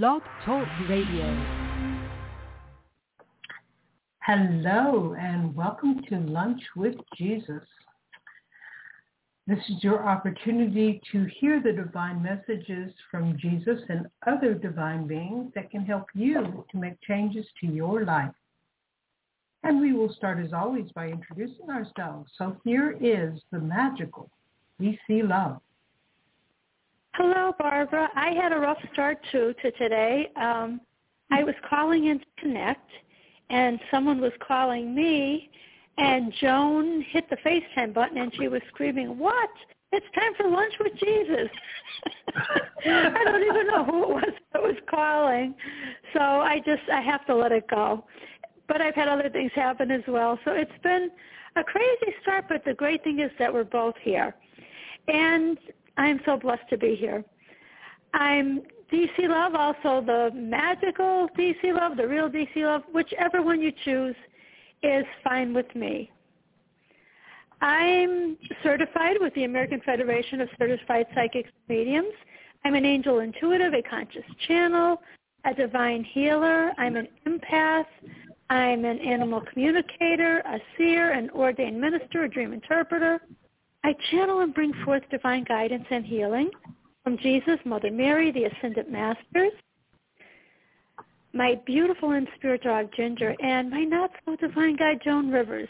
Blog 0.00 0.22
Talk 0.46 0.66
Radio. 0.88 1.26
Hello 4.20 5.14
and 5.20 5.54
welcome 5.54 6.00
to 6.08 6.16
Lunch 6.16 6.62
with 6.74 6.94
Jesus. 7.14 7.62
This 9.46 9.58
is 9.68 9.84
your 9.84 10.08
opportunity 10.08 10.98
to 11.12 11.26
hear 11.38 11.60
the 11.60 11.72
divine 11.74 12.22
messages 12.22 12.94
from 13.10 13.36
Jesus 13.38 13.80
and 13.90 14.06
other 14.26 14.54
divine 14.54 15.06
beings 15.06 15.52
that 15.54 15.70
can 15.70 15.84
help 15.84 16.06
you 16.14 16.64
to 16.70 16.78
make 16.78 16.98
changes 17.06 17.44
to 17.60 17.66
your 17.66 18.06
life. 18.06 18.32
And 19.62 19.78
we 19.78 19.92
will 19.92 20.14
start 20.14 20.42
as 20.42 20.54
always 20.54 20.90
by 20.92 21.08
introducing 21.08 21.68
ourselves. 21.68 22.30
So 22.38 22.56
here 22.64 22.96
is 22.98 23.38
the 23.50 23.58
magical 23.58 24.30
DC 24.80 25.28
Love. 25.28 25.60
Hello, 27.14 27.52
Barbara. 27.58 28.08
I 28.16 28.30
had 28.30 28.52
a 28.52 28.58
rough 28.58 28.78
start 28.94 29.18
too 29.30 29.54
to 29.60 29.70
today. 29.72 30.30
Um, 30.34 30.80
I 31.30 31.44
was 31.44 31.54
calling 31.68 32.06
in 32.06 32.18
to 32.18 32.24
connect, 32.38 32.88
and 33.50 33.78
someone 33.90 34.18
was 34.18 34.32
calling 34.46 34.94
me, 34.94 35.50
and 35.98 36.32
Joan 36.40 37.04
hit 37.10 37.28
the 37.28 37.36
FaceTime 37.44 37.92
button, 37.92 38.16
and 38.16 38.32
she 38.34 38.48
was 38.48 38.62
screaming, 38.68 39.18
"What? 39.18 39.50
It's 39.92 40.06
time 40.14 40.32
for 40.38 40.48
lunch 40.48 40.72
with 40.80 40.94
Jesus!" 40.94 41.50
I 42.86 43.22
don't 43.26 43.42
even 43.42 43.66
know 43.66 43.84
who 43.84 44.04
it 44.04 44.08
was 44.08 44.32
that 44.54 44.62
was 44.62 44.76
calling, 44.88 45.54
so 46.14 46.20
I 46.20 46.60
just 46.64 46.88
I 46.90 47.02
have 47.02 47.26
to 47.26 47.34
let 47.34 47.52
it 47.52 47.68
go. 47.68 48.06
But 48.68 48.80
I've 48.80 48.94
had 48.94 49.08
other 49.08 49.28
things 49.28 49.52
happen 49.54 49.90
as 49.90 50.02
well, 50.08 50.38
so 50.46 50.52
it's 50.52 50.82
been 50.82 51.10
a 51.56 51.62
crazy 51.62 52.14
start. 52.22 52.46
But 52.48 52.64
the 52.64 52.72
great 52.72 53.04
thing 53.04 53.20
is 53.20 53.30
that 53.38 53.52
we're 53.52 53.64
both 53.64 53.96
here, 54.00 54.34
and 55.08 55.58
I'm 55.96 56.20
so 56.24 56.36
blessed 56.36 56.68
to 56.70 56.78
be 56.78 56.94
here. 56.94 57.24
I'm 58.14 58.62
DC 58.92 59.28
Love, 59.28 59.54
also 59.54 60.04
the 60.04 60.30
magical 60.34 61.28
DC 61.38 61.74
Love, 61.74 61.96
the 61.96 62.06
real 62.06 62.28
DC 62.28 62.56
Love, 62.56 62.82
whichever 62.92 63.42
one 63.42 63.60
you 63.60 63.72
choose 63.84 64.16
is 64.82 65.04
fine 65.24 65.54
with 65.54 65.74
me. 65.74 66.10
I'm 67.60 68.36
certified 68.62 69.16
with 69.20 69.32
the 69.34 69.44
American 69.44 69.80
Federation 69.86 70.40
of 70.40 70.48
Certified 70.58 71.06
Psychics 71.14 71.48
and 71.68 71.78
Mediums. 71.78 72.12
I'm 72.64 72.74
an 72.74 72.84
angel 72.84 73.20
intuitive, 73.20 73.72
a 73.72 73.82
conscious 73.82 74.24
channel, 74.46 75.00
a 75.44 75.54
divine 75.54 76.04
healer. 76.04 76.72
I'm 76.76 76.96
an 76.96 77.08
empath. 77.26 77.86
I'm 78.50 78.84
an 78.84 78.98
animal 78.98 79.40
communicator, 79.40 80.40
a 80.40 80.58
seer, 80.76 81.12
an 81.12 81.30
ordained 81.30 81.80
minister, 81.80 82.24
a 82.24 82.28
dream 82.28 82.52
interpreter. 82.52 83.20
I 83.84 83.94
channel 84.10 84.40
and 84.40 84.54
bring 84.54 84.72
forth 84.84 85.02
divine 85.10 85.44
guidance 85.44 85.86
and 85.90 86.04
healing 86.04 86.50
from 87.02 87.18
Jesus, 87.18 87.58
Mother 87.64 87.90
Mary, 87.90 88.30
the 88.30 88.44
Ascended 88.44 88.88
Masters, 88.88 89.52
my 91.32 91.60
beautiful 91.66 92.12
and 92.12 92.28
spirit 92.36 92.62
dog 92.62 92.90
Ginger, 92.96 93.34
and 93.42 93.70
my 93.70 93.82
not-so-divine 93.82 94.76
guide 94.76 95.00
Joan 95.04 95.30
Rivers. 95.30 95.68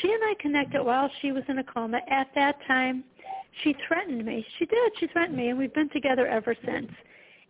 She 0.00 0.08
and 0.08 0.22
I 0.24 0.34
connected 0.40 0.82
while 0.82 1.08
she 1.20 1.30
was 1.30 1.44
in 1.48 1.58
a 1.58 1.64
coma. 1.64 2.00
At 2.10 2.28
that 2.34 2.56
time, 2.66 3.04
she 3.62 3.76
threatened 3.86 4.24
me. 4.24 4.44
She 4.58 4.64
did. 4.64 4.92
She 4.98 5.06
threatened 5.08 5.36
me, 5.36 5.50
and 5.50 5.58
we've 5.58 5.74
been 5.74 5.90
together 5.90 6.26
ever 6.26 6.56
since. 6.64 6.90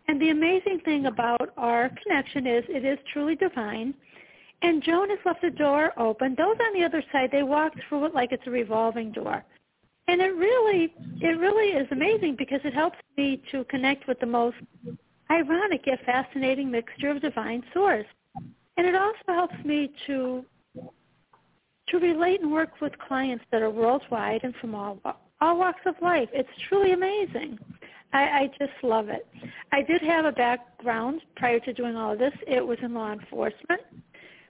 And 0.07 0.21
the 0.21 0.29
amazing 0.29 0.81
thing 0.83 1.05
about 1.05 1.53
our 1.57 1.89
connection 2.03 2.45
is 2.45 2.65
it 2.67 2.85
is 2.85 2.99
truly 3.13 3.35
divine. 3.35 3.93
And 4.61 4.83
Joan 4.83 5.09
has 5.09 5.19
left 5.25 5.41
the 5.41 5.49
door 5.49 5.93
open. 5.97 6.35
Those 6.37 6.57
on 6.67 6.73
the 6.77 6.85
other 6.85 7.03
side, 7.11 7.29
they 7.31 7.43
walk 7.43 7.73
through 7.87 8.05
it 8.05 8.13
like 8.13 8.31
it's 8.31 8.45
a 8.45 8.51
revolving 8.51 9.11
door. 9.11 9.43
And 10.07 10.21
it 10.21 10.35
really, 10.35 10.93
it 11.21 11.39
really 11.39 11.69
is 11.69 11.87
amazing 11.91 12.35
because 12.37 12.59
it 12.63 12.73
helps 12.73 12.97
me 13.17 13.41
to 13.51 13.63
connect 13.65 14.07
with 14.07 14.19
the 14.19 14.25
most 14.25 14.57
ironic 15.31 15.81
yet 15.85 15.99
fascinating 16.05 16.69
mixture 16.69 17.09
of 17.09 17.21
divine 17.21 17.63
source. 17.73 18.05
And 18.77 18.87
it 18.87 18.95
also 18.95 19.15
helps 19.27 19.65
me 19.65 19.91
to 20.07 20.45
to 21.89 21.99
relate 21.99 22.41
and 22.41 22.51
work 22.51 22.81
with 22.81 22.97
clients 22.97 23.43
that 23.51 23.61
are 23.61 23.69
worldwide 23.69 24.41
and 24.43 24.55
from 24.55 24.73
all 24.73 24.99
all 25.41 25.57
walks 25.57 25.81
of 25.85 25.95
life. 26.01 26.29
It's 26.33 26.49
truly 26.69 26.93
amazing. 26.93 27.59
I, 28.13 28.21
I 28.21 28.47
just 28.59 28.71
love 28.83 29.09
it. 29.09 29.27
I 29.71 29.81
did 29.81 30.01
have 30.01 30.25
a 30.25 30.31
background 30.31 31.21
prior 31.35 31.59
to 31.61 31.73
doing 31.73 31.95
all 31.95 32.13
of 32.13 32.19
this. 32.19 32.33
It 32.47 32.65
was 32.65 32.77
in 32.81 32.93
law 32.93 33.11
enforcement. 33.11 33.81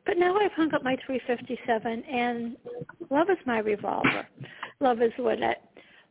But 0.05 0.17
now 0.17 0.37
I've 0.37 0.51
hung 0.51 0.73
up 0.73 0.83
my 0.83 0.97
357 1.05 2.03
and 2.03 2.57
love 3.09 3.29
is 3.29 3.37
my 3.45 3.59
revolver. 3.59 4.27
Love 4.79 5.01
is 5.01 5.11
what 5.17 5.41
I 5.41 5.55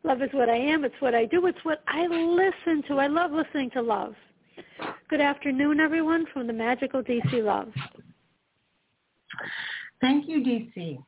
love 0.05 0.23
is 0.23 0.31
what 0.33 0.49
I 0.49 0.57
am. 0.57 0.85
It's 0.85 0.95
what 1.01 1.15
I 1.15 1.27
do. 1.27 1.47
It's 1.47 1.65
what 1.65 1.83
I 1.87 2.07
listen 2.07 2.83
to. 2.89 2.99
I 2.99 3.07
love 3.07 3.33
listening 3.33 3.71
to 3.71 3.83
love. 3.83 4.15
Good 5.09 5.21
afternoon, 5.21 5.79
everyone, 5.79 6.27
from 6.33 6.47
the 6.47 6.53
magical 6.53 7.03
DC 7.03 7.45
Love. 7.45 7.69
Thank 10.01 10.29
you, 10.29 10.41
DC. 10.41 10.99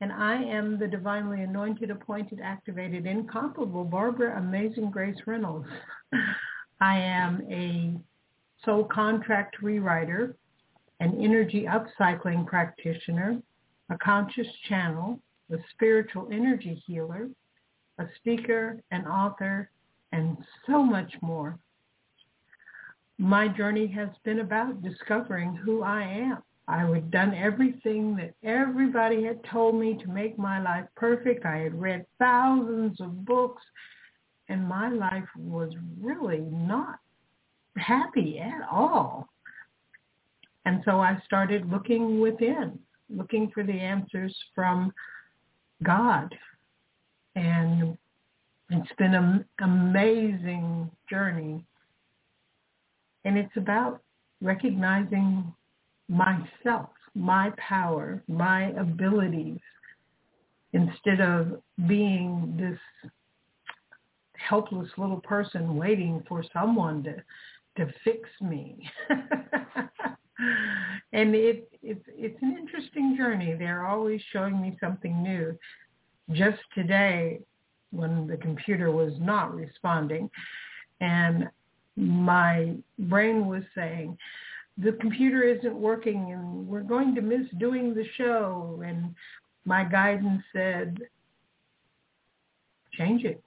And 0.00 0.12
I 0.12 0.42
am 0.42 0.78
the 0.78 0.86
divinely 0.86 1.42
anointed, 1.42 1.90
appointed, 1.90 2.40
activated, 2.42 3.06
incomparable 3.06 3.84
Barbara 3.84 4.38
Amazing 4.38 4.90
Grace 4.90 5.16
Reynolds. 5.26 5.66
I 6.80 6.98
am 6.98 7.42
a 7.50 7.94
soul 8.64 8.84
contract 8.84 9.56
rewriter, 9.62 10.34
an 11.00 11.22
energy 11.22 11.66
upcycling 11.68 12.46
practitioner, 12.46 13.40
a 13.90 13.98
conscious 13.98 14.46
channel, 14.68 15.20
a 15.52 15.56
spiritual 15.72 16.28
energy 16.32 16.82
healer, 16.86 17.28
a 17.98 18.06
speaker, 18.16 18.82
an 18.90 19.06
author, 19.06 19.70
and 20.12 20.36
so 20.66 20.82
much 20.82 21.12
more. 21.22 21.58
My 23.18 23.48
journey 23.48 23.86
has 23.88 24.08
been 24.24 24.40
about 24.40 24.82
discovering 24.82 25.54
who 25.54 25.82
I 25.82 26.02
am. 26.02 26.42
I 26.68 26.84
had 26.84 27.10
done 27.10 27.32
everything 27.34 28.16
that 28.16 28.34
everybody 28.42 29.22
had 29.22 29.42
told 29.44 29.76
me 29.76 29.96
to 30.02 30.08
make 30.08 30.36
my 30.36 30.60
life 30.60 30.86
perfect. 30.96 31.46
I 31.46 31.58
had 31.58 31.80
read 31.80 32.04
thousands 32.18 33.00
of 33.00 33.24
books, 33.24 33.62
and 34.48 34.66
my 34.66 34.90
life 34.90 35.28
was 35.36 35.70
really 36.00 36.40
not 36.40 36.98
happy 37.76 38.38
at 38.38 38.66
all. 38.70 39.28
And 40.66 40.82
so 40.84 41.00
I 41.00 41.16
started 41.24 41.70
looking 41.70 42.20
within, 42.20 42.76
looking 43.08 43.50
for 43.54 43.62
the 43.62 43.72
answers 43.72 44.36
from 44.52 44.92
God. 45.84 46.34
And 47.36 47.96
it's 48.70 48.92
been 48.98 49.14
an 49.14 49.44
amazing 49.60 50.90
journey. 51.08 51.64
And 53.24 53.38
it's 53.38 53.56
about 53.56 54.02
recognizing 54.42 55.54
myself, 56.08 56.90
my 57.14 57.52
power, 57.56 58.20
my 58.26 58.70
abilities, 58.72 59.60
instead 60.72 61.20
of 61.20 61.62
being 61.86 62.56
this 62.58 63.10
helpless 64.32 64.88
little 64.98 65.20
person 65.20 65.76
waiting 65.76 66.24
for 66.28 66.44
someone 66.52 67.04
to 67.04 67.14
to 67.76 67.92
fix 68.02 68.28
me. 68.40 68.88
and 70.38 71.34
it, 71.34 71.68
it's 71.82 72.04
it's 72.08 72.42
an 72.42 72.56
interesting 72.58 73.16
journey. 73.16 73.54
They're 73.54 73.86
always 73.86 74.20
showing 74.32 74.60
me 74.60 74.76
something 74.80 75.22
new. 75.22 75.58
Just 76.32 76.58
today, 76.74 77.40
when 77.90 78.26
the 78.26 78.36
computer 78.36 78.90
was 78.90 79.12
not 79.20 79.54
responding, 79.54 80.30
and 81.00 81.48
my 81.96 82.74
brain 82.98 83.46
was 83.46 83.62
saying, 83.74 84.16
the 84.78 84.92
computer 84.92 85.42
isn't 85.42 85.74
working 85.74 86.32
and 86.32 86.66
we're 86.66 86.82
going 86.82 87.14
to 87.14 87.22
miss 87.22 87.46
doing 87.58 87.94
the 87.94 88.04
show. 88.16 88.82
And 88.84 89.14
my 89.64 89.84
guidance 89.84 90.42
said, 90.52 90.98
change 92.92 93.24
it. 93.24 93.42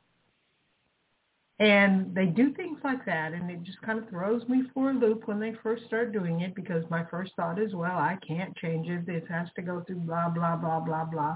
And 1.59 2.15
they 2.15 2.25
do 2.25 2.51
things 2.53 2.79
like 2.85 3.05
that, 3.05 3.33
and 3.33 3.51
it 3.51 3.63
just 3.63 3.81
kind 3.81 3.99
of 3.99 4.07
throws 4.07 4.47
me 4.47 4.63
for 4.73 4.91
a 4.91 4.93
loop 4.93 5.27
when 5.27 5.41
they 5.41 5.53
first 5.61 5.83
start 5.87 6.13
doing 6.13 6.39
it 6.39 6.56
because 6.56 6.85
my 6.89 7.03
first 7.11 7.33
thought 7.35 7.59
is, 7.59 7.75
well, 7.75 7.97
I 7.97 8.17
can't 8.25 8.56
change 8.56 8.88
it. 8.88 9.06
This 9.06 9.23
has 9.27 9.50
to 9.57 9.61
go 9.61 9.83
through 9.85 9.97
blah, 9.97 10.29
blah, 10.29 10.56
blah, 10.56 10.79
blah, 10.79 11.03
blah. 11.03 11.35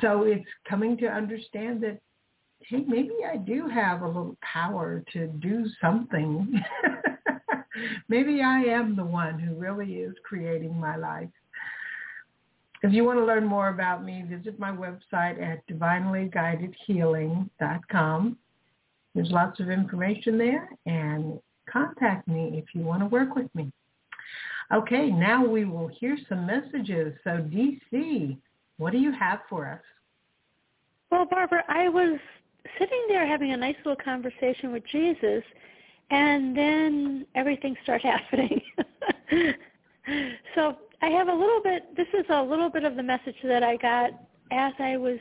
So 0.00 0.22
it's 0.22 0.46
coming 0.68 0.96
to 0.98 1.08
understand 1.08 1.82
that, 1.82 1.98
hey, 2.60 2.84
maybe 2.86 3.14
I 3.28 3.38
do 3.38 3.66
have 3.66 4.02
a 4.02 4.06
little 4.06 4.36
power 4.40 5.02
to 5.14 5.26
do 5.26 5.66
something. 5.80 6.62
maybe 8.08 8.40
I 8.40 8.60
am 8.60 8.94
the 8.94 9.04
one 9.04 9.36
who 9.40 9.56
really 9.56 9.94
is 9.94 10.14
creating 10.24 10.78
my 10.78 10.94
life. 10.94 11.28
If 12.84 12.92
you 12.92 13.04
want 13.04 13.18
to 13.18 13.24
learn 13.24 13.44
more 13.44 13.70
about 13.70 14.04
me, 14.04 14.24
visit 14.28 14.60
my 14.60 14.70
website 14.70 15.42
at 15.42 15.66
divinelyguidedhealing.com. 15.66 18.36
There's 19.14 19.30
lots 19.30 19.60
of 19.60 19.70
information 19.70 20.38
there 20.38 20.68
and 20.86 21.40
contact 21.68 22.28
me 22.28 22.52
if 22.54 22.74
you 22.74 22.82
want 22.82 23.00
to 23.00 23.06
work 23.06 23.34
with 23.34 23.52
me. 23.54 23.70
Okay, 24.72 25.10
now 25.10 25.44
we 25.44 25.64
will 25.64 25.88
hear 25.88 26.16
some 26.28 26.46
messages. 26.46 27.14
So 27.24 27.30
DC, 27.30 28.38
what 28.78 28.92
do 28.92 28.98
you 28.98 29.12
have 29.12 29.40
for 29.48 29.66
us? 29.66 29.80
Well, 31.10 31.26
Barbara, 31.26 31.64
I 31.68 31.88
was 31.88 32.20
sitting 32.78 33.04
there 33.08 33.26
having 33.26 33.52
a 33.52 33.56
nice 33.56 33.74
little 33.84 34.02
conversation 34.02 34.72
with 34.72 34.84
Jesus, 34.92 35.42
and 36.10 36.56
then 36.56 37.26
everything 37.34 37.74
start 37.82 38.02
happening. 38.02 38.60
so 40.54 40.76
I 41.02 41.06
have 41.08 41.28
a 41.28 41.34
little 41.34 41.60
bit, 41.64 41.96
this 41.96 42.08
is 42.14 42.26
a 42.30 42.42
little 42.42 42.70
bit 42.70 42.84
of 42.84 42.94
the 42.94 43.02
message 43.02 43.36
that 43.42 43.64
I 43.64 43.76
got 43.76 44.10
as 44.52 44.72
I 44.78 44.96
was, 44.96 45.18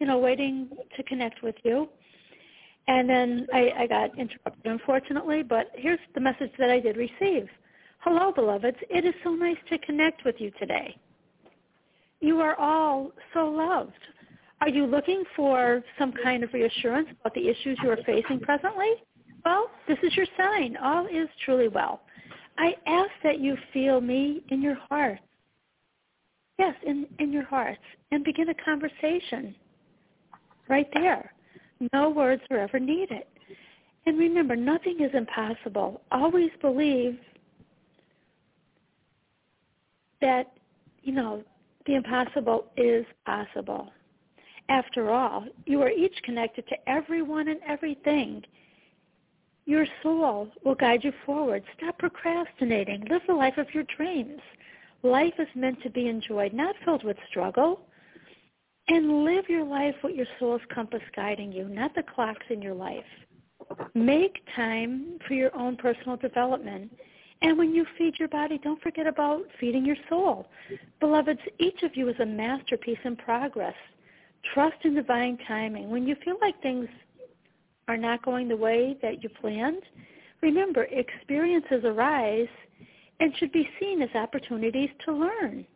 you 0.00 0.06
know, 0.06 0.18
waiting 0.18 0.68
to 0.96 1.02
connect 1.04 1.42
with 1.42 1.54
you. 1.62 1.88
And 2.88 3.08
then 3.08 3.46
I, 3.52 3.72
I 3.78 3.86
got 3.86 4.18
interrupted, 4.18 4.66
unfortunately, 4.66 5.42
but 5.42 5.70
here's 5.74 6.00
the 6.14 6.20
message 6.20 6.50
that 6.58 6.70
I 6.70 6.80
did 6.80 6.96
receive. 6.96 7.48
Hello, 8.00 8.32
beloveds. 8.32 8.78
It 8.90 9.04
is 9.04 9.14
so 9.22 9.30
nice 9.30 9.56
to 9.70 9.78
connect 9.78 10.24
with 10.24 10.36
you 10.38 10.50
today. 10.58 10.96
You 12.20 12.40
are 12.40 12.58
all 12.58 13.12
so 13.34 13.46
loved. 13.46 13.92
Are 14.60 14.68
you 14.68 14.86
looking 14.86 15.24
for 15.34 15.82
some 15.98 16.12
kind 16.22 16.44
of 16.44 16.52
reassurance 16.52 17.08
about 17.20 17.34
the 17.34 17.48
issues 17.48 17.78
you 17.82 17.90
are 17.90 17.98
facing 18.06 18.40
presently? 18.40 18.92
Well, 19.44 19.70
this 19.88 19.98
is 20.02 20.14
your 20.16 20.26
sign. 20.36 20.76
All 20.76 21.06
is 21.06 21.28
truly 21.44 21.68
well. 21.68 22.02
I 22.58 22.74
ask 22.86 23.10
that 23.24 23.40
you 23.40 23.56
feel 23.72 24.00
me 24.00 24.42
in 24.50 24.62
your 24.62 24.76
heart. 24.76 25.18
Yes, 26.58 26.74
in, 26.86 27.06
in 27.18 27.32
your 27.32 27.44
hearts. 27.44 27.80
And 28.12 28.22
begin 28.22 28.50
a 28.50 28.54
conversation 28.54 29.54
right 30.68 30.86
there. 30.94 31.32
No 31.92 32.10
words 32.10 32.42
are 32.50 32.58
ever 32.58 32.78
needed. 32.78 33.24
And 34.06 34.18
remember, 34.18 34.56
nothing 34.56 35.00
is 35.00 35.10
impossible. 35.14 36.02
Always 36.10 36.50
believe 36.60 37.18
that, 40.20 40.52
you 41.02 41.12
know, 41.12 41.42
the 41.86 41.94
impossible 41.94 42.66
is 42.76 43.04
possible. 43.26 43.92
After 44.68 45.10
all, 45.10 45.44
you 45.66 45.82
are 45.82 45.90
each 45.90 46.14
connected 46.24 46.66
to 46.68 46.76
everyone 46.88 47.48
and 47.48 47.60
everything. 47.66 48.42
Your 49.64 49.86
soul 50.02 50.48
will 50.64 50.74
guide 50.74 51.04
you 51.04 51.12
forward. 51.24 51.62
Stop 51.76 51.98
procrastinating. 51.98 53.06
Live 53.10 53.22
the 53.26 53.34
life 53.34 53.58
of 53.58 53.72
your 53.74 53.84
dreams. 53.96 54.40
Life 55.02 55.34
is 55.38 55.48
meant 55.54 55.82
to 55.82 55.90
be 55.90 56.08
enjoyed, 56.08 56.52
not 56.52 56.76
filled 56.84 57.04
with 57.04 57.16
struggle. 57.28 57.80
And 58.88 59.24
live 59.24 59.48
your 59.48 59.64
life 59.64 59.94
with 60.02 60.16
your 60.16 60.26
soul's 60.38 60.60
compass 60.74 61.02
guiding 61.14 61.52
you, 61.52 61.68
not 61.68 61.94
the 61.94 62.02
clocks 62.02 62.44
in 62.50 62.60
your 62.60 62.74
life. 62.74 63.04
Make 63.94 64.42
time 64.56 65.18
for 65.26 65.34
your 65.34 65.54
own 65.56 65.76
personal 65.76 66.16
development. 66.16 66.92
And 67.42 67.58
when 67.58 67.74
you 67.74 67.86
feed 67.96 68.14
your 68.18 68.28
body, 68.28 68.58
don't 68.62 68.82
forget 68.82 69.06
about 69.06 69.42
feeding 69.58 69.84
your 69.84 69.96
soul. 70.08 70.46
Beloveds, 71.00 71.40
each 71.58 71.82
of 71.82 71.96
you 71.96 72.08
is 72.08 72.16
a 72.20 72.26
masterpiece 72.26 72.98
in 73.04 73.16
progress. 73.16 73.74
Trust 74.54 74.76
in 74.84 74.94
divine 74.94 75.38
timing. 75.46 75.90
When 75.90 76.06
you 76.06 76.16
feel 76.24 76.36
like 76.40 76.60
things 76.60 76.88
are 77.88 77.96
not 77.96 78.24
going 78.24 78.48
the 78.48 78.56
way 78.56 78.96
that 79.02 79.22
you 79.22 79.28
planned, 79.28 79.82
remember 80.40 80.84
experiences 80.84 81.84
arise 81.84 82.48
and 83.20 83.36
should 83.36 83.52
be 83.52 83.68
seen 83.78 84.02
as 84.02 84.10
opportunities 84.14 84.90
to 85.04 85.12
learn. 85.12 85.66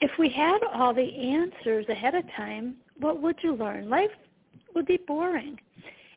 If 0.00 0.10
we 0.18 0.28
had 0.28 0.58
all 0.74 0.92
the 0.92 1.16
answers 1.16 1.86
ahead 1.88 2.14
of 2.14 2.24
time, 2.36 2.76
what 2.98 3.22
would 3.22 3.36
you 3.42 3.54
learn? 3.54 3.88
Life 3.88 4.10
would 4.74 4.86
be 4.86 4.98
boring. 5.06 5.58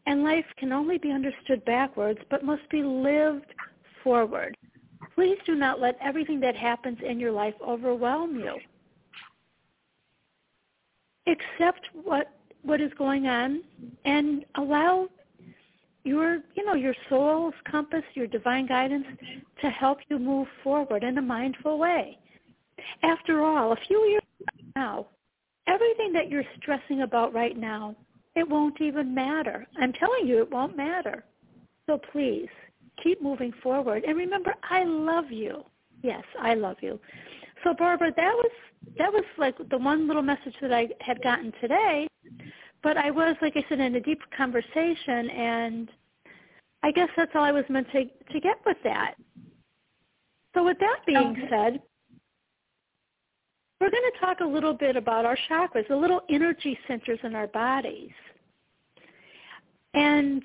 And 0.05 0.23
life 0.23 0.45
can 0.57 0.71
only 0.71 0.97
be 0.97 1.11
understood 1.11 1.63
backwards, 1.65 2.19
but 2.29 2.43
must 2.43 2.67
be 2.69 2.83
lived 2.83 3.53
forward. 4.03 4.57
Please 5.15 5.37
do 5.45 5.55
not 5.55 5.79
let 5.79 5.97
everything 6.01 6.39
that 6.41 6.55
happens 6.55 6.97
in 7.05 7.19
your 7.19 7.31
life 7.31 7.53
overwhelm 7.65 8.37
you. 8.37 8.57
Accept 11.27 11.87
what 12.03 12.31
what 12.63 12.81
is 12.81 12.91
going 12.97 13.27
on 13.27 13.61
and 14.03 14.45
allow 14.55 15.07
your 16.03 16.39
you 16.55 16.65
know 16.65 16.73
your 16.73 16.95
soul's 17.07 17.53
compass 17.69 18.03
your 18.13 18.27
divine 18.27 18.67
guidance 18.67 19.05
to 19.61 19.69
help 19.69 19.99
you 20.09 20.19
move 20.19 20.47
forward 20.63 21.03
in 21.03 21.17
a 21.17 21.21
mindful 21.21 21.77
way 21.77 22.17
after 23.03 23.43
all 23.43 23.71
a 23.71 23.77
few 23.87 23.99
years 24.05 24.21
now 24.75 25.07
everything 25.67 26.13
that 26.13 26.29
you're 26.29 26.43
stressing 26.61 27.01
about 27.01 27.33
right 27.33 27.57
now 27.57 27.95
it 28.35 28.47
won't 28.47 28.79
even 28.79 29.13
matter. 29.13 29.67
I'm 29.77 29.93
telling 29.93 30.25
you 30.25 30.41
it 30.41 30.51
won't 30.51 30.77
matter. 30.77 31.25
So 31.87 31.99
please 32.11 32.47
keep 33.03 33.21
moving 33.21 33.51
forward. 33.63 34.03
And 34.07 34.17
remember 34.17 34.53
i 34.69 34.83
love 34.83 35.31
you. 35.31 35.63
Yes 36.01 36.23
i 36.39 36.53
love 36.53 36.77
you. 36.81 36.99
So 37.63 37.73
barbara 37.73 38.11
that 38.15 38.33
was 38.33 38.51
that 38.97 39.11
was 39.11 39.25
like 39.37 39.55
the 39.69 39.77
one 39.77 40.07
little 40.07 40.21
message 40.21 40.55
that 40.61 40.71
i 40.71 40.87
had 41.01 41.21
gotten 41.21 41.51
today. 41.59 42.07
But 42.81 42.95
I 42.95 43.11
was, 43.11 43.35
like 43.41 43.57
I 43.57 43.65
said, 43.67 43.81
in 43.81 43.95
a 43.95 43.99
deep 43.99 44.21
conversation, 44.37 45.29
and 45.31 45.91
I 46.81 46.91
guess 46.91 47.09
that's 47.17 47.31
all 47.35 47.43
I 47.43 47.51
was 47.51 47.65
meant 47.67 47.87
to 47.91 48.05
to 48.05 48.39
get 48.39 48.57
with 48.65 48.77
that. 48.85 49.15
So 50.55 50.63
with 50.63 50.79
that 50.79 50.99
being 51.05 51.35
okay. 51.37 51.47
said, 51.49 51.81
we're 53.79 53.89
going 53.89 54.11
to 54.13 54.19
talk 54.19 54.39
a 54.41 54.45
little 54.45 54.73
bit 54.73 54.95
about 54.95 55.25
our 55.25 55.37
chakras, 55.49 55.87
the 55.87 55.95
little 55.95 56.21
energy 56.29 56.77
centers 56.87 57.19
in 57.23 57.35
our 57.35 57.47
bodies, 57.47 58.11
and 59.93 60.43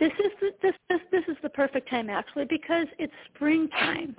this 0.00 0.12
is 0.12 0.32
the, 0.40 0.50
this 0.62 0.74
this 0.88 1.00
this 1.10 1.24
is 1.28 1.36
the 1.42 1.48
perfect 1.48 1.88
time 1.90 2.08
actually 2.08 2.44
because 2.44 2.86
it's 2.98 3.12
springtime. 3.34 4.14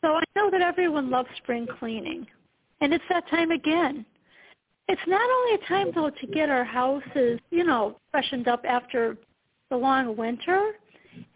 So 0.00 0.14
I 0.14 0.22
know 0.34 0.50
that 0.50 0.60
everyone 0.60 1.10
loves 1.10 1.28
spring 1.36 1.66
cleaning, 1.78 2.26
and 2.80 2.92
it's 2.92 3.04
that 3.08 3.28
time 3.28 3.50
again. 3.50 4.04
It's 4.88 5.02
not 5.06 5.28
only 5.30 5.54
a 5.54 5.68
time 5.68 5.92
though 5.94 6.10
to 6.10 6.26
get 6.26 6.50
our 6.50 6.64
houses, 6.64 7.40
you 7.50 7.64
know, 7.64 7.96
freshened 8.10 8.48
up 8.48 8.64
after 8.68 9.16
the 9.70 9.76
long 9.76 10.16
winter. 10.16 10.72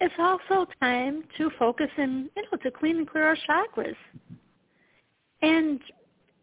It's 0.00 0.14
also 0.18 0.66
time 0.80 1.24
to 1.38 1.50
focus 1.58 1.90
and 1.96 2.28
you 2.36 2.42
know 2.42 2.58
to 2.62 2.70
clean 2.70 2.98
and 2.98 3.08
clear 3.08 3.26
our 3.26 3.36
chakras. 3.48 3.96
And 5.42 5.80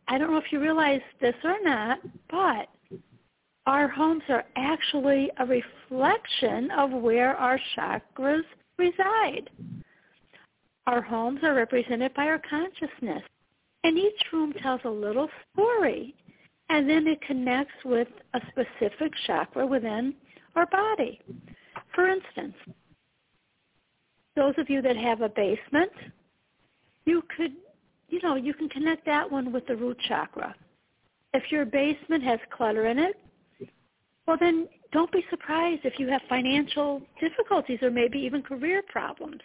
I 0.07 0.17
don't 0.17 0.31
know 0.31 0.37
if 0.37 0.51
you 0.51 0.59
realize 0.59 1.01
this 1.21 1.35
or 1.43 1.57
not, 1.63 1.99
but 2.29 2.69
our 3.65 3.87
homes 3.87 4.23
are 4.29 4.45
actually 4.55 5.31
a 5.37 5.45
reflection 5.45 6.69
of 6.71 6.91
where 6.91 7.35
our 7.35 7.59
chakras 7.75 8.43
reside. 8.77 9.49
Our 10.85 11.01
homes 11.01 11.39
are 11.43 11.53
represented 11.53 12.13
by 12.13 12.25
our 12.25 12.41
consciousness. 12.49 13.23
And 13.85 13.97
each 13.97 14.21
room 14.31 14.53
tells 14.61 14.81
a 14.85 14.89
little 14.89 15.29
story 15.51 16.15
and 16.69 16.89
then 16.89 17.07
it 17.07 17.21
connects 17.21 17.73
with 17.85 18.07
a 18.33 18.41
specific 18.49 19.13
chakra 19.27 19.65
within 19.65 20.13
our 20.55 20.65
body. 20.67 21.21
For 21.93 22.07
instance, 22.07 22.55
those 24.35 24.55
of 24.57 24.69
you 24.69 24.81
that 24.81 24.97
have 24.97 25.21
a 25.21 25.29
basement, 25.29 25.91
you 27.05 27.23
could, 27.35 27.51
you 28.13 28.21
know, 28.21 28.35
you 28.35 28.53
can 28.53 28.69
connect 28.69 29.05
that 29.07 29.29
one 29.29 29.51
with 29.51 29.65
the 29.65 29.75
root 29.75 29.97
chakra. 30.07 30.55
If 31.33 31.51
your 31.51 31.65
basement 31.65 32.23
has 32.23 32.39
clutter 32.55 32.85
in 32.85 32.99
it, 32.99 33.19
well 34.27 34.37
then 34.39 34.67
don't 34.91 35.11
be 35.11 35.25
surprised 35.31 35.81
if 35.83 35.97
you 35.97 36.07
have 36.09 36.21
financial 36.29 37.01
difficulties 37.19 37.79
or 37.81 37.89
maybe 37.89 38.19
even 38.19 38.43
career 38.43 38.83
problems. 38.87 39.41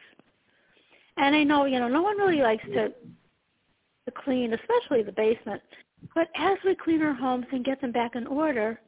And 1.16 1.34
I 1.34 1.42
know, 1.44 1.64
you 1.64 1.78
know, 1.80 1.88
no 1.88 2.02
one 2.02 2.18
really 2.18 2.42
likes 2.42 2.64
to 2.74 2.88
to 2.88 4.12
clean, 4.24 4.52
especially 4.52 5.02
the 5.02 5.12
basement. 5.12 5.62
But 6.14 6.28
as 6.36 6.58
we 6.64 6.74
clean 6.74 7.02
our 7.02 7.14
homes 7.14 7.46
and 7.52 7.64
get 7.64 7.80
them 7.80 7.92
back 7.92 8.16
in 8.16 8.26
order, 8.26 8.78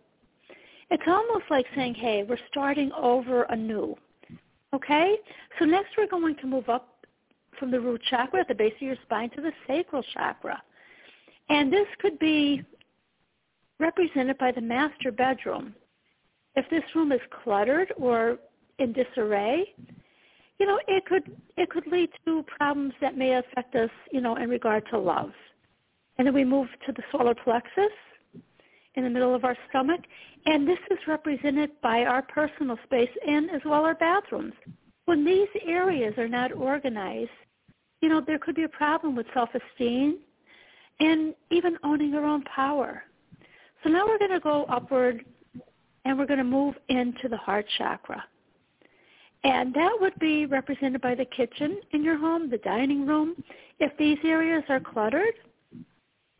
it's 0.90 1.02
almost 1.06 1.44
like 1.50 1.66
saying, 1.74 1.94
hey, 1.94 2.24
we're 2.28 2.38
starting 2.50 2.92
over 2.92 3.44
anew. 3.44 3.96
Okay? 4.74 5.16
So 5.58 5.64
next 5.64 5.90
we're 5.96 6.06
going 6.06 6.36
to 6.36 6.46
move 6.46 6.68
up 6.68 6.99
from 7.60 7.70
the 7.70 7.78
root 7.78 8.00
chakra 8.10 8.40
at 8.40 8.48
the 8.48 8.54
base 8.54 8.72
of 8.76 8.82
your 8.82 8.96
spine 9.04 9.30
to 9.30 9.40
the 9.40 9.52
sacral 9.68 10.02
chakra. 10.14 10.60
And 11.48 11.72
this 11.72 11.86
could 12.00 12.18
be 12.18 12.64
represented 13.78 14.38
by 14.38 14.50
the 14.50 14.60
master 14.60 15.12
bedroom. 15.12 15.74
If 16.56 16.68
this 16.70 16.82
room 16.94 17.12
is 17.12 17.20
cluttered 17.44 17.92
or 17.96 18.38
in 18.78 18.92
disarray, 18.92 19.72
you 20.58 20.66
know, 20.66 20.78
it 20.88 21.06
could 21.06 21.36
it 21.56 21.70
could 21.70 21.86
lead 21.86 22.10
to 22.24 22.44
problems 22.58 22.92
that 23.00 23.16
may 23.16 23.36
affect 23.36 23.74
us, 23.74 23.90
you 24.12 24.20
know, 24.20 24.36
in 24.36 24.48
regard 24.50 24.84
to 24.90 24.98
love. 24.98 25.32
And 26.18 26.26
then 26.26 26.34
we 26.34 26.44
move 26.44 26.68
to 26.86 26.92
the 26.92 27.02
solar 27.12 27.34
plexus 27.34 27.92
in 28.94 29.04
the 29.04 29.10
middle 29.10 29.34
of 29.34 29.44
our 29.44 29.56
stomach. 29.68 30.00
And 30.46 30.66
this 30.66 30.78
is 30.90 30.98
represented 31.06 31.70
by 31.82 32.04
our 32.04 32.22
personal 32.22 32.78
space 32.84 33.10
and 33.26 33.50
as 33.50 33.62
well 33.64 33.84
our 33.84 33.94
bathrooms. 33.94 34.52
When 35.06 35.24
these 35.24 35.48
areas 35.66 36.14
are 36.18 36.28
not 36.28 36.52
organized, 36.52 37.30
you 38.00 38.08
know, 38.08 38.22
there 38.26 38.38
could 38.38 38.54
be 38.54 38.64
a 38.64 38.68
problem 38.68 39.14
with 39.14 39.26
self-esteem 39.34 40.18
and 41.00 41.34
even 41.50 41.76
owning 41.82 42.10
your 42.10 42.24
own 42.24 42.42
power. 42.44 43.04
So 43.82 43.90
now 43.90 44.06
we're 44.06 44.18
going 44.18 44.30
to 44.30 44.40
go 44.40 44.64
upward 44.68 45.24
and 46.04 46.18
we're 46.18 46.26
going 46.26 46.38
to 46.38 46.44
move 46.44 46.74
into 46.88 47.28
the 47.28 47.36
heart 47.36 47.66
chakra. 47.78 48.24
And 49.42 49.72
that 49.74 49.96
would 50.00 50.18
be 50.18 50.44
represented 50.46 51.00
by 51.00 51.14
the 51.14 51.24
kitchen 51.24 51.80
in 51.92 52.04
your 52.04 52.18
home, 52.18 52.50
the 52.50 52.58
dining 52.58 53.06
room. 53.06 53.42
If 53.78 53.96
these 53.96 54.18
areas 54.24 54.62
are 54.68 54.80
cluttered, 54.80 55.34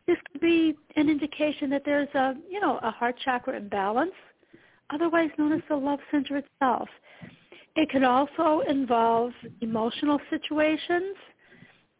this 0.05 0.17
could 0.31 0.41
be 0.41 0.75
an 0.95 1.09
indication 1.09 1.69
that 1.71 1.83
there's 1.83 2.09
a, 2.13 2.35
you 2.49 2.59
know, 2.59 2.79
a 2.83 2.91
heart 2.91 3.15
chakra 3.23 3.57
imbalance, 3.57 4.11
otherwise 4.91 5.29
known 5.37 5.53
as 5.53 5.61
the 5.67 5.75
love 5.75 5.99
center 6.11 6.37
itself. 6.37 6.89
It 7.75 7.89
can 7.89 8.03
also 8.03 8.61
involve 8.67 9.31
emotional 9.61 10.19
situations 10.29 11.15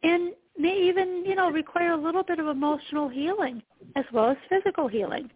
and 0.03 0.33
may 0.57 0.87
even, 0.87 1.23
you 1.25 1.35
know, 1.35 1.49
require 1.49 1.91
a 1.91 1.97
little 1.97 2.23
bit 2.23 2.39
of 2.39 2.47
emotional 2.47 3.09
healing 3.09 3.61
as 3.95 4.05
well 4.11 4.29
as 4.29 4.37
physical 4.49 4.87
healing. 4.87 5.29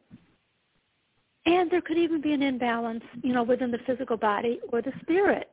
And 1.46 1.70
there 1.70 1.82
could 1.82 1.98
even 1.98 2.22
be 2.22 2.34
an 2.34 2.42
imbalance, 2.42 3.04
you 3.22 3.34
know, 3.34 3.44
within 3.44 3.72
the 3.72 3.78
physical 3.86 4.18
body 4.18 4.60
or 4.72 4.82
the 4.82 4.92
spirit. 5.02 5.50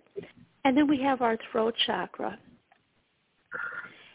And 0.64 0.76
then 0.76 0.87
we 0.87 1.00
have 1.02 1.21
our 1.21 1.37
throat 1.50 1.75
chakra. 1.87 2.38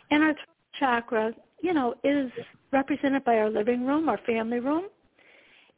And 0.10 0.24
our 0.24 0.34
throat 0.34 0.46
chakra, 0.80 1.34
you 1.62 1.74
know, 1.74 1.94
is 2.04 2.32
represented 2.72 3.24
by 3.24 3.38
our 3.38 3.50
living 3.50 3.86
room, 3.86 4.10
our 4.10 4.20
family 4.26 4.60
room. 4.60 4.86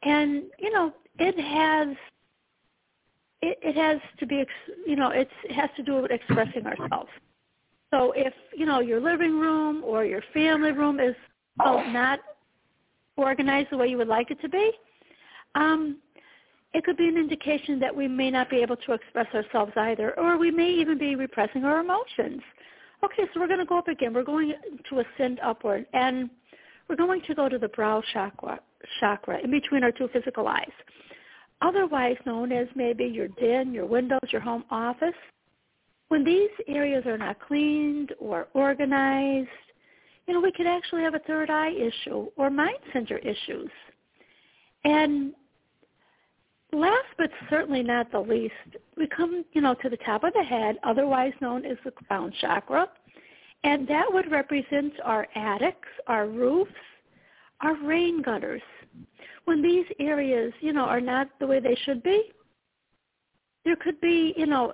And, 0.02 0.44
you 0.58 0.72
know, 0.72 0.94
it 1.18 1.38
has 1.38 1.96
it, 3.42 3.58
it 3.62 3.76
has 3.76 4.00
to 4.18 4.26
be, 4.26 4.44
you 4.86 4.96
know, 4.96 5.10
it's, 5.10 5.30
it 5.44 5.52
has 5.52 5.70
to 5.76 5.82
do 5.82 6.02
with 6.02 6.10
expressing 6.10 6.66
ourselves. 6.66 7.08
So 7.90 8.12
if, 8.16 8.32
you 8.56 8.66
know, 8.66 8.80
your 8.80 9.00
living 9.00 9.38
room 9.38 9.82
or 9.84 10.04
your 10.04 10.22
family 10.32 10.72
room 10.72 11.00
is 11.00 11.14
well, 11.58 11.84
not 11.90 12.20
organized 13.16 13.68
the 13.70 13.76
way 13.76 13.88
you 13.88 13.98
would 13.98 14.08
like 14.08 14.30
it 14.30 14.40
to 14.42 14.48
be, 14.48 14.70
um, 15.54 15.98
it 16.72 16.84
could 16.84 16.96
be 16.96 17.08
an 17.08 17.16
indication 17.16 17.80
that 17.80 17.94
we 17.94 18.06
may 18.06 18.30
not 18.30 18.48
be 18.48 18.58
able 18.58 18.76
to 18.76 18.92
express 18.92 19.26
ourselves 19.34 19.72
either, 19.76 20.18
or 20.18 20.38
we 20.38 20.52
may 20.52 20.70
even 20.70 20.98
be 20.98 21.16
repressing 21.16 21.64
our 21.64 21.80
emotions. 21.80 22.40
Okay, 23.02 23.24
so 23.32 23.40
we're 23.40 23.48
going 23.48 23.58
to 23.58 23.66
go 23.66 23.78
up 23.78 23.88
again. 23.88 24.14
We're 24.14 24.22
going 24.22 24.52
to 24.88 25.00
ascend 25.00 25.40
upward, 25.42 25.86
and 25.92 26.30
we're 26.88 26.96
going 26.96 27.22
to 27.22 27.34
go 27.34 27.48
to 27.48 27.58
the 27.58 27.68
brow 27.68 28.02
chakra, 28.12 28.60
chakra 29.00 29.40
in 29.42 29.50
between 29.50 29.82
our 29.82 29.90
two 29.90 30.08
physical 30.12 30.46
eyes, 30.46 30.70
otherwise 31.60 32.16
known 32.24 32.52
as 32.52 32.68
maybe 32.76 33.04
your 33.04 33.28
den, 33.28 33.74
your 33.74 33.86
windows, 33.86 34.20
your 34.30 34.40
home 34.40 34.64
office. 34.70 35.14
When 36.10 36.24
these 36.24 36.50
areas 36.66 37.06
are 37.06 37.16
not 37.16 37.38
cleaned 37.38 38.12
or 38.18 38.48
organized, 38.52 39.48
you 40.26 40.34
know, 40.34 40.40
we 40.40 40.50
could 40.50 40.66
actually 40.66 41.02
have 41.02 41.14
a 41.14 41.20
third 41.20 41.50
eye 41.50 41.70
issue 41.70 42.26
or 42.36 42.50
mind 42.50 42.80
center 42.92 43.18
issues. 43.18 43.70
And 44.82 45.34
last 46.72 47.06
but 47.16 47.30
certainly 47.48 47.84
not 47.84 48.10
the 48.10 48.18
least, 48.18 48.54
we 48.96 49.06
come, 49.06 49.44
you 49.52 49.60
know, 49.60 49.74
to 49.74 49.88
the 49.88 49.98
top 49.98 50.24
of 50.24 50.32
the 50.32 50.42
head, 50.42 50.78
otherwise 50.82 51.32
known 51.40 51.64
as 51.64 51.76
the 51.84 51.92
crown 51.92 52.32
chakra. 52.40 52.88
And 53.62 53.86
that 53.86 54.12
would 54.12 54.32
represent 54.32 54.94
our 55.04 55.28
attics, 55.36 55.88
our 56.08 56.26
roofs, 56.26 56.72
our 57.60 57.76
rain 57.84 58.20
gutters. 58.20 58.62
When 59.44 59.62
these 59.62 59.86
areas, 60.00 60.52
you 60.58 60.72
know, 60.72 60.86
are 60.86 61.00
not 61.00 61.28
the 61.38 61.46
way 61.46 61.60
they 61.60 61.78
should 61.84 62.02
be, 62.02 62.32
there 63.64 63.76
could 63.76 64.00
be, 64.00 64.34
you 64.36 64.46
know, 64.46 64.72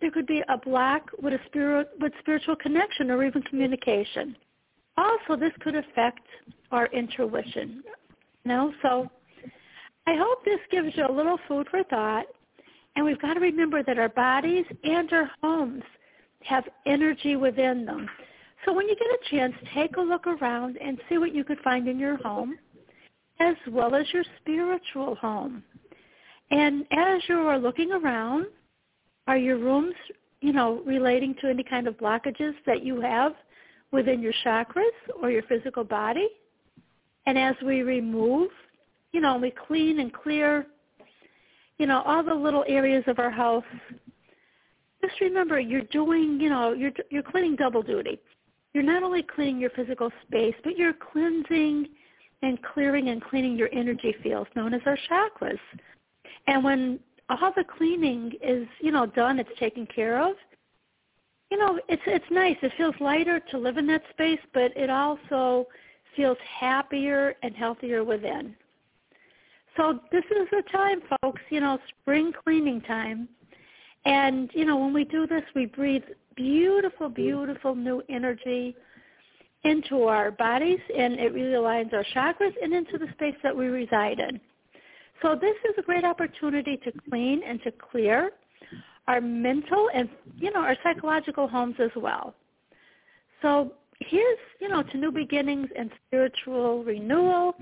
there 0.00 0.10
could 0.10 0.26
be 0.26 0.42
a 0.48 0.58
block 0.58 1.10
with 1.20 1.34
a 1.34 1.40
spirit 1.46 1.88
with 2.00 2.12
spiritual 2.20 2.56
connection 2.56 3.10
or 3.10 3.24
even 3.24 3.42
communication. 3.42 4.36
Also, 4.96 5.38
this 5.38 5.52
could 5.60 5.76
affect 5.76 6.26
our 6.70 6.86
intuition. 6.86 7.82
You 8.44 8.48
know, 8.48 8.72
so 8.82 9.10
I 10.06 10.16
hope 10.16 10.44
this 10.44 10.60
gives 10.70 10.96
you 10.96 11.06
a 11.06 11.12
little 11.12 11.38
food 11.48 11.68
for 11.70 11.82
thought. 11.84 12.26
And 12.96 13.04
we've 13.04 13.20
got 13.20 13.34
to 13.34 13.40
remember 13.40 13.82
that 13.82 13.98
our 13.98 14.08
bodies 14.08 14.64
and 14.82 15.12
our 15.12 15.30
homes 15.42 15.82
have 16.42 16.64
energy 16.86 17.36
within 17.36 17.86
them. 17.86 18.08
So 18.64 18.72
when 18.72 18.88
you 18.88 18.96
get 18.96 19.06
a 19.06 19.30
chance, 19.30 19.54
take 19.74 19.96
a 19.96 20.00
look 20.00 20.26
around 20.26 20.76
and 20.76 21.00
see 21.08 21.18
what 21.18 21.34
you 21.34 21.44
could 21.44 21.60
find 21.60 21.88
in 21.88 21.98
your 21.98 22.16
home 22.16 22.58
as 23.38 23.56
well 23.70 23.94
as 23.94 24.06
your 24.12 24.24
spiritual 24.40 25.14
home. 25.14 25.62
And 26.50 26.84
as 26.90 27.22
you 27.28 27.38
are 27.38 27.58
looking 27.58 27.92
around, 27.92 28.46
are 29.26 29.36
your 29.36 29.58
rooms, 29.58 29.94
you 30.40 30.52
know, 30.52 30.82
relating 30.86 31.34
to 31.40 31.48
any 31.48 31.62
kind 31.62 31.86
of 31.86 31.96
blockages 31.96 32.54
that 32.66 32.84
you 32.84 33.00
have 33.00 33.32
within 33.92 34.20
your 34.20 34.32
chakras 34.44 34.90
or 35.22 35.30
your 35.30 35.42
physical 35.44 35.84
body? 35.84 36.28
And 37.26 37.38
as 37.38 37.54
we 37.64 37.82
remove 37.82 38.50
you 39.12 39.20
know, 39.20 39.36
we 39.36 39.52
clean 39.66 40.00
and 40.00 40.12
clear, 40.12 40.66
you 41.78 41.86
know, 41.86 42.02
all 42.02 42.22
the 42.22 42.34
little 42.34 42.64
areas 42.68 43.04
of 43.06 43.18
our 43.18 43.30
house. 43.30 43.64
Just 45.02 45.20
remember, 45.20 45.58
you're 45.58 45.82
doing, 45.82 46.38
you 46.40 46.50
know, 46.50 46.72
you're 46.72 46.92
you're 47.10 47.22
cleaning 47.22 47.56
double 47.56 47.82
duty. 47.82 48.20
You're 48.74 48.84
not 48.84 49.02
only 49.02 49.22
cleaning 49.22 49.58
your 49.58 49.70
physical 49.70 50.10
space, 50.26 50.54
but 50.62 50.76
you're 50.76 50.92
cleansing 50.92 51.88
and 52.42 52.58
clearing 52.62 53.08
and 53.08 53.22
cleaning 53.22 53.56
your 53.56 53.68
energy 53.72 54.14
fields, 54.22 54.48
known 54.54 54.74
as 54.74 54.80
our 54.86 54.98
chakras. 55.10 55.58
And 56.46 56.62
when 56.62 57.00
all 57.30 57.52
the 57.56 57.64
cleaning 57.64 58.32
is, 58.42 58.66
you 58.80 58.90
know, 58.90 59.06
done, 59.06 59.38
it's 59.38 59.58
taken 59.58 59.86
care 59.86 60.20
of. 60.20 60.34
You 61.50 61.58
know, 61.58 61.80
it's 61.88 62.02
it's 62.06 62.24
nice. 62.30 62.56
It 62.62 62.72
feels 62.76 62.94
lighter 63.00 63.40
to 63.50 63.58
live 63.58 63.76
in 63.76 63.86
that 63.88 64.02
space, 64.10 64.38
but 64.54 64.76
it 64.76 64.90
also 64.90 65.66
feels 66.16 66.38
happier 66.60 67.34
and 67.42 67.54
healthier 67.56 68.04
within. 68.04 68.54
So 69.76 70.00
this 70.12 70.24
is 70.24 70.48
the 70.50 70.62
time, 70.70 71.00
folks, 71.22 71.40
you 71.50 71.60
know, 71.60 71.78
spring 72.02 72.32
cleaning 72.44 72.80
time. 72.82 73.28
And, 74.04 74.50
you 74.54 74.64
know, 74.64 74.76
when 74.76 74.92
we 74.92 75.04
do 75.04 75.26
this, 75.26 75.42
we 75.54 75.66
breathe 75.66 76.02
beautiful, 76.34 77.08
beautiful 77.08 77.74
new 77.74 78.02
energy 78.08 78.74
into 79.64 80.04
our 80.04 80.30
bodies, 80.30 80.80
and 80.96 81.14
it 81.14 81.34
really 81.34 81.52
aligns 81.52 81.92
our 81.92 82.04
chakras 82.14 82.54
and 82.62 82.72
into 82.72 82.98
the 82.98 83.08
space 83.12 83.34
that 83.42 83.56
we 83.56 83.66
reside 83.66 84.18
in. 84.18 84.40
So 85.22 85.34
this 85.34 85.56
is 85.68 85.74
a 85.78 85.82
great 85.82 86.04
opportunity 86.04 86.78
to 86.78 86.92
clean 87.08 87.42
and 87.46 87.62
to 87.62 87.72
clear 87.72 88.30
our 89.06 89.20
mental 89.20 89.88
and, 89.92 90.08
you 90.36 90.50
know, 90.52 90.60
our 90.60 90.76
psychological 90.82 91.48
homes 91.48 91.76
as 91.78 91.90
well. 91.96 92.34
So 93.42 93.72
here's, 93.98 94.38
you 94.60 94.68
know, 94.68 94.82
to 94.82 94.96
new 94.96 95.10
beginnings 95.10 95.68
and 95.76 95.90
spiritual 96.06 96.84
renewal. 96.84 97.54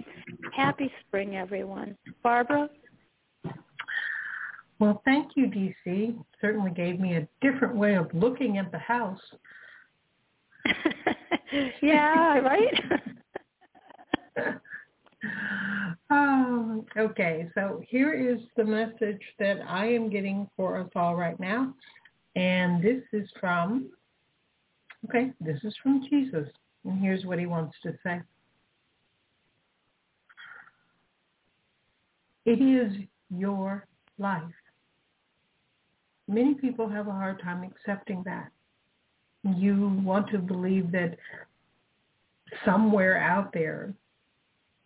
Happy 0.54 0.90
spring, 1.06 1.36
everyone. 1.36 1.96
Barbara? 2.22 2.68
Well, 4.78 5.02
thank 5.04 5.32
you, 5.34 5.46
DC. 5.46 6.16
Certainly 6.40 6.70
gave 6.72 7.00
me 7.00 7.16
a 7.16 7.28
different 7.40 7.74
way 7.74 7.96
of 7.96 8.08
looking 8.14 8.58
at 8.58 8.70
the 8.70 8.78
house. 8.78 9.20
yeah, 11.82 12.38
right? 12.38 12.82
oh, 16.10 16.84
okay, 16.96 17.48
so 17.54 17.82
here 17.86 18.12
is 18.12 18.40
the 18.56 18.64
message 18.64 19.22
that 19.38 19.58
I 19.66 19.86
am 19.86 20.10
getting 20.10 20.48
for 20.56 20.76
us 20.78 20.90
all 20.94 21.16
right 21.16 21.38
now. 21.40 21.74
And 22.36 22.82
this 22.82 23.02
is 23.12 23.28
from 23.40 23.90
Okay, 25.06 25.32
this 25.40 25.58
is 25.62 25.74
from 25.82 26.04
Jesus, 26.10 26.48
and 26.84 27.00
here's 27.00 27.24
what 27.24 27.38
he 27.38 27.46
wants 27.46 27.76
to 27.82 27.96
say. 28.02 28.20
It 32.44 32.60
is 32.60 32.92
your 33.30 33.86
life. 34.18 34.42
Many 36.26 36.54
people 36.54 36.88
have 36.88 37.06
a 37.06 37.12
hard 37.12 37.40
time 37.40 37.62
accepting 37.62 38.22
that. 38.24 38.50
You 39.44 40.00
want 40.02 40.28
to 40.30 40.38
believe 40.38 40.90
that 40.92 41.16
somewhere 42.64 43.18
out 43.18 43.52
there 43.52 43.94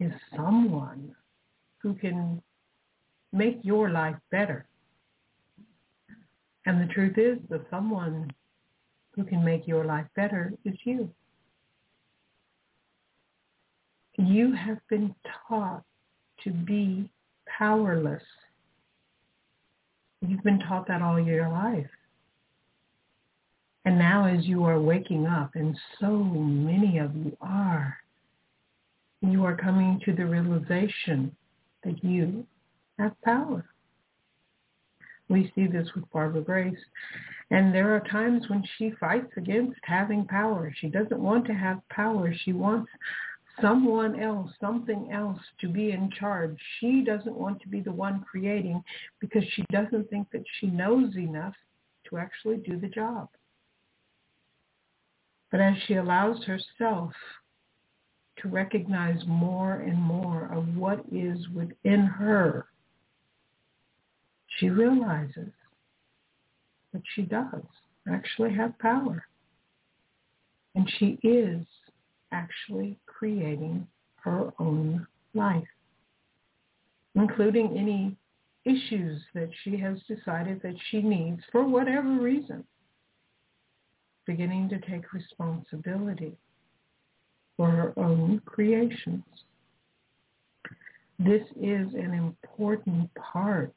is 0.03 0.13
someone 0.37 1.15
who 1.79 1.95
can 1.95 2.43
make 3.33 3.61
your 3.63 3.91
life 3.91 4.17
better. 4.31 4.67
And 6.67 6.81
the 6.81 6.93
truth 6.93 7.19
is, 7.19 7.39
the 7.49 7.65
someone 7.71 8.31
who 9.15 9.25
can 9.25 9.45
make 9.45 9.67
your 9.67 9.85
life 9.85 10.07
better 10.17 10.53
is 10.65 10.75
you. 10.85 11.11
You 14.17 14.53
have 14.53 14.79
been 14.89 15.15
taught 15.49 15.83
to 16.45 16.51
be 16.51 17.11
powerless. 17.59 18.23
You've 20.21 20.43
been 20.45 20.61
taught 20.61 20.87
that 20.89 21.03
all 21.03 21.19
your 21.19 21.49
life. 21.49 21.91
And 23.85 23.99
now 23.99 24.27
as 24.27 24.45
you 24.47 24.65
are 24.65 24.81
waking 24.81 25.27
up, 25.27 25.51
and 25.55 25.77
so 26.01 26.11
many 26.11 26.99
of 26.99 27.17
you 27.17 27.37
are, 27.41 27.97
you 29.23 29.45
are 29.45 29.57
coming 29.57 30.01
to 30.05 30.13
the 30.13 30.27
realization 30.27 31.35
that 31.85 32.03
you 32.03 32.45
have 32.99 33.21
power. 33.23 33.65
We 35.29 35.53
see 35.55 35.67
this 35.67 35.89
with 35.95 36.11
Barbara 36.11 36.43
Grace. 36.43 36.79
And 37.51 37.75
there 37.75 37.95
are 37.95 38.01
times 38.09 38.49
when 38.49 38.65
she 38.77 38.93
fights 38.99 39.33
against 39.37 39.79
having 39.85 40.27
power. 40.27 40.73
She 40.77 40.89
doesn't 40.89 41.21
want 41.21 41.47
to 41.47 41.55
have 41.55 41.81
power. 41.91 42.35
She 42.45 42.53
wants 42.53 42.91
someone 43.61 44.21
else, 44.21 44.51
something 44.61 45.11
else 45.13 45.39
to 45.61 45.69
be 45.69 45.93
in 45.93 46.11
charge. 46.19 46.57
She 46.81 47.05
doesn't 47.05 47.37
want 47.37 47.61
to 47.63 47.69
be 47.69 47.81
the 47.81 47.93
one 47.93 48.25
creating 48.29 48.83
because 49.21 49.45
she 49.55 49.65
doesn't 49.71 50.11
think 50.11 50.31
that 50.33 50.45
she 50.59 50.67
knows 50.67 51.15
enough 51.17 51.55
to 52.09 52.19
actually 52.19 52.57
do 52.57 52.79
the 52.79 52.89
job. 52.89 53.29
But 55.51 55.61
as 55.61 55.75
she 55.87 55.95
allows 55.95 56.43
herself 56.45 57.13
to 58.39 58.49
recognize 58.49 59.21
more 59.27 59.75
and 59.75 59.97
more 59.97 60.47
of 60.53 60.77
what 60.77 61.05
is 61.13 61.39
within 61.55 62.01
her, 62.01 62.67
she 64.59 64.71
realizes 64.71 65.51
that 66.93 67.03
she 67.15 67.23
does 67.23 67.63
actually 68.11 68.53
have 68.55 68.79
power. 68.79 69.25
And 70.75 70.91
she 70.99 71.19
is 71.23 71.65
actually 72.33 72.99
creating 73.07 73.87
her 74.17 74.53
own 74.59 75.07
life, 75.35 75.69
including 77.15 77.77
any 77.77 78.17
issues 78.65 79.21
that 79.35 79.51
she 79.63 79.77
has 79.77 79.99
decided 80.09 80.63
that 80.63 80.77
she 80.91 81.03
needs 81.03 81.43
for 81.51 81.67
whatever 81.67 82.21
reason, 82.21 82.65
beginning 84.27 84.69
to 84.71 84.79
take 84.81 85.13
responsibility 85.13 86.37
for 87.63 87.71
her 87.71 87.93
own 87.97 88.43
creations. 88.45 89.23
This 91.21 91.43
is 91.61 91.95
an 91.95 92.13
important 92.13 93.09
part 93.15 93.73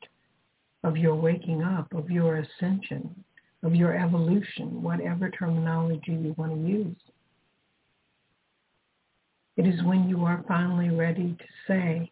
of 0.83 0.97
your 0.97 1.13
waking 1.13 1.61
up, 1.61 1.93
of 1.93 2.09
your 2.09 2.37
ascension, 2.37 3.23
of 3.61 3.75
your 3.75 3.95
evolution, 3.95 4.81
whatever 4.81 5.29
terminology 5.29 6.13
you 6.13 6.33
want 6.35 6.53
to 6.53 6.67
use. 6.67 6.97
It 9.55 9.67
is 9.67 9.83
when 9.83 10.09
you 10.09 10.25
are 10.25 10.43
finally 10.47 10.89
ready 10.89 11.35
to 11.37 11.45
say, 11.67 12.11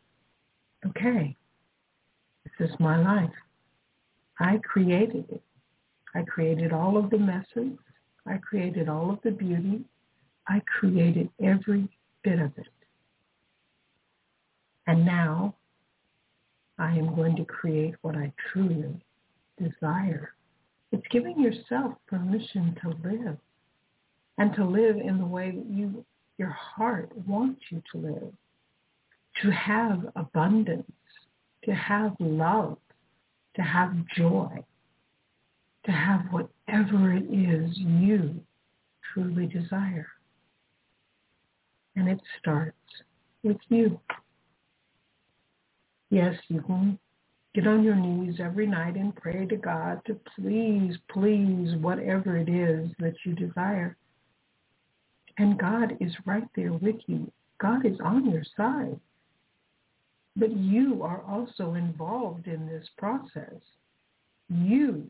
okay, 0.86 1.36
this 2.44 2.70
is 2.70 2.76
my 2.80 3.02
life. 3.02 3.34
I 4.40 4.60
created 4.64 5.26
it. 5.28 5.42
I 6.14 6.22
created 6.22 6.72
all 6.72 6.98
of 6.98 7.10
the 7.10 7.18
messes. 7.18 7.80
I 8.28 8.38
created 8.38 8.90
all 8.90 9.10
of 9.10 9.18
the 9.24 9.32
beauty. 9.32 9.86
I 10.48 10.62
created 10.80 11.30
every 11.42 11.88
bit 12.24 12.40
of 12.40 12.52
it. 12.58 12.68
And 14.88 15.06
now 15.06 15.56
I 16.78 16.92
am 16.98 17.16
going 17.16 17.36
to 17.38 17.46
create 17.46 17.96
what 18.02 18.16
I 18.16 18.34
truly 18.52 19.02
desire. 19.58 20.34
It's 20.92 21.08
giving 21.12 21.40
yourself 21.40 21.94
permission 22.08 22.78
to 22.82 22.90
live 23.08 23.38
and 24.38 24.54
to 24.56 24.66
live 24.66 24.98
in 24.98 25.18
the 25.18 25.26
way 25.26 25.52
that 25.52 25.66
you, 25.70 26.06
your 26.38 26.50
heart 26.50 27.10
wants 27.28 27.62
you 27.70 27.82
to 27.92 27.98
live, 27.98 28.34
to 29.42 29.52
have 29.52 30.12
abundance, 30.16 30.92
to 31.64 31.72
have 31.74 32.16
love, 32.20 32.78
to 33.56 33.62
have 33.62 33.94
joy, 34.18 34.64
to 35.86 35.92
have 35.92 36.22
whatever 36.32 37.14
it 37.14 37.24
is 37.24 37.78
you 37.78 38.42
truly 39.14 39.46
desire. 39.46 40.08
And 41.96 42.08
it 42.08 42.20
starts 42.40 42.76
with 43.44 43.58
you. 43.70 44.00
Yes, 46.10 46.36
you 46.48 46.62
can 46.62 46.98
get 47.54 47.68
on 47.68 47.84
your 47.84 47.96
knees 47.96 48.40
every 48.40 48.68
night 48.68 48.96
and 48.96 49.16
pray 49.16 49.46
to 49.46 49.56
God 49.56 50.02
to 50.06 50.20
please, 50.36 50.96
please, 51.12 51.76
whatever 51.76 52.38
it 52.38 52.50
is 52.50 52.90
that 53.00 53.16
you 53.26 53.34
desire. 53.34 53.96
And 55.38 55.58
God 55.58 55.98
is 56.00 56.14
right 56.26 56.48
there 56.56 56.74
with 56.74 56.98
you. 57.08 57.32
God 57.60 57.86
is 57.86 58.00
on 58.04 58.30
your 58.30 58.44
side. 58.56 59.00
But 60.36 60.52
you 60.52 61.04
are 61.04 61.24
also 61.28 61.76
involved 61.76 62.48
in 62.48 62.66
this 62.68 62.88
process. 62.98 63.62
You 64.50 65.08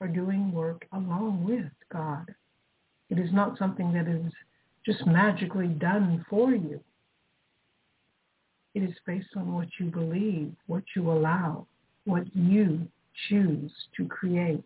are 0.00 0.08
doing 0.08 0.52
work 0.52 0.86
along 0.92 1.44
with 1.44 1.70
God. 1.92 2.34
It 3.10 3.18
is 3.18 3.32
not 3.32 3.58
something 3.58 3.92
that 3.92 4.08
is 4.08 4.32
just 4.84 5.06
magically 5.06 5.68
done 5.68 6.24
for 6.28 6.52
you. 6.52 6.80
It 8.74 8.82
is 8.82 8.94
based 9.06 9.28
on 9.36 9.52
what 9.54 9.68
you 9.78 9.86
believe, 9.86 10.52
what 10.66 10.82
you 10.96 11.10
allow, 11.10 11.66
what 12.04 12.24
you 12.34 12.86
choose 13.28 13.72
to 13.96 14.06
create. 14.06 14.62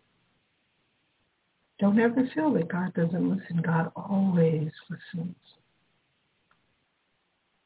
Don't 1.79 1.99
ever 1.99 2.27
feel 2.33 2.51
that 2.53 2.67
God 2.67 2.93
doesn't 2.93 3.29
listen. 3.29 3.61
God 3.63 3.91
always 3.95 4.71
listens. 4.89 5.35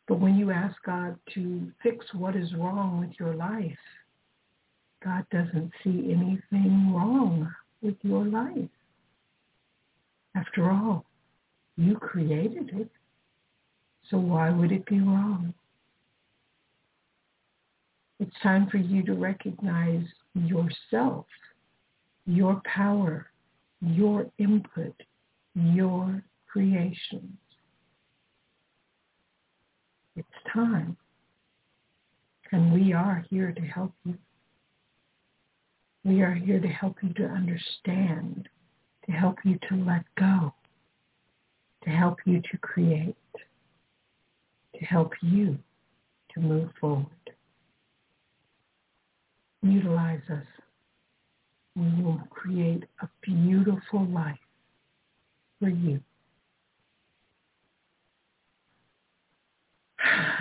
But 0.07 0.19
when 0.19 0.37
you 0.37 0.51
ask 0.51 0.75
God 0.85 1.17
to 1.33 1.71
fix 1.81 2.05
what 2.13 2.35
is 2.35 2.53
wrong 2.55 2.99
with 2.99 3.11
your 3.19 3.33
life, 3.33 3.77
God 5.03 5.25
doesn't 5.31 5.71
see 5.83 6.11
anything 6.11 6.93
wrong 6.93 7.51
with 7.81 7.95
your 8.01 8.25
life. 8.25 8.69
After 10.35 10.69
all, 10.69 11.05
you 11.77 11.95
created 11.97 12.71
it. 12.73 12.89
So 14.09 14.17
why 14.17 14.49
would 14.49 14.71
it 14.71 14.85
be 14.85 14.99
wrong? 14.99 15.53
It's 18.19 18.35
time 18.41 18.69
for 18.69 18.77
you 18.77 19.03
to 19.03 19.13
recognize 19.13 20.05
yourself, 20.33 21.25
your 22.25 22.61
power, 22.63 23.27
your 23.81 24.27
input, 24.37 24.95
your 25.55 26.23
creations. 26.47 27.37
It's 30.15 30.27
time. 30.53 30.95
And 32.51 32.71
we 32.71 32.93
are 32.93 33.25
here 33.29 33.51
to 33.51 33.61
help 33.61 33.93
you. 34.05 34.15
We 36.05 36.21
are 36.21 36.33
here 36.33 36.59
to 36.59 36.67
help 36.67 36.97
you 37.01 37.13
to 37.13 37.25
understand, 37.25 38.47
to 39.05 39.11
help 39.11 39.37
you 39.43 39.57
to 39.69 39.75
let 39.75 40.03
go, 40.17 40.53
to 41.83 41.89
help 41.89 42.19
you 42.25 42.41
to 42.51 42.57
create, 42.59 43.15
to 44.75 44.85
help 44.85 45.13
you 45.21 45.57
to 46.33 46.39
move 46.39 46.69
forward 46.79 47.07
utilize 49.63 50.21
us. 50.29 50.45
We 51.75 52.03
will 52.03 52.21
create 52.29 52.83
a 53.01 53.09
beautiful 53.21 54.05
life 54.05 54.37
for 55.59 55.69
you. 55.69 55.99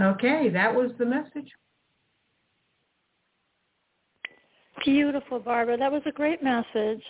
Okay, 0.00 0.48
that 0.52 0.74
was 0.74 0.90
the 0.98 1.06
message. 1.06 1.50
Beautiful, 4.84 5.38
Barbara. 5.38 5.78
That 5.78 5.92
was 5.92 6.02
a 6.06 6.12
great 6.12 6.42
message. 6.42 7.02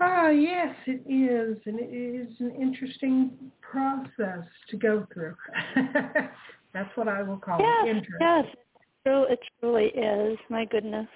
Ah, 0.00 0.28
yes, 0.28 0.74
it 0.86 1.02
is, 1.10 1.56
and 1.64 1.80
it 1.80 1.94
is 1.94 2.28
an 2.40 2.54
interesting 2.60 3.32
process 3.62 4.44
to 4.68 4.76
go 4.76 5.06
through. 5.12 5.34
That's 6.74 6.94
what 6.96 7.08
I 7.08 7.22
will 7.22 7.38
call 7.38 7.58
yes, 7.58 7.86
it. 7.86 7.96
Interesting. 7.96 8.16
Yes, 8.20 8.44
it 9.06 9.38
truly 9.60 9.86
is. 9.86 10.38
My 10.50 10.66
goodness. 10.66 11.06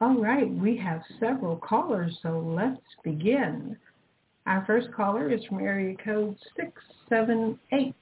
All 0.00 0.20
right, 0.20 0.50
we 0.50 0.76
have 0.76 1.02
several 1.20 1.56
callers, 1.56 2.18
so 2.22 2.40
let's 2.46 2.80
begin. 3.02 3.76
Our 4.46 4.64
first 4.66 4.88
caller 4.94 5.32
is 5.32 5.44
from 5.44 5.60
area 5.60 5.96
code 6.02 6.36
678. 6.56 7.94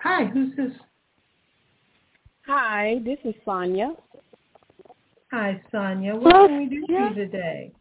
Hi, 0.00 0.24
who's 0.26 0.56
this? 0.56 0.72
Hi, 2.46 2.96
this 3.04 3.18
is 3.24 3.34
Sonia. 3.44 3.92
Hi, 5.32 5.62
Sonia. 5.72 6.14
What 6.14 6.34
Hello, 6.34 6.46
can 6.46 6.58
we 6.58 6.66
do 6.66 6.86
for 6.86 6.92
you 6.92 7.14
today? 7.14 7.72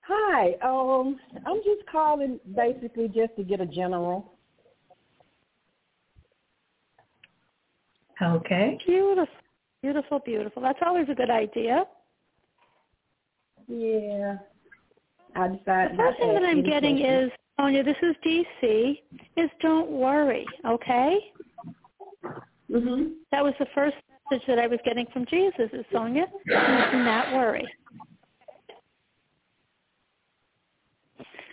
Hi, 0.00 0.54
um, 0.62 1.20
I'm 1.44 1.58
just 1.58 1.86
calling 1.92 2.40
basically 2.56 3.08
just 3.08 3.36
to 3.36 3.44
get 3.44 3.60
a 3.60 3.66
general. 3.66 4.32
Okay. 8.22 8.78
Beautiful, 8.86 9.26
beautiful, 9.82 10.18
beautiful. 10.20 10.62
That's 10.62 10.78
always 10.84 11.06
a 11.10 11.14
good 11.14 11.28
idea. 11.28 11.84
Yeah. 13.68 14.38
I 15.36 15.48
decided. 15.48 15.92
The 15.92 15.96
first 15.98 16.18
thing 16.20 16.32
that 16.32 16.42
I'm 16.42 16.62
getting 16.62 17.04
is, 17.04 17.30
Sonia, 17.60 17.84
this 17.84 17.96
is 18.00 18.16
DC, 18.24 19.02
is 19.36 19.50
don't 19.60 19.90
worry, 19.90 20.46
okay? 20.64 21.32
Mhm. 22.70 23.16
That 23.30 23.44
was 23.44 23.52
the 23.58 23.66
first 23.74 23.96
message 24.30 24.46
that 24.46 24.58
I 24.58 24.66
was 24.66 24.78
getting 24.84 25.06
from 25.12 25.26
Jesus 25.26 25.70
is, 25.72 25.84
Sonia, 25.92 26.26
do 26.46 26.98
not 27.04 27.32
worry. 27.34 27.66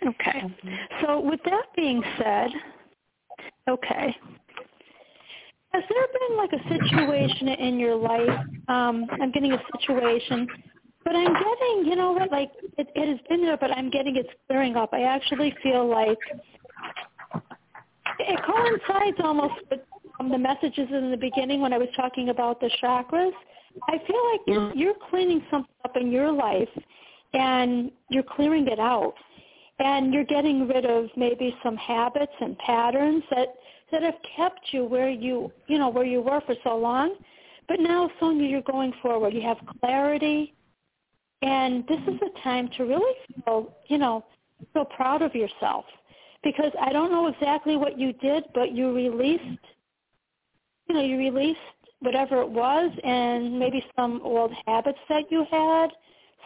Okay. 0.06 0.42
So 1.02 1.20
with 1.20 1.40
that 1.44 1.66
being 1.74 2.02
said, 2.18 2.50
okay. 3.68 4.16
Has 5.72 5.82
there 5.90 6.06
been 6.28 6.36
like 6.36 6.52
a 6.52 6.62
situation 6.68 7.48
in 7.48 7.78
your 7.78 7.96
life? 7.96 8.40
Um, 8.68 9.06
I'm 9.20 9.30
getting 9.32 9.52
a 9.52 9.62
situation, 9.78 10.46
but 11.04 11.14
I'm 11.14 11.32
getting, 11.32 11.84
you 11.84 11.96
know 11.96 12.12
what, 12.12 12.30
like 12.30 12.50
it, 12.78 12.88
it 12.94 13.08
has 13.08 13.18
been 13.28 13.42
there, 13.42 13.56
but 13.56 13.70
I'm 13.76 13.90
getting 13.90 14.16
it's 14.16 14.28
clearing 14.46 14.76
up. 14.76 14.90
I 14.92 15.02
actually 15.02 15.54
feel 15.62 15.86
like 15.86 16.18
it 18.20 18.40
coincides 18.44 19.18
almost 19.22 19.54
with 19.70 19.80
um, 20.18 20.30
the 20.30 20.38
messages 20.38 20.88
in 20.90 21.10
the 21.10 21.16
beginning 21.16 21.60
when 21.60 21.72
I 21.72 21.78
was 21.78 21.88
talking 21.96 22.30
about 22.30 22.60
the 22.60 22.70
chakras. 22.82 23.32
I 23.88 23.98
feel 24.06 24.30
like 24.32 24.40
you're, 24.46 24.74
you're 24.74 24.94
cleaning 25.10 25.42
something 25.50 25.74
up 25.84 25.96
in 25.96 26.10
your 26.10 26.32
life, 26.32 26.68
and 27.34 27.90
you're 28.08 28.22
clearing 28.22 28.66
it 28.68 28.78
out, 28.78 29.14
and 29.78 30.14
you're 30.14 30.24
getting 30.24 30.66
rid 30.66 30.86
of 30.86 31.08
maybe 31.16 31.54
some 31.62 31.76
habits 31.76 32.32
and 32.40 32.56
patterns 32.58 33.22
that 33.30 33.48
that 33.92 34.02
have 34.02 34.14
kept 34.36 34.60
you 34.72 34.84
where 34.84 35.10
you 35.10 35.52
you 35.68 35.78
know 35.78 35.88
where 35.88 36.04
you 36.04 36.20
were 36.20 36.40
for 36.46 36.54
so 36.64 36.76
long 36.76 37.16
But 37.68 37.80
now, 37.80 38.10
Sonia, 38.18 38.48
you're 38.48 38.62
going 38.62 38.92
forward. 39.02 39.34
You 39.34 39.42
have 39.42 39.58
clarity, 39.80 40.54
and 41.42 41.86
this 41.86 42.00
is 42.08 42.20
a 42.22 42.42
time 42.42 42.68
to 42.76 42.84
really 42.84 43.14
feel, 43.44 43.74
you 43.88 43.98
know, 43.98 44.24
feel 44.72 44.84
proud 44.84 45.22
of 45.22 45.34
yourself 45.34 45.84
because 46.42 46.72
I 46.80 46.92
don't 46.92 47.10
know 47.10 47.26
exactly 47.26 47.76
what 47.76 47.98
you 47.98 48.12
did, 48.14 48.44
but 48.54 48.72
you 48.72 48.92
released, 48.92 49.64
you 50.88 50.94
know, 50.94 51.02
you 51.02 51.18
released 51.18 51.58
whatever 52.00 52.40
it 52.42 52.48
was, 52.48 52.90
and 53.04 53.58
maybe 53.58 53.84
some 53.96 54.20
old 54.22 54.52
habits 54.66 54.98
that 55.08 55.24
you 55.30 55.44
had, 55.50 55.88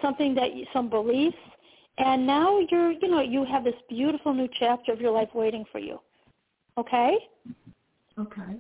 something 0.01 0.35
that 0.35 0.55
you, 0.55 0.65
some 0.73 0.89
beliefs, 0.89 1.37
and 1.99 2.27
now 2.27 2.59
you're, 2.71 2.93
you 2.93 3.09
know, 3.09 3.21
you 3.21 3.45
have 3.45 3.65
this 3.65 3.75
beautiful 3.89 4.33
new 4.33 4.49
chapter 4.59 4.93
of 4.93 5.01
your 5.01 5.11
life 5.11 5.29
waiting 5.35 5.65
for 5.71 5.79
you. 5.79 5.99
Okay. 6.79 7.19
Okay. 8.19 8.57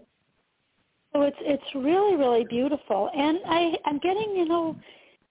So 1.13 1.23
it's 1.23 1.37
it's 1.41 1.75
really 1.75 2.17
really 2.17 2.45
beautiful, 2.45 3.11
and 3.17 3.39
I 3.47 3.75
I'm 3.85 3.99
getting 3.99 4.35
you 4.37 4.47
know 4.47 4.77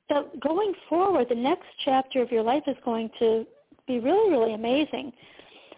that 0.09 0.39
going 0.41 0.73
forward, 0.89 1.27
the 1.29 1.35
next 1.35 1.67
chapter 1.85 2.21
of 2.21 2.31
your 2.31 2.43
life 2.43 2.63
is 2.67 2.75
going 2.83 3.09
to 3.19 3.45
be 3.87 3.99
really 3.99 4.29
really 4.29 4.53
amazing. 4.53 5.13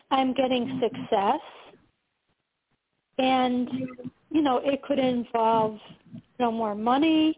I'm 0.10 0.34
getting 0.34 0.65
mm-hmm. 0.65 0.79
success, 0.79 1.41
and 3.19 3.69
you 4.32 4.41
know 4.41 4.62
it 4.63 4.82
could 4.84 5.00
involve 5.00 5.78
you 6.13 6.22
know 6.39 6.52
more 6.52 6.76
money. 6.76 7.38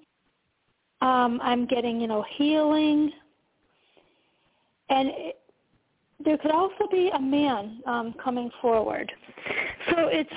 Um, 1.02 1.40
I'm 1.44 1.66
getting 1.66 2.00
you 2.00 2.08
know 2.08 2.24
healing, 2.38 3.12
and 4.90 5.10
it, 5.10 5.40
there 6.24 6.38
could 6.38 6.52
also 6.52 6.88
be 6.92 7.10
a 7.14 7.20
man 7.20 7.82
um, 7.86 8.14
coming 8.24 8.50
forward. 8.62 9.12
So 9.90 10.08
it's 10.08 10.32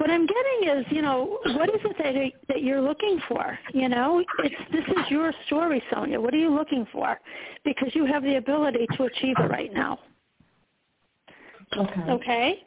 what 0.00 0.10
I'm 0.10 0.26
getting 0.26 0.78
is, 0.78 0.86
you 0.90 1.02
know, 1.02 1.38
what 1.56 1.68
is 1.68 1.80
it 1.84 1.96
that 1.98 2.14
that 2.48 2.62
you're 2.62 2.80
looking 2.80 3.20
for? 3.28 3.58
You 3.74 3.88
know, 3.88 4.24
it's 4.38 4.54
this 4.72 4.84
is 4.96 5.10
your 5.10 5.32
story, 5.46 5.82
Sonia. 5.92 6.18
What 6.18 6.32
are 6.32 6.38
you 6.38 6.48
looking 6.48 6.86
for? 6.90 7.18
Because 7.64 7.90
you 7.94 8.06
have 8.06 8.22
the 8.22 8.36
ability 8.36 8.86
to 8.96 9.04
achieve 9.04 9.36
it 9.38 9.50
right 9.50 9.72
now. 9.72 9.98
Okay. 11.76 12.00
Okay. 12.10 12.62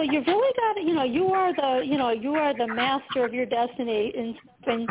So 0.00 0.04
you've 0.04 0.26
really 0.26 0.52
got, 0.56 0.80
to, 0.80 0.80
you 0.80 0.94
know, 0.94 1.04
you 1.04 1.26
are 1.26 1.54
the, 1.54 1.84
you 1.84 1.98
know, 1.98 2.08
you 2.08 2.32
are 2.32 2.56
the 2.56 2.66
master 2.66 3.22
of 3.22 3.34
your 3.34 3.44
destiny, 3.44 4.10
and, 4.16 4.34
and 4.66 4.88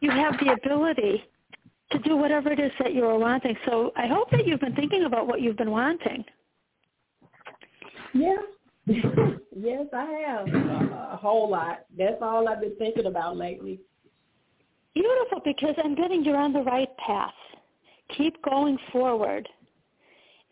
you 0.00 0.08
have 0.12 0.34
the 0.38 0.52
ability 0.52 1.24
to 1.90 1.98
do 1.98 2.16
whatever 2.16 2.52
it 2.52 2.60
is 2.60 2.70
that 2.78 2.94
you 2.94 3.04
are 3.06 3.18
wanting. 3.18 3.56
So 3.66 3.90
I 3.96 4.06
hope 4.06 4.30
that 4.30 4.46
you've 4.46 4.60
been 4.60 4.76
thinking 4.76 5.02
about 5.02 5.26
what 5.26 5.40
you've 5.40 5.56
been 5.56 5.72
wanting. 5.72 6.24
Yeah, 8.14 8.36
yes, 8.86 9.86
I 9.92 10.24
have 10.28 10.46
a, 10.54 11.10
a 11.14 11.18
whole 11.20 11.50
lot. 11.50 11.80
That's 11.98 12.22
all 12.22 12.48
I've 12.48 12.60
been 12.60 12.76
thinking 12.76 13.06
about 13.06 13.36
lately. 13.36 13.80
Beautiful, 14.94 15.40
because 15.44 15.74
I'm 15.82 15.96
getting 15.96 16.22
you're 16.24 16.36
on 16.36 16.52
the 16.52 16.62
right 16.62 16.96
path. 17.04 17.34
Keep 18.16 18.40
going 18.44 18.78
forward. 18.92 19.48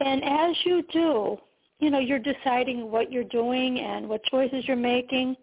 And 0.00 0.24
as 0.24 0.56
you 0.64 0.82
do, 0.92 1.38
you 1.80 1.90
know, 1.90 1.98
you're 1.98 2.18
deciding 2.18 2.90
what 2.90 3.10
you're 3.10 3.24
doing 3.24 3.80
and 3.80 4.08
what 4.08 4.22
choices 4.24 4.64
you're 4.66 4.76
making. 4.76 5.36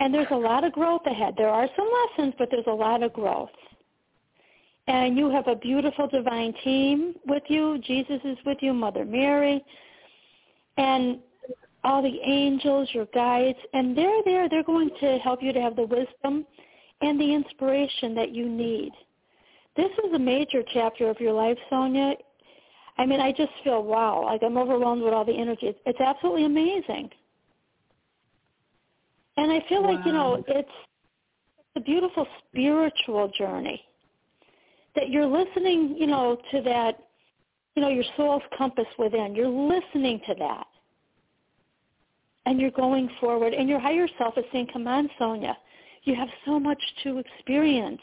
And 0.00 0.12
there's 0.12 0.26
a 0.30 0.36
lot 0.36 0.64
of 0.64 0.72
growth 0.72 1.02
ahead. 1.06 1.34
There 1.36 1.48
are 1.48 1.68
some 1.76 1.88
lessons, 2.08 2.34
but 2.38 2.48
there's 2.50 2.66
a 2.66 2.72
lot 2.72 3.02
of 3.02 3.12
growth. 3.12 3.50
And 4.86 5.16
you 5.16 5.30
have 5.30 5.46
a 5.46 5.54
beautiful 5.54 6.08
divine 6.08 6.52
team 6.64 7.14
with 7.26 7.42
you. 7.48 7.78
Jesus 7.86 8.20
is 8.24 8.38
with 8.44 8.58
you, 8.60 8.72
Mother 8.72 9.04
Mary. 9.04 9.64
And 10.76 11.18
all 11.84 12.02
the 12.02 12.18
angels, 12.24 12.88
your 12.92 13.06
guides, 13.14 13.58
and 13.72 13.96
they're 13.96 14.22
there. 14.24 14.48
They're 14.48 14.64
going 14.64 14.90
to 15.00 15.18
help 15.18 15.42
you 15.42 15.52
to 15.52 15.60
have 15.60 15.76
the 15.76 15.86
wisdom 15.86 16.46
and 17.00 17.20
the 17.20 17.34
inspiration 17.34 18.14
that 18.14 18.32
you 18.32 18.48
need. 18.48 18.92
This 19.76 19.90
is 20.04 20.12
a 20.14 20.18
major 20.18 20.62
chapter 20.74 21.08
of 21.08 21.20
your 21.20 21.32
life, 21.32 21.56
Sonia. 21.70 22.14
I 23.00 23.06
mean, 23.06 23.18
I 23.18 23.32
just 23.32 23.50
feel 23.64 23.82
wow, 23.82 24.24
like 24.26 24.42
I'm 24.42 24.58
overwhelmed 24.58 25.02
with 25.02 25.14
all 25.14 25.24
the 25.24 25.32
energy. 25.32 25.68
It's, 25.68 25.78
it's 25.86 26.00
absolutely 26.00 26.44
amazing. 26.44 27.08
And 29.38 29.50
I 29.50 29.64
feel 29.70 29.82
wow. 29.82 29.94
like, 29.94 30.04
you 30.04 30.12
know, 30.12 30.44
it's 30.46 30.68
a 31.76 31.80
beautiful 31.80 32.26
spiritual 32.46 33.32
journey 33.38 33.82
that 34.96 35.08
you're 35.08 35.24
listening, 35.24 35.96
you 35.98 36.08
know, 36.08 36.36
to 36.52 36.60
that, 36.60 36.98
you 37.74 37.80
know, 37.80 37.88
your 37.88 38.04
soul's 38.18 38.42
compass 38.58 38.84
within. 38.98 39.34
You're 39.34 39.48
listening 39.48 40.20
to 40.26 40.34
that 40.38 40.66
and 42.44 42.60
you're 42.60 42.70
going 42.72 43.08
forward 43.18 43.54
and 43.54 43.66
your 43.66 43.80
higher 43.80 44.08
self 44.18 44.36
is 44.36 44.44
saying, 44.52 44.68
come 44.74 44.86
on, 44.86 45.08
Sonia, 45.18 45.56
you 46.02 46.14
have 46.14 46.28
so 46.44 46.60
much 46.60 46.82
to 47.04 47.16
experience. 47.16 48.02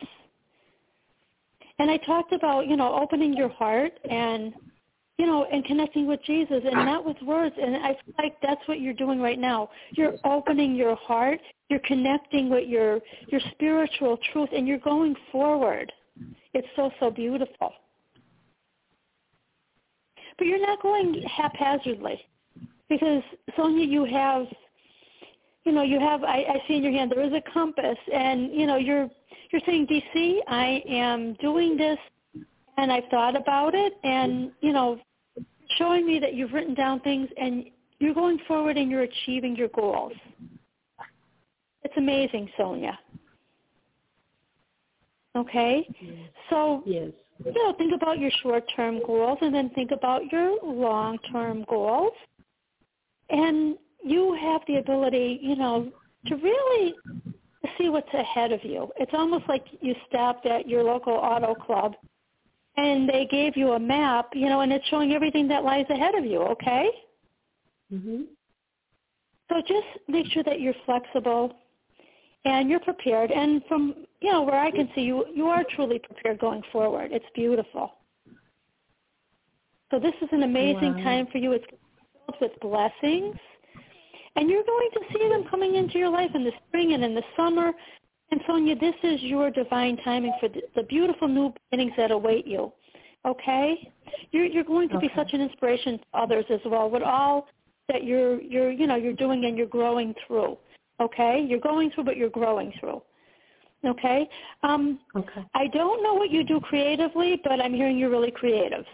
And 1.78 1.92
I 1.92 1.98
talked 1.98 2.34
about, 2.34 2.66
you 2.66 2.78
know, 2.78 3.00
opening 3.00 3.34
your 3.34 3.50
heart 3.50 3.92
and, 4.10 4.56
you 5.17 5.25
know, 5.25 5.45
and 5.51 5.65
connecting 5.65 6.08
with 6.08 6.21
Jesus 6.23 6.62
and 6.63 6.86
not 6.86 7.03
with 7.03 7.17
words. 7.23 7.56
And 7.60 7.75
I 7.77 7.89
feel 7.89 8.13
like 8.19 8.38
that's 8.41 8.62
what 8.67 8.80
you're 8.80 8.93
doing 8.93 9.19
right 9.19 9.39
now. 9.39 9.69
You're 9.91 10.13
opening 10.23 10.75
your 10.75 10.95
heart. 10.95 11.39
You're 11.69 11.82
connecting 11.86 12.49
with 12.49 12.67
your, 12.67 12.99
your 13.30 13.41
spiritual 13.51 14.19
truth 14.32 14.49
and 14.56 14.67
you're 14.67 14.77
going 14.77 15.15
forward. 15.32 15.91
It's 16.53 16.67
so, 16.75 16.91
so 16.99 17.10
beautiful. 17.10 17.73
But 20.38 20.45
you're 20.45 20.62
not 20.62 20.82
going 20.84 21.23
haphazardly 21.23 22.21
because 22.89 23.23
Sonia, 23.56 23.86
you 23.86 24.06
have, 24.06 24.45
you 25.65 25.71
know, 25.71 25.82
you 25.82 25.99
have. 25.99 26.23
I, 26.23 26.45
I 26.47 26.63
see 26.67 26.75
in 26.75 26.84
your 26.84 26.93
hand 26.93 27.12
there 27.12 27.23
is 27.23 27.34
a 27.34 27.41
compass, 27.51 27.97
and 28.13 28.53
you 28.53 28.67
know, 28.67 28.77
you're 28.77 29.10
you're 29.51 29.62
saying, 29.65 29.88
DC, 29.88 30.38
I 30.47 30.84
am 30.88 31.34
doing 31.41 31.75
this, 31.75 31.97
and 32.77 32.91
I've 32.91 33.06
thought 33.10 33.36
about 33.36 33.73
it, 33.75 33.93
and 34.03 34.51
you 34.62 34.71
know, 34.71 34.99
showing 35.78 36.06
me 36.06 36.20
that 36.20 36.34
you've 36.34 36.54
written 36.54 36.74
down 36.74 37.00
things, 37.02 37.30
and 37.38 37.66
you're 38.00 38.13
going 38.13 38.40
forward 38.48 38.78
and 38.78 38.90
you're 38.90 39.04
achieving 39.04 39.56
your 39.56 39.70
goals. 39.70 40.13
It's 41.84 41.94
amazing, 41.98 42.50
Sonia. 42.58 42.98
Okay, 45.36 45.88
so 46.50 46.82
yes. 46.86 47.12
you 47.46 47.54
know, 47.54 47.74
think 47.78 47.94
about 47.94 48.18
your 48.18 48.32
short-term 48.42 49.02
goals, 49.06 49.38
and 49.42 49.54
then 49.54 49.70
think 49.72 49.92
about 49.92 50.32
your 50.32 50.58
long-term 50.63 51.66
goals 51.70 52.13
and 53.30 53.78
you 54.04 54.38
have 54.40 54.62
the 54.68 54.78
ability, 54.78 55.40
you 55.42 55.56
know, 55.56 55.92
to 56.28 56.36
really 56.36 56.96
see 57.78 57.90
what's 57.90 58.13
ahead 58.13 58.52
of 58.52 58.63
you. 58.63 58.90
It's 58.98 59.12
almost 59.13 59.46
like 59.48 59.66
you 59.82 59.94
stopped 60.08 60.46
at 60.46 60.68
your 60.68 60.84
local 60.84 61.13
auto 61.13 61.54
club 61.54 61.96
and 62.78 63.10
they 63.10 63.28
gave 63.30 63.58
you 63.58 63.74
a 63.74 63.80
map, 63.80 64.30
you 64.34 64.48
know, 64.48 64.62
and 64.62 64.72
it's 64.72 64.86
showing 64.88 65.13
everything 65.13 65.48
that 65.48 65.63
lies 65.63 65.86
ahead 65.90 66.16
of 66.16 66.26
you, 66.26 66.42
okay? 66.42 66.90
Mhm. 67.92 68.28
So 69.50 69.62
just 69.62 69.88
make 70.08 70.28
sure 70.28 70.44
that 70.44 70.62
you're 70.62 70.76
flexible 70.86 71.54
and 72.46 72.70
you're 72.70 72.80
prepared 72.80 73.32
and 73.32 73.66
from, 73.66 74.06
you 74.22 74.32
know, 74.32 74.44
where 74.44 74.60
I 74.60 74.72
can 74.72 74.90
see 74.94 75.02
you 75.02 75.26
you 75.34 75.48
are 75.48 75.63
truly 75.63 76.00
prepared 76.00 76.40
going 76.40 76.62
forward. 76.72 77.12
It's 77.12 77.30
beautiful. 77.34 77.94
So 79.90 80.00
this 80.00 80.16
is 80.22 80.30
an 80.32 80.44
amazing 80.44 80.98
wow. 80.98 81.04
time 81.04 81.28
for 81.28 81.38
you. 81.38 81.54
It's 81.54 81.66
filled 81.66 82.42
with 82.42 82.60
blessings. 82.60 83.38
And 84.36 84.50
you're 84.50 84.63
going 84.63 84.90
to 84.94 85.00
see 85.13 85.30
them 85.30 85.46
coming 85.50 85.76
into 85.76 85.98
your 85.98 86.10
life 86.10 86.30
in 86.36 86.44
the 86.44 86.52
spring 86.68 86.94
and 86.94 87.04
in 87.04 87.16
the 87.16 87.24
summer. 87.36 87.74
And 88.32 88.42
Sonia, 88.46 88.76
this 88.76 88.96
is 89.04 89.22
your 89.22 89.50
divine 89.52 89.98
timing 90.04 90.34
for 90.40 90.50
the, 90.50 90.62
the 90.76 90.84
beautiful 90.84 91.28
new 91.28 91.54
beginnings 91.70 91.94
that 91.98 92.12
await 92.12 92.46
you. 92.46 92.72
Okay? 93.26 93.92
You're 94.32 94.46
you're 94.46 94.63
going 94.63 94.90
to 94.90 94.98
okay. 94.98 95.08
be 95.08 95.13
such 95.16 95.34
an 95.34 95.42
inspiration 95.42 95.98
to 96.00 96.06
others 96.13 96.46
as 96.50 96.60
well 96.66 96.90
with 96.90 97.04
all 97.04 97.48
that 97.88 98.04
you're 98.04 98.42
you're 98.42 98.72
you 98.72 98.88
know, 98.88 98.96
you're 98.96 99.13
doing 99.13 99.46
and 99.46 99.58
you're 99.58 99.68
growing 99.68 100.13
through. 100.26 100.58
Okay? 101.00 101.46
You're 101.48 101.60
going 101.60 101.92
through 101.92 102.06
but 102.06 102.18
you're 102.18 102.30
growing 102.30 102.74
through. 102.80 103.02
Okay? 103.86 104.30
Um 104.63 105.00
okay. 105.16 105.46
I 105.54 105.68
don't 105.68 106.04
know 106.04 106.13
what 106.13 106.30
you 106.30 106.44
do 106.44 106.60
creatively, 106.60 107.40
but 107.44 107.62
I'm 107.62 107.74
hearing 107.74 107.98
you're 107.98 108.10
really 108.10 108.32
creative. 108.32 108.86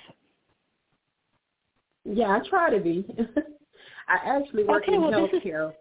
Yeah, 2.05 2.37
I 2.37 2.47
try 2.47 2.69
to 2.69 2.79
be. 2.79 3.05
I 4.07 4.37
actually 4.37 4.65
work 4.65 4.83
okay, 4.83 4.95
in 4.95 5.01
well, 5.01 5.11
healthcare. 5.11 5.69
Is, 5.69 5.75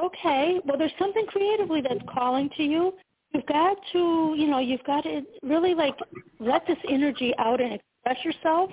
okay, 0.00 0.60
well, 0.64 0.78
there's 0.78 0.92
something 0.98 1.26
creatively 1.26 1.80
that's 1.80 2.00
calling 2.12 2.50
to 2.56 2.62
you. 2.62 2.92
You've 3.32 3.46
got 3.46 3.76
to, 3.92 4.34
you 4.36 4.46
know, 4.48 4.58
you've 4.58 4.84
got 4.84 5.02
to 5.02 5.22
really 5.42 5.74
like 5.74 5.94
let 6.40 6.66
this 6.66 6.78
energy 6.88 7.34
out 7.38 7.60
and 7.60 7.74
express 7.74 8.24
yourself. 8.24 8.70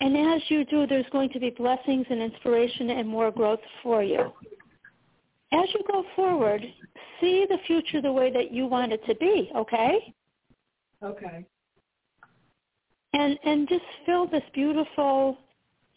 And 0.00 0.16
as 0.16 0.42
you 0.48 0.64
do, 0.64 0.86
there's 0.86 1.06
going 1.10 1.30
to 1.30 1.40
be 1.40 1.50
blessings 1.50 2.06
and 2.08 2.22
inspiration 2.22 2.90
and 2.90 3.08
more 3.08 3.30
growth 3.30 3.60
for 3.82 4.02
you. 4.02 4.32
As 5.52 5.68
you 5.74 5.80
go 5.90 6.04
forward, 6.14 6.62
see 7.20 7.46
the 7.48 7.58
future 7.66 8.00
the 8.00 8.12
way 8.12 8.32
that 8.32 8.52
you 8.52 8.66
want 8.66 8.92
it 8.92 9.04
to 9.06 9.14
be, 9.16 9.50
okay? 9.56 10.14
Okay 11.02 11.46
and 13.14 13.38
and 13.44 13.68
just 13.68 13.84
feel 14.04 14.26
this 14.26 14.42
beautiful 14.54 15.38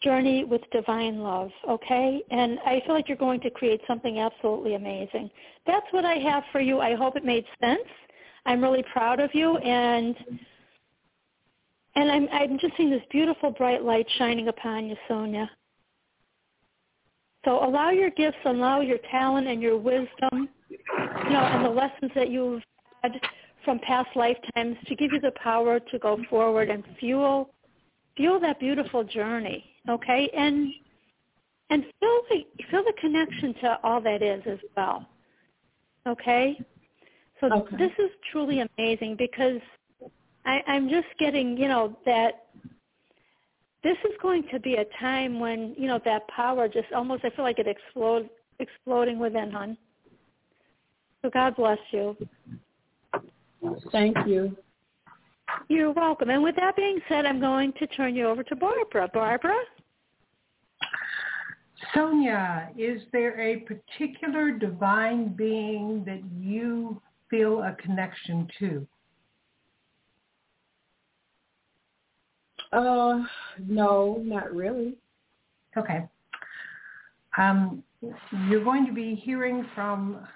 journey 0.02 0.44
with 0.44 0.62
divine 0.72 1.20
love, 1.20 1.50
okay? 1.68 2.22
And 2.30 2.58
I 2.66 2.82
feel 2.84 2.94
like 2.94 3.08
you're 3.08 3.16
going 3.16 3.40
to 3.40 3.50
create 3.50 3.80
something 3.86 4.18
absolutely 4.18 4.74
amazing. 4.74 5.30
That's 5.66 5.86
what 5.90 6.04
I 6.04 6.14
have 6.14 6.42
for 6.52 6.60
you. 6.60 6.80
I 6.80 6.94
hope 6.94 7.16
it 7.16 7.24
made 7.24 7.44
sense. 7.60 7.80
I'm 8.44 8.62
really 8.62 8.84
proud 8.92 9.20
of 9.20 9.30
you 9.34 9.56
and 9.58 10.16
and 11.94 12.10
I'm 12.10 12.28
I'm 12.32 12.58
just 12.58 12.76
seeing 12.76 12.90
this 12.90 13.02
beautiful 13.10 13.50
bright 13.50 13.84
light 13.84 14.06
shining 14.18 14.48
upon 14.48 14.86
you, 14.86 14.96
Sonia. 15.06 15.50
So 17.44 17.64
allow 17.64 17.90
your 17.90 18.10
gifts, 18.10 18.38
allow 18.44 18.80
your 18.80 18.98
talent 19.10 19.46
and 19.46 19.60
your 19.60 19.76
wisdom, 19.76 20.48
you 20.70 20.78
know, 21.30 21.40
and 21.40 21.64
the 21.64 21.70
lessons 21.70 22.10
that 22.14 22.30
you've 22.30 22.62
had 23.02 23.20
from 23.64 23.78
past 23.80 24.08
lifetimes 24.16 24.76
to 24.86 24.94
give 24.94 25.12
you 25.12 25.20
the 25.20 25.32
power 25.42 25.78
to 25.78 25.98
go 25.98 26.18
forward 26.30 26.70
and 26.70 26.84
fuel 26.98 27.50
fuel 28.16 28.38
that 28.40 28.60
beautiful 28.60 29.04
journey, 29.04 29.64
okay? 29.88 30.30
And 30.36 30.72
and 31.70 31.84
feel 32.00 32.20
the 32.30 32.46
feel 32.70 32.84
the 32.84 32.92
connection 33.00 33.54
to 33.62 33.78
all 33.82 34.00
that 34.02 34.22
is 34.22 34.42
as 34.46 34.58
well. 34.76 35.06
Okay? 36.06 36.60
So 37.40 37.52
okay. 37.52 37.76
this 37.76 37.92
is 37.98 38.10
truly 38.30 38.62
amazing 38.78 39.16
because 39.16 39.60
I, 40.44 40.60
I'm 40.66 40.88
just 40.88 41.08
getting, 41.18 41.56
you 41.56 41.68
know, 41.68 41.96
that 42.04 42.46
this 43.82 43.96
is 44.04 44.12
going 44.20 44.44
to 44.52 44.60
be 44.60 44.74
a 44.74 44.84
time 45.00 45.40
when, 45.40 45.74
you 45.76 45.88
know, 45.88 46.00
that 46.04 46.26
power 46.28 46.68
just 46.68 46.92
almost 46.94 47.24
I 47.24 47.30
feel 47.30 47.44
like 47.44 47.58
it 47.58 47.66
explodes 47.66 48.28
exploding 48.58 49.18
within, 49.18 49.50
hon. 49.50 49.76
So 51.22 51.30
God 51.30 51.56
bless 51.56 51.78
you. 51.90 52.16
Thank 53.90 54.16
you. 54.26 54.56
You're 55.68 55.92
welcome. 55.92 56.30
And 56.30 56.42
with 56.42 56.56
that 56.56 56.76
being 56.76 56.98
said, 57.08 57.26
I'm 57.26 57.40
going 57.40 57.72
to 57.74 57.86
turn 57.88 58.14
you 58.14 58.26
over 58.28 58.42
to 58.42 58.56
Barbara. 58.56 59.08
Barbara? 59.12 59.58
Sonia, 61.94 62.70
is 62.78 63.02
there 63.12 63.38
a 63.40 63.60
particular 63.60 64.52
divine 64.52 65.34
being 65.34 66.04
that 66.04 66.20
you 66.38 67.00
feel 67.28 67.62
a 67.62 67.76
connection 67.80 68.48
to? 68.58 68.86
Uh, 72.72 73.22
no, 73.66 74.22
not 74.24 74.54
really. 74.54 74.96
Okay. 75.76 76.06
Um, 77.36 77.82
you're 78.48 78.64
going 78.64 78.86
to 78.86 78.92
be 78.92 79.14
hearing 79.14 79.66
from 79.74 80.26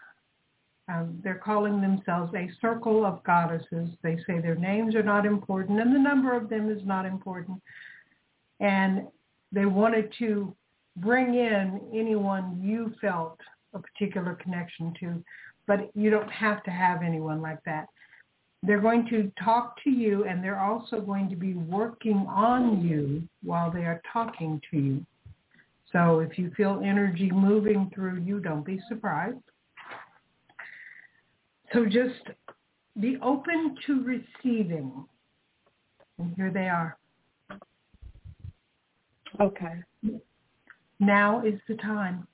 um, 0.89 1.21
they're 1.25 1.43
calling 1.45 1.81
themselves 1.81 2.33
a 2.35 2.49
circle 2.61 3.05
of 3.05 3.23
goddesses. 3.25 3.91
They 4.03 4.19
say 4.27 4.41
their 4.41 4.55
names 4.55 4.95
are 4.95 5.03
not 5.03 5.27
important 5.27 5.81
and 5.81 5.95
the 5.95 5.99
number 5.99 6.37
of 6.37 6.49
them 6.49 6.71
is 6.71 6.85
not 6.85 7.07
important. 7.07 7.61
And 8.61 9.09
they 9.53 9.67
wanted 9.67 10.13
to 10.19 10.55
bring 10.97 11.35
in 11.35 11.81
anyone 11.93 12.61
you 12.63 12.95
felt 13.01 13.39
a 13.75 13.81
particular 13.81 14.35
connection 14.35 14.95
to, 15.01 15.23
but 15.67 15.91
you 15.95 16.09
don't 16.09 16.31
have 16.31 16.63
to 16.65 16.71
have 16.71 17.03
anyone 17.03 17.43
like 17.43 17.63
that. 17.65 17.89
They're 18.63 18.81
going 18.81 19.07
to 19.11 19.31
talk 19.43 19.83
to 19.85 19.91
you 19.91 20.25
and 20.25 20.43
they're 20.43 20.61
also 20.61 21.01
going 21.01 21.29
to 21.31 21.37
be 21.37 21.55
working 21.55 22.27
on 22.29 22.81
you 22.81 23.29
while 23.43 23.71
they 23.71 23.85
are 23.85 24.01
talking 24.13 24.61
to 24.71 24.79
you. 24.79 25.07
So 25.93 26.21
if 26.21 26.39
you 26.39 26.51
feel 26.57 26.81
energy 26.85 27.31
moving 27.31 27.91
through 27.95 28.21
you, 28.21 28.41
don't 28.41 28.65
be 28.65 28.81
surprised. 28.89 29.39
So 31.73 31.85
just 31.85 32.37
be 33.01 33.19
open 33.23 33.77
to 33.87 34.03
receiving. 34.05 35.05
And 36.19 36.35
here 36.37 36.51
they 36.53 36.69
are. 36.69 36.97
Okay. 39.41 39.83
Now 40.99 41.45
is 41.45 41.61
the 41.69 41.77
time. 41.77 42.27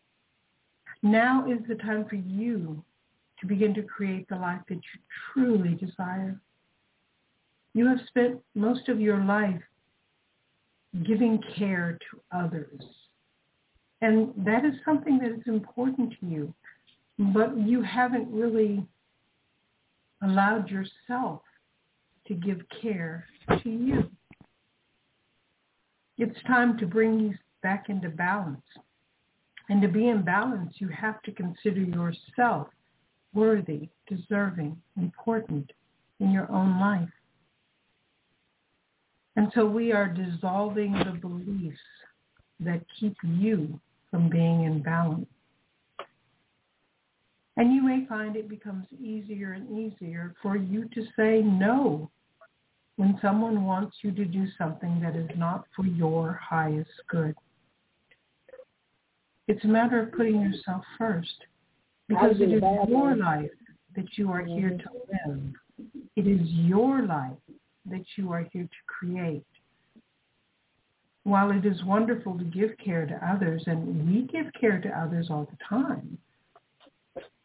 Now 1.03 1.47
is 1.51 1.59
the 1.69 1.75
time 1.75 2.07
for 2.09 2.15
you 2.15 2.85
to 3.41 3.47
begin 3.47 3.75
to 3.75 3.83
create 3.83 4.29
the 4.29 4.37
life 4.37 4.61
that 4.69 4.77
you 4.77 5.01
truly 5.33 5.75
desire. 5.75 6.41
You 7.75 7.89
have 7.89 7.99
spent 8.07 8.41
most 8.55 8.89
of 8.89 9.01
your 9.01 9.19
life 9.25 9.61
giving 11.05 11.43
care 11.57 11.99
to 12.11 12.39
others. 12.39 12.83
And 14.01 14.33
that 14.37 14.65
is 14.65 14.75
something 14.85 15.19
that 15.19 15.33
is 15.33 15.43
important 15.47 16.15
to 16.21 16.27
you. 16.27 16.55
But 17.19 17.57
you 17.57 17.83
haven't 17.83 18.31
really 18.31 18.87
allowed 20.23 20.71
yourself 20.71 21.43
to 22.27 22.35
give 22.35 22.61
care 22.81 23.27
to 23.63 23.71
you. 23.71 24.11
It's 26.19 26.41
time 26.47 26.79
to 26.79 26.87
bring 26.87 27.19
you 27.19 27.35
back 27.63 27.89
into 27.89 28.09
balance. 28.09 28.63
And 29.69 29.81
to 29.83 29.89
be 29.89 30.09
in 30.09 30.23
balance, 30.23 30.75
you 30.79 30.89
have 30.89 31.23
to 31.23 31.33
consider 31.33 31.81
yourself 31.81 32.69
worthy, 33.33 33.89
deserving, 34.09 34.77
important 34.97 35.71
in 36.21 36.31
your 36.31 36.51
own 36.51 36.79
life. 36.79 37.09
And 39.37 39.51
so 39.55 39.65
we 39.65 39.93
are 39.93 40.09
dissolving 40.09 40.93
the 40.93 41.19
beliefs 41.19 41.79
that 42.61 42.85
keep 43.01 43.17
you 43.23 43.81
from 44.11 44.29
being 44.29 44.65
in 44.65 44.83
balance. 44.83 45.27
And 47.57 47.75
you 47.75 47.83
may 47.83 48.07
find 48.07 48.35
it 48.35 48.49
becomes 48.49 48.87
easier 48.99 49.53
and 49.53 49.71
easier 49.79 50.35
for 50.43 50.57
you 50.57 50.89
to 50.95 51.05
say 51.17 51.43
no 51.43 52.11
when 52.97 53.19
someone 53.21 53.65
wants 53.65 53.97
you 54.03 54.11
to 54.13 54.25
do 54.25 54.47
something 54.57 55.01
that 55.01 55.17
is 55.17 55.29
not 55.37 55.67
for 55.75 55.87
your 55.87 56.41
highest 56.43 56.91
good. 57.09 57.35
It's 59.49 59.65
a 59.65 59.69
matter 59.69 60.01
of 60.01 60.13
putting 60.13 60.41
yourself 60.41 60.83
first 60.97 61.35
because 62.09 62.37
it 62.41 62.53
is 62.53 62.63
your 62.89 63.17
life 63.17 63.51
that 63.97 64.07
you 64.17 64.31
are 64.31 64.45
here 64.45 64.71
to 64.71 65.29
live. 65.29 65.43
It 66.17 66.27
is 66.27 66.41
your 66.49 67.03
life 67.03 67.37
that 67.87 68.05
you 68.17 68.33
are 68.33 68.47
here 68.53 68.65
to 68.65 68.69
create. 68.87 69.45
While 71.25 71.51
it 71.51 71.65
is 71.65 71.83
wonderful 71.85 72.39
to 72.39 72.45
give 72.45 72.71
care 72.85 73.07
to 73.07 73.27
others, 73.27 73.63
and 73.67 74.09
we 74.09 74.23
give 74.23 74.53
care 74.59 74.81
to 74.81 74.89
others 74.89 75.29
all 75.31 75.49
the 75.51 75.59
time, 75.69 76.19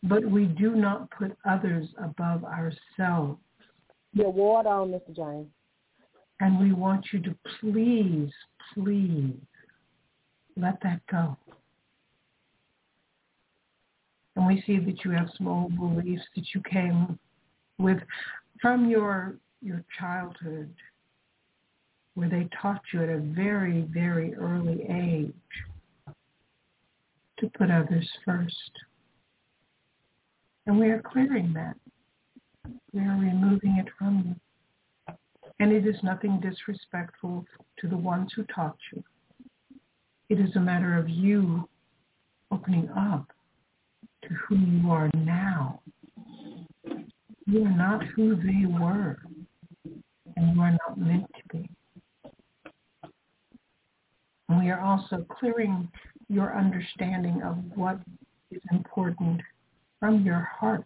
but 0.08 0.24
we 0.26 0.46
do 0.46 0.76
not 0.76 1.10
put 1.12 1.36
others 1.48 1.88
above 2.02 2.44
ourselves. 2.44 3.40
Your 4.14 4.32
water 4.32 4.70
on, 4.70 4.90
Mr. 4.90 5.16
James. 5.16 5.48
And 6.40 6.60
we 6.60 6.72
want 6.72 7.06
you 7.12 7.20
to 7.22 7.36
please, 7.60 8.32
please 8.74 9.34
let 10.56 10.80
that 10.84 11.02
go. 11.10 11.36
And 14.36 14.46
we 14.46 14.64
see 14.68 14.78
that 14.78 15.04
you 15.04 15.12
have 15.12 15.30
some 15.36 15.48
old 15.48 15.76
beliefs 15.76 16.24
that 16.36 16.46
you 16.54 16.62
came 16.62 17.18
with 17.80 17.98
from 18.62 18.90
your 18.90 19.36
your 19.62 19.84
childhood 20.00 20.72
where 22.14 22.30
they 22.30 22.48
taught 22.62 22.82
you 22.94 23.04
at 23.04 23.10
a 23.10 23.20
very, 23.20 23.88
very 23.92 24.34
early 24.36 24.86
age 24.90 25.34
to 27.40 27.48
put 27.58 27.70
others 27.70 28.08
first. 28.26 28.72
And 30.68 30.78
we 30.78 30.90
are 30.90 31.02
clearing 31.02 31.54
that. 31.54 31.78
We 32.92 33.00
are 33.00 33.18
removing 33.18 33.78
it 33.78 33.88
from 33.98 34.24
you. 34.28 35.16
And 35.60 35.72
it 35.72 35.88
is 35.88 35.96
nothing 36.04 36.42
disrespectful 36.42 37.46
to 37.80 37.88
the 37.88 37.96
ones 37.96 38.34
who 38.36 38.44
taught 38.54 38.76
you. 38.94 39.02
It 40.30 40.42
is 40.42 40.54
a 40.58 40.60
matter 40.60 40.98
of 40.98 41.10
you 41.10 41.68
opening 42.52 42.90
up 42.90 43.32
to 44.24 44.30
who 44.34 44.58
you 44.58 44.92
are 44.92 45.10
now. 45.16 45.80
You 47.46 47.64
are 47.64 47.78
not 47.78 48.04
who 48.04 48.36
they 48.36 48.66
were, 48.66 49.18
and 50.36 50.54
you 50.54 50.62
are 50.62 50.72
not 50.72 50.98
meant 50.98 51.28
to 51.34 51.58
be. 51.58 51.70
And 54.50 54.60
we 54.60 54.70
are 54.70 54.82
also 54.82 55.26
clearing 55.40 55.90
your 56.28 56.58
understanding 56.58 57.42
of 57.42 57.58
what 57.76 58.00
is 58.52 58.62
important 58.72 59.42
from 60.00 60.24
your 60.24 60.48
heart 60.60 60.86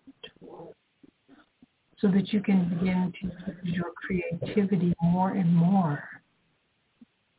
so 1.99 2.07
that 2.07 2.33
you 2.33 2.41
can 2.41 2.69
begin 2.69 3.13
to 3.21 3.27
use 3.27 3.75
your 3.75 3.91
creativity 3.95 4.93
more 5.01 5.31
and 5.31 5.53
more 5.53 6.03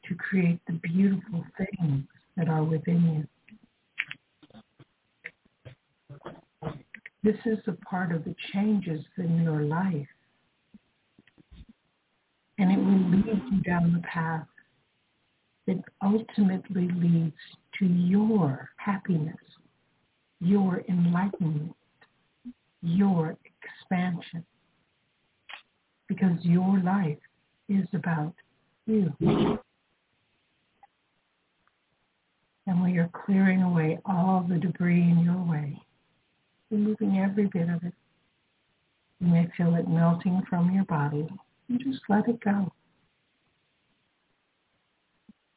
to 0.08 0.14
create 0.14 0.60
the 0.66 0.74
beautiful 0.74 1.44
things 1.56 2.04
that 2.36 2.48
are 2.48 2.64
within 2.64 3.26
you. 6.22 6.30
This 7.22 7.36
is 7.44 7.58
a 7.66 7.72
part 7.84 8.12
of 8.12 8.24
the 8.24 8.34
changes 8.52 9.04
in 9.16 9.42
your 9.42 9.62
life. 9.62 10.08
And 12.58 12.70
it 12.70 12.78
will 12.78 13.10
lead 13.10 13.42
you 13.50 13.60
down 13.62 13.92
the 13.92 14.06
path 14.06 14.46
that 15.66 15.82
ultimately 16.02 16.88
leads 16.88 17.36
to 17.78 17.86
your 17.86 18.70
happiness 18.76 19.36
your 20.42 20.82
enlightenment, 20.88 21.74
your 22.82 23.36
expansion. 23.62 24.44
Because 26.08 26.36
your 26.42 26.80
life 26.80 27.18
is 27.68 27.86
about 27.94 28.34
you. 28.86 29.12
And 32.66 32.82
when 32.82 32.92
you're 32.92 33.10
clearing 33.24 33.62
away 33.62 33.98
all 34.04 34.44
the 34.46 34.58
debris 34.58 35.00
in 35.00 35.20
your 35.20 35.42
way, 35.42 35.80
removing 36.72 37.18
every 37.18 37.46
bit 37.46 37.68
of 37.68 37.82
it. 37.84 37.94
You 39.20 39.28
may 39.28 39.48
feel 39.56 39.74
it 39.76 39.88
melting 39.88 40.42
from 40.48 40.72
your 40.72 40.84
body. 40.84 41.28
You 41.68 41.78
just 41.78 42.00
let 42.08 42.26
it 42.28 42.40
go. 42.40 42.72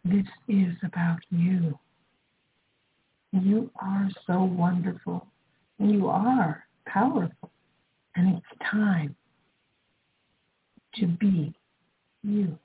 This 0.03 0.25
is 0.47 0.75
about 0.83 1.19
you. 1.31 1.79
You 3.41 3.69
are 3.81 4.09
so 4.25 4.43
wonderful. 4.43 5.27
You 5.77 6.07
are 6.07 6.63
powerful. 6.87 7.51
And 8.15 8.37
it's 8.37 8.61
time 8.71 9.13
to 10.95 11.05
be 11.05 11.53
you. 12.23 12.57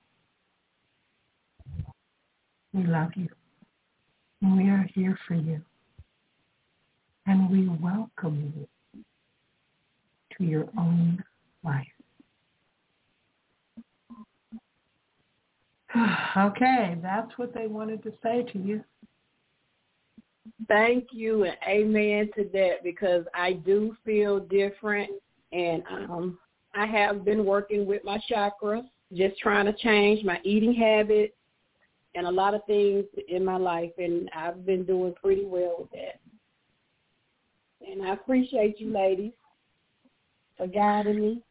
We 2.72 2.85
love 2.85 3.11
you. 3.16 3.28
And 4.42 4.56
we 4.56 4.70
are 4.70 4.87
here 4.94 5.18
for 5.26 5.35
you. 5.35 5.61
And 7.26 7.50
we 7.50 7.68
welcome 7.68 8.52
you 8.56 8.68
to 10.38 10.44
your 10.44 10.68
own 10.78 11.24
life. 11.64 11.87
okay, 16.37 16.96
that's 17.02 17.37
what 17.37 17.52
they 17.52 17.66
wanted 17.66 18.04
to 18.04 18.12
say 18.22 18.44
to 18.52 18.59
you. 18.59 18.85
Thank 20.68 21.09
you 21.12 21.44
and 21.44 21.57
amen 21.68 22.31
to 22.37 22.48
that 22.53 22.83
because 22.83 23.24
I 23.35 23.53
do 23.53 23.96
feel 24.05 24.40
different 24.40 25.11
and 25.53 25.83
um 25.90 26.38
I 26.74 26.87
have 26.87 27.24
been 27.24 27.44
working 27.44 27.85
with 27.85 28.05
my 28.05 28.20
chakras, 28.31 28.85
just 29.12 29.38
trying 29.38 29.66
to 29.66 29.72
change 29.72 30.24
my 30.24 30.40
eating 30.44 30.72
habits 30.72 31.35
and 32.14 32.26
a 32.26 32.31
lot 32.31 32.55
of 32.55 32.64
things 32.66 33.05
in 33.29 33.44
my 33.44 33.57
life 33.57 33.90
and 33.98 34.31
I've 34.35 34.64
been 34.64 34.85
doing 34.85 35.14
pretty 35.20 35.44
well 35.44 35.76
with 35.81 35.90
that. 35.92 36.20
And 37.87 38.07
I 38.07 38.12
appreciate 38.12 38.79
you 38.79 38.92
ladies 38.92 39.33
for 40.57 40.66
guiding 40.66 41.20
me. 41.20 41.42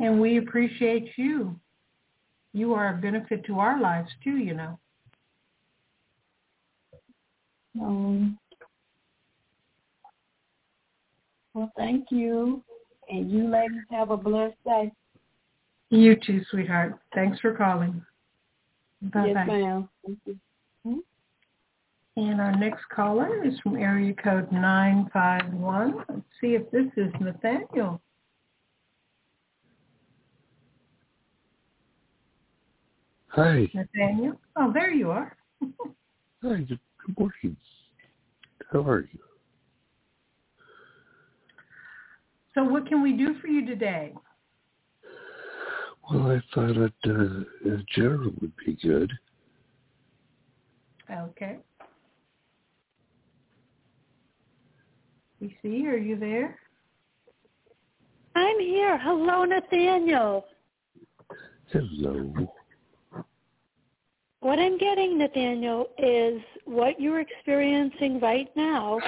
And 0.00 0.20
we 0.20 0.38
appreciate 0.38 1.08
you. 1.16 1.58
You 2.52 2.74
are 2.74 2.94
a 2.94 3.00
benefit 3.00 3.44
to 3.46 3.58
our 3.58 3.80
lives 3.80 4.10
too, 4.22 4.36
you 4.36 4.54
know. 4.54 4.78
Um, 7.80 8.38
well, 11.54 11.72
thank 11.76 12.06
you. 12.10 12.62
And 13.10 13.30
you 13.30 13.48
ladies 13.48 13.82
have 13.90 14.10
a 14.10 14.16
blessed 14.16 14.56
day. 14.64 14.92
You 15.90 16.16
too, 16.16 16.42
sweetheart. 16.50 16.98
Thanks 17.14 17.38
for 17.40 17.54
calling. 17.54 18.02
Bye-bye. 19.02 19.26
Yes, 19.26 19.46
ma'am. 19.46 19.88
Thank 20.06 20.18
you. 20.24 20.38
Hmm? 20.84 20.98
And 22.16 22.40
our 22.40 22.56
next 22.56 22.82
caller 22.94 23.44
is 23.44 23.58
from 23.60 23.76
area 23.76 24.14
code 24.14 24.50
951. 24.52 26.04
Let's 26.08 26.22
see 26.40 26.54
if 26.54 26.70
this 26.70 26.86
is 26.96 27.12
Nathaniel. 27.20 28.00
Hi. 33.28 33.70
Nathaniel? 33.74 34.38
Oh, 34.56 34.72
there 34.72 34.92
you 34.92 35.10
are. 35.10 35.36
Hi. 36.42 36.60
Good, 36.60 36.78
good 37.06 37.18
morning. 37.18 37.56
How 38.72 38.80
are 38.80 39.00
you? 39.00 39.18
So 42.54 42.64
what 42.64 42.86
can 42.86 43.02
we 43.02 43.12
do 43.12 43.34
for 43.40 43.48
you 43.48 43.66
today? 43.66 44.14
Well, 46.10 46.30
I 46.32 46.42
thought 46.54 46.76
a 46.76 46.92
uh, 47.06 47.70
a 47.70 47.82
general 47.94 48.32
would 48.40 48.52
be 48.64 48.76
good. 48.82 49.12
Okay. 51.10 51.58
see, 55.62 55.86
are 55.86 55.96
you 55.96 56.16
there? 56.16 56.58
I'm 58.34 58.58
here. 58.60 58.98
Hello, 58.98 59.44
Nathaniel. 59.44 60.44
Hello. 61.70 62.32
What 64.42 64.58
I'm 64.58 64.76
getting, 64.76 65.18
Nathaniel, 65.18 65.86
is 65.98 66.42
what 66.64 67.00
you're 67.00 67.20
experiencing 67.20 68.18
right 68.18 68.48
now. 68.56 68.98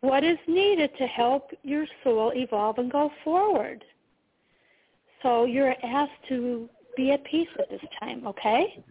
What 0.00 0.24
is 0.24 0.36
needed 0.48 0.90
to 0.98 1.06
help 1.06 1.52
your 1.62 1.86
soul 2.02 2.32
evolve 2.34 2.78
and 2.78 2.90
go 2.90 3.08
forward? 3.22 3.84
So 5.22 5.44
you're 5.44 5.76
asked 5.84 6.10
to 6.28 6.68
be 6.96 7.12
at 7.12 7.24
peace 7.24 7.48
at 7.60 7.70
this 7.70 7.80
time, 8.00 8.26
okay? 8.26 8.82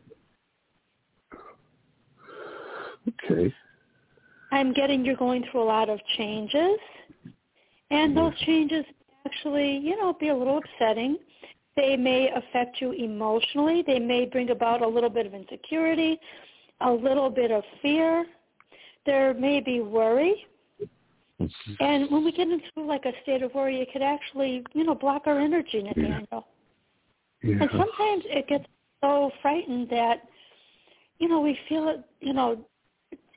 Okay. 3.25 3.53
I'm 4.53 4.71
getting 4.71 5.03
you're 5.03 5.17
going 5.17 5.43
through 5.51 5.63
a 5.63 5.65
lot 5.65 5.89
of 5.89 5.99
changes, 6.17 6.79
and 7.91 8.15
those 8.15 8.31
mm-hmm. 8.31 8.45
changes 8.45 8.85
actually, 9.25 9.79
you 9.79 9.97
know, 9.97 10.13
be 10.13 10.29
a 10.29 10.35
little 10.35 10.59
upsetting. 10.59 11.17
They 11.75 11.97
may 11.97 12.29
affect 12.31 12.79
you 12.79 12.91
emotionally. 12.91 13.83
They 13.85 13.99
may 13.99 14.25
bring 14.25 14.49
about 14.51 14.81
a 14.81 14.87
little 14.87 15.09
bit 15.09 15.25
of 15.25 15.33
insecurity, 15.33 16.17
a 16.81 16.91
little 16.91 17.29
bit 17.29 17.51
of 17.51 17.63
fear. 17.81 18.25
There 19.05 19.33
may 19.33 19.59
be 19.59 19.81
worry. 19.81 20.47
And 21.79 22.09
when 22.09 22.23
we 22.23 22.31
get 22.31 22.47
into 22.47 22.65
like 22.77 23.05
a 23.05 23.11
state 23.23 23.43
of 23.43 23.53
worry, 23.53 23.81
it 23.81 23.91
could 23.91 24.01
actually, 24.01 24.63
you 24.73 24.85
know, 24.85 24.95
block 24.95 25.23
our 25.25 25.39
energy, 25.39 25.83
Nathaniel. 25.83 26.47
Yeah. 27.43 27.57
And 27.61 27.69
sometimes 27.71 28.23
it 28.25 28.47
gets 28.47 28.65
so 29.01 29.31
frightened 29.41 29.89
that, 29.89 30.23
you 31.19 31.27
know, 31.27 31.41
we 31.41 31.59
feel 31.67 31.89
it, 31.89 32.03
you 32.21 32.33
know, 32.33 32.65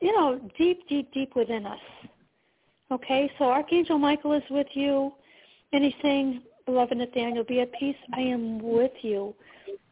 you 0.01 0.13
know, 0.13 0.41
deep, 0.57 0.89
deep, 0.89 1.13
deep 1.13 1.35
within 1.35 1.67
us. 1.67 1.81
Okay, 2.91 3.31
so 3.37 3.47
Archangel 3.47 3.99
Michael 3.99 4.33
is 4.33 4.45
with 4.49 4.69
you, 4.73 5.13
and 5.73 5.85
he's 5.85 5.93
saying, 6.01 6.43
beloved 6.69 6.99
Nathaniel, 6.99 7.45
be 7.45 7.63
at 7.63 7.73
peace. 7.73 7.97
I 8.13 8.21
am 8.21 8.61
with 8.61 8.93
you. 9.01 9.35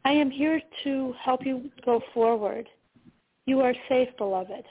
I 0.05 0.11
am 0.11 0.31
here 0.31 0.61
to 0.85 1.15
help 1.25 1.47
you 1.47 1.71
go 1.87 2.03
forward. 2.13 2.69
You 3.47 3.61
are 3.61 3.73
safe, 3.89 4.09
beloved. 4.19 4.65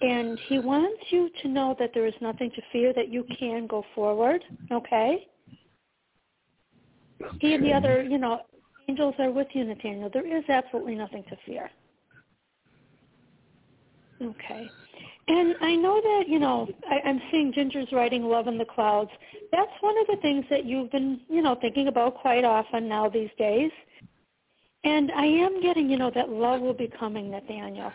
And 0.00 0.40
he 0.48 0.58
wants 0.58 1.04
you 1.10 1.30
to 1.42 1.48
know 1.48 1.76
that 1.78 1.92
there 1.94 2.08
is 2.08 2.14
nothing 2.20 2.50
to 2.50 2.62
fear, 2.72 2.92
that 2.94 3.10
you 3.10 3.24
can 3.38 3.68
go 3.68 3.84
forward, 3.94 4.42
okay? 4.72 5.28
okay. 7.24 7.38
He 7.40 7.54
and 7.54 7.64
the 7.64 7.72
other, 7.72 8.02
you 8.02 8.18
know, 8.18 8.40
angels 8.88 9.14
are 9.20 9.30
with 9.30 9.46
you, 9.52 9.62
Nathaniel. 9.62 10.10
There 10.12 10.26
is 10.26 10.42
absolutely 10.48 10.96
nothing 10.96 11.22
to 11.30 11.36
fear. 11.46 11.70
Okay. 14.20 14.68
And 15.28 15.54
I 15.60 15.76
know 15.76 16.00
that, 16.00 16.24
you 16.28 16.38
know, 16.38 16.68
I, 16.90 17.08
I'm 17.08 17.20
seeing 17.30 17.52
Ginger's 17.52 17.92
writing 17.92 18.24
Love 18.24 18.48
in 18.48 18.58
the 18.58 18.64
Clouds. 18.64 19.10
That's 19.52 19.70
one 19.80 19.94
of 19.98 20.06
the 20.08 20.20
things 20.20 20.44
that 20.50 20.64
you've 20.64 20.90
been, 20.90 21.20
you 21.28 21.42
know, 21.42 21.56
thinking 21.60 21.88
about 21.88 22.16
quite 22.16 22.44
often 22.44 22.88
now 22.88 23.08
these 23.08 23.30
days. 23.38 23.70
And 24.84 25.12
I 25.12 25.26
am 25.26 25.62
getting, 25.62 25.88
you 25.88 25.96
know, 25.96 26.10
that 26.12 26.28
love 26.28 26.60
will 26.60 26.74
be 26.74 26.90
coming, 26.98 27.30
Nathaniel. 27.30 27.92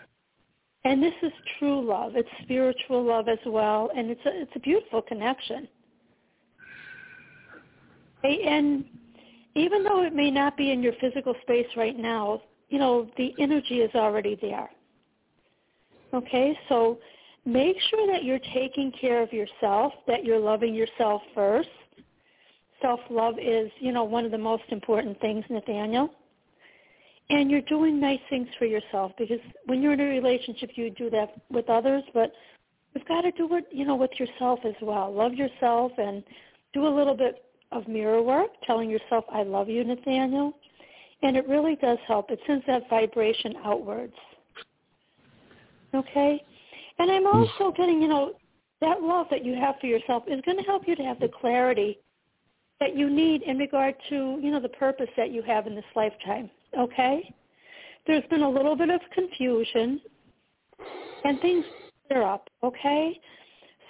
And 0.84 1.02
this 1.02 1.12
is 1.22 1.32
true 1.58 1.86
love. 1.86 2.12
It's 2.14 2.28
spiritual 2.42 3.04
love 3.04 3.28
as 3.28 3.38
well, 3.44 3.90
and 3.94 4.10
it's 4.10 4.24
a 4.24 4.42
it's 4.42 4.52
a 4.54 4.60
beautiful 4.60 5.02
connection. 5.02 5.68
And 8.24 8.84
even 9.54 9.84
though 9.84 10.02
it 10.02 10.14
may 10.14 10.30
not 10.30 10.56
be 10.56 10.70
in 10.70 10.82
your 10.82 10.94
physical 11.00 11.34
space 11.42 11.66
right 11.76 11.98
now, 11.98 12.42
you 12.68 12.78
know, 12.78 13.10
the 13.16 13.34
energy 13.38 13.80
is 13.80 13.94
already 13.94 14.38
there. 14.40 14.70
Okay, 16.14 16.56
so 16.68 16.98
make 17.48 17.76
sure 17.88 18.06
that 18.12 18.24
you're 18.24 18.38
taking 18.52 18.92
care 18.92 19.22
of 19.22 19.32
yourself, 19.32 19.94
that 20.06 20.22
you're 20.22 20.38
loving 20.38 20.74
yourself 20.74 21.22
first. 21.34 21.68
Self-love 22.82 23.36
is, 23.40 23.70
you 23.80 23.90
know, 23.90 24.04
one 24.04 24.26
of 24.26 24.30
the 24.30 24.38
most 24.38 24.64
important 24.68 25.18
things, 25.20 25.44
Nathaniel. 25.48 26.10
And 27.30 27.50
you're 27.50 27.62
doing 27.62 27.98
nice 27.98 28.20
things 28.28 28.48
for 28.58 28.66
yourself 28.66 29.12
because 29.18 29.40
when 29.66 29.82
you're 29.82 29.94
in 29.94 30.00
a 30.00 30.04
relationship, 30.04 30.72
you 30.74 30.90
do 30.90 31.10
that 31.10 31.30
with 31.50 31.68
others, 31.70 32.02
but 32.12 32.32
you've 32.94 33.08
got 33.08 33.22
to 33.22 33.30
do 33.32 33.48
it, 33.56 33.64
you 33.70 33.86
know, 33.86 33.96
with 33.96 34.10
yourself 34.18 34.60
as 34.64 34.74
well. 34.82 35.12
Love 35.12 35.34
yourself 35.34 35.92
and 35.98 36.22
do 36.74 36.86
a 36.86 36.94
little 36.94 37.16
bit 37.16 37.44
of 37.72 37.88
mirror 37.88 38.22
work, 38.22 38.50
telling 38.66 38.90
yourself, 38.90 39.24
I 39.32 39.42
love 39.42 39.68
you, 39.68 39.84
Nathaniel. 39.84 40.52
And 41.22 41.36
it 41.36 41.48
really 41.48 41.76
does 41.76 41.98
help. 42.06 42.30
It 42.30 42.40
sends 42.46 42.64
that 42.66 42.88
vibration 42.88 43.54
outwards. 43.64 44.14
Okay? 45.94 46.42
And 46.98 47.10
I'm 47.10 47.24
mm. 47.24 47.34
also 47.34 47.74
getting, 47.76 48.02
you 48.02 48.08
know, 48.08 48.32
that 48.80 49.02
love 49.02 49.26
that 49.30 49.44
you 49.44 49.54
have 49.54 49.76
for 49.80 49.86
yourself 49.86 50.24
is 50.26 50.40
going 50.44 50.56
to 50.56 50.64
help 50.64 50.82
you 50.86 50.94
to 50.96 51.02
have 51.02 51.18
the 51.20 51.28
clarity 51.28 51.98
that 52.80 52.96
you 52.96 53.10
need 53.10 53.42
in 53.42 53.58
regard 53.58 53.94
to, 54.08 54.38
you 54.40 54.50
know, 54.50 54.60
the 54.60 54.68
purpose 54.68 55.08
that 55.16 55.32
you 55.32 55.42
have 55.42 55.66
in 55.66 55.74
this 55.74 55.84
lifetime. 55.96 56.50
Okay? 56.78 57.34
There's 58.06 58.24
been 58.30 58.42
a 58.42 58.48
little 58.48 58.76
bit 58.76 58.90
of 58.90 59.00
confusion 59.12 60.00
and 61.24 61.40
things 61.40 61.64
clear 62.06 62.22
up, 62.22 62.48
okay? 62.62 63.18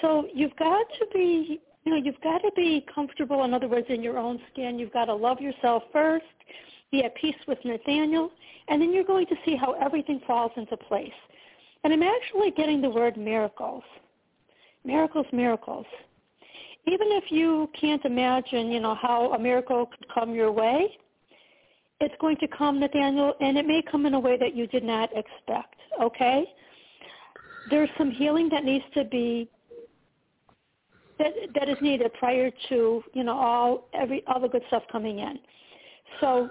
So 0.01 0.27
you've 0.35 0.57
got 0.57 0.87
to 0.99 1.07
be 1.13 1.61
you 1.89 1.95
know, 1.95 2.03
you've 2.05 2.21
got 2.21 2.39
to 2.43 2.51
be 2.55 2.85
comfortable, 2.95 3.45
in 3.45 3.55
other 3.55 3.67
words, 3.67 3.87
in 3.89 4.03
your 4.03 4.19
own 4.19 4.39
skin. 4.53 4.79
You've 4.79 4.93
got 4.93 5.07
to 5.07 5.15
love 5.15 5.41
yourself 5.41 5.85
first, 5.91 6.27
be 6.91 7.03
at 7.03 7.15
peace 7.15 7.35
with 7.47 7.57
Nathaniel, 7.65 8.31
and 8.69 8.83
then 8.83 8.93
you're 8.93 9.05
going 9.05 9.27
to 9.29 9.35
see 9.47 9.57
how 9.57 9.73
everything 9.73 10.21
falls 10.27 10.53
into 10.59 10.77
place. 10.77 11.11
And 11.85 11.93
I'm 11.93 12.03
actually 12.03 12.51
getting 12.53 12.81
the 12.81 12.91
word 12.91 13.17
miracles. 13.17 13.83
Miracles, 14.85 15.27
miracles. 15.33 15.87
Even 16.87 17.09
if 17.11 17.31
you 17.31 17.69
can't 17.79 18.05
imagine, 18.05 18.71
you 18.71 18.81
know, 18.81 18.95
how 18.95 19.33
a 19.33 19.39
miracle 19.39 19.87
could 19.87 20.07
come 20.13 20.35
your 20.35 20.51
way, 20.51 20.97
it's 22.01 22.15
going 22.21 22.37
to 22.37 22.49
come, 22.49 22.81
Nathaniel, 22.81 23.35
and 23.41 23.59
it 23.59 23.67
may 23.67 23.83
come 23.91 24.07
in 24.07 24.15
a 24.15 24.21
way 24.21 24.37
that 24.39 24.55
you 24.55 24.67
did 24.69 24.85
not 24.85 25.11
expect, 25.17 25.75
okay? 26.01 26.45
There's 27.71 27.91
some 27.99 28.11
healing 28.11 28.49
that 28.51 28.65
needs 28.65 28.85
to 28.95 29.05
be 29.05 29.51
that 31.19 31.33
that 31.57 31.69
is 31.69 31.77
needed 31.81 32.13
prior 32.15 32.51
to, 32.69 33.03
you 33.13 33.25
know, 33.25 33.37
all 33.37 33.89
every 33.93 34.23
all 34.29 34.41
the 34.41 34.49
good 34.49 34.63
stuff 34.69 34.85
coming 34.91 35.19
in. 35.19 35.39
So 36.21 36.49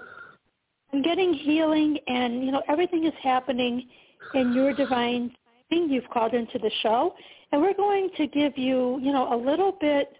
I'm 0.92 1.02
getting 1.02 1.32
healing 1.32 1.98
and, 2.06 2.44
you 2.44 2.52
know, 2.52 2.62
everything 2.68 3.06
is 3.06 3.14
happening 3.22 3.88
in 4.34 4.52
your 4.52 4.74
divine 4.74 5.34
timing. 5.70 5.90
You've 5.90 6.08
called 6.10 6.34
into 6.34 6.58
the 6.58 6.70
show. 6.82 7.14
And 7.52 7.62
we're 7.62 7.74
going 7.74 8.10
to 8.16 8.26
give 8.26 8.56
you, 8.56 8.98
you 9.02 9.12
know, 9.12 9.32
a 9.32 9.36
little 9.36 9.72
bit 9.80 10.12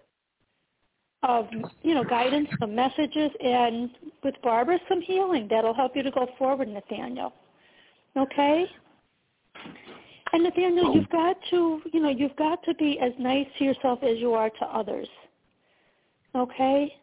of, 1.23 1.47
you 1.83 1.93
know, 1.93 2.03
guidance, 2.03 2.47
some 2.59 2.73
messages, 2.73 3.29
and 3.43 3.89
with 4.23 4.35
Barbara, 4.41 4.79
some 4.87 5.01
healing 5.01 5.47
that'll 5.49 5.73
help 5.73 5.95
you 5.95 6.03
to 6.03 6.11
go 6.11 6.27
forward, 6.37 6.69
Nathaniel. 6.69 7.33
Okay? 8.17 8.65
And 10.31 10.43
Nathaniel, 10.43 10.87
oh. 10.87 10.95
you've 10.95 11.09
got 11.09 11.37
to, 11.49 11.81
you 11.91 11.99
know, 11.99 12.09
you've 12.09 12.35
got 12.35 12.63
to 12.63 12.73
be 12.75 12.99
as 12.99 13.11
nice 13.19 13.47
to 13.57 13.63
yourself 13.63 13.99
as 14.03 14.17
you 14.17 14.33
are 14.33 14.49
to 14.49 14.65
others. 14.65 15.07
Okay? 16.35 16.95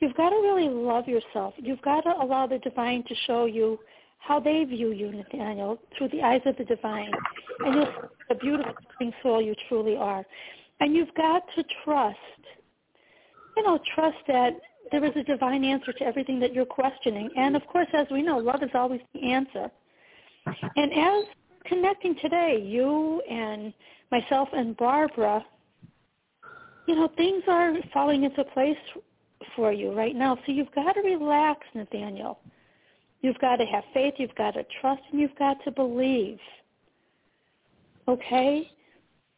You've 0.00 0.14
got 0.16 0.30
to 0.30 0.36
really 0.36 0.68
love 0.68 1.08
yourself. 1.08 1.54
You've 1.56 1.82
got 1.82 2.02
to 2.02 2.10
allow 2.20 2.46
the 2.46 2.58
divine 2.58 3.04
to 3.04 3.14
show 3.26 3.46
you 3.46 3.78
how 4.26 4.40
they 4.40 4.64
view 4.64 4.92
you, 4.92 5.12
Nathaniel, 5.12 5.78
through 5.96 6.08
the 6.08 6.22
eyes 6.22 6.40
of 6.46 6.56
the 6.56 6.64
divine. 6.64 7.12
And 7.60 7.74
you'll 7.74 7.88
the 8.28 8.34
beautiful 8.36 8.74
soul 9.22 9.42
you 9.42 9.54
truly 9.68 9.96
are. 9.96 10.24
And 10.80 10.94
you've 10.94 11.14
got 11.14 11.42
to 11.56 11.64
trust, 11.84 12.16
you 13.56 13.62
know, 13.62 13.78
trust 13.94 14.16
that 14.28 14.52
there 14.90 15.04
is 15.04 15.12
a 15.16 15.22
divine 15.22 15.64
answer 15.64 15.92
to 15.92 16.04
everything 16.04 16.40
that 16.40 16.54
you're 16.54 16.64
questioning. 16.64 17.28
And 17.36 17.54
of 17.54 17.66
course, 17.66 17.86
as 17.92 18.06
we 18.10 18.22
know, 18.22 18.38
love 18.38 18.62
is 18.62 18.70
always 18.74 19.00
the 19.12 19.30
answer. 19.30 19.70
And 20.76 20.92
as 20.92 21.24
connecting 21.66 22.16
today, 22.20 22.62
you 22.64 23.20
and 23.30 23.72
myself 24.10 24.48
and 24.52 24.76
Barbara, 24.76 25.44
you 26.86 26.94
know, 26.94 27.08
things 27.16 27.42
are 27.48 27.74
falling 27.92 28.24
into 28.24 28.44
place 28.44 28.76
for 29.56 29.72
you 29.72 29.92
right 29.92 30.14
now. 30.14 30.36
So 30.46 30.52
you've 30.52 30.74
got 30.74 30.92
to 30.92 31.00
relax, 31.00 31.60
Nathaniel. 31.74 32.38
You've 33.24 33.38
got 33.38 33.56
to 33.56 33.64
have 33.64 33.84
faith, 33.94 34.12
you've 34.18 34.34
got 34.34 34.50
to 34.50 34.66
trust, 34.82 35.00
and 35.10 35.18
you've 35.18 35.34
got 35.38 35.56
to 35.64 35.70
believe. 35.70 36.38
Okay? 38.06 38.70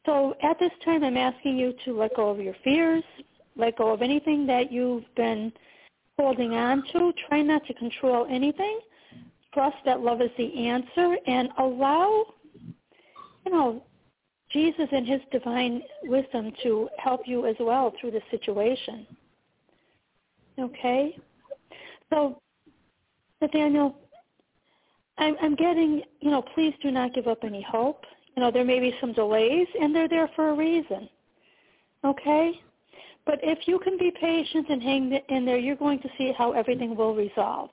So 0.05 0.35
at 0.43 0.59
this 0.59 0.73
time, 0.85 1.05
I'm 1.05 1.17
asking 1.17 1.57
you 1.57 1.73
to 1.85 1.97
let 1.97 2.17
go 2.17 2.31
of 2.31 2.41
your 2.41 2.57
fears, 2.65 3.05
let 3.55 3.79
go 3.79 3.93
of 3.93 4.03
anything 4.03 4.45
that 4.49 4.73
you've 4.73 5.05
been 5.15 5.53
holding 6.19 6.55
on 6.55 6.83
to. 6.95 7.13
Try 7.29 7.43
not 7.43 7.65
to 7.67 7.75
control 7.75 8.27
anything. 8.29 8.81
Trust 9.55 9.77
that 9.85 10.01
love 10.01 10.21
is 10.21 10.31
the 10.37 10.67
answer 10.67 11.17
and 11.29 11.49
allow, 11.57 12.25
you 13.45 13.53
know, 13.53 13.85
Jesus 14.51 14.89
and 14.91 15.07
his 15.07 15.21
divine 15.31 15.81
wisdom 16.03 16.51
to 16.65 16.89
help 16.99 17.21
you 17.25 17.47
as 17.47 17.55
well 17.61 17.93
through 18.01 18.11
the 18.11 18.23
situation. 18.33 19.07
Okay? 20.59 21.17
So 22.11 22.41
Nathaniel, 23.41 23.97
I'm, 25.19 25.37
I'm 25.41 25.55
getting, 25.55 26.03
you 26.21 26.31
know, 26.31 26.43
please 26.55 26.75
do 26.83 26.91
not 26.91 27.15
give 27.15 27.27
up 27.27 27.39
any 27.43 27.63
hope. 27.63 28.05
You 28.37 28.43
know, 28.43 28.51
there 28.51 28.65
may 28.65 28.81
be 28.81 28.95
some 29.01 29.13
delays, 29.13 29.67
and 29.81 29.95
they're 29.95 30.09
there 30.09 30.31
for 30.37 30.51
a 30.51 30.55
reason. 30.55 31.09
Okay? 32.05 32.53
But 33.25 33.41
if 33.43 33.67
you 33.67 33.79
can 33.79 33.99
be 33.99 34.13
patient 34.21 34.69
and 34.69 34.83
hang 34.83 35.19
in 35.29 35.45
there, 35.45 35.59
you're 35.59 35.77
going 35.77 36.01
to 36.01 36.09
see 36.17 36.33
how 36.37 36.53
everything 36.53 36.95
will 36.97 37.15
resolve. 37.15 37.71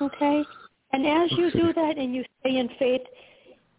Okay? 0.00 0.42
And 0.92 1.06
as 1.06 1.30
you 1.32 1.50
do 1.52 1.72
that 1.72 1.98
and 1.98 2.14
you 2.14 2.24
stay 2.40 2.58
in 2.58 2.68
faith, 2.78 3.02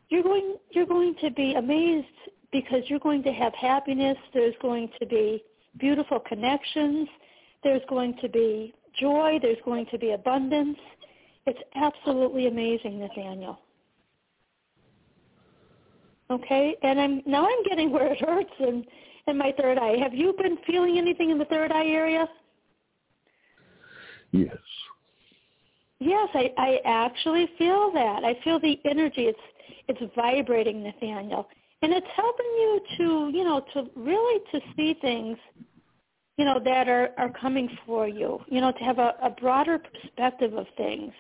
you're 0.09 0.23
going 0.23 0.55
you're 0.71 0.86
going 0.86 1.15
to 1.21 1.32
be 1.32 1.53
amazed 1.53 2.07
because 2.51 2.84
you're 2.88 2.99
going 2.99 3.23
to 3.23 3.32
have 3.32 3.53
happiness, 3.53 4.17
there's 4.34 4.55
going 4.61 4.89
to 4.99 5.05
be 5.05 5.43
beautiful 5.77 6.19
connections, 6.19 7.07
there's 7.63 7.82
going 7.89 8.17
to 8.21 8.29
be 8.29 8.73
joy. 8.99 9.39
There's 9.41 9.57
going 9.65 9.85
to 9.91 9.97
be 9.97 10.11
abundance. 10.11 10.77
It's 11.45 11.59
absolutely 11.75 12.47
amazing, 12.47 12.99
Nathaniel. 12.99 13.59
Okay, 16.29 16.75
and 16.81 16.99
I'm 16.99 17.21
now 17.25 17.45
I'm 17.45 17.63
getting 17.67 17.91
where 17.91 18.13
it 18.13 18.21
hurts 18.21 18.53
in 18.59 18.85
in 19.27 19.37
my 19.37 19.53
third 19.59 19.77
eye. 19.77 19.97
Have 20.01 20.13
you 20.13 20.33
been 20.37 20.57
feeling 20.65 20.97
anything 20.97 21.29
in 21.29 21.37
the 21.37 21.45
third 21.45 21.71
eye 21.71 21.87
area? 21.87 22.27
Yes. 24.31 24.55
Yes, 25.99 26.29
I, 26.33 26.51
I 26.57 26.79
actually 26.85 27.49
feel 27.57 27.91
that. 27.93 28.23
I 28.23 28.35
feel 28.43 28.59
the 28.59 28.79
energy. 28.85 29.23
It's 29.23 29.39
it's 29.87 30.13
vibrating, 30.15 30.83
Nathaniel, 30.83 31.47
and 31.81 31.91
it's 31.91 32.07
helping 32.15 32.45
you 32.45 32.81
to 32.97 33.37
you 33.37 33.43
know 33.43 33.65
to 33.73 33.87
really 33.95 34.41
to 34.51 34.59
see 34.75 34.95
things 35.01 35.37
you 36.38 36.45
know, 36.45 36.59
that 36.63 36.88
are, 36.88 37.09
are 37.17 37.29
coming 37.29 37.69
for 37.86 38.07
you, 38.07 38.39
you 38.47 38.61
know, 38.61 38.71
to 38.71 38.84
have 38.84 38.99
a, 38.99 39.13
a 39.21 39.29
broader 39.29 39.79
perspective 39.79 40.53
of 40.53 40.65
things. 40.77 41.13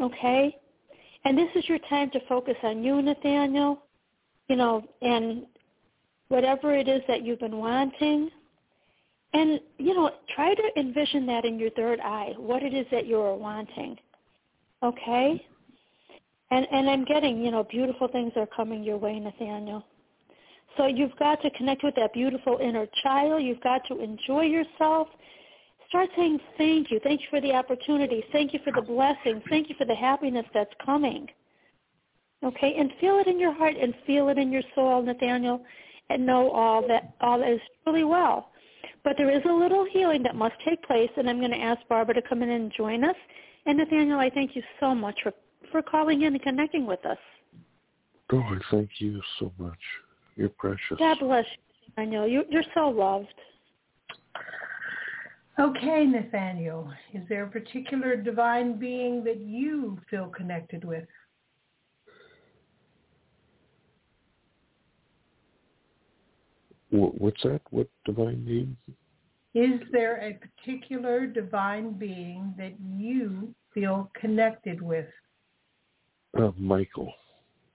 Okay? 0.00 0.56
And 1.24 1.36
this 1.36 1.48
is 1.54 1.68
your 1.68 1.78
time 1.90 2.10
to 2.10 2.20
focus 2.28 2.56
on 2.62 2.82
you, 2.84 3.00
Nathaniel, 3.00 3.82
you 4.48 4.56
know, 4.56 4.84
and 5.02 5.46
whatever 6.28 6.74
it 6.74 6.88
is 6.88 7.02
that 7.08 7.24
you've 7.24 7.40
been 7.40 7.56
wanting. 7.56 8.30
And, 9.32 9.60
you 9.78 9.94
know, 9.94 10.10
try 10.34 10.54
to 10.54 10.62
envision 10.76 11.26
that 11.26 11.44
in 11.44 11.58
your 11.58 11.70
third 11.70 11.98
eye, 12.00 12.34
what 12.36 12.62
it 12.62 12.72
is 12.72 12.86
that 12.92 13.06
you're 13.06 13.34
wanting. 13.34 13.96
Okay? 14.82 15.44
And 16.50 16.66
and 16.70 16.88
I'm 16.88 17.04
getting, 17.04 17.42
you 17.42 17.50
know, 17.50 17.64
beautiful 17.64 18.06
things 18.06 18.32
are 18.36 18.46
coming 18.46 18.84
your 18.84 18.98
way, 18.98 19.18
Nathaniel. 19.18 19.84
So 20.76 20.86
you've 20.86 21.16
got 21.16 21.40
to 21.42 21.50
connect 21.50 21.84
with 21.84 21.94
that 21.96 22.12
beautiful 22.12 22.58
inner 22.60 22.86
child. 23.02 23.42
You've 23.42 23.60
got 23.60 23.82
to 23.88 24.00
enjoy 24.00 24.42
yourself. 24.42 25.08
Start 25.88 26.10
saying 26.16 26.40
thank 26.58 26.90
you. 26.90 27.00
Thank 27.04 27.20
you 27.20 27.26
for 27.30 27.40
the 27.40 27.52
opportunity. 27.52 28.24
Thank 28.32 28.52
you 28.52 28.60
for 28.64 28.72
the 28.72 28.82
blessings. 28.82 29.42
Thank 29.48 29.68
you 29.68 29.76
for 29.78 29.84
the 29.84 29.94
happiness 29.94 30.46
that's 30.52 30.72
coming. 30.84 31.28
Okay, 32.42 32.74
and 32.78 32.92
feel 33.00 33.18
it 33.20 33.26
in 33.26 33.38
your 33.38 33.52
heart 33.52 33.74
and 33.80 33.94
feel 34.06 34.28
it 34.28 34.36
in 34.36 34.52
your 34.52 34.62
soul, 34.74 35.02
Nathaniel, 35.02 35.62
and 36.10 36.26
know 36.26 36.50
all 36.50 36.86
that 36.88 37.14
all 37.20 37.42
is 37.42 37.60
truly 37.82 38.04
well. 38.04 38.50
But 39.02 39.14
there 39.16 39.30
is 39.30 39.42
a 39.48 39.52
little 39.52 39.86
healing 39.90 40.22
that 40.24 40.34
must 40.34 40.54
take 40.66 40.82
place, 40.82 41.10
and 41.16 41.28
I'm 41.28 41.38
going 41.38 41.52
to 41.52 41.58
ask 41.58 41.80
Barbara 41.88 42.14
to 42.14 42.22
come 42.22 42.42
in 42.42 42.50
and 42.50 42.72
join 42.76 43.04
us. 43.04 43.16
And 43.66 43.78
Nathaniel, 43.78 44.18
I 44.18 44.30
thank 44.30 44.56
you 44.56 44.62
so 44.80 44.94
much 44.94 45.18
for 45.22 45.32
for 45.70 45.82
calling 45.82 46.22
in 46.22 46.34
and 46.34 46.42
connecting 46.42 46.86
with 46.86 47.04
us. 47.04 47.18
Oh, 48.32 48.58
thank 48.70 48.90
you 48.98 49.20
so 49.38 49.52
much. 49.58 49.78
You're 50.36 50.48
precious. 50.50 50.98
God 50.98 51.18
bless 51.20 51.44
you. 51.44 51.92
I 51.96 52.04
know 52.04 52.24
you, 52.24 52.44
you're 52.50 52.64
so 52.74 52.88
loved. 52.88 53.32
Okay, 55.58 56.04
Nathaniel, 56.04 56.92
is 57.12 57.22
there 57.28 57.44
a 57.44 57.50
particular 57.50 58.16
divine 58.16 58.76
being 58.76 59.22
that 59.22 59.38
you 59.38 60.00
feel 60.10 60.26
connected 60.26 60.84
with? 60.84 61.04
What's 66.90 67.42
that? 67.42 67.60
What 67.70 67.88
divine 68.04 68.44
being? 68.44 68.76
Is 69.54 69.80
there 69.92 70.16
a 70.20 70.34
particular 70.34 71.26
divine 71.26 71.92
being 71.92 72.54
that 72.58 72.74
you 72.80 73.54
feel 73.72 74.10
connected 74.20 74.82
with? 74.82 75.06
Uh, 76.36 76.50
Michael, 76.56 77.12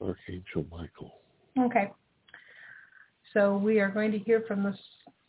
Archangel 0.01 0.65
Michael. 0.69 1.13
Okay. 1.57 1.91
So 3.33 3.57
we 3.57 3.79
are 3.79 3.89
going 3.89 4.11
to 4.11 4.19
hear 4.19 4.43
from 4.47 4.63
the 4.63 4.75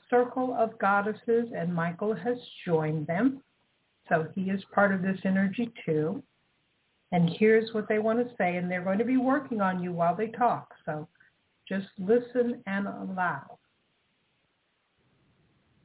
Circle 0.09 0.57
of 0.59 0.79
Goddesses, 0.79 1.49
and 1.57 1.75
Michael 1.75 2.15
has 2.15 2.37
joined 2.67 3.07
them. 3.07 3.43
So 4.09 4.27
he 4.35 4.43
is 4.51 4.63
part 4.75 4.93
of 4.93 5.03
this 5.03 5.19
energy 5.25 5.73
too. 5.85 6.23
And 7.13 7.31
here's 7.39 7.73
what 7.75 7.89
they 7.89 7.99
want 7.99 8.19
to 8.19 8.35
say, 8.37 8.57
and 8.57 8.71
they're 8.71 8.85
going 8.85 8.99
to 8.99 9.05
be 9.05 9.17
working 9.17 9.61
on 9.61 9.83
you 9.83 9.93
while 9.93 10.17
they 10.17 10.29
talk. 10.29 10.73
So 10.85 11.09
just 11.69 11.87
listen 11.99 12.63
and 12.67 12.87
allow. 12.87 13.59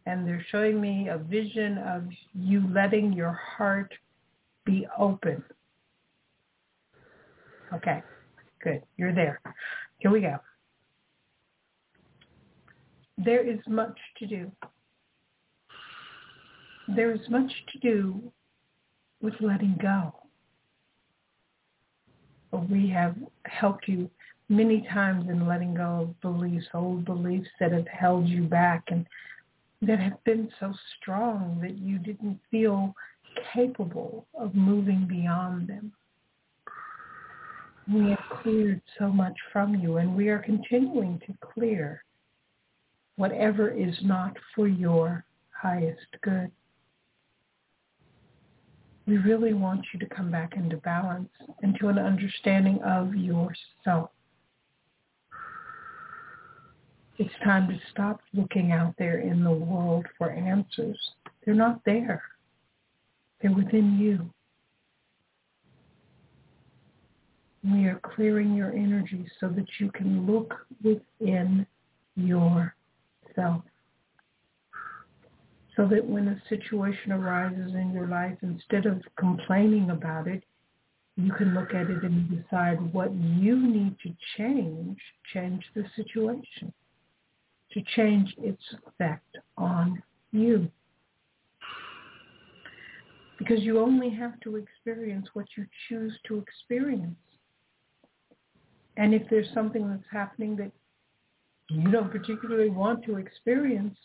And 0.06 0.28
they're 0.28 0.46
showing 0.52 0.80
me 0.80 1.10
a 1.10 1.18
vision 1.18 1.80
of 1.80 2.04
you 2.34 2.64
letting 2.72 3.12
your 3.14 3.34
heart 3.34 3.94
be 4.66 4.88
open. 4.98 5.44
Okay, 7.74 8.02
good. 8.64 8.84
You're 8.98 9.14
there. 9.14 9.42
Here 10.00 10.12
we 10.12 10.22
go. 10.22 10.38
There 13.18 13.48
is 13.48 13.60
much 13.68 13.98
to 14.20 14.28
do. 14.28 14.52
There 16.96 17.12
is 17.12 17.22
much 17.30 17.52
to 17.72 17.80
do 17.80 18.32
with 19.22 19.34
letting 19.40 19.78
go. 19.82 20.14
We 22.70 22.90
have 22.90 23.16
helped 23.46 23.88
you 23.88 24.10
many 24.48 24.88
times 24.94 25.30
in 25.30 25.48
letting 25.48 25.74
go 25.74 26.02
of 26.02 26.22
beliefs, 26.22 26.68
old 26.74 27.06
beliefs 27.06 27.50
that 27.60 27.72
have 27.72 27.88
held 27.88 28.28
you 28.28 28.44
back 28.44 28.84
and 28.88 29.06
that 29.82 30.00
have 30.00 30.24
been 30.24 30.50
so 30.60 30.74
strong 30.98 31.60
that 31.62 31.78
you 31.78 31.98
didn't 32.00 32.40
feel 32.50 32.94
capable 33.54 34.26
of 34.40 34.56
moving 34.56 35.06
beyond 35.08 35.68
them. 35.68 35.92
We 37.92 38.12
have 38.12 38.42
cleared 38.42 38.82
so 38.98 39.10
much 39.10 39.36
from 39.52 39.76
you 39.76 39.98
and 39.98 40.16
we 40.16 40.30
are 40.30 40.40
continuing 40.40 41.20
to 41.28 41.34
clear 41.42 42.05
whatever 43.16 43.70
is 43.70 43.96
not 44.04 44.36
for 44.54 44.68
your 44.68 45.26
highest 45.52 46.08
good. 46.22 46.52
We 49.08 49.18
really 49.18 49.54
want 49.54 49.86
you 49.94 50.00
to 50.00 50.08
come 50.08 50.32
back 50.32 50.56
into 50.56 50.78
balance, 50.78 51.30
into 51.62 51.90
an 51.90 52.00
understanding 52.00 52.82
of 52.84 53.14
yourself. 53.16 54.10
It's 57.18 57.34
time 57.44 57.70
to 57.70 57.80
stop 57.92 58.20
looking 58.34 58.72
out 58.72 58.94
there 58.98 59.20
in 59.20 59.44
the 59.44 59.52
world 59.52 60.06
for 60.18 60.32
answers. 60.32 60.98
They're 61.46 61.54
not 61.54 61.80
there. 61.86 62.24
They're 63.42 63.54
within 63.54 63.98
you. 64.00 64.30
We 67.64 67.86
are 67.86 68.00
clearing 68.04 68.54
your 68.54 68.72
energy 68.72 69.26
so 69.40 69.50
that 69.50 69.68
you 69.80 69.92
can 69.92 70.26
look 70.26 70.54
within 70.84 71.66
So 73.36 73.64
that 75.78 76.06
when 76.06 76.30
a 76.30 76.42
situation 76.48 77.12
arises 77.12 77.74
in 77.74 77.92
your 77.94 78.08
life, 78.08 78.38
instead 78.42 78.86
of 78.86 79.02
complaining 79.18 79.90
about 79.90 80.28
it, 80.28 80.44
you 81.18 81.32
can 81.34 81.54
look 81.54 81.74
at 81.74 81.90
it 81.90 82.04
and 82.04 82.30
decide 82.30 82.94
what 82.94 83.14
you 83.14 83.60
need 83.60 83.98
to 84.04 84.14
change, 84.38 84.98
change 85.34 85.64
the 85.74 85.86
situation, 85.96 86.74
to 87.72 87.82
change 87.96 88.34
its 88.38 88.64
effect 88.88 89.38
on 89.58 90.02
you. 90.32 90.70
Because 93.38 93.62
you 93.62 93.80
only 93.80 94.10
have 94.10 94.40
to 94.42 94.56
experience 94.56 95.28
what 95.34 95.46
you 95.58 95.66
choose 95.88 96.14
to 96.28 96.38
experience. 96.38 97.16
And 98.98 99.14
if 99.14 99.24
there's 99.30 99.50
something 99.54 99.90
that's 99.90 100.10
happening 100.10 100.56
that 100.58 100.72
you 101.70 101.92
don't 101.92 102.12
particularly 102.12 102.70
want 102.70 103.04
to 103.06 103.18
experience, 103.18 103.98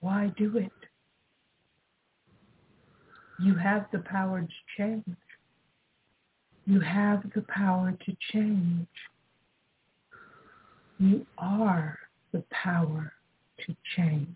why 0.00 0.32
do 0.36 0.58
it? 0.58 0.72
You 3.38 3.54
have 3.54 3.86
the 3.92 3.98
power 4.00 4.40
to 4.40 4.48
change. 4.76 5.16
You 6.66 6.80
have 6.80 7.22
the 7.34 7.42
power 7.42 7.96
to 8.04 8.16
change. 8.32 8.86
You 10.98 11.26
are 11.38 11.98
the 12.32 12.42
power 12.50 13.12
to 13.66 13.76
change. 13.96 14.34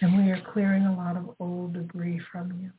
And 0.00 0.16
we 0.16 0.30
are 0.30 0.40
clearing 0.52 0.84
a 0.84 0.96
lot 0.96 1.16
of 1.16 1.34
old 1.40 1.72
debris 1.72 2.20
from 2.30 2.52
you. 2.62 2.70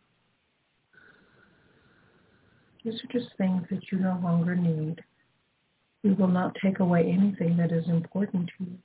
These 2.83 2.95
are 3.03 3.19
just 3.19 3.35
things 3.37 3.63
that 3.69 3.91
you 3.91 3.99
no 3.99 4.19
longer 4.23 4.55
need. 4.55 5.01
We 6.03 6.13
will 6.13 6.27
not 6.27 6.55
take 6.63 6.79
away 6.79 7.01
anything 7.11 7.57
that 7.57 7.71
is 7.71 7.87
important 7.89 8.49
to 8.57 8.63
you. 8.65 8.77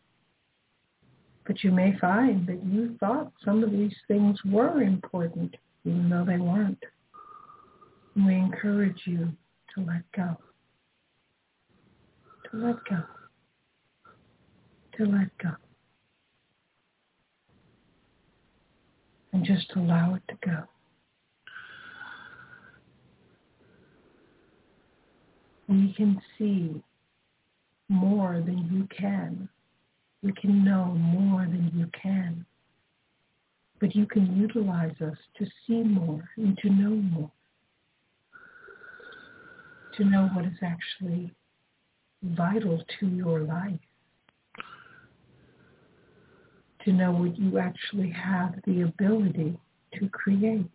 But 1.46 1.62
you 1.62 1.70
may 1.70 1.96
find 2.00 2.46
that 2.46 2.64
you 2.64 2.96
thought 2.98 3.32
some 3.44 3.62
of 3.62 3.70
these 3.70 3.94
things 4.08 4.38
were 4.44 4.82
important, 4.82 5.54
even 5.84 6.08
though 6.08 6.24
they 6.24 6.38
weren't. 6.38 6.82
We 8.16 8.34
encourage 8.34 9.02
you 9.04 9.28
to 9.74 9.80
let 9.84 10.10
go. 10.12 10.36
To 12.50 12.56
let 12.56 12.76
go. 12.88 13.02
To 14.96 15.04
let 15.04 15.38
go. 15.38 15.50
And 19.32 19.44
just 19.44 19.72
allow 19.76 20.14
it 20.14 20.22
to 20.28 20.48
go. 20.48 20.64
We 25.68 25.94
can 25.96 26.20
see 26.38 26.82
more 27.88 28.42
than 28.44 28.68
you 28.70 28.88
can. 28.96 29.48
We 30.22 30.32
can 30.32 30.64
know 30.64 30.86
more 30.86 31.42
than 31.42 31.70
you 31.74 31.88
can. 32.00 32.44
But 33.80 33.94
you 33.94 34.06
can 34.06 34.36
utilize 34.36 34.94
us 35.00 35.16
to 35.38 35.46
see 35.66 35.82
more 35.82 36.28
and 36.36 36.56
to 36.58 36.70
know 36.70 36.90
more. 36.90 37.30
To 39.96 40.04
know 40.04 40.28
what 40.32 40.44
is 40.44 40.58
actually 40.62 41.32
vital 42.22 42.82
to 43.00 43.06
your 43.06 43.40
life. 43.40 43.78
To 46.84 46.92
know 46.92 47.12
what 47.12 47.38
you 47.38 47.58
actually 47.58 48.10
have 48.10 48.54
the 48.66 48.82
ability 48.82 49.58
to 49.98 50.08
create. 50.08 50.66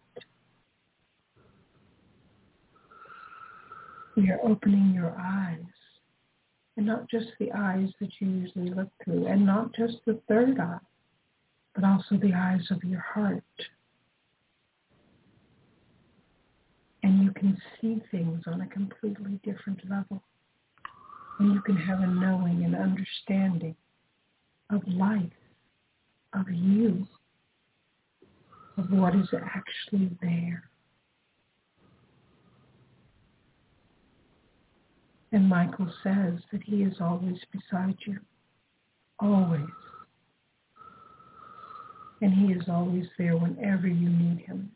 Are 4.28 4.40
opening 4.44 4.92
your 4.94 5.16
eyes 5.18 5.64
and 6.76 6.86
not 6.86 7.10
just 7.10 7.28
the 7.40 7.52
eyes 7.52 7.90
that 8.00 8.10
you 8.20 8.28
usually 8.30 8.70
look 8.70 8.90
through, 9.04 9.28
and 9.28 9.46
not 9.46 9.74
just 9.76 9.98
the 10.06 10.20
third 10.28 10.60
eye, 10.60 10.80
but 11.76 11.84
also 11.84 12.16
the 12.18 12.34
eyes 12.34 12.66
of 12.72 12.82
your 12.84 13.02
heart. 13.02 13.44
And 17.04 17.24
you 17.24 17.32
can 17.32 17.58
see 17.80 18.02
things 18.12 18.44
on 18.48 18.62
a 18.62 18.68
completely 18.68 19.40
different 19.44 19.82
level. 19.90 20.22
And 21.40 21.54
you 21.54 21.62
can 21.62 21.76
have 21.76 22.00
a 22.00 22.08
knowing 22.08 22.64
and 22.64 22.76
understanding 22.76 23.76
of 24.70 24.82
life, 24.88 25.32
of 26.34 26.50
you, 26.50 27.08
of 28.78 28.90
what 28.90 29.16
is 29.16 29.28
actually 29.34 30.12
there. 30.22 30.70
And 35.32 35.48
Michael 35.48 35.92
says 36.04 36.40
that 36.52 36.64
he 36.64 36.78
is 36.84 36.96
always 37.00 37.38
beside 37.52 37.98
you. 38.06 38.20
Always. 39.20 39.62
And 42.22 42.34
he 42.34 42.54
is 42.54 42.64
always 42.68 43.06
there 43.18 43.38
whenever 43.38 43.88
you 43.88 44.10
need 44.10 44.40
him. 44.46 44.72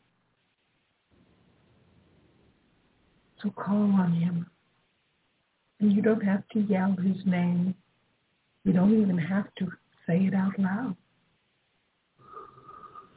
So 3.42 3.50
call 3.50 3.92
on 3.92 4.14
him. 4.14 4.46
And 5.80 5.92
you 5.92 6.02
don't 6.02 6.24
have 6.24 6.48
to 6.54 6.60
yell 6.62 6.96
his 7.04 7.26
name. 7.26 7.76
You 8.64 8.74
don't 8.74 9.02
even 9.02 9.18
have 9.18 9.54
to 9.58 9.68
say 10.08 10.26
it 10.26 10.34
out 10.34 10.58
loud. 10.58 10.96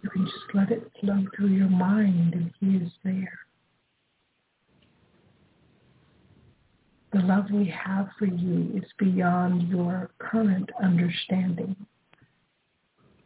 You 0.02 0.10
can 0.10 0.24
just 0.24 0.54
let 0.54 0.70
it 0.70 0.90
flow 1.00 1.24
through 1.36 1.48
your 1.48 1.68
mind 1.68 2.34
and 2.34 2.50
he 2.60 2.76
is 2.84 2.90
there. 3.04 3.38
The 7.16 7.22
love 7.22 7.50
we 7.50 7.64
have 7.68 8.10
for 8.18 8.26
you 8.26 8.70
is 8.76 8.84
beyond 8.98 9.68
your 9.70 10.10
current 10.18 10.68
understanding. 10.82 11.74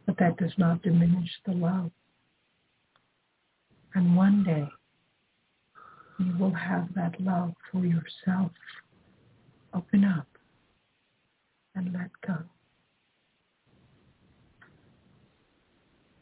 But 0.05 0.17
that 0.17 0.37
does 0.37 0.53
not 0.57 0.81
diminish 0.81 1.29
the 1.45 1.51
love. 1.51 1.91
And 3.93 4.15
one 4.15 4.45
day, 4.45 4.65
you 6.19 6.37
will 6.39 6.53
have 6.53 6.87
that 6.95 7.19
love 7.19 7.51
for 7.69 7.85
yourself. 7.85 8.51
Open 9.73 10.05
up 10.05 10.27
and 11.75 11.91
let 11.91 12.11
go. 12.25 12.37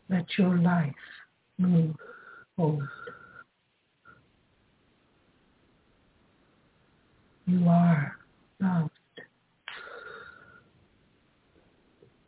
Let 0.09 0.25
your 0.39 0.57
life 0.57 0.95
move 1.59 1.95
forward. 2.55 2.89
You 7.49 7.67
are 7.67 8.15
loved. 8.59 8.91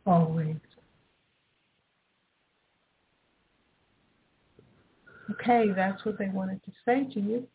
Always. 0.04 0.56
Okay, 5.30 5.68
that's 5.76 6.04
what 6.04 6.18
they 6.18 6.28
wanted 6.28 6.60
to 6.64 6.72
say 6.84 7.04
to 7.14 7.20
you. 7.20 7.46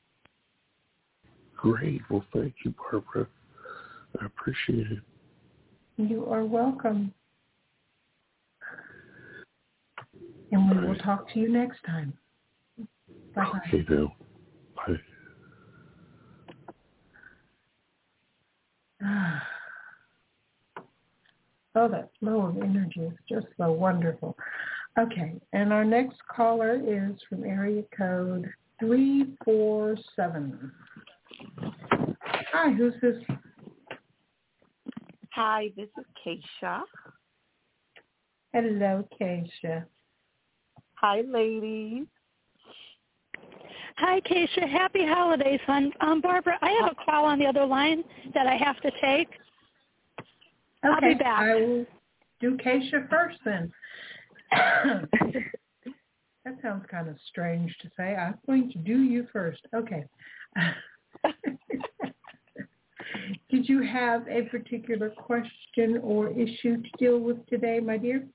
Great. 1.57 2.01
Well, 2.09 2.23
thank 2.33 2.53
you, 2.63 2.73
Barbara. 2.89 3.27
I 4.21 4.25
appreciate 4.25 4.87
it. 4.91 4.99
You 5.97 6.25
are 6.31 6.45
welcome. 6.45 7.13
And 10.51 10.71
we 10.71 10.87
will 10.87 10.95
talk 10.95 11.29
to 11.33 11.39
you 11.39 11.51
next 11.51 11.83
time. 11.85 12.13
Bye-bye. 13.35 13.59
Okay. 13.67 13.83
Bye. 14.75 14.95
Ah. 19.03 19.43
Oh, 21.87 21.91
that 21.91 22.09
flow 22.19 22.47
of 22.47 22.57
energy 22.57 22.99
is 22.99 23.13
just 23.29 23.47
so 23.57 23.71
wonderful. 23.71 24.35
Okay, 24.99 25.35
and 25.53 25.71
our 25.71 25.85
next 25.85 26.17
caller 26.27 26.75
is 26.75 27.15
from 27.29 27.45
area 27.45 27.83
code 27.97 28.49
347. 28.81 30.71
Hi, 32.51 32.71
who's 32.71 32.93
this? 33.01 33.15
Hi, 35.31 35.69
this 35.77 35.87
is 35.97 36.05
Keisha. 36.25 36.81
Hello, 38.51 39.07
Keisha. 39.21 39.85
Hi, 40.95 41.21
ladies. 41.21 42.07
Hi, 43.97 44.19
Keisha. 44.21 44.69
Happy 44.69 45.05
holidays, 45.05 45.61
hon. 45.65 45.93
Um, 46.01 46.19
Barbara, 46.19 46.57
I 46.61 46.71
have 46.81 46.91
a 46.91 47.05
call 47.05 47.23
on 47.25 47.39
the 47.39 47.45
other 47.45 47.65
line 47.65 48.03
that 48.33 48.45
I 48.45 48.57
have 48.57 48.81
to 48.81 48.91
take. 49.01 49.29
Okay, 50.85 50.93
I'll 50.93 51.01
be 51.01 51.15
back. 51.15 51.39
I 51.39 51.55
will 51.55 51.85
do 52.39 52.57
Keisha 52.57 53.09
first 53.09 53.37
then. 53.45 53.71
that 56.45 56.61
sounds 56.61 56.85
kind 56.89 57.09
of 57.09 57.17
strange 57.29 57.75
to 57.81 57.89
say. 57.97 58.15
I'm 58.15 58.37
going 58.45 58.71
to 58.71 58.77
do 58.79 59.01
you 59.01 59.27
first. 59.33 59.61
Okay. 59.73 60.05
Did 63.49 63.67
you 63.67 63.81
have 63.81 64.27
a 64.27 64.43
particular 64.43 65.09
question 65.09 65.99
or 66.03 66.29
issue 66.29 66.81
to 66.81 66.89
deal 66.99 67.19
with 67.19 67.45
today, 67.47 67.79
my 67.79 67.97
dear? 67.97 68.27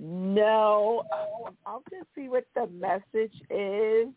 No, 0.00 1.02
um, 1.12 1.56
I'll 1.66 1.82
just 1.90 2.06
see 2.14 2.28
what 2.28 2.46
the 2.54 2.68
message 2.68 3.34
is, 3.50 4.08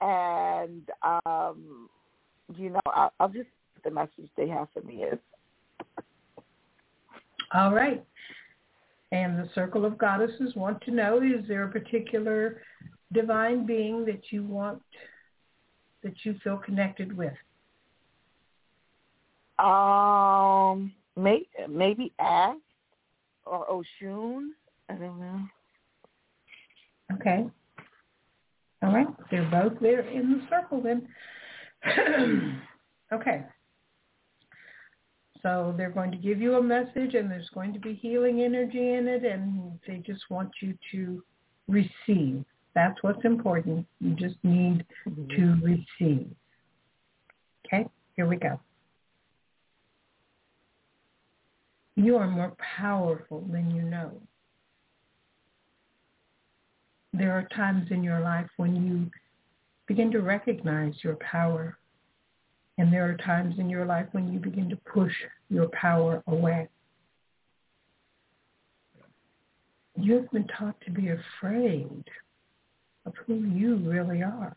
and 0.00 0.90
um, 1.02 1.88
you 2.56 2.70
know, 2.70 2.80
I'll, 2.86 3.12
I'll 3.20 3.28
just 3.28 3.46
see 3.46 3.50
what 3.50 3.55
the 3.86 3.92
message 3.92 4.28
they 4.36 4.48
have 4.48 4.68
for 4.74 4.82
me 4.82 5.04
is. 5.04 5.18
All 7.54 7.72
right. 7.72 8.04
And 9.12 9.38
the 9.38 9.48
Circle 9.54 9.84
of 9.84 9.96
Goddesses 9.96 10.54
want 10.56 10.80
to 10.82 10.90
know, 10.90 11.22
is 11.22 11.46
there 11.46 11.62
a 11.62 11.70
particular 11.70 12.60
divine 13.12 13.64
being 13.64 14.04
that 14.06 14.20
you 14.30 14.42
want, 14.42 14.82
that 16.02 16.14
you 16.24 16.34
feel 16.42 16.56
connected 16.56 17.16
with? 17.16 17.32
Um, 19.58 20.92
may, 21.16 21.46
maybe 21.68 22.12
Ash 22.18 22.56
or 23.46 23.66
Oshun. 23.68 24.48
I 24.88 24.94
don't 24.94 25.20
know. 25.20 25.40
Okay. 27.14 27.46
All 28.82 28.92
right. 28.92 29.06
They're 29.30 29.48
both 29.50 29.78
there 29.80 30.00
in 30.00 30.32
the 30.32 30.40
circle 30.50 30.82
then. 30.82 31.08
okay. 33.12 33.44
So 35.42 35.74
they're 35.76 35.90
going 35.90 36.10
to 36.10 36.16
give 36.16 36.40
you 36.40 36.56
a 36.56 36.62
message 36.62 37.14
and 37.14 37.30
there's 37.30 37.48
going 37.54 37.72
to 37.72 37.78
be 37.78 37.94
healing 37.94 38.42
energy 38.42 38.94
in 38.94 39.06
it 39.08 39.24
and 39.24 39.78
they 39.86 39.98
just 39.98 40.22
want 40.30 40.50
you 40.60 40.76
to 40.92 41.22
receive. 41.68 42.44
That's 42.74 43.02
what's 43.02 43.24
important. 43.24 43.86
You 44.00 44.14
just 44.14 44.36
need 44.42 44.84
Mm-hmm. 45.08 45.36
to 45.36 45.64
receive. 45.64 46.30
Okay, 47.66 47.86
here 48.16 48.26
we 48.26 48.36
go. 48.36 48.60
You 51.96 52.16
are 52.16 52.28
more 52.28 52.54
powerful 52.78 53.40
than 53.50 53.70
you 53.70 53.82
know. 53.82 54.12
There 57.12 57.32
are 57.32 57.48
times 57.54 57.86
in 57.90 58.02
your 58.02 58.20
life 58.20 58.48
when 58.58 58.76
you 58.76 59.10
begin 59.86 60.10
to 60.12 60.20
recognize 60.20 60.92
your 61.02 61.16
power. 61.16 61.78
And 62.78 62.92
there 62.92 63.08
are 63.08 63.16
times 63.16 63.54
in 63.58 63.70
your 63.70 63.86
life 63.86 64.06
when 64.12 64.32
you 64.32 64.38
begin 64.38 64.68
to 64.68 64.76
push 64.76 65.12
your 65.48 65.68
power 65.68 66.22
away. 66.26 66.68
You 69.98 70.14
have 70.14 70.30
been 70.30 70.46
taught 70.46 70.78
to 70.82 70.90
be 70.90 71.08
afraid 71.08 72.04
of 73.06 73.14
who 73.26 73.34
you 73.34 73.76
really 73.76 74.22
are. 74.22 74.56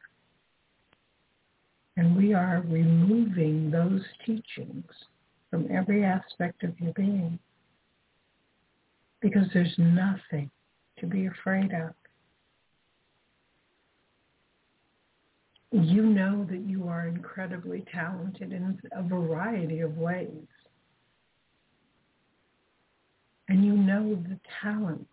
And 1.96 2.16
we 2.16 2.34
are 2.34 2.64
removing 2.68 3.72
those 3.72 4.02
teachings 4.26 4.86
from 5.50 5.68
every 5.72 6.04
aspect 6.04 6.64
of 6.64 6.78
your 6.80 6.94
being 6.94 7.40
because 9.22 9.48
there's 9.54 9.76
nothing 9.78 10.50
to 11.00 11.06
be 11.06 11.28
afraid 11.28 11.74
of. 11.74 11.94
You 15.72 16.04
know 16.04 16.48
that 16.50 16.68
you 16.68 16.88
are 16.88 17.08
incredibly 17.08 17.86
talented 17.94 18.54
in 18.54 18.80
a 18.92 19.04
variety 19.04 19.82
of 19.82 19.98
ways. 19.98 20.48
And 23.48 23.64
you 23.64 23.74
know 23.74 24.16
the 24.16 24.40
talents. 24.62 25.06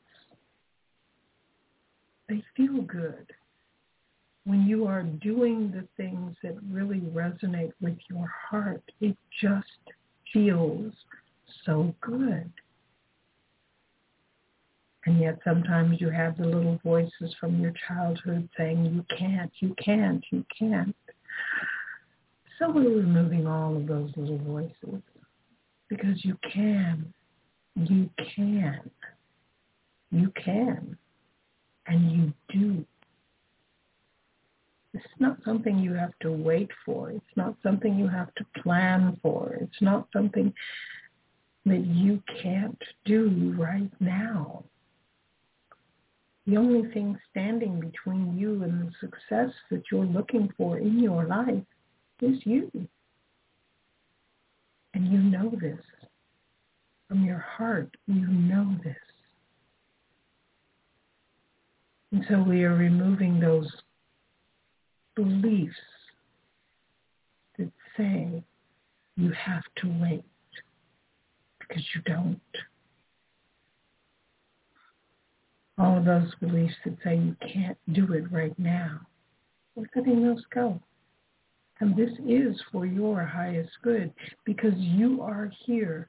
They 2.29 2.43
feel 2.57 2.83
good 2.83 3.27
when 4.45 4.67
you 4.67 4.87
are 4.87 5.03
doing 5.03 5.71
the 5.73 5.87
things 5.97 6.37
that 6.43 6.55
really 6.71 7.01
resonate 7.01 7.73
with 7.81 7.99
your 8.09 8.29
heart. 8.49 8.83
It 9.01 9.17
just 9.41 9.67
feels 10.33 10.93
so 11.65 11.95
good. 12.01 12.51
And 15.07 15.21
yet 15.21 15.39
sometimes 15.45 16.01
you 16.01 16.11
have 16.11 16.37
the 16.37 16.45
little 16.45 16.81
voices 16.85 17.35
from 17.39 17.61
your 17.61 17.73
childhood 17.87 18.49
saying, 18.59 18.87
you 18.87 19.05
can't, 19.17 19.53
you 19.61 19.75
can't, 19.83 20.23
you 20.33 20.45
can't. 20.59 20.97
So 22.59 22.71
we're 22.71 22.91
removing 22.91 23.47
all 23.47 23.77
of 23.77 23.87
those 23.87 24.11
little 24.17 24.39
voices 24.39 25.03
because 25.89 26.25
you 26.25 26.37
can, 26.53 27.13
you 27.77 28.11
can, 28.35 28.91
you 30.11 30.33
can, 30.45 30.97
and 31.87 32.11
you 32.11 32.33
do. 32.49 32.85
It's 34.93 35.05
not 35.21 35.37
something 35.45 35.79
you 35.79 35.93
have 35.93 36.19
to 36.23 36.33
wait 36.33 36.71
for. 36.85 37.11
It's 37.11 37.37
not 37.37 37.55
something 37.63 37.97
you 37.97 38.09
have 38.09 38.35
to 38.37 38.61
plan 38.63 39.21
for. 39.23 39.57
It's 39.61 39.83
not 39.83 40.09
something 40.13 40.53
that 41.67 41.85
you 41.85 42.21
can't 42.43 42.83
do 43.05 43.55
right 43.57 43.91
now. 44.01 44.65
The 46.47 46.57
only 46.57 46.89
thing 46.93 47.19
standing 47.31 47.81
between 47.81 48.39
you 48.39 48.63
and 48.63 48.87
the 48.87 48.93
success 49.01 49.53
that 49.71 49.83
you're 49.91 50.05
looking 50.05 50.49
for 50.57 50.79
in 50.79 51.01
your 51.01 51.25
life 51.25 51.65
is 52.23 52.39
you. 52.45 52.71
And 54.95 55.13
you 55.13 55.19
know 55.19 55.51
this. 55.61 55.81
From 57.09 57.25
your 57.25 57.39
heart, 57.39 57.97
you 58.07 58.27
know 58.27 58.77
this. 58.85 58.97
And 62.13 62.25
so 62.29 62.43
we 62.43 62.63
are 62.65 62.75
removing 62.75 63.41
those 63.41 63.71
beliefs 65.17 65.75
that 67.59 67.71
say 67.97 68.45
you 69.17 69.33
have 69.33 69.65
to 69.79 69.89
wait 70.01 70.25
because 71.59 71.85
you 71.95 72.03
don't. 72.03 72.41
All 75.79 75.99
of 75.99 76.05
those 76.05 76.35
beliefs 76.41 76.75
that 76.85 76.97
say 77.05 77.17
you 77.17 77.37
can't 77.53 77.77
do 77.93 78.13
it 78.15 78.33
right 78.33 78.59
now. 78.59 79.01
We're 79.75 79.87
letting 79.95 80.23
those 80.25 80.43
go. 80.55 80.81
And 81.81 81.95
this 81.95 82.11
is 82.27 82.57
for 82.73 82.87
your 82.87 83.23
highest 83.23 83.71
good 83.83 84.13
because 84.45 84.75
you 84.77 85.21
are 85.21 85.53
here 85.67 86.09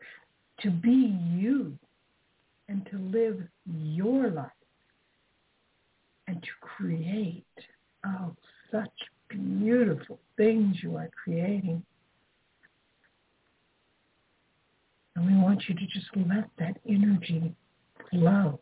to 0.62 0.72
be 0.72 1.18
you 1.36 1.78
and 2.70 2.88
to 2.92 2.98
live 2.98 3.42
your 3.66 4.30
life 4.30 4.52
and 6.28 6.42
to 6.42 6.50
create. 6.62 7.44
Oh, 8.06 8.34
such 8.72 8.90
beautiful 9.30 10.20
things 10.38 10.78
you 10.82 10.96
are 10.96 11.10
creating. 11.24 11.84
And 15.16 15.26
we 15.26 15.36
want 15.42 15.64
you 15.68 15.76
to 15.76 15.86
just 15.88 16.08
let 16.16 16.48
that 16.60 16.78
energy 16.88 17.54
flow. 18.10 18.60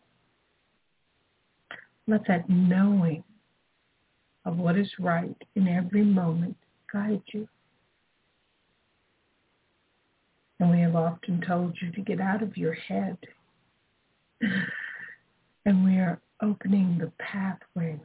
Let 2.08 2.28
that 2.28 2.50
knowing 2.50 3.24
of 4.46 4.58
what 4.58 4.78
is 4.78 4.92
right 5.00 5.36
in 5.56 5.68
every 5.68 6.04
moment 6.04 6.56
guide 6.92 7.22
you. 7.34 7.48
And 10.60 10.70
we 10.70 10.80
have 10.82 10.96
often 10.96 11.42
told 11.42 11.76
you 11.82 11.92
to 11.92 12.02
get 12.02 12.22
out 12.22 12.42
of 12.42 12.56
your 12.56 12.74
head. 12.74 13.18
and 15.66 15.84
we 15.84 15.98
are 15.98 16.22
opening 16.42 16.98
the 16.98 17.12
pathway 17.18 18.00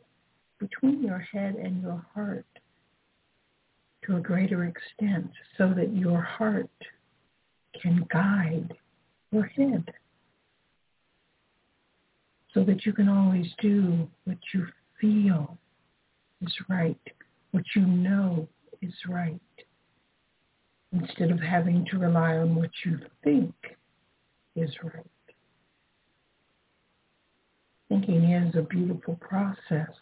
between 0.58 1.02
your 1.02 1.18
head 1.18 1.56
and 1.56 1.82
your 1.82 2.04
heart 2.14 2.46
to 4.06 4.16
a 4.16 4.20
greater 4.20 4.64
extent 4.64 5.30
so 5.58 5.72
that 5.74 5.94
your 5.94 6.20
heart 6.20 6.70
can 7.80 8.06
guide 8.12 8.74
your 9.30 9.44
head 9.44 9.92
so 12.52 12.64
that 12.64 12.84
you 12.84 12.92
can 12.92 13.08
always 13.08 13.46
do 13.60 14.08
what 14.24 14.38
you 14.52 14.66
feel 15.00 15.56
is 16.42 16.54
right, 16.68 17.00
what 17.52 17.64
you 17.74 17.82
know 17.82 18.48
is 18.82 18.94
right. 19.08 19.40
instead 20.92 21.30
of 21.30 21.38
having 21.38 21.86
to 21.90 21.98
rely 21.98 22.36
on 22.36 22.54
what 22.54 22.70
you 22.84 22.98
think 23.22 23.54
is 24.56 24.70
right. 24.82 25.06
Thinking 27.88 28.24
is 28.32 28.54
a 28.56 28.62
beautiful 28.62 29.16
process, 29.16 29.94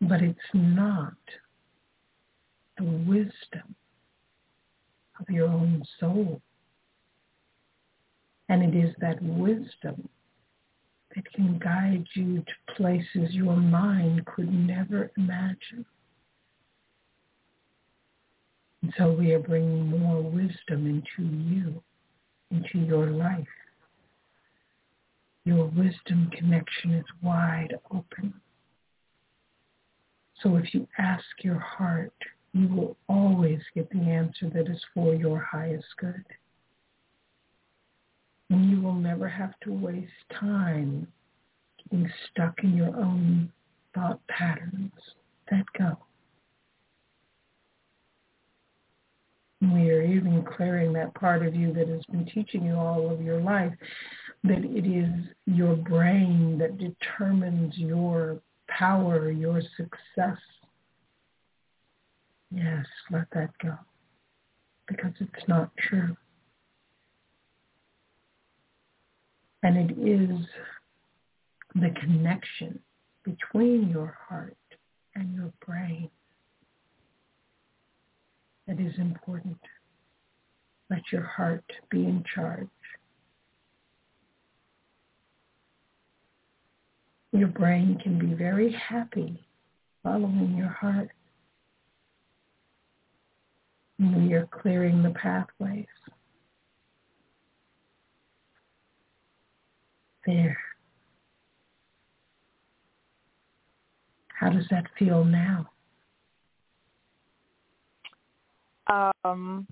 but 0.00 0.22
it's 0.22 0.38
not 0.54 1.14
the 2.78 2.84
wisdom 2.84 3.74
of 5.18 5.28
your 5.28 5.48
own 5.48 5.82
soul. 5.98 6.40
And 8.48 8.62
it 8.62 8.78
is 8.78 8.94
that 9.00 9.22
wisdom 9.22 10.08
that 11.16 11.32
can 11.32 11.58
guide 11.58 12.06
you 12.14 12.42
to 12.42 12.74
places 12.76 13.34
your 13.34 13.56
mind 13.56 14.24
could 14.26 14.52
never 14.52 15.10
imagine. 15.16 15.84
And 18.82 18.92
so 18.98 19.10
we 19.10 19.32
are 19.32 19.40
bringing 19.40 19.88
more 19.88 20.22
wisdom 20.22 20.86
into 20.86 21.28
you, 21.28 21.82
into 22.50 22.78
your 22.78 23.06
life. 23.06 23.46
Your 25.44 25.66
wisdom 25.66 26.30
connection 26.36 26.92
is 26.92 27.04
wide 27.22 27.74
open. 27.90 28.34
So 30.42 30.56
if 30.56 30.74
you 30.74 30.86
ask 30.98 31.24
your 31.42 31.58
heart, 31.58 32.12
you 32.52 32.68
will 32.68 32.96
always 33.08 33.60
get 33.74 33.88
the 33.90 34.00
answer 34.00 34.50
that 34.50 34.68
is 34.68 34.82
for 34.92 35.14
your 35.14 35.40
highest 35.40 35.86
good. 35.98 36.24
And 38.50 38.70
you 38.70 38.80
will 38.80 38.94
never 38.94 39.28
have 39.28 39.58
to 39.64 39.72
waste 39.72 40.12
time 40.38 41.06
getting 41.82 42.10
stuck 42.30 42.54
in 42.62 42.76
your 42.76 42.94
own 42.96 43.52
thought 43.94 44.20
patterns. 44.28 44.92
Let 45.50 45.64
go. 45.78 45.98
we 49.60 49.90
are 49.90 50.02
even 50.02 50.44
clearing 50.56 50.92
that 50.92 51.14
part 51.14 51.44
of 51.44 51.54
you 51.54 51.72
that 51.72 51.88
has 51.88 52.04
been 52.10 52.26
teaching 52.26 52.64
you 52.64 52.74
all 52.74 53.10
of 53.10 53.22
your 53.22 53.40
life 53.40 53.72
that 54.44 54.64
it 54.64 54.86
is 54.86 55.10
your 55.46 55.74
brain 55.76 56.58
that 56.58 56.78
determines 56.78 57.76
your 57.76 58.40
power, 58.68 59.30
your 59.30 59.60
success. 59.76 60.38
Yes, 62.50 62.86
let 63.10 63.26
that 63.32 63.50
go 63.62 63.74
because 64.86 65.12
it's 65.20 65.48
not 65.48 65.70
true. 65.76 66.16
And 69.66 69.90
it 69.90 69.98
is 69.98 70.46
the 71.74 71.90
connection 72.00 72.78
between 73.24 73.90
your 73.90 74.16
heart 74.28 74.56
and 75.16 75.34
your 75.34 75.52
brain 75.66 76.08
that 78.68 78.78
is 78.78 78.92
important. 78.98 79.58
Let 80.88 81.00
your 81.10 81.24
heart 81.24 81.64
be 81.90 82.04
in 82.04 82.22
charge. 82.32 82.68
Your 87.32 87.48
brain 87.48 87.98
can 88.00 88.20
be 88.20 88.34
very 88.34 88.70
happy 88.70 89.44
following 90.04 90.54
your 90.56 90.68
heart. 90.68 91.10
We 93.98 94.32
are 94.34 94.48
clearing 94.52 95.02
the 95.02 95.10
pathways. 95.10 95.86
There. 100.26 100.58
How 104.28 104.50
does 104.50 104.66
that 104.70 104.84
feel 104.98 105.24
now? 105.24 105.70
Um, 109.24 109.66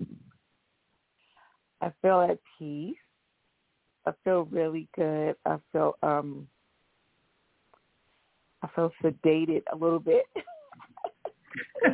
I 1.81 1.91
feel 2.01 2.21
at 2.21 2.39
peace. 2.57 2.95
I 4.05 4.11
feel 4.23 4.45
really 4.45 4.87
good. 4.95 5.35
I 5.45 5.57
feel 5.71 5.97
um 6.01 6.47
I 8.61 8.67
feel 8.75 8.91
sedated 9.03 9.63
a 9.71 9.75
little 9.75 9.99
bit. 9.99 10.25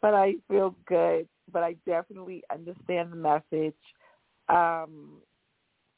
but 0.00 0.14
I 0.14 0.34
feel 0.48 0.74
good. 0.86 1.28
But 1.52 1.62
I 1.62 1.76
definitely 1.86 2.42
understand 2.52 3.12
the 3.12 3.16
message. 3.16 3.74
Um 4.48 5.20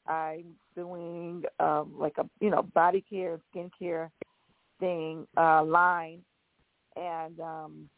I'm 0.07 0.55
doing 0.75 1.43
um 1.59 1.93
like 1.97 2.17
a 2.17 2.25
you 2.39 2.49
know, 2.49 2.63
body 2.63 3.03
care, 3.09 3.39
skincare 3.53 4.09
thing, 4.79 5.27
uh 5.37 5.63
line 5.63 6.21
and 6.95 7.39
um 7.39 7.89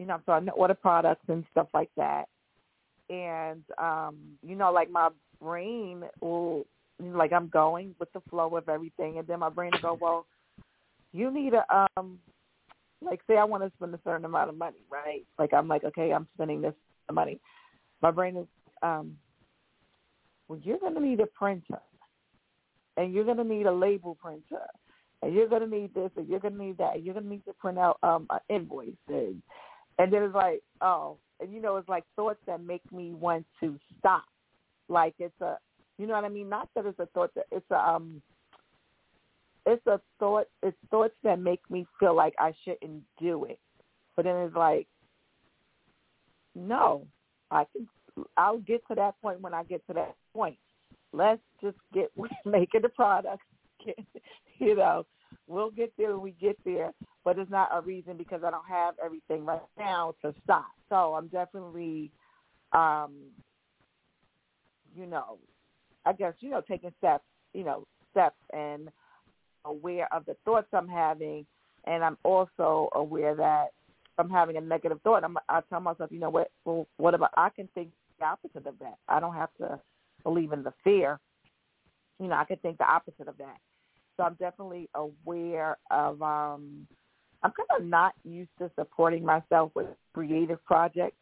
you 0.00 0.06
know, 0.06 0.18
so 0.24 0.32
I 0.32 0.40
order 0.56 0.74
products 0.74 1.24
and 1.28 1.44
stuff 1.50 1.68
like 1.74 1.90
that. 1.98 2.24
And 3.10 3.62
um, 3.76 4.16
you 4.42 4.56
know, 4.56 4.72
like 4.72 4.90
my 4.90 5.10
brain 5.40 6.04
will 6.22 6.66
like 6.98 7.32
I'm 7.32 7.48
going 7.48 7.94
with 7.98 8.10
the 8.12 8.20
flow 8.30 8.56
of 8.56 8.68
everything 8.68 9.18
and 9.18 9.26
then 9.26 9.40
my 9.40 9.50
brain 9.50 9.70
will 9.72 9.96
go, 9.96 9.98
Well, 10.00 10.26
you 11.12 11.30
need 11.30 11.52
a 11.54 11.64
um 11.96 12.18
like 13.02 13.20
say 13.26 13.36
I 13.36 13.44
want 13.44 13.62
to 13.62 13.72
spend 13.76 13.94
a 13.94 14.00
certain 14.04 14.24
amount 14.24 14.48
of 14.48 14.56
money, 14.56 14.80
right? 14.90 15.26
Like 15.38 15.52
I'm 15.52 15.68
like, 15.68 15.84
okay, 15.84 16.12
I'm 16.12 16.26
spending 16.34 16.62
this 16.62 16.74
money. 17.12 17.38
My 18.00 18.10
brain 18.10 18.36
is 18.36 18.46
um 18.82 19.16
well 20.50 20.58
you're 20.62 20.78
gonna 20.78 21.00
need 21.00 21.20
a 21.20 21.26
printer 21.26 21.80
and 22.96 23.14
you're 23.14 23.24
gonna 23.24 23.44
need 23.44 23.66
a 23.66 23.72
label 23.72 24.16
printer 24.20 24.66
and 25.22 25.32
you're 25.32 25.48
gonna 25.48 25.66
need 25.66 25.94
this 25.94 26.10
and 26.16 26.28
you're 26.28 26.40
gonna 26.40 26.58
need 26.58 26.76
that 26.76 26.96
and 26.96 27.04
you're 27.04 27.14
gonna 27.14 27.28
need 27.28 27.44
to 27.44 27.52
print 27.54 27.78
out 27.78 27.98
um 28.02 28.26
an 28.30 28.40
invoice 28.48 28.94
and 29.08 29.40
and 30.00 30.10
then 30.10 30.22
it's 30.22 30.34
like, 30.34 30.62
oh, 30.80 31.18
and 31.40 31.52
you 31.52 31.60
know, 31.60 31.76
it's 31.76 31.88
like 31.88 32.04
thoughts 32.16 32.40
that 32.46 32.64
make 32.64 32.80
me 32.90 33.12
want 33.12 33.44
to 33.60 33.78
stop. 33.98 34.24
Like 34.88 35.14
it's 35.18 35.38
a, 35.42 35.58
you 35.98 36.06
know 36.06 36.14
what 36.14 36.24
I 36.24 36.30
mean? 36.30 36.48
Not 36.48 36.70
that 36.74 36.86
it's 36.86 36.98
a 36.98 37.04
thought 37.12 37.34
that 37.34 37.44
it's 37.52 37.70
a, 37.70 37.76
um, 37.76 38.22
it's 39.66 39.86
a 39.86 40.00
thought. 40.18 40.46
It's 40.62 40.76
thoughts 40.90 41.12
that 41.22 41.38
make 41.38 41.60
me 41.68 41.86
feel 41.98 42.16
like 42.16 42.32
I 42.38 42.54
shouldn't 42.64 43.02
do 43.20 43.44
it. 43.44 43.58
But 44.16 44.24
then 44.24 44.36
it's 44.36 44.56
like, 44.56 44.86
no, 46.54 47.06
I 47.50 47.66
can. 47.70 47.86
I'll 48.36 48.58
get 48.58 48.86
to 48.88 48.94
that 48.94 49.20
point 49.22 49.40
when 49.40 49.54
I 49.54 49.64
get 49.64 49.86
to 49.86 49.92
that 49.94 50.14
point. 50.34 50.56
Let's 51.12 51.40
just 51.62 51.76
get 51.92 52.10
making 52.44 52.82
the 52.82 52.88
product. 52.90 53.42
You 54.62 54.76
know, 54.76 55.06
we'll 55.46 55.70
get 55.70 55.90
there 55.96 56.12
when 56.12 56.20
we 56.20 56.32
get 56.32 56.58
there 56.66 56.92
but 57.24 57.38
it's 57.38 57.50
not 57.50 57.68
a 57.72 57.80
reason 57.80 58.16
because 58.16 58.42
I 58.44 58.50
don't 58.50 58.68
have 58.68 58.94
everything 59.04 59.44
right 59.44 59.60
now 59.78 60.14
to 60.22 60.34
stop. 60.44 60.66
So 60.88 61.14
I'm 61.14 61.28
definitely, 61.28 62.10
um, 62.72 63.14
you 64.94 65.06
know, 65.06 65.38
I 66.06 66.12
guess 66.12 66.34
you 66.40 66.50
know 66.50 66.62
taking 66.66 66.92
steps, 66.98 67.24
you 67.52 67.64
know, 67.64 67.86
steps 68.10 68.38
and 68.52 68.88
aware 69.64 70.12
of 70.14 70.24
the 70.24 70.36
thoughts 70.44 70.68
I'm 70.72 70.88
having, 70.88 71.46
and 71.84 72.02
I'm 72.02 72.16
also 72.24 72.88
aware 72.94 73.34
that 73.34 73.66
I'm 74.18 74.30
having 74.30 74.56
a 74.56 74.60
negative 74.60 75.00
thought. 75.02 75.24
I'm, 75.24 75.36
I 75.48 75.60
tell 75.68 75.80
myself, 75.80 76.10
you 76.10 76.20
know 76.20 76.30
what? 76.30 76.50
Well, 76.64 76.86
what 76.96 77.14
about 77.14 77.30
I 77.36 77.50
can 77.50 77.68
think 77.74 77.90
opposite 78.22 78.66
of 78.66 78.78
that. 78.80 78.96
I 79.08 79.20
don't 79.20 79.34
have 79.34 79.50
to 79.60 79.80
believe 80.22 80.52
in 80.52 80.62
the 80.62 80.72
fear. 80.84 81.18
You 82.18 82.28
know, 82.28 82.34
I 82.34 82.44
can 82.44 82.58
think 82.58 82.78
the 82.78 82.90
opposite 82.90 83.28
of 83.28 83.38
that. 83.38 83.56
So 84.16 84.24
I'm 84.24 84.34
definitely 84.34 84.88
aware 84.94 85.78
of 85.90 86.20
um 86.22 86.86
I'm 87.42 87.52
kind 87.52 87.80
of 87.80 87.86
not 87.86 88.12
used 88.24 88.50
to 88.58 88.70
supporting 88.78 89.24
myself 89.24 89.72
with 89.74 89.86
creative 90.12 90.62
projects 90.64 91.16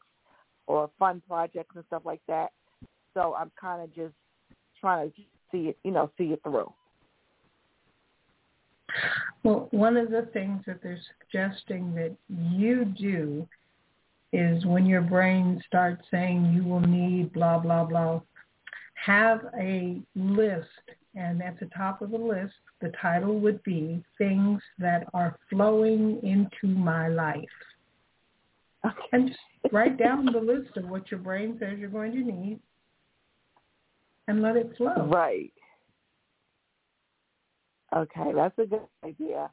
or 0.66 0.90
fun 0.98 1.22
projects 1.28 1.76
and 1.76 1.84
stuff 1.86 2.02
like 2.04 2.20
that. 2.26 2.48
So 3.14 3.34
I'm 3.38 3.52
kind 3.60 3.82
of 3.82 3.94
just 3.94 4.14
trying 4.80 5.10
to 5.10 5.16
see 5.52 5.68
it, 5.68 5.78
you 5.84 5.92
know, 5.92 6.10
see 6.18 6.32
it 6.32 6.40
through. 6.42 6.72
Well, 9.44 9.68
one 9.70 9.96
of 9.96 10.10
the 10.10 10.28
things 10.32 10.62
that 10.66 10.82
they're 10.82 11.00
suggesting 11.20 11.94
that 11.94 12.16
you 12.28 12.84
do 12.84 13.46
is 14.32 14.64
when 14.66 14.86
your 14.86 15.00
brain 15.00 15.62
starts 15.66 16.02
saying 16.10 16.52
you 16.54 16.64
will 16.64 16.80
need 16.80 17.32
blah, 17.32 17.58
blah, 17.58 17.84
blah, 17.84 18.20
have 18.94 19.46
a 19.58 20.00
list 20.14 20.68
and 21.14 21.42
at 21.42 21.58
the 21.58 21.66
top 21.76 22.00
of 22.00 22.10
the 22.10 22.18
list, 22.18 22.54
the 22.80 22.92
title 23.00 23.40
would 23.40 23.62
be 23.64 24.02
Things 24.18 24.60
That 24.78 25.08
Are 25.14 25.36
Flowing 25.50 26.20
into 26.22 26.72
My 26.74 27.08
Life. 27.08 27.44
Okay. 28.86 28.94
And 29.12 29.28
just 29.28 29.72
write 29.72 29.98
down 29.98 30.26
the 30.26 30.38
list 30.38 30.76
of 30.76 30.88
what 30.88 31.10
your 31.10 31.18
brain 31.18 31.56
says 31.58 31.78
you're 31.78 31.90
going 31.90 32.12
to 32.12 32.18
need 32.18 32.60
and 34.28 34.42
let 34.42 34.56
it 34.56 34.72
flow. 34.76 35.08
Right. 35.08 35.52
Okay, 37.96 38.32
that's 38.34 38.58
a 38.58 38.66
good 38.66 38.82
idea. 39.04 39.50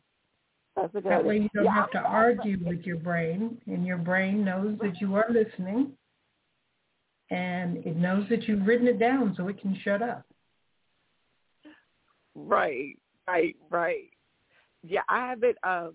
That's 0.76 0.94
a 0.96 1.02
good 1.02 1.12
that 1.12 1.24
way 1.24 1.38
you 1.38 1.50
don't 1.54 1.66
yeah, 1.66 1.74
have 1.74 1.92
to 1.92 2.00
argue 2.00 2.58
with 2.64 2.82
your 2.82 2.98
brain 2.98 3.58
and 3.66 3.86
your 3.86 3.98
brain 3.98 4.44
knows 4.44 4.78
that 4.82 5.00
you 5.00 5.16
are 5.16 5.28
listening 5.30 5.94
and 7.30 7.78
it 7.78 7.96
knows 7.96 8.28
that 8.30 8.48
you've 8.48 8.66
written 8.68 8.88
it 8.88 9.00
down 9.00 9.34
so 9.38 9.48
it 9.48 9.60
can 9.60 9.78
shut 9.84 10.02
up. 10.02 10.26
Right, 12.36 12.98
right, 13.28 13.56
right. 13.70 14.10
Yeah, 14.84 15.02
I 15.10 15.30
haven't. 15.30 15.58
Um, 15.64 15.94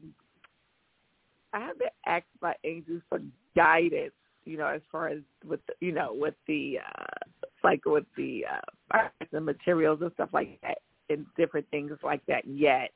I 1.53 1.61
have 1.61 1.79
been 1.79 1.89
asked 2.07 2.27
by 2.41 2.55
angels 2.65 3.03
for 3.09 3.21
guidance. 3.55 4.13
You 4.45 4.57
know, 4.57 4.67
as 4.67 4.81
far 4.91 5.09
as 5.09 5.19
with 5.47 5.61
the, 5.67 5.75
you 5.81 5.93
know 5.93 6.13
with 6.15 6.35
the 6.49 6.79
uh, 6.79 7.27
like 7.63 7.85
with 7.85 8.05
the 8.17 8.45
uh, 8.93 8.99
the 9.31 9.41
materials 9.41 10.01
and 10.01 10.11
stuff 10.15 10.31
like 10.33 10.59
that, 10.63 10.79
and 11.11 11.27
different 11.37 11.69
things 11.71 11.93
like 12.03 12.25
that 12.27 12.47
yet. 12.47 12.91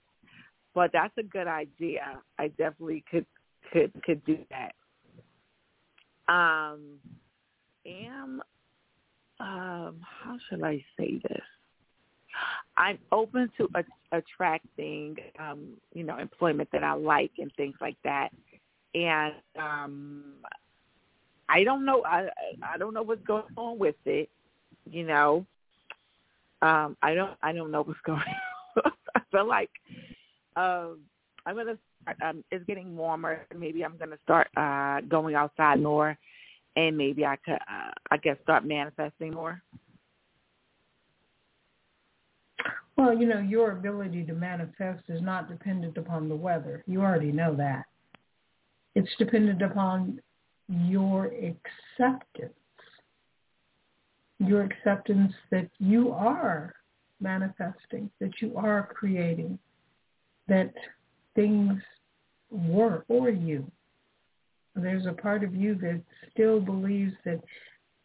But 0.75 0.91
that's 0.93 1.17
a 1.19 1.23
good 1.23 1.47
idea. 1.47 2.21
I 2.39 2.49
definitely 2.49 3.05
could 3.11 3.27
could 3.73 3.93
could 4.05 4.25
do 4.25 4.39
that. 4.51 4.73
Um, 6.33 6.99
am 7.87 8.43
um, 9.41 10.01
how 10.01 10.37
should 10.49 10.63
I 10.63 10.85
say 10.99 11.21
this? 11.23 11.43
I'm 12.77 12.99
open 13.13 13.51
to 13.59 13.69
a, 13.75 13.85
attracting, 14.17 15.17
um, 15.39 15.75
you 15.93 16.03
know, 16.03 16.19
employment 16.19 16.69
that 16.73 16.83
I 16.83 16.95
like 16.95 17.33
and 17.39 17.53
things 17.57 17.77
like 17.81 17.97
that. 18.05 18.31
And 18.95 19.35
um, 19.59 20.25
I 21.49 21.65
don't 21.65 21.85
know. 21.85 22.03
I 22.05 22.29
I 22.63 22.79
don't 22.79 22.95
know 22.95 23.03
what's 23.03 23.25
going 23.25 23.45
on 23.57 23.79
with 23.79 23.97
it. 24.05 24.29
You 24.91 25.05
know, 25.05 25.47
um, 26.63 26.97
I 27.03 27.15
don't. 27.15 27.33
I 27.43 27.53
don't 27.53 27.71
know 27.71 27.83
what's 27.83 28.01
going. 28.07 28.21
on. 28.85 28.93
I 29.15 29.21
feel 29.31 29.47
like 29.47 29.71
um, 30.57 31.01
I'm 31.47 31.57
gonna. 31.57 31.79
Um, 32.23 32.45
it's 32.51 32.65
getting 32.67 32.97
warmer. 32.97 33.47
Maybe 33.57 33.85
I'm 33.85 33.97
gonna 33.97 34.19
start 34.23 34.49
uh, 34.57 35.01
going 35.09 35.35
outside 35.35 35.81
more, 35.83 36.17
and 36.77 36.97
maybe 36.97 37.25
I 37.25 37.37
could. 37.37 37.55
Uh, 37.55 37.91
I 38.11 38.17
guess 38.17 38.37
start 38.43 38.65
manifesting 38.65 39.33
more. 39.33 39.63
Well, 42.97 43.17
you 43.17 43.27
know, 43.27 43.41
your 43.41 43.73
ability 43.73 44.25
to 44.25 44.33
manifest 44.33 45.03
is 45.09 45.21
not 45.21 45.49
dependent 45.49 45.99
upon 45.99 46.29
the 46.29 46.37
weather. 46.37 46.85
You 46.87 47.03
already 47.03 47.33
know 47.33 47.55
that. 47.57 47.87
It's 48.95 49.11
dependent 49.19 49.63
upon 49.63 50.21
your 50.69 51.27
acceptance. 51.27 52.55
Your 54.39 54.63
acceptance 54.63 55.33
that 55.51 55.69
you 55.79 56.13
are 56.13 56.75
manifesting, 57.21 58.11
that 58.21 58.41
you 58.41 58.57
are 58.57 58.89
creating, 58.95 59.59
that 60.49 60.73
things 61.35 61.81
work 62.51 63.07
for 63.07 63.31
you. 63.31 63.71
There's 64.77 65.07
a 65.07 65.13
part 65.13 65.45
of 65.45 65.55
you 65.55 65.75
that 65.77 66.01
still 66.33 66.61
believes 66.61 67.15
that 67.25 67.41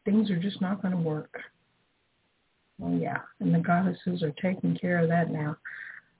things 0.05 0.29
are 0.29 0.39
just 0.39 0.61
not 0.61 0.81
going 0.81 0.93
to 0.93 0.99
work. 0.99 1.39
Well, 2.77 2.97
yeah, 2.97 3.17
and 3.39 3.53
the 3.53 3.59
goddesses 3.59 4.23
are 4.23 4.33
taking 4.41 4.77
care 4.77 4.99
of 4.99 5.09
that 5.09 5.31
now 5.31 5.57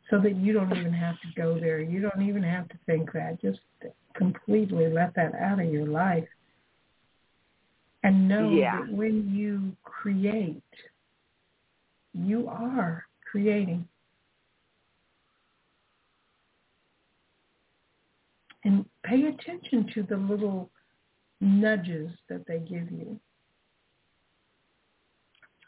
so 0.10 0.20
that 0.20 0.36
you 0.36 0.54
don't 0.54 0.76
even 0.76 0.94
have 0.94 1.16
to 1.22 1.28
go 1.36 1.60
there. 1.60 1.80
You 1.80 2.02
don't 2.02 2.28
even 2.28 2.44
have 2.44 2.68
to 2.70 2.76
think 2.86 3.12
that. 3.14 3.40
Just 3.42 3.60
completely 4.16 4.88
let 4.92 5.14
that 5.16 5.36
out 5.36 5.60
of 5.60 5.72
your 5.72 5.88
life. 5.88 6.28
And 8.04 8.28
know 8.28 8.50
yeah. 8.50 8.82
that 8.82 8.92
when 8.92 9.30
you 9.34 9.76
create, 9.84 10.64
you 12.14 12.48
are 12.48 13.06
creating. 13.30 13.88
And 18.70 18.86
pay 19.04 19.24
attention 19.24 19.90
to 19.96 20.04
the 20.04 20.16
little 20.16 20.70
nudges 21.42 22.12
that 22.30 22.46
they 22.46 22.60
give 22.60 22.92
you. 22.92 23.20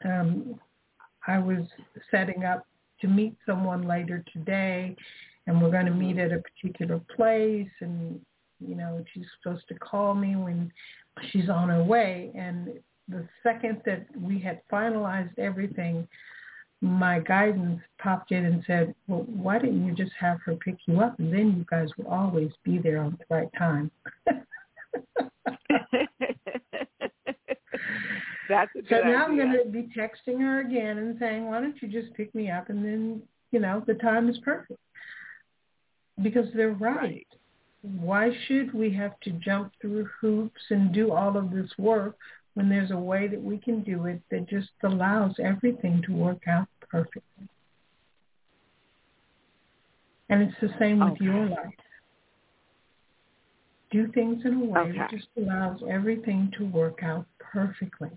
Um, 0.05 0.59
I 1.25 1.39
was 1.39 1.65
setting 2.11 2.43
up 2.43 2.67
to 2.99 3.07
meet 3.07 3.33
someone 3.43 3.87
later 3.87 4.23
today 4.31 4.95
and 5.47 5.59
we're 5.59 5.71
going 5.71 5.87
to 5.87 5.91
meet 5.91 6.19
at 6.19 6.31
a 6.31 6.43
particular 6.43 7.01
place 7.15 7.71
and 7.79 8.19
you 8.59 8.75
know 8.75 9.03
she's 9.11 9.25
supposed 9.41 9.67
to 9.69 9.75
call 9.79 10.13
me 10.13 10.35
when 10.35 10.71
she's 11.31 11.49
on 11.49 11.69
her 11.69 11.83
way 11.83 12.31
and 12.35 12.69
the 13.07 13.27
second 13.41 13.81
that 13.83 14.05
we 14.15 14.39
had 14.39 14.61
finalized 14.71 15.37
everything 15.39 16.07
my 16.81 17.19
guidance 17.19 17.79
popped 17.99 18.31
in 18.31 18.45
and 18.45 18.63
said 18.65 18.93
well 19.07 19.23
why 19.27 19.59
didn't 19.59 19.85
you 19.85 19.93
just 19.93 20.13
have 20.19 20.39
her 20.43 20.55
pick 20.55 20.75
you 20.87 20.99
up 20.99 21.17
and 21.19 21.31
then 21.31 21.55
you 21.55 21.65
guys 21.69 21.89
would 21.97 22.07
always 22.07 22.51
be 22.63 22.79
there 22.79 23.01
on 23.01 23.17
the 23.19 23.35
right 23.35 23.49
time 23.57 23.91
That's 28.51 28.71
a 28.75 28.79
so 28.89 28.97
good 28.97 29.05
now 29.05 29.25
I'm 29.25 29.37
going 29.37 29.57
to 29.63 29.69
be 29.69 29.87
texting 29.97 30.39
her 30.41 30.59
again 30.59 30.97
and 30.97 31.17
saying, 31.19 31.45
why 31.45 31.61
don't 31.61 31.81
you 31.81 31.87
just 31.87 32.13
pick 32.15 32.35
me 32.35 32.51
up 32.51 32.69
and 32.69 32.83
then, 32.83 33.21
you 33.51 33.59
know, 33.59 33.81
the 33.87 33.93
time 33.93 34.29
is 34.29 34.37
perfect. 34.39 34.79
Because 36.21 36.47
they're 36.53 36.71
right. 36.73 37.01
Right. 37.01 37.27
Why 37.81 38.29
should 38.47 38.73
we 38.73 38.93
have 38.93 39.19
to 39.21 39.31
jump 39.31 39.71
through 39.81 40.07
hoops 40.19 40.61
and 40.69 40.93
do 40.93 41.13
all 41.13 41.37
of 41.37 41.49
this 41.49 41.71
work 41.77 42.17
when 42.53 42.69
there's 42.69 42.91
a 42.91 42.97
way 42.97 43.27
that 43.27 43.41
we 43.41 43.57
can 43.57 43.81
do 43.81 44.05
it 44.05 44.21
that 44.29 44.49
just 44.49 44.69
allows 44.83 45.35
everything 45.43 46.01
to 46.05 46.13
work 46.13 46.47
out 46.47 46.67
perfectly? 46.89 47.47
And 50.29 50.41
it's 50.43 50.55
the 50.61 50.69
same 50.79 50.99
with 50.99 51.19
your 51.19 51.47
life. 51.47 51.73
Do 53.91 54.07
things 54.13 54.41
in 54.45 54.53
a 54.53 54.65
way 54.65 54.93
that 54.97 55.11
just 55.11 55.27
allows 55.37 55.81
everything 55.89 56.51
to 56.57 56.65
work 56.65 57.03
out 57.03 57.25
perfectly. 57.39 58.11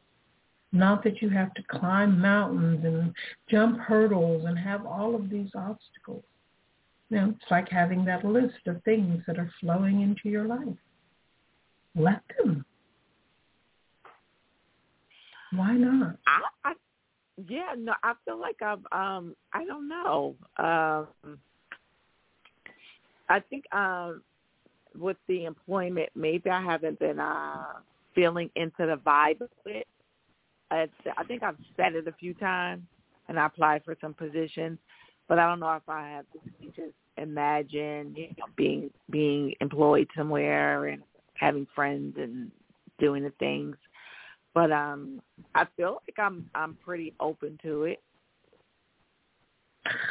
Not 0.73 1.03
that 1.05 1.21
you 1.21 1.29
have 1.31 1.53
to 1.55 1.63
climb 1.65 2.21
mountains 2.21 2.85
and 2.85 3.13
jump 3.51 3.79
hurdles 3.79 4.45
and 4.47 4.59
have 4.59 4.87
all 4.87 5.15
of 5.15 5.31
these 5.31 5.51
obstacles. 5.55 6.25
You 7.11 7.17
know, 7.17 7.29
it's 7.31 7.51
like 7.51 7.69
having 7.69 8.05
that 8.07 8.25
list 8.25 8.67
of 8.67 8.83
things 8.85 9.23
that 9.27 9.39
are 9.39 9.53
flowing 9.61 10.03
into 10.03 10.29
your 10.29 10.47
life. 10.47 10.77
Let 11.97 12.23
them. 12.39 12.65
Why 15.57 15.75
not? 15.75 16.17
I, 16.27 16.71
I 16.71 16.73
yeah, 17.49 17.75
no, 17.77 17.95
I 18.03 18.15
feel 18.25 18.39
like 18.39 18.63
I've 18.63 18.85
um 18.93 19.35
I 19.53 19.65
don't 19.65 19.89
know. 19.89 20.37
Um 20.59 21.39
I 23.29 23.41
think 23.41 23.65
um 23.75 24.23
with 24.99 25.17
the 25.29 25.45
employment 25.45 26.11
maybe 26.15 26.51
I 26.51 26.63
haven't 26.63 26.99
been 26.99 27.19
uh 27.19 27.65
feeling 28.15 28.51
into 28.55 28.87
the 28.87 29.01
vibe 29.05 29.41
of 29.41 29.51
it. 29.67 29.87
I, 30.71 30.89
think 31.27 31.43
I've 31.43 31.57
said 31.77 31.95
it 31.95 32.09
a 32.09 32.13
few 32.13 32.35
times 32.35 32.83
and 33.29 33.39
I 33.39 33.47
applied 33.47 33.85
for 33.85 33.97
some 34.01 34.15
positions, 34.15 34.79
but 35.29 35.39
I 35.39 35.49
don't 35.49 35.61
know 35.61 35.73
if 35.75 35.89
I 35.89 36.09
have 36.09 36.27
just 36.75 36.93
imagine, 37.17 38.15
you 38.17 38.29
know, 38.39 38.47
being 38.57 38.91
being 39.11 39.55
employed 39.61 40.09
somewhere 40.17 40.87
and 40.87 41.03
having 41.35 41.67
friends 41.75 42.17
and 42.19 42.51
doing 42.99 43.23
the 43.23 43.33
things. 43.39 43.77
But 44.55 44.73
um 44.73 45.21
I 45.55 45.67
feel 45.77 46.01
like 46.07 46.19
I'm 46.19 46.49
I'm 46.55 46.75
pretty 46.75 47.15
open 47.21 47.59
to 47.63 47.85
it. 47.85 48.03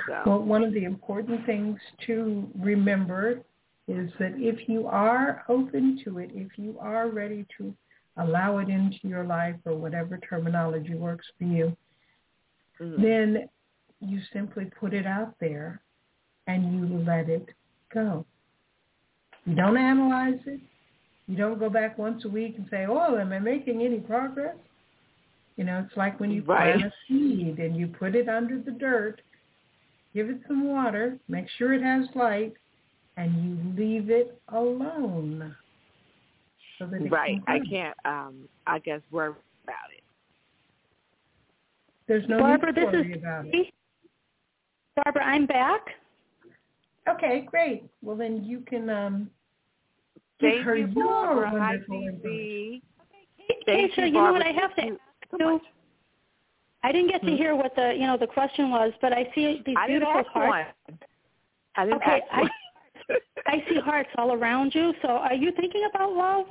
So 0.08 0.22
Well, 0.26 0.40
one 0.40 0.64
of 0.64 0.74
the 0.74 0.84
important 0.84 1.46
things 1.46 1.80
to 2.06 2.48
remember 2.60 3.42
is 3.88 4.12
that 4.20 4.34
if 4.38 4.70
you 4.70 4.88
are 4.88 5.44
open 5.50 6.00
to 6.04 6.20
it, 6.20 6.30
if 6.34 6.58
you 6.58 6.78
are 6.80 7.10
ready 7.10 7.46
to 7.58 7.74
allow 8.18 8.60
it 8.60 8.70
into 8.70 9.00
your 9.04 9.24
life 9.24 9.56
or 9.66 9.76
whatever 9.76 10.18
terminology 10.18 10.94
works 10.94 11.26
for 11.38 11.46
you, 11.46 11.76
mm, 12.80 13.02
then 13.02 13.50
you 14.00 14.20
simply 14.32 14.66
put 14.80 14.94
it 14.94 15.08
out 15.08 15.34
there 15.40 15.82
and 16.48 16.74
you 16.90 16.98
let 17.00 17.30
it 17.30 17.50
go. 17.94 18.26
You 19.46 19.56
don't 19.56 19.78
analyze 19.78 20.40
it. 20.46 20.62
You 21.28 21.38
don't 21.38 21.60
go 21.60 21.70
back 21.70 21.98
once 21.98 22.26
a 22.26 22.28
week 22.30 22.56
and 22.58 22.68
say, 22.70 22.86
oh, 22.88 23.18
am 23.18 23.32
I 23.32 23.40
making 23.40 23.82
any 23.82 24.00
progress? 24.00 24.56
You 25.56 25.64
know, 25.64 25.86
it's 25.88 25.96
like 25.96 26.20
when 26.20 26.32
you 26.32 26.42
Right. 26.44 26.76
plant 26.76 26.92
a 26.92 26.94
seed 27.08 27.60
and 27.60 27.78
you 27.78 27.88
put 27.88 28.16
it 28.16 28.28
under 28.28 28.60
the 28.60 28.72
dirt, 28.72 29.22
give 30.14 30.30
it 30.30 30.40
some 30.48 30.68
water, 30.68 31.18
make 31.28 31.48
sure 31.58 31.74
it 31.74 31.82
has 31.82 32.08
light, 32.16 32.54
and 33.18 33.32
you 33.44 33.84
leave 33.84 34.10
it 34.10 34.40
alone. 34.50 35.56
So 36.80 36.88
that 36.88 37.02
it 37.02 37.12
right. 37.12 37.44
can 37.46 37.56
I 37.56 37.60
can't 37.70 37.98
um 38.06 38.50
I 38.66 38.80
guess 38.80 39.02
worry 39.12 39.34
about 39.64 39.92
it. 39.96 40.04
There's 42.08 42.28
no 42.28 42.40
Barbara, 42.40 42.74
need 42.74 42.82
to 42.82 42.92
this 42.92 43.06
is 43.06 43.22
about 43.22 43.46
it. 43.46 43.74
Barbara, 44.96 45.24
I'm 45.24 45.46
back. 45.46 45.82
Okay, 47.10 47.48
great. 47.50 47.84
Well, 48.02 48.16
then 48.16 48.44
you 48.44 48.62
can 48.62 48.90
um, 48.90 49.14
give 49.14 49.30
Thank 50.42 50.66
her 50.66 50.76
you, 50.76 50.88
your 50.88 51.06
Barbara. 51.06 51.50
Hi, 51.50 51.60
wonderful 51.60 51.96
information. 52.08 52.22
DC. 52.26 52.82
Hey, 53.38 53.88
Keisha, 53.88 53.98
you, 53.98 54.06
you 54.06 54.12
know 54.14 54.32
what? 54.34 54.46
I 54.46 54.52
have 54.52 54.76
to 54.76 54.82
Thank 54.82 54.92
you 54.94 55.00
so 55.40 55.60
I 56.84 56.92
didn't 56.92 57.10
get 57.10 57.22
to 57.22 57.30
Hmm? 57.30 57.36
hear 57.36 57.56
what 57.56 57.76
the 57.76 57.94
you 57.94 58.06
know 58.06 58.18
the 58.18 58.28
question 58.28 58.70
was, 58.70 58.92
but 59.02 59.14
I 59.14 59.24
see 59.34 59.62
these 59.66 59.76
I 59.78 59.88
didn't 59.88 60.02
beautiful 60.02 60.20
ask 60.20 60.28
hearts. 60.30 60.70
one. 60.88 61.00
I 61.76 61.86
didn't 61.86 62.02
Okay, 62.02 62.22
ask 62.30 62.44
I- 62.50 62.50
I 63.46 63.66
see 63.70 63.80
hearts 63.80 64.10
all 64.18 64.34
around 64.34 64.74
you. 64.76 64.94
So, 65.02 65.10
are 65.10 65.34
you 65.34 65.52
thinking 65.54 65.86
about 65.90 66.14
love? 66.14 66.46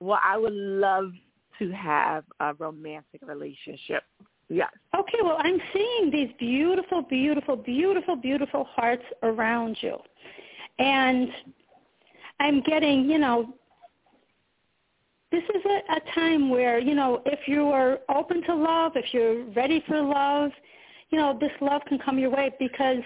well, 0.00 0.20
I 0.22 0.36
would 0.36 0.52
love 0.52 1.12
to 1.58 1.70
have 1.72 2.24
a 2.40 2.54
romantic 2.54 3.22
relationship. 3.26 4.02
Yes. 4.48 4.70
Okay, 4.96 5.18
well, 5.22 5.38
I'm 5.40 5.60
seeing 5.72 6.10
these 6.10 6.30
beautiful, 6.38 7.02
beautiful, 7.02 7.56
beautiful, 7.56 8.14
beautiful 8.14 8.64
hearts 8.64 9.02
around 9.22 9.76
you. 9.80 9.96
And 10.78 11.28
I'm 12.40 12.60
getting, 12.62 13.08
you 13.08 13.18
know, 13.18 13.54
this 15.32 15.42
is 15.42 15.62
a, 15.64 15.96
a 15.96 16.00
time 16.14 16.50
where, 16.50 16.78
you 16.78 16.94
know, 16.94 17.22
if 17.26 17.40
you 17.46 17.68
are 17.68 17.98
open 18.08 18.42
to 18.44 18.54
love, 18.54 18.92
if 18.94 19.12
you're 19.12 19.44
ready 19.50 19.82
for 19.88 20.00
love, 20.00 20.50
you 21.10 21.18
know, 21.18 21.36
this 21.38 21.50
love 21.60 21.82
can 21.88 21.98
come 21.98 22.18
your 22.18 22.30
way 22.30 22.52
because 22.58 23.02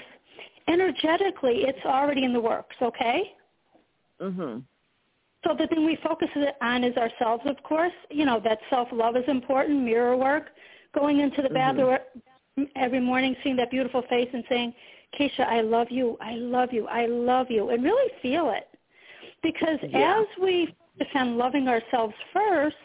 energetically 0.68 1.64
it's 1.66 1.84
already 1.84 2.24
in 2.24 2.32
the 2.32 2.40
works, 2.40 2.76
okay? 2.82 3.34
Mhm. 4.20 4.62
So 5.44 5.54
the 5.54 5.66
thing 5.68 5.86
we 5.86 5.96
focus 5.96 6.28
on 6.60 6.84
is 6.84 6.96
ourselves, 6.96 7.42
of 7.46 7.62
course. 7.62 7.92
You 8.10 8.26
know, 8.26 8.40
that 8.40 8.58
self-love 8.68 9.16
is 9.16 9.24
important, 9.26 9.80
mirror 9.80 10.16
work, 10.16 10.50
going 10.92 11.20
into 11.20 11.40
the 11.40 11.48
Mhm. 11.48 11.54
bathroom 11.54 12.68
every 12.76 13.00
morning, 13.00 13.36
seeing 13.42 13.56
that 13.56 13.70
beautiful 13.70 14.02
face 14.02 14.28
and 14.32 14.44
saying, 14.48 14.74
Keisha, 15.14 15.46
I 15.46 15.62
love 15.62 15.90
you, 15.90 16.16
I 16.20 16.34
love 16.36 16.72
you, 16.72 16.86
I 16.88 17.06
love 17.06 17.50
you, 17.50 17.70
and 17.70 17.82
really 17.82 18.12
feel 18.20 18.50
it. 18.50 18.69
Because 19.42 19.78
Yeah. 19.82 20.20
as 20.20 20.26
we 20.38 20.66
focus 20.98 21.14
on 21.14 21.38
loving 21.38 21.68
ourselves 21.68 22.14
first, 22.32 22.76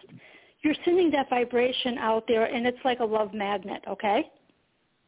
you're 0.62 0.76
sending 0.86 1.12
that 1.12 1.30
vibration 1.30 1.98
out 1.98 2.26
there, 2.28 2.46
and 2.46 2.66
it's 2.66 2.84
like 2.84 3.00
a 3.00 3.06
love 3.06 3.34
magnet, 3.34 3.84
okay? 3.88 4.30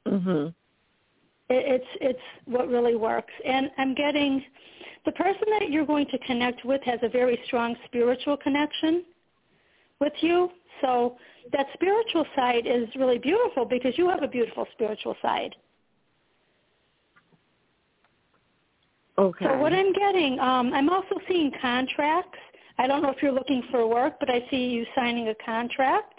Mhm. 0.05 0.53
It, 1.49 1.65
it's 1.65 1.87
it's 2.01 2.21
what 2.45 2.67
really 2.67 2.95
works. 2.95 3.33
And 3.45 3.71
I'm 3.77 3.93
getting 3.93 4.43
the 5.05 5.11
person 5.13 5.45
that 5.59 5.69
you're 5.69 5.85
going 5.85 6.05
to 6.07 6.17
connect 6.19 6.65
with 6.65 6.81
has 6.83 7.01
a 7.01 7.09
very 7.09 7.37
strong 7.45 7.75
spiritual 7.85 8.35
connection 8.37 9.05
with 9.99 10.13
you. 10.21 10.51
So 10.81 11.17
that 11.53 11.67
spiritual 11.73 12.25
side 12.35 12.67
is 12.67 12.93
really 12.95 13.17
beautiful 13.17 13.65
because 13.65 13.97
you 13.97 14.09
have 14.09 14.21
a 14.21 14.27
beautiful 14.27 14.67
spiritual 14.73 15.15
side. 15.21 15.55
Okay. 19.17 19.45
So 19.45 19.57
what 19.57 19.73
I'm 19.73 19.93
getting, 19.93 20.39
um, 20.39 20.73
I'm 20.73 20.89
also 20.89 21.15
seeing 21.27 21.51
contracts. 21.61 22.37
I 22.77 22.85
don't 22.87 23.01
know 23.01 23.09
if 23.09 23.21
you're 23.23 23.31
looking 23.31 23.63
for 23.71 23.87
work, 23.87 24.15
but 24.19 24.29
I 24.29 24.45
see 24.51 24.67
you 24.67 24.85
signing 24.95 25.29
a 25.29 25.35
contract. 25.43 26.13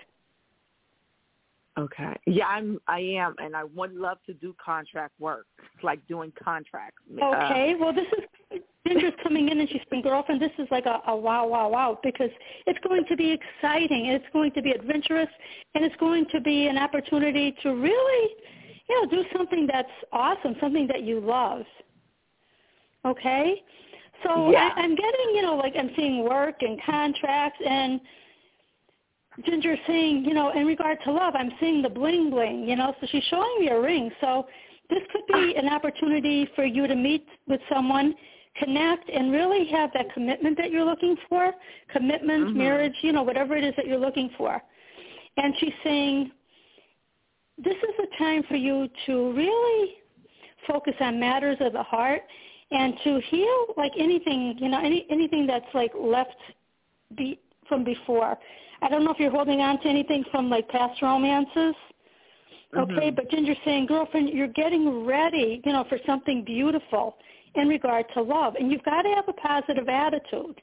Okay. 1.78 2.16
Yeah, 2.26 2.46
I'm. 2.48 2.80
I 2.88 2.98
am, 2.98 3.36
and 3.38 3.54
I 3.54 3.62
would 3.62 3.94
love 3.94 4.18
to 4.26 4.34
do 4.34 4.52
contract 4.64 5.12
work, 5.20 5.46
like 5.84 6.04
doing 6.08 6.32
contracts. 6.42 7.00
Uh, 7.22 7.24
Okay. 7.24 7.76
well, 7.78 7.92
this 7.92 8.06
is 8.18 8.60
Ginger's 8.86 9.12
coming 9.22 9.48
in 9.48 9.60
and 9.60 9.68
she's 9.68 9.80
saying, 9.90 10.02
girlfriend, 10.02 10.40
this 10.40 10.50
is 10.58 10.66
like 10.70 10.86
a, 10.86 11.00
a 11.06 11.16
wow, 11.16 11.46
wow, 11.46 11.68
wow, 11.68 12.00
because 12.02 12.30
it's 12.66 12.78
going 12.80 13.04
to 13.08 13.16
be 13.16 13.30
exciting. 13.30 14.06
and 14.08 14.16
It's 14.16 14.32
going 14.32 14.50
to 14.52 14.62
be 14.62 14.72
adventurous, 14.72 15.28
and 15.74 15.84
it's 15.84 15.96
going 15.96 16.26
to 16.32 16.40
be 16.40 16.66
an 16.66 16.78
opportunity 16.78 17.54
to 17.62 17.74
really, 17.74 18.30
you 18.88 19.02
know, 19.02 19.10
do 19.10 19.24
something 19.36 19.68
that's 19.70 19.90
awesome, 20.12 20.56
something 20.60 20.86
that 20.88 21.02
you 21.02 21.20
love. 21.20 21.64
Okay. 23.08 23.62
So 24.22 24.50
Yeah. 24.50 24.70
I, 24.76 24.80
I'm 24.82 24.94
getting, 24.94 25.28
you 25.34 25.42
know, 25.42 25.56
like 25.56 25.74
I'm 25.78 25.90
seeing 25.96 26.24
work 26.24 26.56
and 26.62 26.80
contracts 26.82 27.60
and 27.64 28.00
Ginger 29.44 29.76
saying, 29.86 30.24
you 30.24 30.34
know, 30.34 30.50
in 30.50 30.66
regard 30.66 30.98
to 31.04 31.12
love, 31.12 31.34
I'm 31.36 31.52
seeing 31.60 31.80
the 31.82 31.88
bling 31.88 32.30
bling, 32.30 32.68
you 32.68 32.74
know, 32.74 32.94
so 33.00 33.06
she's 33.06 33.22
showing 33.24 33.60
me 33.60 33.68
a 33.68 33.80
ring. 33.80 34.10
So 34.20 34.46
this 34.90 35.02
could 35.12 35.26
be 35.28 35.54
an 35.56 35.68
opportunity 35.68 36.48
for 36.56 36.64
you 36.64 36.86
to 36.88 36.96
meet 36.96 37.26
with 37.46 37.60
someone, 37.72 38.14
connect, 38.56 39.08
and 39.10 39.30
really 39.30 39.66
have 39.66 39.90
that 39.94 40.12
commitment 40.12 40.56
that 40.56 40.72
you're 40.72 40.84
looking 40.84 41.16
for, 41.28 41.54
commitment, 41.88 42.48
Mhm. 42.48 42.56
marriage, 42.56 42.96
you 43.02 43.12
know, 43.12 43.22
whatever 43.22 43.56
it 43.56 43.62
is 43.62 43.76
that 43.76 43.86
you're 43.86 43.98
looking 43.98 44.28
for. 44.30 44.60
And 45.36 45.56
she's 45.58 45.74
saying, 45.84 46.32
this 47.58 47.76
is 47.76 47.98
a 48.00 48.06
time 48.16 48.42
for 48.44 48.56
you 48.56 48.88
to 49.06 49.32
really 49.32 49.98
focus 50.66 50.94
on 51.00 51.20
matters 51.20 51.60
of 51.60 51.72
the 51.72 51.82
heart 51.82 52.24
and 52.70 52.94
to 53.04 53.20
heal 53.28 53.66
like 53.76 53.92
anything, 53.98 54.56
you 54.58 54.68
know, 54.68 54.78
any 54.78 55.06
anything 55.10 55.46
that's 55.46 55.72
like 55.74 55.92
left 55.98 56.36
be, 57.16 57.38
from 57.68 57.84
before. 57.84 58.38
I 58.82 58.88
don't 58.88 59.04
know 59.04 59.10
if 59.10 59.18
you're 59.18 59.30
holding 59.30 59.60
on 59.60 59.80
to 59.80 59.88
anything 59.88 60.24
from 60.30 60.50
like 60.50 60.68
past 60.68 61.00
romances. 61.02 61.74
Okay, 62.76 63.10
Mhm. 63.10 63.16
but 63.16 63.30
Ginger's 63.30 63.56
saying, 63.64 63.86
girlfriend, 63.86 64.28
you're 64.28 64.46
getting 64.48 65.04
ready, 65.06 65.62
you 65.64 65.72
know, 65.72 65.84
for 65.84 65.98
something 66.04 66.42
beautiful 66.42 67.16
in 67.54 67.66
regard 67.66 68.06
to 68.12 68.20
love, 68.20 68.56
and 68.56 68.70
you've 68.70 68.82
got 68.82 69.02
to 69.02 69.08
have 69.08 69.26
a 69.26 69.32
positive 69.32 69.88
attitude. 69.88 70.60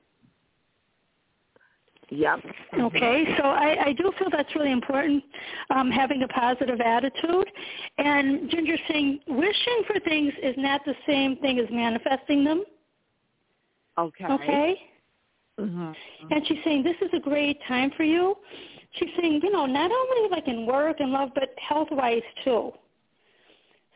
Yep. 2.10 2.40
Okay, 2.80 3.36
so 3.38 3.44
I, 3.46 3.88
I 3.88 3.94
do 3.94 4.12
feel 4.20 4.30
that's 4.32 4.54
really 4.56 4.72
important, 4.72 5.24
um, 5.72 5.90
having 5.90 6.22
a 6.22 6.28
positive 6.28 6.80
attitude. 6.80 7.50
And 7.98 8.50
Ginger's 8.50 8.80
saying 8.88 9.20
wishing 9.28 9.82
for 9.88 10.00
things 10.02 10.32
is 10.44 10.54
not 10.58 10.82
the 10.86 10.94
same 11.08 11.38
thing 11.38 11.60
as 11.60 11.66
manifesting 11.72 12.44
them. 12.44 12.64
Okay. 13.98 14.26
Okay? 14.26 14.82
Mhm. 15.60 15.96
And 16.32 16.48
she's 16.48 16.60
saying 16.64 16.84
this 16.84 16.98
is 17.02 17.10
a 17.14 17.20
great 17.20 17.60
time 17.68 17.92
for 17.92 18.04
you. 18.04 18.38
She's 18.94 19.10
saying, 19.20 19.42
you 19.42 19.52
know, 19.52 19.66
not 19.66 19.92
only 19.92 20.30
like 20.30 20.48
in 20.48 20.66
work 20.66 21.00
and 21.00 21.12
love, 21.12 21.30
but 21.34 21.50
health-wise 21.58 22.24
too. 22.44 22.72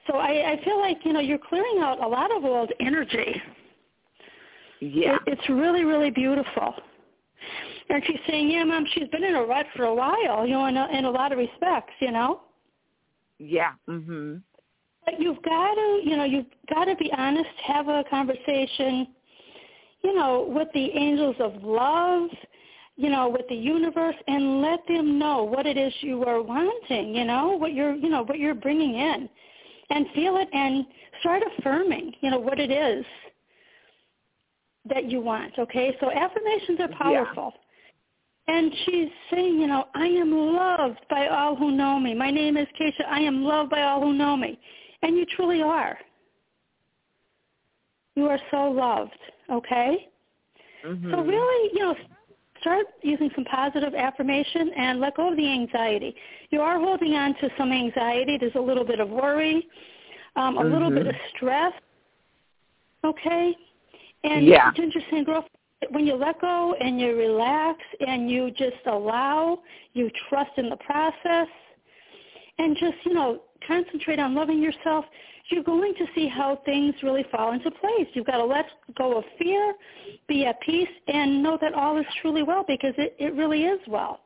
So 0.07 0.17
I, 0.17 0.53
I 0.53 0.63
feel 0.63 0.79
like, 0.79 0.97
you 1.05 1.13
know, 1.13 1.19
you're 1.19 1.37
clearing 1.37 1.79
out 1.81 2.03
a 2.03 2.07
lot 2.07 2.35
of 2.35 2.43
old 2.43 2.71
energy. 2.79 3.41
Yeah. 4.79 5.15
It, 5.15 5.21
it's 5.37 5.49
really, 5.49 5.83
really 5.83 6.09
beautiful. 6.09 6.73
And 7.89 8.03
she's 8.05 8.19
saying, 8.27 8.51
yeah, 8.51 8.63
Mom, 8.63 8.85
she's 8.93 9.07
been 9.09 9.23
in 9.23 9.35
a 9.35 9.43
rut 9.43 9.65
for 9.75 9.85
a 9.85 9.93
while, 9.93 10.45
you 10.45 10.53
know, 10.53 10.65
in 10.67 10.77
a, 10.77 10.87
in 10.93 11.05
a 11.05 11.09
lot 11.11 11.31
of 11.31 11.39
respects, 11.39 11.93
you 11.99 12.11
know. 12.11 12.41
Yeah. 13.39 13.73
Mhm. 13.87 14.41
But 15.05 15.19
you've 15.19 15.41
got 15.41 15.73
to, 15.73 16.01
you 16.03 16.15
know, 16.15 16.23
you've 16.23 16.45
got 16.69 16.85
to 16.85 16.95
be 16.95 17.11
honest, 17.11 17.49
have 17.63 17.87
a 17.87 18.03
conversation, 18.09 19.07
you 20.03 20.13
know, 20.13 20.45
with 20.47 20.67
the 20.73 20.91
angels 20.91 21.35
of 21.39 21.63
love, 21.63 22.29
you 22.95 23.09
know, 23.09 23.29
with 23.29 23.47
the 23.49 23.55
universe, 23.55 24.15
and 24.27 24.61
let 24.61 24.85
them 24.87 25.17
know 25.17 25.43
what 25.43 25.65
it 25.65 25.77
is 25.77 25.93
you 26.01 26.23
are 26.25 26.41
wanting, 26.41 27.15
you 27.15 27.25
know, 27.25 27.57
what 27.57 27.73
you're, 27.73 27.95
you 27.95 28.09
know, 28.09 28.23
what 28.23 28.37
you're 28.37 28.53
bringing 28.53 28.95
in, 28.95 29.29
and 29.89 30.05
feel 30.13 30.37
it, 30.37 30.49
and 30.53 30.85
start 31.21 31.41
affirming, 31.57 32.13
you 32.21 32.29
know, 32.29 32.39
what 32.39 32.59
it 32.59 32.69
is 32.69 33.05
that 34.85 35.09
you 35.09 35.21
want. 35.21 35.57
Okay, 35.57 35.95
so 35.99 36.11
affirmations 36.11 36.79
are 36.81 36.89
powerful. 36.89 37.53
And 38.49 38.73
she's 38.83 39.09
saying, 39.29 39.59
you 39.61 39.67
know, 39.67 39.85
I 39.93 40.07
am 40.07 40.31
loved 40.31 41.01
by 41.07 41.27
all 41.27 41.55
who 41.55 41.69
know 41.69 41.99
me. 41.99 42.15
My 42.15 42.31
name 42.31 42.57
is 42.57 42.67
Keisha. 42.81 43.05
I 43.07 43.19
am 43.19 43.43
loved 43.43 43.69
by 43.69 43.83
all 43.83 44.01
who 44.01 44.11
know 44.11 44.35
me. 44.35 44.59
And 45.03 45.15
you 45.15 45.25
truly 45.35 45.61
are. 45.61 45.99
You 48.15 48.25
are 48.25 48.39
so 48.49 48.71
loved, 48.71 49.19
okay? 49.51 50.09
Mhm. 50.83 51.11
So 51.11 51.21
really, 51.23 51.69
you 51.73 51.79
know, 51.79 51.95
start 52.59 52.87
using 53.03 53.29
some 53.35 53.45
positive 53.45 53.93
affirmation 53.93 54.73
and 54.73 54.99
let 54.99 55.15
go 55.15 55.29
of 55.29 55.37
the 55.37 55.47
anxiety. 55.47 56.15
You 56.49 56.61
are 56.61 56.79
holding 56.79 57.13
on 57.13 57.35
to 57.35 57.51
some 57.55 57.71
anxiety. 57.71 58.37
There's 58.37 58.55
a 58.55 58.59
little 58.59 58.83
bit 58.83 58.99
of 58.99 59.11
worry, 59.11 59.69
um, 60.35 60.57
a 60.57 60.63
little 60.63 60.89
bit 60.89 61.05
Mhm. 61.05 61.09
of 61.09 61.15
stress, 61.29 61.73
okay? 63.03 63.55
And 64.23 64.43
Yeah. 64.43 64.71
Ginger 64.71 65.01
saying, 65.11 65.25
girl, 65.25 65.45
when 65.91 66.05
you 66.05 66.15
let 66.15 66.41
go 66.41 66.75
and 66.79 66.99
you 66.99 67.15
relax 67.15 67.79
and 68.05 68.29
you 68.29 68.51
just 68.51 68.85
allow, 68.85 69.59
you 69.93 70.09
trust 70.29 70.51
in 70.57 70.69
the 70.69 70.77
process, 70.77 71.47
and 72.57 72.75
just, 72.77 72.95
you 73.05 73.13
know, 73.13 73.41
concentrate 73.65 74.19
on 74.19 74.35
loving 74.35 74.61
yourself, 74.61 75.05
you're 75.49 75.63
going 75.63 75.93
to 75.95 76.05
see 76.13 76.27
how 76.27 76.61
things 76.65 76.93
really 77.01 77.25
fall 77.31 77.53
into 77.53 77.71
place. 77.71 78.07
You've 78.13 78.25
got 78.25 78.37
to 78.37 78.45
let 78.45 78.65
go 78.97 79.17
of 79.17 79.23
fear, 79.41 79.73
be 80.27 80.45
at 80.45 80.59
peace, 80.61 80.89
and 81.07 81.41
know 81.41 81.57
that 81.61 81.73
all 81.73 81.97
is 81.97 82.05
truly 82.21 82.43
well 82.43 82.63
because 82.67 82.93
it, 82.97 83.15
it 83.17 83.33
really 83.33 83.63
is 83.63 83.79
well. 83.87 84.19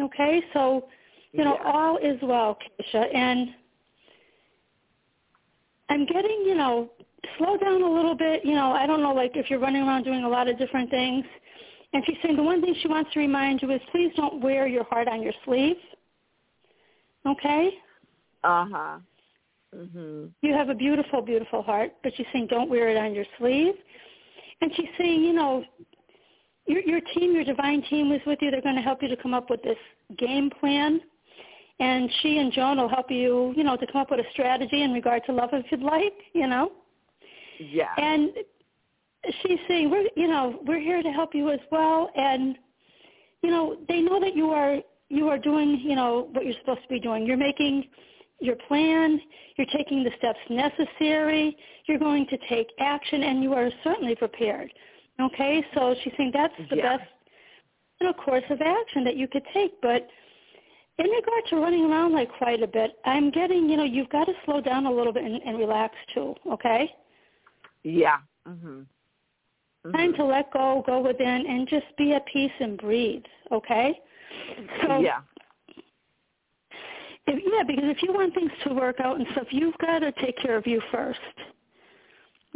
Okay, 0.00 0.42
so, 0.52 0.88
you 1.32 1.44
know, 1.44 1.58
Yeah. 1.60 1.72
all 1.72 1.96
is 1.98 2.20
well, 2.22 2.56
Keisha, 2.80 3.14
and 3.14 3.54
I'm 5.88 6.06
getting, 6.06 6.44
you 6.46 6.54
know, 6.54 6.90
slow 7.38 7.56
down 7.56 7.82
a 7.82 7.90
little 7.90 8.14
bit. 8.14 8.44
You 8.44 8.54
know, 8.54 8.72
I 8.72 8.86
don't 8.86 9.02
know, 9.02 9.12
like 9.12 9.32
if 9.34 9.50
you're 9.50 9.58
running 9.58 9.82
around 9.82 10.04
doing 10.04 10.24
a 10.24 10.28
lot 10.28 10.48
of 10.48 10.58
different 10.58 10.90
things. 10.90 11.24
And 11.92 12.02
she's 12.06 12.16
saying 12.22 12.36
the 12.36 12.42
one 12.42 12.60
thing 12.60 12.74
she 12.80 12.88
wants 12.88 13.12
to 13.12 13.20
remind 13.20 13.62
you 13.62 13.70
is 13.70 13.80
please 13.92 14.12
don't 14.16 14.40
wear 14.40 14.66
your 14.66 14.84
heart 14.84 15.06
on 15.06 15.22
your 15.22 15.32
sleeve. 15.44 15.76
Okay? 17.26 17.70
Uh 18.42 18.66
huh. 18.70 18.98
Mhm. 19.74 20.30
You 20.42 20.52
have 20.54 20.68
a 20.68 20.74
beautiful, 20.74 21.22
beautiful 21.22 21.62
heart, 21.62 21.92
but 22.02 22.14
she's 22.16 22.26
saying 22.32 22.48
don't 22.48 22.70
wear 22.70 22.88
it 22.88 22.96
on 22.96 23.14
your 23.14 23.24
sleeve. 23.38 23.74
And 24.60 24.70
she's 24.76 24.88
saying, 24.98 25.22
you 25.22 25.32
know, 25.32 25.64
your 26.66 26.80
your 26.80 27.00
team, 27.14 27.34
your 27.34 27.44
divine 27.44 27.82
team 27.90 28.12
is 28.12 28.20
with 28.26 28.38
you. 28.40 28.50
They're 28.50 28.60
going 28.62 28.76
to 28.76 28.82
help 28.82 29.02
you 29.02 29.08
to 29.08 29.16
come 29.16 29.34
up 29.34 29.50
with 29.50 29.62
this 29.62 29.78
game 30.18 30.50
plan. 30.60 31.00
And 31.80 32.08
she 32.22 32.38
and 32.38 32.52
Joan 32.52 32.78
will 32.78 32.88
help 32.88 33.10
you, 33.10 33.52
you 33.56 33.64
know, 33.64 33.76
to 33.76 33.86
come 33.90 34.00
up 34.00 34.10
with 34.10 34.20
a 34.20 34.30
strategy 34.32 34.82
in 34.82 34.92
regard 34.92 35.24
to 35.26 35.32
love 35.32 35.50
if 35.52 35.66
you'd 35.70 35.82
like, 35.82 36.14
you 36.32 36.46
know. 36.46 36.70
Yeah. 37.58 37.94
And 37.96 38.30
she's 39.42 39.58
saying, 39.68 39.90
we're, 39.90 40.08
you 40.16 40.28
know, 40.28 40.60
we're 40.66 40.80
here 40.80 41.02
to 41.02 41.10
help 41.10 41.34
you 41.34 41.50
as 41.50 41.60
well. 41.70 42.10
And, 42.16 42.56
you 43.42 43.50
know, 43.50 43.76
they 43.88 44.00
know 44.00 44.20
that 44.20 44.34
you 44.34 44.50
are, 44.50 44.78
you 45.08 45.28
are 45.28 45.38
doing, 45.38 45.80
you 45.80 45.96
know, 45.96 46.28
what 46.32 46.44
you're 46.44 46.54
supposed 46.60 46.82
to 46.82 46.88
be 46.88 47.00
doing. 47.00 47.26
You're 47.26 47.36
making, 47.36 47.84
your 48.40 48.56
plan, 48.68 49.20
you're 49.56 49.66
taking 49.74 50.02
the 50.02 50.10
steps 50.18 50.38
necessary, 50.50 51.56
you're 51.86 51.98
going 51.98 52.26
to 52.26 52.38
take 52.48 52.68
action, 52.80 53.22
and 53.22 53.42
you 53.42 53.54
are 53.54 53.70
certainly 53.82 54.14
prepared. 54.16 54.72
Okay, 55.20 55.64
so 55.74 55.94
she's 56.02 56.12
saying 56.16 56.32
that's 56.34 56.54
the 56.70 56.76
Yeah. 56.76 56.96
best 56.96 57.10
you 58.00 58.06
know, 58.08 58.12
course 58.12 58.44
of 58.50 58.60
action 58.60 59.04
that 59.04 59.16
you 59.16 59.28
could 59.28 59.44
take. 59.52 59.80
But 59.80 60.08
in 60.98 61.06
regard 61.10 61.44
to 61.50 61.56
running 61.56 61.84
around 61.84 62.12
like 62.12 62.30
quite 62.36 62.62
a 62.62 62.66
bit, 62.66 62.98
I'm 63.04 63.30
getting, 63.30 63.68
you 63.70 63.76
know, 63.76 63.84
you've 63.84 64.08
got 64.10 64.24
to 64.24 64.32
slow 64.44 64.60
down 64.60 64.86
a 64.86 64.92
little 64.92 65.12
bit 65.12 65.24
and, 65.24 65.40
and 65.42 65.58
relax 65.58 65.94
too. 66.12 66.34
Okay, 66.50 66.92
Yeah. 67.84 68.18
Mhm. 68.46 68.86
time 69.92 70.12
Mhm. 70.12 70.16
to 70.16 70.24
let 70.24 70.50
go, 70.50 70.82
go 70.86 71.00
within, 71.00 71.46
and 71.46 71.68
just 71.68 71.94
be 71.96 72.14
at 72.14 72.24
peace 72.26 72.52
and 72.58 72.78
breathe. 72.78 73.24
Okay, 73.52 74.00
so 74.82 75.00
yeah. 75.00 75.20
If, 77.26 77.42
yeah, 77.44 77.62
because 77.62 77.84
if 77.84 78.02
you 78.02 78.12
want 78.12 78.34
things 78.34 78.52
to 78.64 78.74
work 78.74 79.00
out 79.00 79.18
and 79.18 79.26
stuff, 79.32 79.46
you've 79.50 79.76
got 79.78 80.00
to 80.00 80.12
take 80.12 80.36
care 80.38 80.56
of 80.56 80.66
you 80.66 80.80
first. 80.90 81.20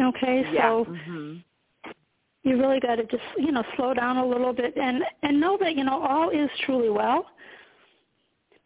Okay, 0.00 0.46
Yeah. 0.52 0.62
so 0.62 0.84
Mhm. 0.84 1.42
you 2.44 2.56
really 2.56 2.80
got 2.80 2.96
to 2.96 3.04
just 3.04 3.24
you 3.36 3.52
know 3.52 3.62
slow 3.76 3.94
down 3.94 4.16
a 4.16 4.26
little 4.26 4.52
bit 4.52 4.76
and 4.76 5.04
and 5.22 5.40
know 5.40 5.56
that 5.58 5.74
you 5.74 5.84
know 5.84 6.02
all 6.02 6.30
is 6.30 6.50
truly 6.60 6.90
well. 6.90 7.30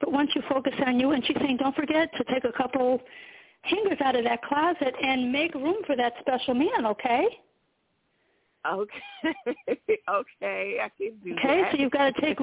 But 0.01 0.13
once 0.13 0.35
you 0.35 0.43
focus 0.43 0.75
on 0.85 0.99
you, 0.99 1.13
and 1.13 1.25
she's 1.25 1.37
saying, 1.39 1.59
don't 1.59 1.77
forget 1.77 2.13
to 2.17 2.25
take 2.25 2.45
a 2.45 2.53
couple 2.53 3.01
hangers 3.63 3.99
out 4.05 4.17
of 4.17 4.25
that 4.25 4.43
closet 4.43 4.95
and 5.03 5.33
make 5.33 5.55
room 5.55 5.77
for 5.87 5.97
that 5.97 6.15
special 6.21 6.55
man. 6.55 6.87
Okay. 6.87 7.27
Okay. 8.67 8.93
okay. 10.09 10.79
I 10.81 10.89
can 10.97 11.17
do 11.25 11.35
Okay, 11.35 11.63
that. 11.63 11.73
so 11.73 11.79
you've 11.79 11.91
got 11.91 12.15
to 12.15 12.21
take 12.21 12.39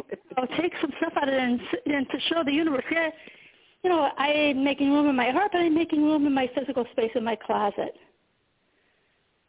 take 0.57 0.74
some 0.82 0.91
stuff 0.97 1.13
out 1.15 1.30
of 1.30 1.34
it 1.34 1.39
and, 1.39 1.61
and 1.86 2.09
to 2.09 2.20
show 2.28 2.43
the 2.43 2.51
universe, 2.51 2.84
yeah, 2.91 3.09
you 3.84 3.89
know, 3.89 4.09
I 4.17 4.28
am 4.28 4.63
making 4.63 4.91
room 4.91 5.07
in 5.07 5.15
my 5.15 5.30
heart, 5.30 5.51
but 5.53 5.59
I'm 5.59 5.74
making 5.74 6.03
room 6.03 6.26
in 6.28 6.34
my 6.34 6.49
physical 6.53 6.86
space 6.91 7.11
in 7.15 7.24
my 7.24 7.38
closet. 7.38 7.95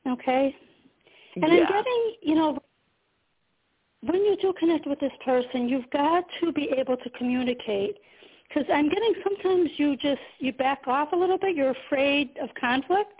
Okay, 0.08 0.54
and 1.36 1.44
I'm 1.44 1.66
getting, 1.66 2.14
you 2.22 2.34
know, 2.36 2.58
when 4.02 4.24
you 4.24 4.36
do 4.40 4.52
connect 4.58 4.86
with 4.86 5.00
this 5.00 5.12
person, 5.24 5.68
you've 5.68 5.90
got 5.90 6.24
to 6.40 6.52
be 6.52 6.70
able 6.76 6.96
to 6.96 7.10
communicate. 7.10 7.96
Because 8.50 8.68
I'm 8.72 8.88
getting 8.88 9.14
sometimes 9.22 9.70
you 9.76 9.96
just 9.96 10.20
you 10.40 10.52
back 10.52 10.82
off 10.88 11.12
a 11.12 11.16
little 11.16 11.38
bit. 11.38 11.54
You're 11.54 11.74
afraid 11.86 12.30
of 12.42 12.48
conflict. 12.60 13.12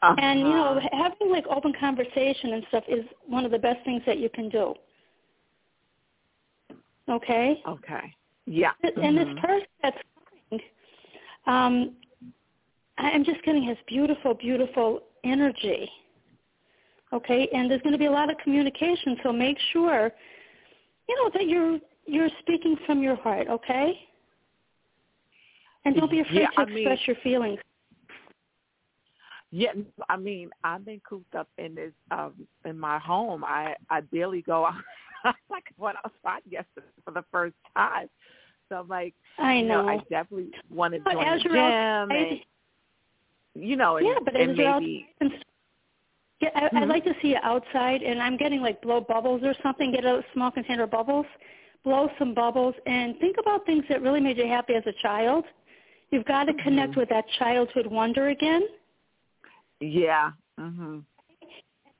Uh-huh. 0.00 0.16
And 0.18 0.40
you 0.40 0.46
know, 0.46 0.80
having 0.92 1.30
like 1.30 1.46
open 1.48 1.74
conversation 1.78 2.54
and 2.54 2.64
stuff 2.68 2.84
is 2.88 3.04
one 3.26 3.44
of 3.44 3.50
the 3.50 3.58
best 3.58 3.84
things 3.84 4.02
that 4.06 4.18
you 4.18 4.30
can 4.30 4.48
do. 4.48 4.74
Okay? 7.08 7.62
Okay. 7.68 8.14
Yeah. 8.46 8.72
And 8.82 9.16
this 9.16 9.28
Mhm. 9.28 9.40
person 9.40 9.66
that's 9.82 9.98
coming, 10.50 10.64
um, 11.46 11.96
I'm 12.98 13.24
just 13.24 13.42
getting 13.42 13.62
his 13.62 13.76
beautiful, 13.86 14.34
beautiful 14.34 15.02
energy. 15.24 15.90
Okay, 17.12 17.46
and 17.52 17.70
there's 17.70 17.82
going 17.82 17.92
to 17.92 17.98
be 17.98 18.06
a 18.06 18.10
lot 18.10 18.30
of 18.30 18.38
communication, 18.38 19.18
so 19.22 19.32
make 19.32 19.58
sure, 19.72 20.10
you 21.08 21.14
know, 21.16 21.28
that 21.34 21.46
you're 21.46 21.78
you're 22.06 22.28
speaking 22.40 22.76
from 22.86 23.02
your 23.02 23.16
heart. 23.16 23.48
Okay, 23.48 23.98
and 25.84 25.94
don't 25.96 26.10
be 26.10 26.20
afraid 26.20 26.40
Yeah, 26.40 26.48
to 26.56 26.60
I 26.62 26.64
mean- 26.66 26.76
express 26.78 27.06
your 27.06 27.16
feelings. 27.22 27.60
Yeah, 29.54 29.72
I 30.08 30.16
mean, 30.16 30.50
I've 30.64 30.84
been 30.84 31.00
cooped 31.08 31.34
up 31.34 31.48
in 31.58 31.74
this 31.74 31.92
um 32.10 32.34
in 32.64 32.78
my 32.78 32.98
home. 32.98 33.44
I 33.44 33.74
I 33.90 34.00
barely 34.00 34.42
go 34.42 34.64
out. 34.66 34.74
like 35.50 35.64
I 35.78 35.82
went 35.82 35.96
outside 36.04 36.42
yesterday 36.50 36.86
for 37.04 37.10
the 37.12 37.24
first 37.30 37.54
time. 37.76 38.08
So 38.68 38.76
I'm 38.76 38.88
like, 38.88 39.14
I 39.38 39.56
you 39.58 39.64
know. 39.68 39.82
know, 39.82 39.88
I 39.88 39.98
definitely 40.10 40.50
want 40.70 40.94
to 40.94 41.00
join 41.00 41.38
the 41.38 41.42
gym 41.42 42.10
and 42.10 42.40
you 43.54 43.76
know, 43.76 43.98
and, 43.98 44.06
yeah, 44.06 44.14
but 44.24 44.34
and 44.34 44.56
maybe 44.56 45.06
outside, 45.20 45.44
yeah, 46.40 46.48
I, 46.54 46.66
I'd 46.66 46.84
Mhm. 46.84 46.88
like 46.88 47.04
to 47.04 47.14
see 47.20 47.28
you 47.28 47.38
outside, 47.42 48.02
and 48.02 48.22
I'm 48.22 48.36
getting 48.38 48.62
like 48.62 48.80
blow 48.82 49.00
bubbles 49.02 49.42
or 49.44 49.54
something. 49.62 49.92
Get 49.92 50.04
a 50.04 50.24
small 50.32 50.50
container 50.50 50.84
of 50.84 50.90
bubbles, 50.90 51.26
blow 51.84 52.08
some 52.18 52.34
bubbles, 52.34 52.74
and 52.86 53.18
think 53.18 53.36
about 53.38 53.66
things 53.66 53.84
that 53.88 54.02
really 54.02 54.20
made 54.20 54.38
you 54.38 54.46
happy 54.46 54.74
as 54.74 54.86
a 54.86 54.92
child. 55.02 55.44
You've 56.10 56.24
got 56.26 56.44
to 56.44 56.54
connect 56.54 56.92
Mhm. 56.92 56.96
with 56.98 57.08
that 57.08 57.24
childhood 57.38 57.86
wonder 57.86 58.28
again. 58.28 58.62
yeah. 59.80 60.32
Mhm. 60.58 61.04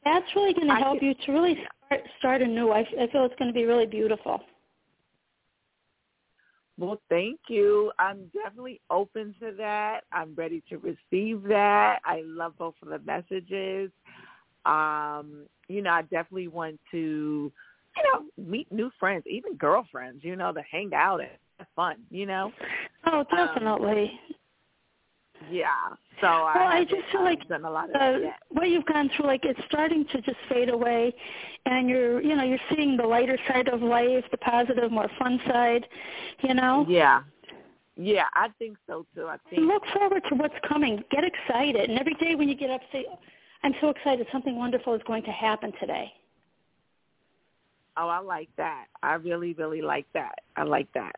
That's 0.05 0.35
really 0.37 0.53
going 0.55 0.69
to 0.69 0.75
help 0.77 1.03
you 1.03 1.15
to 1.15 1.33
really 1.33 1.55
start 1.87 2.07
start 2.19 2.43
anew. 2.43 2.71
I, 2.71 2.81
I 2.81 3.07
feel 3.09 3.25
it's 3.25 3.35
going 3.37 3.49
to 3.49 3.55
be 3.55 3.65
really 3.65 3.87
beautiful. 3.87 4.43
Well, 6.79 7.01
thank 7.09 7.39
you. 7.49 7.93
I'm 7.99 8.31
definitely 8.33 8.81
open 8.91 9.35
to 9.41 9.53
that. 9.59 10.01
I'm 10.13 10.35
ready 10.35 10.63
to 10.71 10.79
receive 10.79 11.43
that. 11.45 12.01
I 12.05 12.23
love 12.25 12.57
both 12.59 12.75
of 12.83 12.89
the 12.89 12.99
messages. 13.01 13.91
Um, 14.65 15.47
you 15.69 15.83
know, 15.83 15.91
I 15.91 16.03
definitely 16.03 16.49
want 16.49 16.81
to, 16.91 17.53
you 17.97 18.03
know, 18.05 18.25
meet 18.51 18.71
new 18.73 18.91
friends, 18.99 19.25
even 19.29 19.55
girlfriends, 19.57 20.25
you 20.25 20.37
know, 20.37 20.53
to 20.53 20.63
hang 20.71 20.93
out 20.95 21.21
and 21.21 21.31
have 21.59 21.69
fun, 21.77 21.97
you 22.11 22.27
know? 22.27 22.53
Oh, 23.07 23.25
definitely. 23.35 24.13
Yeah. 25.51 25.67
So 26.21 26.27
I, 26.27 26.53
Well, 26.55 26.69
I 26.69 26.73
haven't, 26.79 26.91
just 26.91 27.03
feel 27.11 27.21
um, 27.21 27.27
like, 27.27 27.41
a 27.51 27.71
lot 27.71 27.91
of 27.91 27.97
uh, 27.97 28.27
what 28.49 28.69
you've 28.69 28.87
gone 28.87 29.11
through, 29.17 29.27
like 29.27 29.45
it's 29.45 29.61
starting 29.67 30.05
to 30.13 30.21
just 30.21 30.37
fade 30.49 30.69
away, 30.69 31.13
and 31.67 31.89
you're, 31.89 32.23
you 32.23 32.37
know, 32.37 32.45
you're 32.45 32.59
seeing 32.75 32.97
the 32.97 33.07
lighter 33.07 33.39
side 33.49 33.69
of 33.69 33.83
life, 33.83 34.25
the 34.31 34.39
positive, 34.39 34.91
more 34.93 35.11
fun 35.19 35.41
side, 35.49 35.85
you 36.43 36.55
know. 36.55 36.87
Yeah. 36.89 37.23
Yeah, 37.97 38.25
I 38.35 38.49
think 38.59 38.79
so 38.87 39.05
too. 39.15 39.27
I 39.27 39.37
think 39.51 39.63
Look 39.63 39.83
forward 39.93 40.23
to 40.31 40.35
what's 40.37 40.55
coming. 40.67 41.03
Get 41.11 41.25
excited, 41.25 41.91
and 41.91 41.99
every 41.99 42.15
day 42.15 42.35
when 42.35 42.49
you 42.49 42.55
get 42.55 42.71
up, 42.71 42.81
say, 42.91 43.05
"I'm 43.63 43.75
so 43.83 43.91
excited! 43.91 44.27
Something 44.33 44.57
wonderful 44.57 44.95
is 44.95 45.03
going 45.07 45.23
to 45.25 45.31
happen 45.31 45.73
today." 45.79 46.11
Oh, 47.97 48.09
I 48.09 48.19
like 48.19 48.49
that. 48.57 48.87
I 49.03 49.15
really, 49.15 49.53
really 49.55 49.83
like 49.83 50.07
that. 50.15 50.37
I 50.57 50.63
like 50.63 50.89
that. 50.95 51.17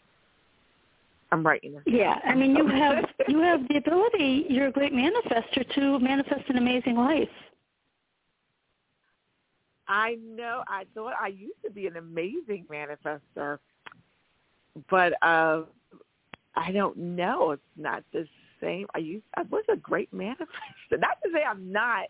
I'm 1.33 1.45
writing 1.45 1.73
this. 1.73 1.83
Yeah, 1.87 2.19
I 2.25 2.35
mean, 2.35 2.55
you 2.55 2.67
have 2.69 3.05
you 3.27 3.41
have 3.41 3.67
the 3.69 3.77
ability. 3.77 4.47
You're 4.49 4.69
a 4.69 4.73
great 4.73 4.93
manifester 4.93 5.69
to 5.75 5.99
manifest 5.99 6.49
an 6.49 6.59
amazing 6.59 6.97
life. 6.97 7.29
I 9.89 10.17
know. 10.23 10.63
I 10.69 10.85
thought 10.95 11.15
I 11.21 11.29
used 11.29 11.61
to 11.65 11.71
be 11.71 11.87
an 11.87 11.97
amazing 11.97 12.67
manifester, 12.71 13.59
but 14.89 15.13
uh, 15.23 15.63
I 16.57 16.73
don't 16.73 16.97
know. 16.97 17.51
It's 17.51 17.63
not 17.77 18.05
the 18.13 18.27
same. 18.61 18.87
I 18.95 18.99
used. 18.99 19.25
I 19.37 19.43
was 19.43 19.65
a 19.71 19.77
great 19.77 20.13
manifester. 20.15 20.47
Not 20.93 21.19
to 21.25 21.31
say 21.33 21.43
I'm 21.43 21.73
not. 21.73 22.05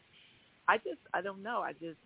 I 0.68 0.76
just. 0.78 1.00
I 1.14 1.20
don't 1.22 1.42
know. 1.42 1.60
I 1.60 1.72
just. 1.72 1.96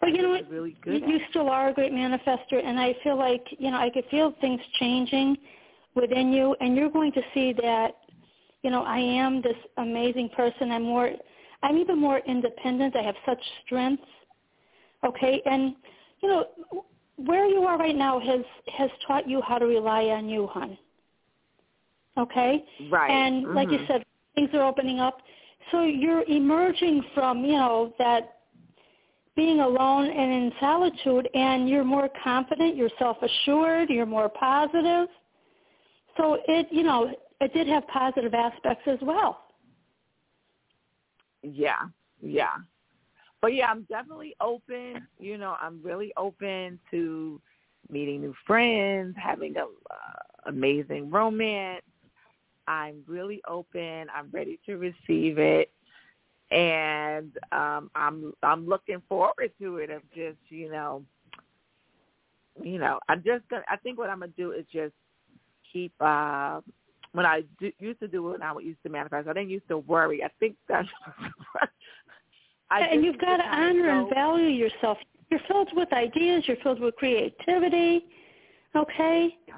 But 0.00 0.14
you 0.14 0.22
know 0.22 0.30
what? 0.30 0.50
Really 0.50 0.76
You, 0.86 0.92
good. 0.94 1.02
you 1.08 1.16
it. 1.16 1.22
still 1.30 1.48
are 1.48 1.68
a 1.68 1.74
great 1.74 1.92
manifester, 1.92 2.64
and 2.64 2.80
I 2.80 2.94
feel 3.02 3.16
like 3.16 3.44
you 3.58 3.70
know 3.70 3.76
I 3.78 3.90
could 3.90 4.04
feel 4.10 4.34
things 4.40 4.60
changing 4.78 5.36
within 5.94 6.32
you, 6.32 6.56
and 6.60 6.74
you're 6.76 6.90
going 6.90 7.12
to 7.12 7.22
see 7.34 7.52
that. 7.62 7.96
You 8.62 8.70
know, 8.70 8.82
I 8.82 8.98
am 8.98 9.40
this 9.40 9.56
amazing 9.78 10.30
person. 10.30 10.70
I'm 10.70 10.82
more. 10.84 11.10
I'm 11.62 11.76
even 11.76 11.98
more 11.98 12.20
independent. 12.26 12.96
I 12.96 13.02
have 13.02 13.16
such 13.26 13.40
strength. 13.64 14.02
Okay, 15.04 15.42
and 15.46 15.74
you 16.20 16.28
know 16.28 16.46
where 17.16 17.46
you 17.46 17.64
are 17.64 17.76
right 17.78 17.96
now 17.96 18.18
has 18.20 18.40
has 18.76 18.90
taught 19.06 19.28
you 19.28 19.42
how 19.42 19.58
to 19.58 19.66
rely 19.66 20.04
on 20.06 20.28
you, 20.28 20.46
hon. 20.46 20.78
Okay, 22.18 22.64
Right. 22.90 23.10
and 23.10 23.54
like 23.54 23.70
you 23.70 23.78
Mhm. 23.78 23.86
said, 23.86 24.04
things 24.34 24.50
are 24.54 24.62
opening 24.62 25.00
up. 25.00 25.22
So 25.70 25.82
you're 25.82 26.24
emerging 26.24 27.02
from, 27.14 27.44
you 27.44 27.52
know, 27.52 27.94
that 27.98 28.39
being 29.36 29.60
alone 29.60 30.06
and 30.10 30.32
in 30.32 30.52
solitude 30.60 31.28
and 31.34 31.68
you're 31.68 31.84
more 31.84 32.08
confident, 32.22 32.76
you're 32.76 32.90
self-assured, 32.98 33.88
you're 33.88 34.06
more 34.06 34.28
positive. 34.28 35.08
So 36.16 36.38
it, 36.48 36.66
you 36.70 36.82
know, 36.82 37.10
it 37.40 37.54
did 37.54 37.66
have 37.68 37.86
positive 37.88 38.34
aspects 38.34 38.84
as 38.86 38.98
well. 39.02 39.44
Yeah, 41.42 41.82
yeah. 42.20 42.56
But 43.40 43.54
yeah, 43.54 43.70
I'm 43.70 43.82
definitely 43.84 44.34
open. 44.40 45.06
You 45.18 45.38
know, 45.38 45.56
I'm 45.60 45.80
really 45.82 46.12
open 46.16 46.78
to 46.90 47.40
meeting 47.88 48.20
new 48.20 48.34
friends, 48.46 49.16
having 49.18 49.56
a 49.56 49.62
uh, 49.62 50.46
amazing 50.46 51.10
romance. 51.10 51.82
I'm 52.68 53.02
really 53.06 53.40
open. 53.48 54.06
I'm 54.14 54.28
ready 54.32 54.60
to 54.66 54.76
receive 54.76 55.38
it, 55.38 55.70
and 56.50 57.32
um, 57.52 57.90
I'm 57.94 58.32
I'm 58.42 58.68
looking 58.68 59.02
forward 59.08 59.52
to 59.60 59.76
it. 59.78 59.90
Of 59.90 60.02
just 60.14 60.38
you 60.48 60.70
know, 60.70 61.02
you 62.62 62.78
know, 62.78 62.98
I'm 63.08 63.22
just 63.24 63.48
gonna. 63.48 63.64
I 63.68 63.76
think 63.76 63.98
what 63.98 64.10
I'm 64.10 64.20
gonna 64.20 64.32
do 64.36 64.52
is 64.52 64.64
just 64.72 64.94
keep. 65.72 65.92
uh 66.00 66.60
when 67.12 67.26
I 67.26 67.42
do, 67.58 67.72
used 67.80 67.98
to 68.00 68.06
do 68.06 68.28
it, 68.28 68.32
when 68.38 68.42
I 68.42 68.54
used 68.60 68.82
to 68.84 68.88
manifest, 68.88 69.26
I 69.26 69.32
didn't 69.32 69.50
used 69.50 69.66
to 69.68 69.78
worry. 69.78 70.22
I 70.22 70.28
think 70.38 70.54
that's. 70.68 70.88
I 72.70 72.82
and 72.82 73.04
you've 73.04 73.18
got 73.18 73.38
to 73.38 73.42
honor 73.42 73.90
and 73.90 74.08
value 74.14 74.46
yourself. 74.46 74.96
You're 75.30 75.40
filled 75.48 75.70
with 75.74 75.92
ideas, 75.92 76.44
you're 76.46 76.56
filled 76.62 76.80
with 76.80 76.96
creativity, 76.96 78.04
okay? 78.76 79.36
Yeah. 79.46 79.54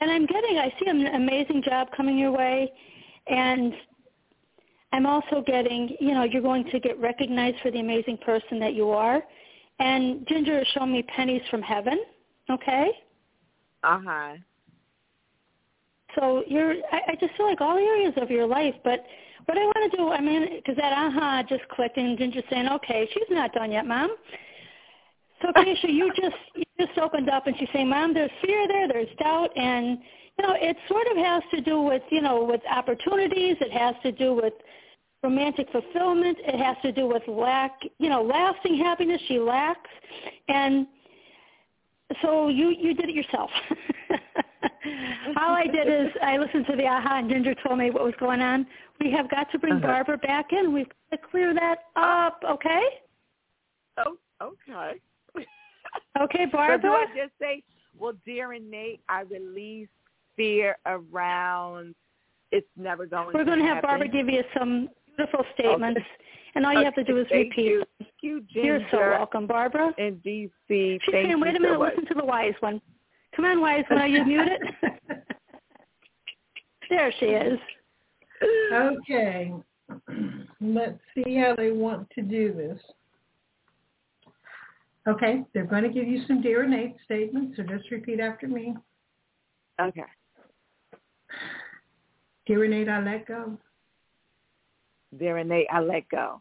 and 0.00 0.10
I'm 0.10 0.26
getting, 0.26 0.58
I 0.58 0.72
see 0.80 0.88
an 0.88 1.06
amazing 1.14 1.62
job 1.64 1.88
coming 1.96 2.18
your 2.18 2.32
way, 2.32 2.72
and 3.28 3.72
I'm 4.92 5.06
also 5.06 5.42
getting, 5.46 5.96
you 6.00 6.12
know, 6.12 6.24
you're 6.24 6.42
going 6.42 6.64
to 6.70 6.78
get 6.78 7.00
recognized 7.00 7.56
for 7.62 7.70
the 7.70 7.80
amazing 7.80 8.18
person 8.18 8.58
that 8.60 8.74
you 8.74 8.90
are. 8.90 9.22
And 9.78 10.26
Ginger 10.28 10.60
is 10.60 10.66
showing 10.74 10.92
me 10.92 11.02
pennies 11.02 11.42
from 11.50 11.62
heaven. 11.62 12.04
Okay. 12.50 12.90
Uh 13.82 14.00
huh. 14.04 14.34
So 16.14 16.44
you're, 16.46 16.74
I, 16.92 17.00
I 17.08 17.16
just 17.18 17.34
feel 17.36 17.46
like 17.46 17.60
all 17.60 17.78
areas 17.78 18.12
of 18.18 18.30
your 18.30 18.46
life. 18.46 18.74
But 18.84 19.04
what 19.46 19.58
I 19.58 19.64
want 19.64 19.90
to 19.90 19.96
do, 19.96 20.08
I 20.10 20.20
mean, 20.20 20.56
because 20.56 20.76
that 20.76 20.92
aha 20.92 21.42
just 21.48 21.66
clicked, 21.68 21.96
and 21.96 22.16
Ginger's 22.18 22.44
saying, 22.50 22.68
okay, 22.68 23.08
she's 23.12 23.24
not 23.30 23.52
done 23.52 23.72
yet, 23.72 23.86
Mom. 23.86 24.14
So 25.40 25.48
Keisha, 25.56 25.92
you 25.92 26.12
just 26.14 26.36
you 26.54 26.64
just 26.78 26.98
opened 26.98 27.28
up, 27.28 27.46
and 27.46 27.56
she's 27.58 27.68
saying, 27.72 27.88
Mom, 27.88 28.14
there's 28.14 28.30
fear 28.44 28.68
there, 28.68 28.88
there's 28.88 29.08
doubt, 29.18 29.50
and 29.56 29.98
you 30.38 30.46
know, 30.46 30.54
it 30.56 30.76
sort 30.88 31.06
of 31.10 31.16
has 31.16 31.42
to 31.54 31.60
do 31.60 31.80
with 31.80 32.02
you 32.10 32.20
know 32.20 32.44
with 32.44 32.60
opportunities. 32.70 33.56
It 33.60 33.72
has 33.72 33.94
to 34.02 34.12
do 34.12 34.34
with 34.34 34.54
romantic 35.22 35.68
fulfillment. 35.70 36.38
It 36.40 36.58
has 36.58 36.76
to 36.82 36.92
do 36.92 37.06
with 37.06 37.22
lack, 37.28 37.80
you 37.98 38.08
know, 38.08 38.22
lasting 38.22 38.78
happiness. 38.78 39.20
She 39.28 39.38
lacks, 39.38 39.90
and 40.48 40.86
so 42.20 42.48
you 42.48 42.70
you 42.70 42.94
did 42.94 43.08
it 43.08 43.14
yourself. 43.14 43.50
All 45.40 45.54
I 45.54 45.66
did 45.66 45.88
is 45.88 46.12
I 46.22 46.36
listened 46.38 46.66
to 46.66 46.76
the 46.76 46.86
aha, 46.86 47.18
and 47.18 47.30
Ginger 47.30 47.54
told 47.66 47.78
me 47.78 47.90
what 47.90 48.04
was 48.04 48.14
going 48.18 48.40
on. 48.40 48.66
We 49.00 49.10
have 49.12 49.30
got 49.30 49.50
to 49.52 49.58
bring 49.58 49.74
uh-huh. 49.74 49.86
Barbara 49.86 50.18
back 50.18 50.52
in. 50.52 50.72
We've 50.72 50.88
got 50.88 51.16
to 51.16 51.28
clear 51.30 51.54
that 51.54 51.84
up, 51.96 52.40
okay? 52.48 52.82
Oh, 53.98 54.16
okay. 54.42 55.00
okay, 56.20 56.46
Barbara. 56.46 56.78
So 56.78 56.88
do 56.88 56.92
I 56.92 57.06
just 57.16 57.32
say, 57.40 57.62
well, 57.98 58.12
dear 58.24 58.52
and 58.52 58.70
Nate, 58.70 59.00
I 59.08 59.22
release 59.22 59.88
fear 60.36 60.76
around 60.86 61.94
it's 62.52 62.68
never 62.76 63.06
going. 63.06 63.28
We're 63.32 63.44
going 63.44 63.58
to 63.60 63.64
have 63.64 63.76
happen. 63.76 63.88
Barbara 63.88 64.08
give 64.08 64.28
you 64.28 64.42
some 64.56 64.90
beautiful 65.16 65.44
statements, 65.54 66.00
okay. 66.00 66.06
and 66.54 66.66
all 66.66 66.72
you 66.72 66.80
uh, 66.80 66.84
have 66.84 66.94
to 66.94 67.04
do 67.04 67.18
is 67.18 67.26
Thank 67.30 67.50
repeat. 67.50 67.64
You. 67.64 67.84
Thank 67.98 68.10
you, 68.20 68.44
Ginger. 68.52 68.66
You're 68.66 68.86
so 68.90 68.98
welcome, 68.98 69.46
Barbara. 69.46 69.92
In 69.98 70.20
DC. 70.24 70.50
She's 70.68 71.00
Thank 71.10 71.26
saying, 71.26 71.40
wait 71.40 71.56
a 71.56 71.60
minute, 71.60 71.76
so 71.76 71.82
listen 71.82 72.06
to 72.06 72.14
the 72.14 72.24
wise 72.24 72.54
one. 72.60 72.80
Come 73.34 73.46
on, 73.46 73.60
wise 73.60 73.84
one, 73.88 74.00
are 74.00 74.08
you 74.08 74.24
muted? 74.24 74.60
there 76.90 77.12
she 77.18 77.26
is. 77.26 77.58
Okay. 78.72 79.52
Let's 80.60 80.98
see 81.14 81.36
how 81.36 81.54
they 81.56 81.70
want 81.70 82.08
to 82.10 82.22
do 82.22 82.52
this. 82.52 82.80
Okay, 85.08 85.42
they're 85.52 85.64
going 85.64 85.82
to 85.82 85.88
give 85.88 86.06
you 86.06 86.24
some 86.28 86.42
dear 86.42 86.64
innate 86.64 86.94
statements, 87.04 87.56
so 87.56 87.64
just 87.64 87.90
repeat 87.90 88.20
after 88.20 88.46
me. 88.46 88.74
Okay. 89.80 90.04
Dear 92.46 92.64
innate, 92.64 92.88
I 92.88 93.02
let 93.02 93.26
go. 93.26 93.58
Dear 95.18 95.38
innate, 95.38 95.66
I 95.72 95.80
let 95.80 96.08
go. 96.08 96.40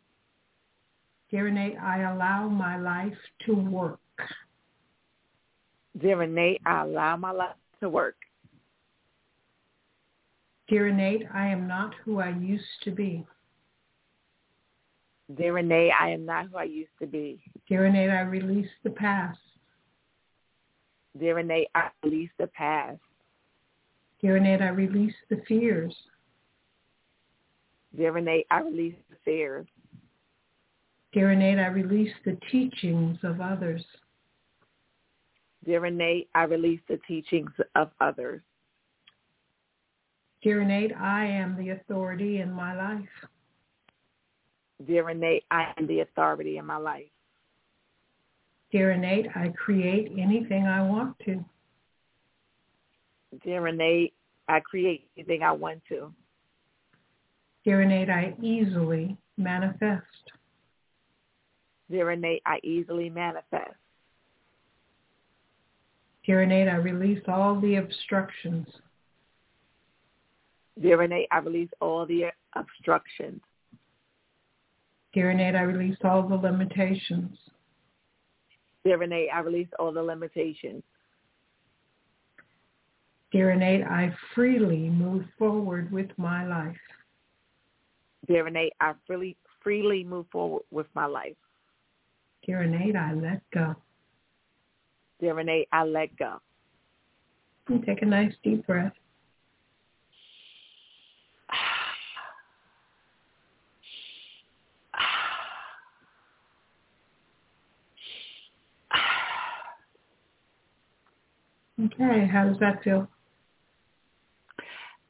Dear 1.29 1.47
innate, 1.47 1.77
I 1.81 2.01
allow 2.01 2.47
my 2.47 2.77
life 2.77 3.17
to 3.45 3.53
work. 3.53 3.99
Dear 5.99 6.23
innate, 6.23 6.61
I 6.65 6.83
allow 6.83 7.17
my 7.17 7.31
life 7.31 7.55
to 7.81 7.89
work. 7.89 8.15
Dear 10.67 10.87
innate, 10.87 11.27
I 11.33 11.47
am 11.47 11.67
not 11.67 11.93
who 12.05 12.19
I 12.19 12.29
used 12.29 12.63
to 12.83 12.91
be. 12.91 13.25
Dear 15.35 15.53
Renee, 15.53 15.93
I 15.97 16.09
am 16.09 16.25
not 16.25 16.47
who 16.47 16.57
I 16.57 16.63
used 16.63 16.97
to 16.99 17.07
be. 17.07 17.41
Dear 17.67 17.83
Renee, 17.83 18.09
I 18.09 18.21
release 18.21 18.69
the 18.83 18.89
past. 18.89 19.39
Dear 21.17 21.35
Renee, 21.35 21.67
I 21.75 21.89
release 22.03 22.29
the 22.37 22.47
past. 22.47 22.99
Dear 24.21 24.35
Renee, 24.35 24.59
I 24.59 24.69
release 24.69 25.13
the 25.29 25.41
fears. 25.47 25.95
Dear 27.95 28.13
Renee, 28.13 28.45
I 28.49 28.61
release 28.61 28.95
the 29.09 29.17
fears. 29.25 29.67
Dear 31.13 31.29
Renee, 31.29 31.59
I 31.59 31.67
release 31.67 32.13
the 32.23 32.37
teachings 32.49 33.17
of 33.23 33.41
others. 33.41 33.83
Dear 35.65 35.81
Renee, 35.81 36.27
I 36.33 36.43
release 36.43 36.79
the 36.87 36.99
teachings 37.07 37.51
of 37.75 37.91
others. 37.99 38.41
Dear 40.41 40.59
Renee, 40.59 40.93
I 40.99 41.25
am 41.25 41.55
the 41.57 41.71
authority 41.71 42.39
in 42.39 42.51
my 42.51 42.75
life. 42.75 43.09
Dear 44.87 45.05
Renee, 45.05 45.43
I 45.51 45.73
am 45.77 45.85
the 45.85 45.99
authority 45.99 46.57
in 46.57 46.65
my 46.65 46.77
life. 46.77 47.05
Dear 48.71 48.89
Renee, 48.89 49.29
I 49.35 49.49
create 49.49 50.13
anything 50.17 50.65
I 50.65 50.81
want 50.81 51.19
to. 51.25 51.43
Dear 53.43 53.61
Renee, 53.61 54.13
I 54.47 54.61
create 54.61 55.09
anything 55.15 55.43
I 55.43 55.51
want 55.51 55.81
to. 55.89 56.11
Renee, 57.65 58.09
I 58.09 58.33
easily 58.41 59.17
manifest. 59.37 60.03
Renee, 61.89 62.41
I 62.45 62.59
easily 62.63 63.09
manifest. 63.09 63.75
Renee, 66.27 66.67
I 66.67 66.75
release 66.75 67.21
all 67.27 67.59
the 67.59 67.75
obstructions. 67.75 68.67
Renee, 70.81 71.27
I 71.31 71.37
release 71.39 71.69
all 71.81 72.05
the 72.05 72.31
obstructions. 72.55 73.41
Renee, 75.15 75.55
I 75.55 75.61
release 75.61 75.97
all 76.03 76.27
the 76.27 76.35
limitations. 76.35 77.37
Renee, 78.85 79.29
I 79.33 79.39
release 79.39 79.67
all 79.77 79.91
the 79.91 80.01
limitations. 80.01 80.83
Dear 83.31 83.51
I 83.89 84.13
freely 84.35 84.89
move 84.89 85.25
forward 85.37 85.91
with 85.91 86.09
my 86.17 86.45
life. 86.45 86.75
Dear 88.27 88.45
Renee, 88.45 88.71
I 88.79 88.93
freely 89.07 89.35
freely 89.63 90.03
move 90.03 90.25
forward 90.31 90.63
with 90.71 90.87
my 90.93 91.05
life. 91.05 91.35
Dear 92.45 92.61
Renee, 92.61 92.93
I 92.97 93.13
let 93.13 93.41
go. 93.53 93.75
Dear 95.19 95.35
Renee, 95.35 95.67
I 95.71 95.83
let 95.83 96.15
go. 96.17 96.39
And 97.67 97.85
take 97.85 98.01
a 98.01 98.05
nice 98.05 98.33
deep 98.43 98.65
breath. 98.65 98.93
Okay, 111.83 112.27
how 112.31 112.47
does 112.47 112.57
that 112.59 112.83
feel? 112.83 113.07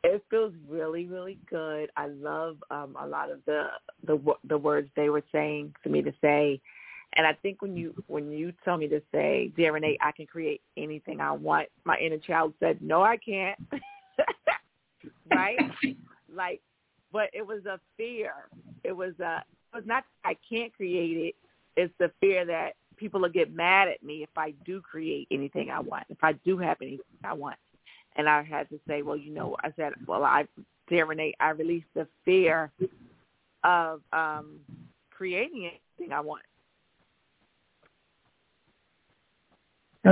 It 0.03 0.23
feels 0.30 0.53
really, 0.68 1.06
really 1.06 1.38
good. 1.49 1.91
I 1.95 2.07
love 2.07 2.57
um, 2.72 2.95
a 2.99 3.06
lot 3.06 3.30
of 3.30 3.40
the 3.45 3.68
the 4.06 4.19
the 4.48 4.57
words 4.57 4.90
they 4.95 5.10
were 5.10 5.23
saying 5.32 5.76
for 5.84 5.90
me 5.90 6.02
to 6.02 6.11
say, 6.22 6.60
and 7.14 7.28
I 7.28 7.34
think 7.34 7.61
when 7.61 7.78
you 7.78 7.94
when 8.07 8.32
you 8.32 8.52
tell 8.65 8.78
me 8.78 8.88
to 8.88 9.02
say, 9.11 9.52
"Dear 9.56 9.73
Renee, 9.73 9.98
I 10.02 10.11
can 10.11 10.26
create 10.26 10.61
anything 10.76 11.22
I 11.22 11.32
want," 11.32 11.68
my 11.84 11.98
inner 11.98 12.18
child 12.18 12.53
said, 12.60 12.82
"No, 12.82 13.03
I 13.03 13.18
can't." 13.18 13.60
right? 15.32 15.60
like, 16.34 16.61
but 17.11 17.30
it 17.34 17.45
was 17.45 17.65
a 17.65 17.80
fear. 17.98 18.34
It 18.84 18.94
was 18.94 19.14
a. 19.19 19.44
It 19.73 19.76
was 19.76 19.86
not. 19.86 20.03
I 20.23 20.36
can't 20.49 20.73
create 20.73 21.18
it. 21.18 21.36
It's 21.78 21.94
the 21.99 22.11
fear 22.19 22.44
that 22.45 22.72
people 22.98 23.22
will 23.22 23.30
get 23.30 23.53
mad 23.53 23.88
at 23.88 24.03
me 24.03 24.23
if 24.23 24.30
I 24.38 24.52
do 24.65 24.82
create 24.82 25.28
anything 25.32 25.69
I 25.69 25.80
want, 25.80 26.06
if 26.10 26.23
I 26.23 26.34
do 26.34 26.57
have 26.57 26.78
anything 26.82 27.06
I 27.23 27.34
want. 27.34 27.57
And 28.16 28.28
I 28.28 28.44
had 28.44 28.70
to 28.70 28.80
say, 28.88 29.02
well, 29.02 29.18
you 29.18 29.32
know, 29.34 29.56
I 29.64 29.72
said, 29.76 29.94
well, 30.06 30.24
I, 30.24 30.48
dear 30.88 31.06
Renee, 31.06 31.34
I 31.40 31.52
released 31.52 31.88
the 31.96 32.08
fear 32.26 32.72
of 33.64 34.02
um, 34.12 34.60
creating 35.12 35.70
anything 35.98 36.14
I 36.14 36.20
want. 36.20 36.44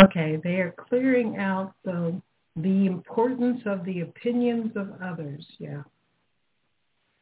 Okay, 0.04 0.40
they 0.44 0.56
are 0.62 0.74
clearing 0.88 1.38
out 1.38 1.74
the 1.84 2.22
the 2.56 2.86
importance 2.88 3.62
of 3.66 3.86
the 3.86 4.02
opinions 4.02 4.72
of 4.76 4.90
others. 5.02 5.46
Yeah. 5.60 5.84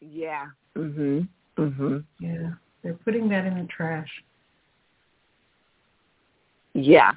Yeah. 0.01 0.47
Mhm. 0.75 1.27
Mhm. 1.57 2.03
Yeah, 2.19 2.51
they're 2.81 2.93
putting 2.95 3.29
that 3.29 3.45
in 3.45 3.57
the 3.57 3.67
trash. 3.67 4.09
Yeah. 6.73 7.13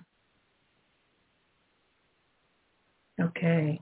Okay. 3.21 3.81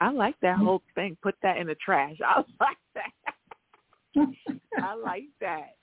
I 0.00 0.10
like 0.10 0.34
that 0.40 0.56
mm. 0.56 0.64
whole 0.64 0.82
thing. 0.94 1.16
Put 1.22 1.34
that 1.42 1.58
in 1.58 1.66
the 1.66 1.74
trash. 1.76 2.16
I 2.26 2.42
like 2.60 2.78
that. 2.94 3.12
I 4.82 4.94
like 4.94 5.28
that. 5.40 5.76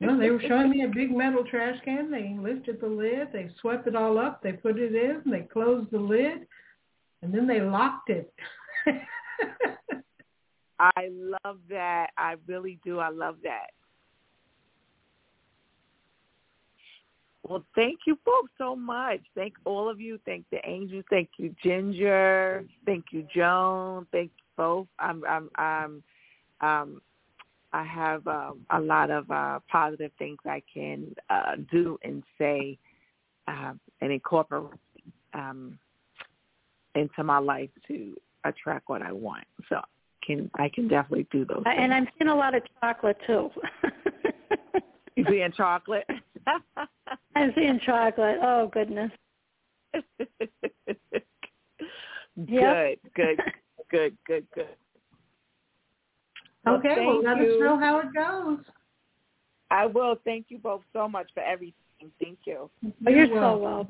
well, 0.00 0.18
they 0.18 0.30
were 0.30 0.40
showing 0.46 0.70
me 0.70 0.84
a 0.84 0.88
big 0.94 1.14
metal 1.14 1.44
trash 1.44 1.76
can. 1.84 2.10
They 2.10 2.36
lifted 2.38 2.80
the 2.80 2.86
lid. 2.86 3.28
They 3.32 3.50
swept 3.60 3.86
it 3.86 3.96
all 3.96 4.18
up. 4.18 4.42
They 4.42 4.52
put 4.52 4.78
it 4.78 4.94
in. 4.94 5.22
They 5.30 5.40
closed 5.40 5.90
the 5.90 5.98
lid, 5.98 6.46
and 7.22 7.34
then 7.34 7.46
they 7.46 7.60
locked 7.60 8.10
it. 8.10 8.32
I 10.78 11.08
love 11.10 11.58
that. 11.68 12.08
I 12.16 12.36
really 12.46 12.78
do. 12.82 13.00
I 13.00 13.10
love 13.10 13.36
that. 13.42 13.70
Well, 17.48 17.64
thank 17.74 18.00
you 18.06 18.18
folks 18.24 18.52
so 18.58 18.76
much. 18.76 19.20
Thank 19.34 19.54
all 19.64 19.88
of 19.88 20.00
you. 20.00 20.18
Thank 20.26 20.44
the 20.50 20.58
angels. 20.68 21.04
Thank 21.10 21.30
you, 21.38 21.54
Ginger. 21.62 22.64
Thank 22.84 23.06
you, 23.12 23.26
Joan. 23.34 24.06
Thank 24.12 24.30
you 24.36 24.44
both. 24.56 24.86
I'm, 24.98 25.24
I'm, 25.26 25.50
I'm, 25.56 26.02
um, 26.60 27.00
I 27.72 27.84
have 27.84 28.26
um, 28.26 28.66
a 28.70 28.80
lot 28.80 29.10
of 29.10 29.30
uh, 29.30 29.60
positive 29.70 30.10
things 30.18 30.38
I 30.44 30.62
can 30.72 31.14
uh, 31.30 31.56
do 31.70 31.98
and 32.02 32.22
say 32.36 32.78
uh, 33.46 33.72
and 34.00 34.12
incorporate 34.12 34.72
um, 35.34 35.78
into 36.94 37.22
my 37.22 37.38
life 37.38 37.70
to 37.88 38.16
attract 38.44 38.88
what 38.88 39.02
I 39.02 39.12
want. 39.12 39.44
So 39.68 39.80
can 40.24 40.50
I 40.54 40.68
can 40.68 40.88
definitely 40.88 41.26
do 41.30 41.44
those. 41.44 41.62
And 41.64 41.94
I'm 41.94 42.06
seeing 42.18 42.28
a 42.28 42.34
lot 42.34 42.54
of 42.54 42.62
chocolate 42.80 43.16
too. 43.26 43.50
you 45.16 45.24
seeing 45.28 45.52
chocolate? 45.52 46.06
I'm 47.34 47.52
seeing 47.54 47.80
chocolate. 47.84 48.38
Oh 48.42 48.70
goodness. 48.72 49.10
good, 49.92 50.06
Yep. 52.48 52.98
good, 53.14 53.38
good, 53.90 54.16
good, 54.26 54.46
good. 54.54 54.66
Okay, 56.68 57.06
well, 57.06 57.22
thank 57.22 57.24
let 57.24 57.38
you. 57.38 57.54
us 57.54 57.60
know 57.60 57.78
how 57.78 58.00
it 58.00 58.14
goes. 58.14 58.58
I 59.70 59.86
will. 59.86 60.16
Thank 60.24 60.46
you 60.48 60.58
both 60.58 60.82
so 60.92 61.08
much 61.08 61.30
for 61.32 61.42
everything. 61.42 61.74
Thank 62.20 62.40
you. 62.44 62.68
Oh, 62.84 62.90
you're 63.02 63.26
You're 63.26 63.40
so 63.40 63.56
welcome. 63.56 63.62
well. 63.62 63.88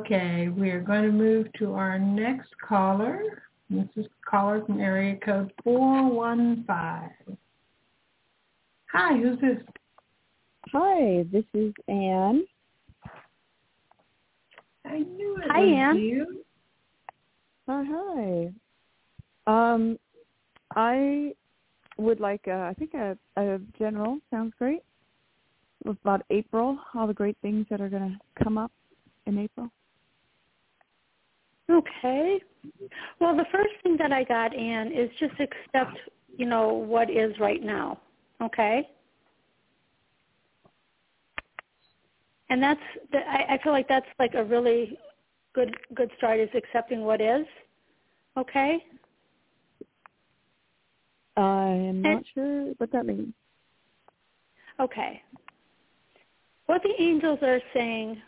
Okay, 0.00 0.48
we 0.48 0.70
are 0.70 0.80
going 0.80 1.02
to 1.02 1.10
move 1.10 1.48
to 1.58 1.74
our 1.74 1.98
next 1.98 2.48
caller. 2.66 3.20
This 3.68 3.88
is 3.96 4.06
caller 4.28 4.64
from 4.64 4.80
area 4.80 5.16
code 5.24 5.52
415. 5.64 7.36
Hi, 8.92 9.16
who's 9.16 9.40
this? 9.40 9.56
Hi, 10.72 11.24
this 11.32 11.44
is 11.54 11.72
Anne. 11.88 12.44
I 14.84 14.98
knew 14.98 15.36
it 15.38 15.50
Hi, 15.50 15.60
was 15.60 15.74
Ann. 15.74 15.96
you. 15.96 16.44
Hi, 17.66 17.84
hi. 17.88 18.52
Um, 19.46 19.98
I 20.76 21.32
would 21.96 22.20
like, 22.20 22.42
uh, 22.46 22.52
I 22.52 22.74
think 22.78 22.92
a, 22.92 23.16
a 23.38 23.58
general 23.78 24.18
sounds 24.30 24.52
great. 24.58 24.82
About 25.86 26.22
April, 26.28 26.78
all 26.94 27.06
the 27.06 27.14
great 27.14 27.36
things 27.40 27.66
that 27.70 27.80
are 27.80 27.88
going 27.88 28.18
to 28.18 28.44
come 28.44 28.58
up 28.58 28.70
in 29.26 29.38
April. 29.38 29.70
Okay. 31.70 32.40
Well, 33.20 33.34
the 33.36 33.46
first 33.50 33.72
thing 33.82 33.96
that 33.98 34.12
I 34.12 34.24
got, 34.24 34.54
Anne, 34.54 34.92
is 34.92 35.08
just 35.18 35.34
accept, 35.40 35.96
you 36.36 36.44
know, 36.44 36.68
what 36.68 37.10
is 37.10 37.32
right 37.40 37.62
now. 37.62 37.98
Okay. 38.42 38.88
And 42.50 42.62
that's, 42.62 42.80
the, 43.12 43.18
I, 43.18 43.54
I 43.54 43.58
feel 43.62 43.72
like 43.72 43.88
that's 43.88 44.06
like 44.18 44.34
a 44.34 44.44
really 44.44 44.98
good 45.54 45.74
good 45.94 46.10
start 46.18 46.40
is 46.40 46.48
accepting 46.54 47.02
what 47.02 47.20
is. 47.20 47.46
Okay. 48.36 48.84
I 51.36 51.40
am 51.68 52.02
not 52.02 52.12
And- 52.16 52.26
sure 52.34 52.64
what 52.78 52.92
that 52.92 53.06
means. 53.06 53.32
Okay. 54.80 55.22
What 56.66 56.82
the 56.82 56.94
angels 57.00 57.38
are 57.42 57.60
saying 57.74 58.20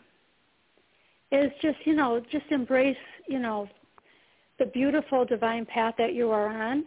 is 1.31 1.51
just, 1.61 1.77
you 1.85 1.93
know, 1.95 2.19
just 2.31 2.45
embrace, 2.51 2.97
you 3.27 3.39
know, 3.39 3.67
the 4.59 4.65
beautiful 4.67 5.25
divine 5.25 5.65
path 5.65 5.95
that 5.97 6.13
you 6.13 6.29
are 6.31 6.47
on 6.47 6.83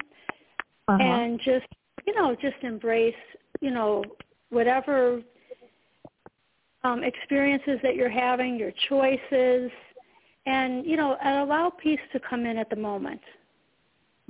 Uh-huh. 0.88 1.02
and 1.02 1.40
just, 1.40 1.66
you 2.08 2.14
know, 2.14 2.34
just 2.40 2.56
embrace, 2.62 3.14
you 3.60 3.70
know, 3.70 4.02
whatever 4.48 5.20
um, 6.82 7.04
experiences 7.04 7.78
that 7.82 7.96
you're 7.96 8.08
having, 8.08 8.56
your 8.56 8.72
choices, 8.88 9.70
and, 10.46 10.86
you 10.86 10.96
know, 10.96 11.18
and 11.22 11.40
allow 11.40 11.68
peace 11.68 12.00
to 12.14 12.18
come 12.18 12.46
in 12.46 12.56
at 12.56 12.70
the 12.70 12.76
moment. 12.76 13.20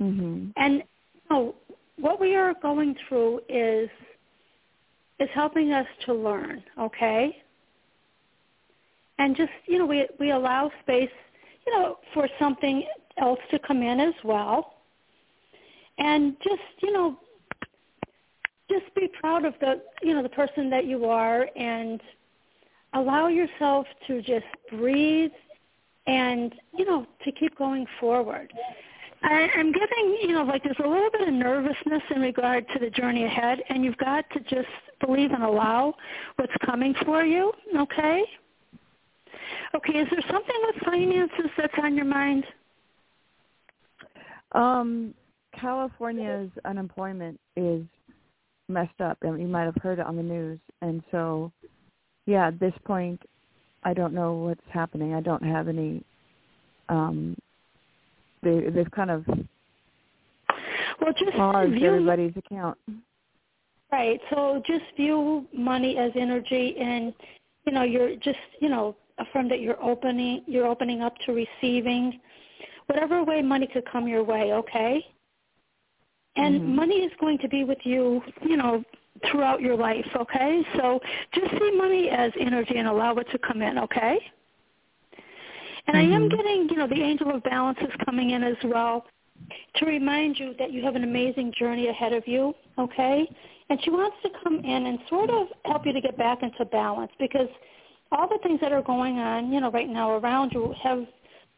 mhm. 0.01 0.51
And 0.57 0.73
you 1.13 1.21
know, 1.29 1.55
what 1.95 2.19
we 2.19 2.35
are 2.35 2.53
going 2.61 2.95
through 3.07 3.39
is 3.47 3.89
is 5.21 5.29
helping 5.33 5.71
us 5.71 5.87
to 6.05 6.13
learn, 6.13 6.63
okay? 6.77 7.41
And 9.19 9.35
just, 9.37 9.51
you 9.67 9.77
know, 9.79 9.85
we 9.85 10.07
we 10.19 10.31
allow 10.31 10.69
space, 10.83 11.17
you 11.65 11.71
know, 11.75 11.97
for 12.13 12.27
something 12.37 12.83
else 13.17 13.39
to 13.51 13.57
come 13.59 13.81
in 13.91 13.99
as 14.01 14.17
well. 14.23 14.57
And 15.97 16.35
just, 16.49 16.69
you 16.81 16.91
know, 16.91 17.17
just 18.69 18.93
be 18.95 19.09
proud 19.19 19.45
of 19.45 19.53
the, 19.59 19.81
you 20.01 20.13
know, 20.13 20.23
the 20.23 20.29
person 20.29 20.69
that 20.69 20.85
you 20.85 21.05
are 21.05 21.47
and 21.55 22.01
allow 22.93 23.27
yourself 23.27 23.85
to 24.07 24.21
just 24.21 24.45
breathe 24.71 25.31
and, 26.07 26.53
you 26.77 26.85
know, 26.85 27.05
to 27.23 27.31
keep 27.31 27.57
going 27.57 27.85
forward. 27.99 28.51
I, 29.21 29.49
I'm 29.55 29.71
getting, 29.71 30.17
you 30.21 30.33
know, 30.33 30.43
like 30.43 30.63
there's 30.63 30.77
a 30.83 30.87
little 30.87 31.09
bit 31.11 31.27
of 31.27 31.33
nervousness 31.33 32.01
in 32.15 32.21
regard 32.21 32.65
to 32.73 32.79
the 32.79 32.89
journey 32.89 33.25
ahead, 33.25 33.59
and 33.69 33.83
you've 33.83 33.97
got 33.97 34.25
to 34.31 34.39
just 34.41 34.69
believe 35.05 35.31
and 35.31 35.43
allow 35.43 35.93
what's 36.37 36.53
coming 36.65 36.95
for 37.05 37.23
you, 37.25 37.51
okay? 37.75 38.23
Okay, 39.75 39.99
is 39.99 40.07
there 40.09 40.23
something 40.31 40.55
with 40.63 40.83
finances 40.83 41.51
that's 41.57 41.73
on 41.83 41.95
your 41.95 42.05
mind? 42.05 42.45
Um, 44.53 45.13
California's 45.59 46.49
unemployment 46.65 47.39
is 47.55 47.83
messed 48.69 49.01
up. 49.01 49.17
Mean, 49.21 49.39
you 49.39 49.47
might 49.47 49.63
have 49.63 49.77
heard 49.81 49.99
it 49.99 50.05
on 50.05 50.15
the 50.15 50.23
news. 50.23 50.59
And 50.81 51.03
so, 51.11 51.51
yeah, 52.25 52.47
at 52.47 52.59
this 52.59 52.73
point, 52.85 53.21
I 53.83 53.93
don't 53.93 54.13
know 54.13 54.33
what's 54.33 54.61
happening. 54.69 55.13
I 55.13 55.21
don't 55.21 55.43
have 55.43 55.67
any. 55.67 56.03
Um, 56.89 57.37
they 58.41 58.69
they've 58.69 58.91
kind 58.91 59.11
of 59.11 59.25
Well, 59.27 61.13
just 61.17 61.35
paused 61.35 61.73
view, 61.73 61.87
everybody's 61.87 62.35
account. 62.37 62.77
right. 63.91 64.19
So 64.29 64.61
just 64.65 64.85
view 64.95 65.47
money 65.53 65.97
as 65.97 66.11
energy, 66.15 66.75
and 66.79 67.13
you 67.65 67.73
know, 67.73 67.83
you're 67.83 68.15
just, 68.15 68.39
you 68.59 68.69
know, 68.69 68.95
affirm 69.19 69.49
that 69.49 69.59
you're 69.59 69.81
opening, 69.83 70.43
you're 70.47 70.65
opening 70.65 71.01
up 71.01 71.13
to 71.25 71.33
receiving, 71.33 72.19
whatever 72.87 73.23
way 73.23 73.41
money 73.41 73.67
could 73.71 73.89
come 73.91 74.07
your 74.07 74.23
way. 74.23 74.53
Okay. 74.53 75.05
And 76.39 76.61
Mhm. 76.61 76.67
money 76.75 77.03
is 77.03 77.11
going 77.19 77.37
to 77.39 77.49
be 77.49 77.65
with 77.65 77.85
you, 77.85 78.23
you 78.43 78.55
know, 78.55 78.83
throughout 79.25 79.61
your 79.61 79.75
life, 79.75 80.07
okay? 80.15 80.65
So 80.77 81.01
just 81.33 81.51
see 81.59 81.71
money 81.71 82.09
as 82.09 82.31
energy 82.39 82.77
and 82.77 82.87
allow 82.87 83.13
it 83.15 83.29
to 83.31 83.37
come 83.39 83.61
in, 83.61 83.77
okay? 83.79 84.19
And 85.87 85.97
I 85.97 86.01
am 86.01 86.23
Mhm. 86.23 86.31
getting, 86.31 86.69
you 86.69 86.75
know, 86.77 86.87
the 86.87 87.01
angel 87.01 87.29
of 87.31 87.43
balance 87.43 87.79
is 87.81 87.93
coming 88.05 88.29
in 88.31 88.43
as 88.43 88.61
well 88.63 89.05
to 89.75 89.85
remind 89.85 90.39
you 90.39 90.53
that 90.59 90.71
you 90.71 90.81
have 90.83 90.95
an 90.95 91.03
amazing 91.03 91.51
journey 91.53 91.87
ahead 91.87 92.13
of 92.13 92.27
you, 92.27 92.55
okay? 92.77 93.29
And 93.69 93.81
she 93.83 93.89
wants 93.89 94.17
to 94.23 94.29
come 94.43 94.59
in 94.59 94.85
and 94.87 94.99
sort 95.09 95.29
of 95.29 95.47
help 95.65 95.85
you 95.85 95.93
to 95.93 96.01
get 96.01 96.17
back 96.17 96.43
into 96.43 96.65
balance 96.65 97.11
because 97.19 97.49
all 98.11 98.27
the 98.27 98.39
things 98.39 98.59
that 98.61 98.71
are 98.71 98.81
going 98.81 99.19
on, 99.19 99.51
you 99.51 99.59
know, 99.59 99.71
right 99.71 99.89
now 99.89 100.11
around 100.17 100.53
you 100.53 100.73
have 100.81 101.05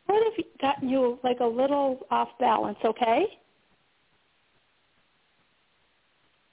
sort 0.08 0.28
of 0.28 0.34
gotten 0.60 0.90
you 0.90 1.20
like 1.24 1.40
a 1.42 1.46
little 1.46 2.00
off 2.10 2.30
balance, 2.40 2.80
okay? 2.84 3.40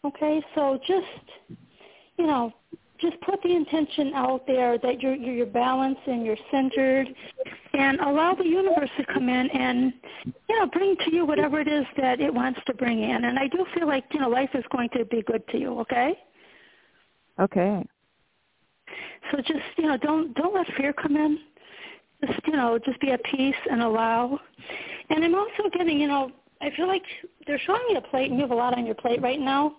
Okay, 0.04 0.42
so 0.54 0.78
just 0.86 1.06
you 2.18 2.26
know, 2.26 2.52
just 3.00 3.20
put 3.22 3.40
the 3.42 3.54
intention 3.54 4.12
out 4.14 4.46
there 4.46 4.78
that 4.78 5.00
you're 5.02 5.14
you're, 5.14 5.34
you're 5.34 5.46
balanced 5.46 6.00
and 6.06 6.24
you're 6.24 6.36
centered, 6.50 7.08
and 7.74 8.00
allow 8.00 8.34
the 8.34 8.44
universe 8.46 8.90
to 8.98 9.04
come 9.12 9.28
in 9.28 9.50
and 9.50 9.92
you 10.48 10.58
know 10.58 10.66
bring 10.66 10.96
to 11.04 11.14
you 11.14 11.26
whatever 11.26 11.60
it 11.60 11.68
is 11.68 11.84
that 11.96 12.20
it 12.20 12.32
wants 12.32 12.60
to 12.66 12.74
bring 12.74 13.02
in. 13.02 13.24
And 13.24 13.38
I 13.38 13.48
do 13.48 13.64
feel 13.74 13.86
like 13.86 14.04
you 14.12 14.20
know 14.20 14.28
life 14.28 14.50
is 14.54 14.64
going 14.70 14.88
to 14.96 15.04
be 15.04 15.22
good 15.22 15.46
to 15.48 15.58
you. 15.58 15.78
Okay, 15.80 16.14
Okay. 17.40 17.84
so 19.30 19.38
just 19.38 19.60
you 19.76 19.86
know 19.86 19.96
don't 19.96 20.34
don't 20.34 20.54
let 20.54 20.66
fear 20.76 20.92
come 20.92 21.16
in. 21.16 21.38
Just 22.26 22.40
you 22.46 22.52
know 22.52 22.78
just 22.84 23.00
be 23.00 23.10
at 23.10 23.22
peace 23.24 23.54
and 23.70 23.82
allow. 23.82 24.38
And 25.10 25.24
I'm 25.24 25.34
also 25.34 25.68
getting 25.76 25.98
you 26.00 26.06
know 26.08 26.30
I 26.60 26.70
feel 26.76 26.86
like 26.86 27.02
they're 27.46 27.60
showing 27.66 27.82
me 27.88 27.96
a 27.96 28.00
plate 28.00 28.30
and 28.30 28.34
you 28.34 28.42
have 28.42 28.52
a 28.52 28.54
lot 28.56 28.76
on 28.76 28.86
your 28.86 28.94
plate 28.96 29.22
right 29.22 29.40
now. 29.40 29.76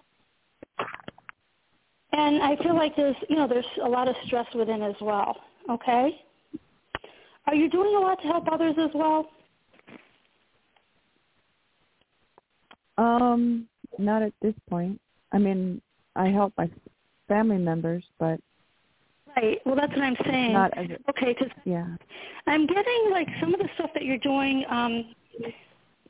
And 2.11 2.41
I 2.41 2.55
feel 2.57 2.75
like 2.75 2.95
there's, 2.95 3.15
you 3.29 3.35
know, 3.35 3.47
there's 3.47 3.65
a 3.83 3.87
lot 3.87 4.07
of 4.07 4.15
stress 4.25 4.47
within 4.55 4.81
as 4.81 4.95
well. 4.99 5.37
Okay. 5.69 6.21
Are 7.45 7.55
you 7.55 7.69
doing 7.69 7.95
a 7.95 7.99
lot 7.99 8.21
to 8.21 8.27
help 8.27 8.51
others 8.51 8.75
as 8.79 8.89
well? 8.93 9.29
Um, 12.97 13.67
not 13.97 14.21
at 14.21 14.33
this 14.41 14.55
point. 14.69 14.99
I 15.31 15.37
mean, 15.37 15.81
I 16.15 16.27
help 16.27 16.53
my 16.57 16.69
family 17.27 17.57
members, 17.57 18.03
but 18.19 18.39
Right. 19.35 19.59
Well, 19.65 19.75
that's 19.75 19.93
what 19.93 20.01
I'm 20.01 20.17
saying. 20.25 20.53
not 20.53 20.75
as 20.77 20.87
a, 20.89 20.97
Okay, 21.09 21.35
because 21.37 21.49
yeah. 21.63 21.85
I'm 22.47 22.65
getting 22.65 23.07
like 23.11 23.27
some 23.39 23.53
of 23.53 23.59
the 23.59 23.69
stuff 23.75 23.91
that 23.93 24.03
you're 24.03 24.17
doing. 24.17 24.65
Um, 24.69 25.13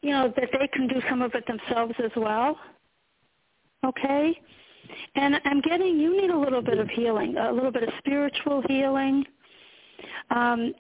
you 0.02 0.12
know 0.12 0.34
that 0.36 0.50
they 0.58 0.68
can 0.70 0.88
do 0.88 1.02
some 1.10 1.22
of 1.22 1.34
it 1.36 1.46
themselves 1.46 1.94
as 2.04 2.12
well. 2.16 2.58
Okay. 3.86 4.40
And 5.16 5.40
I'm 5.46 5.62
getting 5.62 6.00
you 6.00 6.20
need 6.20 6.30
a 6.30 6.38
little 6.38 6.62
bit 6.62 6.80
of 6.80 6.90
healing, 6.90 7.38
a 7.38 7.52
little 7.52 7.72
bit 7.72 7.84
of 7.84 7.90
spiritual 8.00 8.64
healing. 8.68 9.26
Um, 10.32 10.74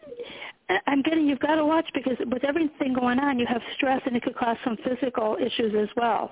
I'm 0.87 1.01
getting 1.01 1.27
you've 1.27 1.39
got 1.39 1.55
to 1.55 1.65
watch 1.65 1.87
because 1.93 2.17
with 2.27 2.43
everything 2.43 2.93
going 2.93 3.19
on, 3.19 3.39
you 3.39 3.45
have 3.47 3.61
stress 3.75 4.01
and 4.05 4.15
it 4.15 4.23
could 4.23 4.35
cause 4.35 4.57
some 4.63 4.77
physical 4.83 5.37
issues 5.39 5.73
as 5.77 5.89
well. 5.97 6.31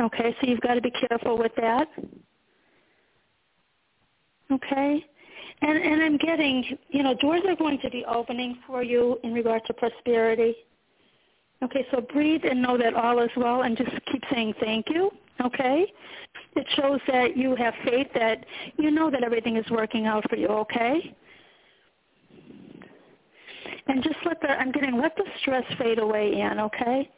Okay, 0.00 0.34
so 0.40 0.48
you've 0.48 0.60
got 0.60 0.74
to 0.74 0.80
be 0.80 0.90
careful 1.08 1.38
with 1.38 1.52
that. 1.56 1.88
Okay. 4.50 5.04
And 5.62 5.78
and 5.78 6.02
I'm 6.02 6.16
getting, 6.18 6.64
you 6.88 7.02
know, 7.02 7.14
doors 7.14 7.42
are 7.46 7.56
going 7.56 7.78
to 7.80 7.90
be 7.90 8.04
opening 8.06 8.58
for 8.66 8.82
you 8.82 9.18
in 9.22 9.32
regard 9.32 9.62
to 9.66 9.74
prosperity. 9.74 10.54
Okay, 11.62 11.86
so 11.92 12.00
breathe 12.00 12.42
and 12.44 12.60
know 12.60 12.76
that 12.76 12.94
all 12.94 13.20
is 13.20 13.30
well 13.36 13.62
and 13.62 13.76
just 13.76 13.90
keep 14.10 14.22
saying 14.32 14.54
thank 14.60 14.86
you. 14.90 15.10
Okay? 15.40 15.86
It 16.56 16.66
shows 16.76 17.00
that 17.08 17.36
you 17.36 17.56
have 17.56 17.74
faith 17.84 18.08
that 18.14 18.44
you 18.76 18.90
know 18.90 19.10
that 19.10 19.24
everything 19.24 19.56
is 19.56 19.68
working 19.70 20.06
out 20.06 20.28
for 20.28 20.36
you, 20.36 20.48
okay? 20.48 21.14
And 23.86 24.02
just 24.02 24.16
let 24.24 24.40
the 24.40 24.48
I'm 24.48 24.72
getting 24.72 24.98
let 25.00 25.16
the 25.16 25.24
stress 25.40 25.64
fade 25.78 25.98
away, 25.98 26.40
Anne, 26.40 26.60
okay? 26.60 27.10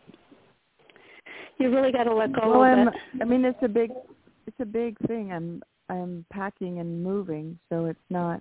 You 1.58 1.74
really 1.74 1.92
got 1.92 2.04
to 2.04 2.14
let 2.14 2.32
go 2.32 2.60
well, 2.60 2.64
of 2.64 2.78
I'm, 2.78 2.88
it. 2.88 2.94
I 3.20 3.24
mean, 3.24 3.44
it's 3.44 3.58
a 3.62 3.68
big, 3.68 3.90
it's 4.46 4.60
a 4.60 4.66
big 4.66 4.98
thing. 5.06 5.32
I'm, 5.32 5.62
I'm 5.88 6.24
packing 6.30 6.80
and 6.80 7.02
moving, 7.02 7.58
so 7.70 7.86
it's 7.86 7.98
not. 8.10 8.40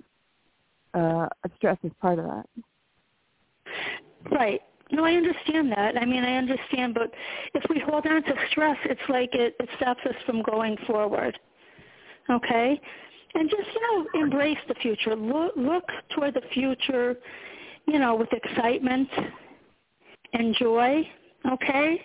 Uh, 0.93 1.27
stress 1.57 1.77
is 1.83 1.91
part 2.01 2.19
of 2.19 2.25
that. 2.25 2.45
Right. 4.31 4.61
No, 4.91 5.03
I 5.03 5.13
understand 5.13 5.71
that. 5.71 5.97
I 5.99 6.05
mean, 6.05 6.23
I 6.23 6.37
understand, 6.37 6.93
but 6.93 7.11
if 7.53 7.63
we 7.69 7.79
hold 7.79 8.05
on 8.05 8.23
to 8.23 8.33
stress, 8.51 8.77
it's 8.85 9.01
like 9.09 9.33
it, 9.33 9.55
it 9.59 9.69
stops 9.77 10.01
us 10.05 10.15
from 10.25 10.43
going 10.43 10.77
forward. 10.85 11.37
Okay? 12.29 12.79
And 13.33 13.49
just, 13.49 13.67
you 13.73 13.81
know, 13.81 14.21
embrace 14.21 14.57
the 14.67 14.75
future. 14.75 15.15
Look, 15.15 15.53
look 15.55 15.83
toward 16.15 16.35
the 16.35 16.43
future, 16.53 17.15
you 17.87 17.99
know, 17.99 18.15
with 18.15 18.29
excitement 18.31 19.09
and 20.33 20.55
joy. 20.55 21.07
Okay? 21.51 22.01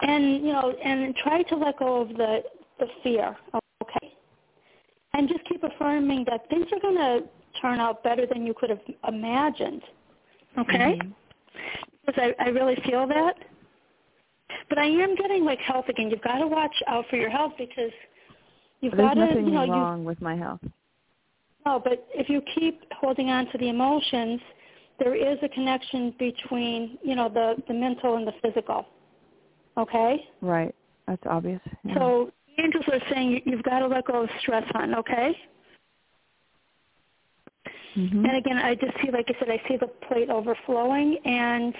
And, 0.00 0.44
you 0.44 0.52
know, 0.52 0.74
and 0.84 1.14
try 1.16 1.42
to 1.42 1.56
let 1.56 1.78
go 1.78 2.02
of 2.02 2.08
the, 2.08 2.42
the 2.80 2.86
fear. 3.02 3.36
Okay? 3.54 4.12
And 5.14 5.28
just 5.28 5.44
keep 5.48 5.62
affirming 5.62 6.24
that 6.28 6.48
things 6.50 6.66
are 6.72 6.80
going 6.80 6.96
to 6.96 7.22
turn 7.60 7.78
out 7.78 8.02
better 8.02 8.26
than 8.26 8.44
you 8.44 8.54
could 8.54 8.70
have 8.70 8.80
imagined. 9.06 9.82
Okay? 10.58 10.98
Mm-hmm. 11.00 11.10
Because 12.04 12.32
I, 12.38 12.44
I 12.44 12.48
really 12.48 12.76
feel 12.84 13.06
that. 13.06 13.34
But 14.68 14.78
I 14.78 14.86
am 14.86 15.14
getting 15.16 15.44
like 15.44 15.58
health 15.60 15.86
again. 15.88 16.10
You've 16.10 16.22
got 16.22 16.38
to 16.38 16.46
watch 16.46 16.74
out 16.86 17.04
for 17.08 17.16
your 17.16 17.30
health 17.30 17.52
because 17.58 17.90
you've 18.80 18.94
There's 18.94 19.08
got 19.08 19.14
to, 19.14 19.26
nothing 19.26 19.46
you 19.46 19.52
know, 19.52 19.66
wrong 19.66 20.00
you, 20.00 20.06
with 20.06 20.20
my 20.20 20.36
health. 20.36 20.60
no, 21.64 21.80
but 21.82 22.06
if 22.14 22.28
you 22.28 22.42
keep 22.54 22.82
holding 22.92 23.30
on 23.30 23.50
to 23.52 23.58
the 23.58 23.68
emotions, 23.68 24.40
there 24.98 25.14
is 25.14 25.38
a 25.42 25.48
connection 25.48 26.14
between, 26.18 26.98
you 27.02 27.14
know, 27.14 27.28
the, 27.28 27.56
the 27.68 27.74
mental 27.74 28.16
and 28.16 28.26
the 28.26 28.32
physical. 28.42 28.86
Okay? 29.76 30.24
Right. 30.40 30.74
That's 31.06 31.22
obvious. 31.26 31.60
Yeah. 31.84 31.94
So 31.94 32.30
the 32.56 32.62
angels 32.62 32.84
are 32.88 33.00
saying 33.10 33.30
you- 33.30 33.42
you've 33.44 33.62
got 33.62 33.80
to 33.80 33.86
let 33.86 34.04
go 34.04 34.22
of 34.22 34.30
stress, 34.40 34.64
hon, 34.74 34.94
okay? 34.94 35.36
Hmm 37.94 38.24
And 38.24 38.36
again, 38.36 38.56
I 38.58 38.74
just 38.74 38.92
see, 39.02 39.10
like 39.10 39.26
I 39.28 39.38
said, 39.38 39.50
I 39.50 39.60
see 39.68 39.76
the 39.76 39.88
plate 40.08 40.30
overflowing, 40.30 41.18
and 41.24 41.74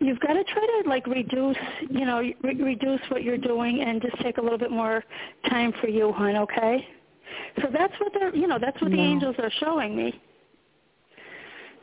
you've 0.00 0.20
got 0.20 0.34
to 0.34 0.44
try 0.44 0.80
to 0.82 0.88
like 0.88 1.06
reduce, 1.06 1.56
you 1.88 2.04
know, 2.04 2.18
re- 2.18 2.62
reduce 2.62 3.00
what 3.08 3.22
you're 3.22 3.38
doing, 3.38 3.82
and 3.82 4.02
just 4.02 4.18
take 4.20 4.38
a 4.38 4.42
little 4.42 4.58
bit 4.58 4.70
more 4.70 5.04
time 5.48 5.72
for 5.80 5.88
you, 5.88 6.12
hon. 6.12 6.36
Okay? 6.36 6.86
So 7.60 7.68
that's 7.72 7.92
what 8.00 8.12
they're, 8.12 8.34
you 8.34 8.46
know, 8.46 8.58
that's 8.60 8.80
what 8.82 8.90
the 8.90 8.98
angels 9.00 9.36
are 9.38 9.50
showing 9.60 9.96
me. 9.96 10.20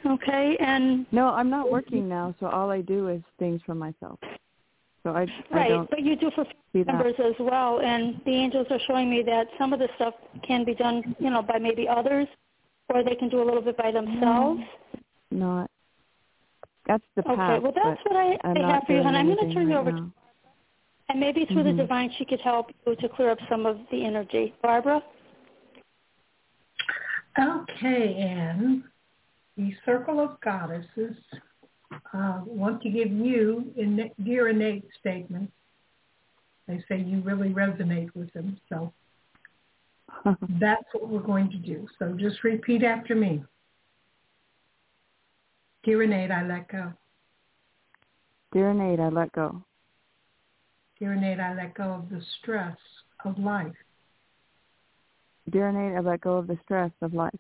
Okay, 0.06 0.57
and 0.60 1.06
No, 1.11 1.30
I'm 1.30 1.49
not 1.49 1.72
working 1.72 2.07
now, 2.07 2.34
so 2.39 2.48
all 2.48 2.69
I 2.69 2.81
do 2.81 3.10
is 3.10 3.22
things 3.39 3.61
for 3.65 3.76
myself. 3.76 4.19
So 5.03 5.11
I, 5.11 5.22
I 5.22 5.56
right, 5.56 5.69
don't 5.69 5.89
but 5.89 6.02
you 6.02 6.15
do 6.15 6.31
for 6.35 6.45
members 6.85 7.15
as 7.19 7.34
well, 7.39 7.81
and 7.81 8.22
the 8.26 8.31
angels 8.31 8.68
are 8.69 8.80
showing 8.88 9.10
me 9.10 9.23
that 9.23 9.48
some 9.57 9.73
of 9.73 9.80
the 9.80 9.88
stuff 9.95 10.14
can 10.45 10.64
be 10.64 10.76
done, 10.76 11.15
you 11.19 11.30
know, 11.30 11.41
by 11.41 11.57
maybe 11.57 11.88
others, 11.88 12.27
or 12.89 13.03
they 13.03 13.15
can 13.15 13.30
do 13.30 13.41
a 13.41 13.45
little 13.45 13.61
bit 13.61 13.77
by 13.77 13.91
themselves. 13.91 14.61
Not. 15.31 15.69
That's 16.88 17.03
the 17.15 17.23
path. 17.23 17.39
Okay, 17.39 17.59
well 17.64 17.73
that's 17.76 17.99
what 18.05 18.15
I, 18.15 18.38
I'm 18.43 18.57
I 18.57 18.61
not 18.61 18.72
have 18.72 18.84
for 18.85 18.93
you, 18.93 18.99
and. 18.99 19.18
I'm 19.18 19.26
going 19.26 19.38
to 19.38 19.43
anything 19.43 19.55
turn 19.64 19.69
you 19.69 19.77
over, 19.77 19.91
now. 19.91 19.97
to, 19.97 20.11
and 21.09 21.19
maybe 21.19 21.45
through 21.45 21.64
Mhm. 21.64 21.76
the 21.76 21.84
divine, 21.84 22.11
she 22.18 22.26
could 22.26 22.41
help 22.41 22.72
you 22.85 22.95
to 22.95 23.09
clear 23.09 23.30
up 23.30 23.39
some 23.49 23.65
of 23.65 23.80
the 23.91 24.05
energy. 24.05 24.53
Barbara. 24.61 25.03
Okay, 27.39 28.15
Anne. 28.15 28.84
The 29.57 29.73
Circle 29.85 30.19
of 30.19 30.39
Goddesses 30.41 31.18
uh, 32.14 32.41
want 32.45 32.81
to 32.84 32.89
give 32.89 33.11
you, 33.11 33.73
in 33.76 34.11
dear 34.23 34.49
innate 34.49 34.85
statement. 34.99 35.51
They 36.68 36.84
say 36.88 36.99
you 36.99 37.22
really 37.22 37.49
resonate 37.49 38.14
with 38.14 38.31
them, 38.34 38.59
so 38.69 38.93
that's 40.59 40.84
what 40.93 41.09
we're 41.09 41.19
going 41.19 41.49
to 41.51 41.57
do. 41.57 41.88
So 41.99 42.15
just 42.17 42.43
repeat 42.43 42.84
after 42.84 43.15
me. 43.15 43.43
Dear 45.84 46.03
I 46.03 46.43
let 46.43 46.67
go. 46.67 46.91
Dear 48.51 48.71
innate, 48.71 48.99
I 48.99 49.09
let 49.09 49.31
go. 49.31 49.63
Dear 50.99 51.13
I 51.13 51.53
let 51.53 51.73
go 51.75 51.93
of 51.93 52.09
the 52.09 52.21
stress 52.39 52.77
of 53.23 53.38
life. 53.38 53.71
Dear 55.49 55.69
I 55.69 55.99
let 56.01 56.21
go 56.21 56.38
of 56.38 56.47
the 56.47 56.57
stress 56.65 56.91
of 57.01 57.13
life. 57.13 57.34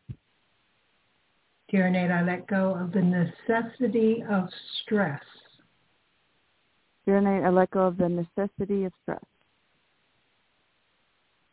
Dear 1.69 1.87
I 1.87 2.21
let 2.23 2.47
go 2.47 2.73
of 2.75 2.93
the 2.93 3.01
necessity 3.01 4.23
of 4.29 4.47
stress. 4.81 5.21
Dear 7.05 7.17
I 7.17 7.49
let 7.49 7.71
go 7.71 7.81
of 7.81 7.97
the 7.97 8.07
necessity 8.07 8.85
of 8.85 8.93
stress. 9.03 9.23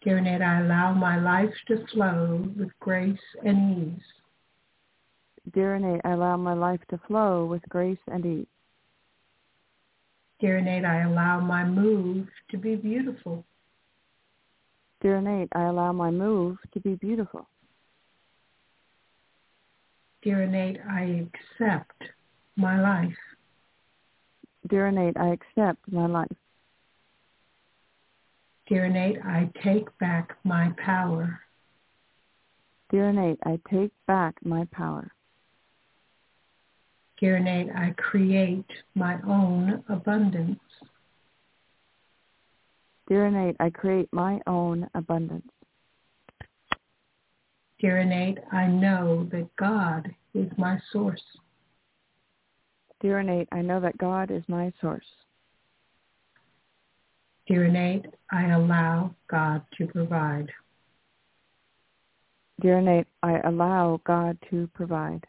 Dear 0.05 0.19
innate, 0.19 0.43
I 0.43 0.61
allow 0.61 0.93
my 0.93 1.19
life 1.19 1.55
to 1.69 1.87
flow 1.87 2.47
with 2.59 2.69
grace 2.79 3.19
and 3.43 3.95
ease. 3.95 4.03
Dear 5.55 5.77
innate, 5.77 6.03
I 6.05 6.11
allow 6.11 6.37
my 6.37 6.53
life 6.53 6.81
to 6.91 7.01
flow 7.07 7.47
with 7.47 7.63
grace 7.71 7.99
and 8.09 8.27
ease. 8.27 8.47
Dear 10.41 10.59
innate, 10.59 10.85
I 10.85 11.05
allow 11.05 11.41
my 11.41 11.65
move 11.65 12.29
to 12.51 12.59
be 12.59 12.77
beautiful. 12.77 13.47
Dear 15.01 15.17
innate, 15.17 15.49
I 15.55 15.65
allow 15.65 15.93
my 15.93 16.11
move 16.11 16.59
to 16.75 16.81
be 16.81 16.97
beautiful. 16.97 17.49
Dear 20.23 20.43
innate, 20.43 20.81
I 20.87 21.27
accept 21.27 22.03
my 22.57 22.79
life. 22.79 23.17
Dear 24.69 24.89
innate, 24.89 25.17
I 25.17 25.29
accept 25.29 25.81
my 25.91 26.07
life. 26.07 26.29
Dear 28.66 28.86
innate, 28.86 29.19
I 29.24 29.51
take 29.62 29.86
back 29.99 30.36
my 30.43 30.73
power. 30.78 31.41
Dear 32.91 33.11
innate, 33.11 33.39
I 33.45 33.59
take 33.70 33.93
back 34.07 34.35
my 34.43 34.66
power. 34.73 35.12
Dear 37.20 37.36
innate, 37.36 37.69
I 37.74 37.95
create 37.99 38.70
my 38.95 39.19
own 39.27 39.85
abundance. 39.89 40.61
Dear 43.07 43.27
innate, 43.27 43.57
I 43.61 43.69
create 43.69 44.09
my 44.12 44.41
own 44.47 44.89
abundance. 44.95 45.51
Dear 47.81 47.99
innate, 47.99 48.39
I 48.51 48.66
know 48.66 49.28
that 49.31 49.55
God 49.57 50.11
is 50.32 50.51
my 50.57 50.81
source. 50.91 51.23
Dear 53.01 53.20
innate, 53.20 53.49
I 53.53 53.61
know 53.61 53.78
that 53.81 53.99
God 53.99 54.31
is 54.31 54.43
my 54.49 54.73
source. 54.81 55.05
Dear 57.47 57.65
innate, 57.66 58.07
I 58.33 58.51
allow 58.51 59.15
God 59.29 59.62
to 59.77 59.87
provide. 59.87 60.51
Dear 62.61 62.79
innate, 62.79 63.07
I 63.23 63.41
allow 63.41 64.01
God 64.05 64.39
to 64.51 64.69
provide. 64.75 65.27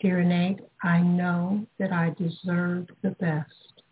Dear 0.00 0.20
innate, 0.20 0.60
I 0.82 1.00
know 1.00 1.66
that 1.78 1.92
I 1.92 2.10
deserve 2.18 2.86
the 3.02 3.10
best. 3.10 3.82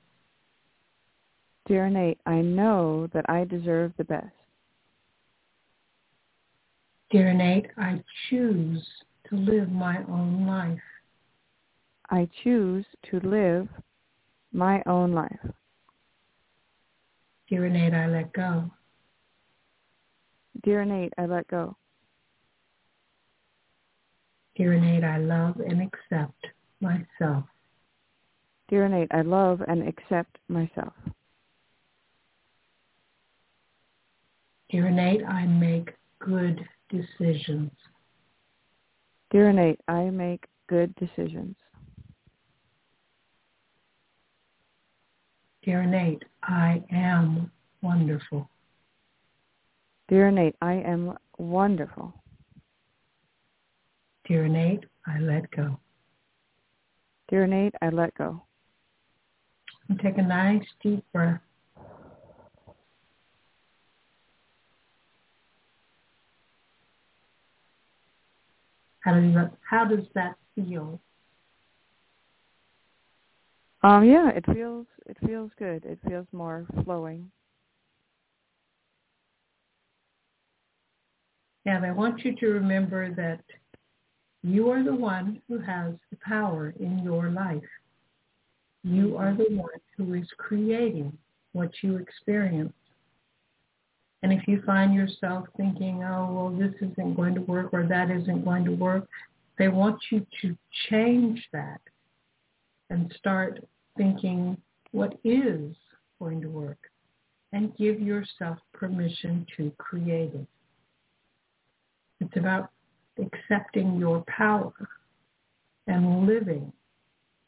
Dear 1.66 1.86
innate, 1.86 2.18
I 2.26 2.40
know 2.40 3.08
that 3.12 3.28
I 3.28 3.44
deserve 3.44 3.92
the 3.96 4.04
best. 4.04 4.26
Dear 7.10 7.30
innate, 7.30 7.66
I 7.76 8.02
choose 8.28 8.86
to 9.28 9.36
live 9.36 9.70
my 9.70 9.98
own 10.08 10.46
life. 10.46 10.78
I 12.10 12.28
choose 12.42 12.84
to 13.10 13.20
live 13.20 13.68
my 14.52 14.82
own 14.86 15.12
life. 15.12 15.38
Dear 17.50 17.66
innate, 17.66 17.92
I 17.94 18.06
let 18.06 18.32
go. 18.32 18.70
Dear 20.62 20.82
innate, 20.82 21.12
I 21.18 21.26
let 21.26 21.48
go. 21.48 21.76
Dear 24.54 24.74
innate, 24.74 25.02
I 25.02 25.18
love 25.18 25.56
and 25.58 25.82
accept 25.82 26.46
myself. 26.80 27.44
Dear 28.68 28.86
innate, 28.86 29.08
I 29.10 29.22
love 29.22 29.62
and 29.66 29.88
accept 29.88 30.38
myself. 30.48 30.92
Dear 34.70 34.86
innate, 34.86 35.24
I 35.24 35.44
make 35.46 35.90
good 36.20 36.64
decisions. 36.88 37.72
Dear 39.32 39.50
innate, 39.50 39.80
I 39.88 40.04
make 40.10 40.44
good 40.68 40.94
decisions. 40.94 41.56
Dear 45.70 45.82
innate, 45.82 46.24
I 46.42 46.82
am 46.90 47.48
wonderful. 47.80 48.50
Dear 50.08 50.26
innate, 50.26 50.56
I 50.60 50.72
am 50.72 51.16
wonderful. 51.38 52.12
Dear 54.26 54.46
innate, 54.46 54.82
I 55.06 55.20
let 55.20 55.48
go. 55.52 55.78
Dear 57.28 57.44
innate, 57.44 57.76
I 57.80 57.90
let 57.90 58.12
go. 58.14 58.42
And 59.88 60.00
take 60.00 60.18
a 60.18 60.22
nice 60.22 60.64
deep 60.82 61.04
breath. 61.12 61.40
How 68.98 69.14
does 69.14 69.34
that, 69.34 69.52
how 69.70 69.84
does 69.84 70.04
that 70.16 70.34
feel? 70.56 71.00
Um, 73.84 74.04
yeah, 74.04 74.30
it 74.30 74.44
feels 74.52 74.86
it 75.10 75.16
feels 75.26 75.50
good. 75.58 75.84
It 75.84 75.98
feels 76.08 76.26
more 76.32 76.66
flowing. 76.84 77.30
And 81.66 81.84
I 81.84 81.90
want 81.90 82.24
you 82.24 82.36
to 82.36 82.46
remember 82.46 83.12
that 83.14 83.40
you 84.42 84.70
are 84.70 84.82
the 84.82 84.94
one 84.94 85.42
who 85.48 85.58
has 85.58 85.94
the 86.10 86.16
power 86.24 86.72
in 86.78 87.00
your 87.00 87.28
life. 87.30 87.62
You 88.84 89.16
are 89.16 89.34
the 89.34 89.48
one 89.50 89.68
who 89.96 90.14
is 90.14 90.26
creating 90.38 91.16
what 91.52 91.70
you 91.82 91.96
experience. 91.96 92.72
And 94.22 94.32
if 94.32 94.46
you 94.46 94.62
find 94.64 94.94
yourself 94.94 95.46
thinking, 95.56 96.04
oh, 96.04 96.32
well, 96.32 96.50
this 96.56 96.74
isn't 96.80 97.16
going 97.16 97.34
to 97.34 97.40
work 97.42 97.70
or 97.72 97.86
that 97.86 98.10
isn't 98.10 98.44
going 98.44 98.64
to 98.64 98.72
work, 98.72 99.08
they 99.58 99.68
want 99.68 99.98
you 100.10 100.24
to 100.42 100.56
change 100.88 101.46
that 101.52 101.80
and 102.88 103.12
start 103.18 103.62
thinking 103.96 104.56
what 104.92 105.18
is 105.24 105.74
going 106.18 106.40
to 106.40 106.48
work 106.48 106.78
and 107.52 107.76
give 107.76 108.00
yourself 108.00 108.58
permission 108.72 109.46
to 109.56 109.70
create 109.78 110.34
it. 110.34 110.46
It's 112.20 112.36
about 112.36 112.70
accepting 113.18 113.96
your 113.96 114.24
power 114.26 114.72
and 115.86 116.26
living 116.26 116.72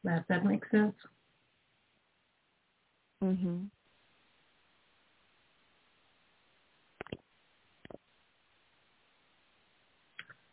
that. 0.05 0.25
That 0.29 0.45
makes 0.45 0.71
sense? 0.71 0.97
Mhm. 3.23 3.71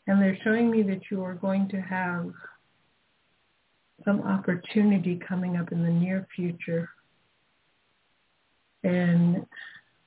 And 0.08 0.22
they're 0.22 0.38
showing 0.44 0.72
me 0.72 0.82
that 0.84 1.12
you 1.12 1.24
are 1.24 1.36
going 1.36 1.68
to 1.70 1.82
have 1.82 2.34
some 4.10 4.22
opportunity 4.22 5.20
coming 5.28 5.58
up 5.58 5.72
in 5.72 5.84
the 5.84 5.90
near 5.90 6.28
future. 6.36 6.90
And 8.84 9.46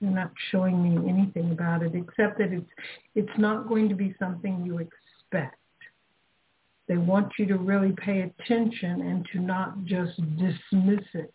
they're 0.00 0.10
not 0.10 0.32
showing 0.50 0.82
me 0.82 1.08
anything 1.08 1.52
about 1.52 1.82
it 1.82 1.94
except 1.94 2.38
that 2.38 2.52
it's 2.52 2.70
it's 3.14 3.38
not 3.38 3.68
going 3.68 3.88
to 3.88 3.94
be 3.94 4.14
something 4.18 4.64
you 4.64 4.78
expect. 4.78 5.56
They 6.88 6.96
want 6.96 7.32
you 7.38 7.46
to 7.46 7.56
really 7.56 7.92
pay 7.92 8.22
attention 8.22 9.02
and 9.02 9.26
to 9.32 9.40
not 9.40 9.84
just 9.84 10.16
dismiss 10.36 11.04
it 11.14 11.32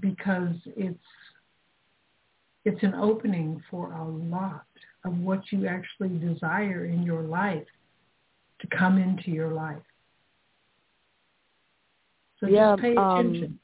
because 0.00 0.54
it's 0.76 0.98
it's 2.64 2.82
an 2.82 2.94
opening 2.94 3.62
for 3.70 3.92
a 3.92 4.04
lot 4.04 4.64
of 5.04 5.18
what 5.18 5.40
you 5.50 5.66
actually 5.66 6.18
desire 6.18 6.86
in 6.86 7.02
your 7.02 7.22
life 7.22 7.66
to 8.60 8.66
come 8.76 8.98
into 8.98 9.30
your 9.30 9.52
life. 9.52 9.82
So 12.40 12.46
yeah, 12.46 12.72
just 12.72 12.82
pay 12.82 12.92
attention. 12.92 13.44
Um, 13.44 13.60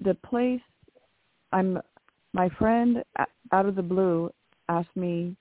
the 0.00 0.14
place 0.14 0.60
I'm 1.52 1.78
my 2.32 2.48
friend 2.58 3.02
out 3.52 3.66
of 3.66 3.74
the 3.74 3.82
blue 3.82 4.32
asked 4.68 4.96
me 4.96 5.36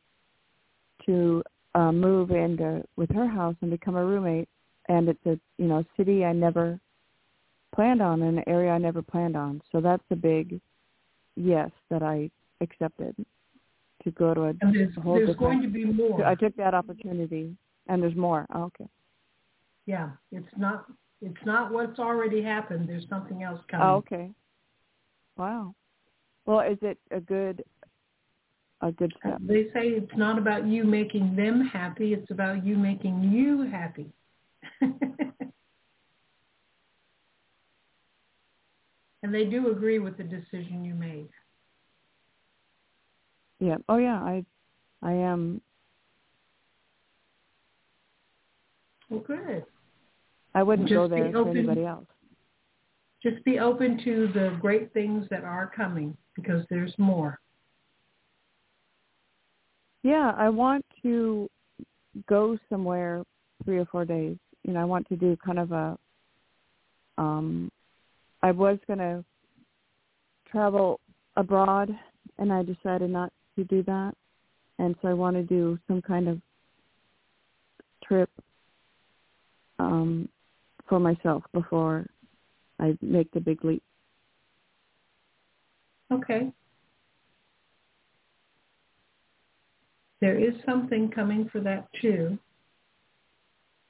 to 1.06 1.41
uh, 1.73 1.91
move 1.91 2.31
into 2.31 2.84
with 2.98 3.10
her 3.11 3.27
house 3.27 3.56
and 3.61 3.72
become 3.72 3.95
a 3.95 4.06
roommate 4.06 4.49
and 4.89 5.10
it's 5.10 5.26
a 5.26 5.39
you 5.57 5.68
know 5.68 5.84
city 5.98 6.26
I 6.26 6.34
never 6.34 6.80
planned 7.73 8.02
on 8.02 8.22
an 8.22 8.43
area 8.48 8.72
I 8.72 8.77
never 8.77 9.02
planned 9.02 9.38
on. 9.38 9.61
So 9.72 9.80
that's 9.80 10.03
a 10.11 10.15
big 10.15 10.60
yes 11.35 11.72
that 11.89 12.03
I 12.03 12.30
accepted 12.60 13.15
to 14.03 14.11
go 14.11 14.34
to 14.34 14.41
a, 14.41 14.48
and 14.48 14.76
there's, 14.76 14.98
a 14.98 15.02
whole 15.02 15.15
there's 15.15 15.30
different. 15.30 15.39
going 15.39 15.61
to 15.61 15.68
be 15.69 15.85
more. 15.85 16.26
I 16.26 16.35
took 16.35 16.56
that 16.57 16.73
opportunity, 16.73 17.56
and 17.88 18.02
there's 18.02 18.15
more. 18.15 18.45
Oh, 18.53 18.64
okay. 18.64 18.89
Yeah, 19.85 20.10
it's 20.31 20.48
not 20.57 20.85
it's 21.22 21.45
not 21.45 21.72
what's 21.72 21.99
already 21.99 22.41
happened. 22.41 22.89
There's 22.89 23.07
something 23.10 23.43
else 23.43 23.60
oh, 23.61 23.65
coming. 23.69 23.88
Oh, 23.88 23.95
okay. 23.98 24.31
Wow. 25.38 25.76
Well, 26.45 26.61
is 26.61 26.77
it 26.81 26.98
a 27.11 27.19
good 27.19 27.64
a 28.81 28.91
good 28.91 29.14
step? 29.19 29.38
They 29.41 29.65
say 29.73 29.89
it's 29.89 30.11
not 30.18 30.38
about 30.39 30.65
you 30.65 30.84
making 30.84 31.35
them 31.35 31.69
happy. 31.72 32.14
It's 32.14 32.31
about 32.31 32.65
you 32.65 32.76
making 32.76 33.31
you 33.31 33.69
happy. 33.69 34.11
and 34.81 34.91
they 39.31 39.45
do 39.45 39.69
agree 39.72 39.99
with 39.99 40.18
the 40.18 40.23
decision 40.23 40.84
you 40.84 40.95
made. 40.95 41.30
Yeah. 43.60 43.77
Oh, 43.88 43.98
yeah. 43.98 44.19
I 44.19 44.43
I 45.03 45.14
am. 45.14 45.61
Well, 49.10 49.19
good. 49.19 49.65
I 50.53 50.64
wouldn't 50.64 50.88
Just 50.88 50.98
go 50.98 51.07
there 51.07 51.32
for 51.32 51.49
anybody 51.49 51.86
else. 51.86 52.06
Just 53.23 53.44
be 53.45 53.60
open 53.60 54.03
to 54.03 54.30
the 54.34 54.57
great 54.60 54.91
things 54.94 55.28
that 55.30 55.44
are 55.44 55.72
coming 55.73 56.18
because 56.36 56.65
there's 56.69 56.94
more. 56.98 57.40
Yeah, 60.03 60.34
I 60.36 60.49
want 60.49 60.84
to 61.03 61.49
go 62.28 62.57
somewhere 62.69 63.23
three 63.64 63.78
or 63.78 63.86
four 63.86 64.06
days. 64.06 64.38
You 64.64 64.73
know, 64.73 64.82
I 64.82 64.86
want 64.86 65.07
to 65.10 65.15
do 65.15 65.38
kind 65.44 65.60
of 65.60 65.72
a. 65.72 65.98
Um, 67.18 67.72
I 68.41 68.52
was 68.52 68.80
gonna 68.88 69.23
travel 70.49 70.99
abroad, 71.38 71.95
and 72.40 72.52
I 72.52 72.64
decided 72.64 73.11
not 73.11 73.32
to 73.56 73.64
do 73.65 73.84
that, 73.84 74.14
and 74.80 74.95
so 75.02 75.07
I 75.07 75.14
want 75.14 75.36
to 75.36 75.44
do 75.44 75.78
some 75.88 76.02
kind 76.02 76.28
of 76.28 76.41
trip 78.03 78.30
um, 79.78 80.28
for 80.91 80.99
myself 80.99 81.41
before 81.53 82.05
I 82.77 82.97
make 83.01 83.31
the 83.31 83.39
big 83.39 83.63
leap. 83.63 83.81
Okay. 86.11 86.51
There 90.19 90.38
is 90.38 90.53
something 90.65 91.09
coming 91.09 91.47
for 91.49 91.61
that 91.61 91.88
too. 92.01 92.38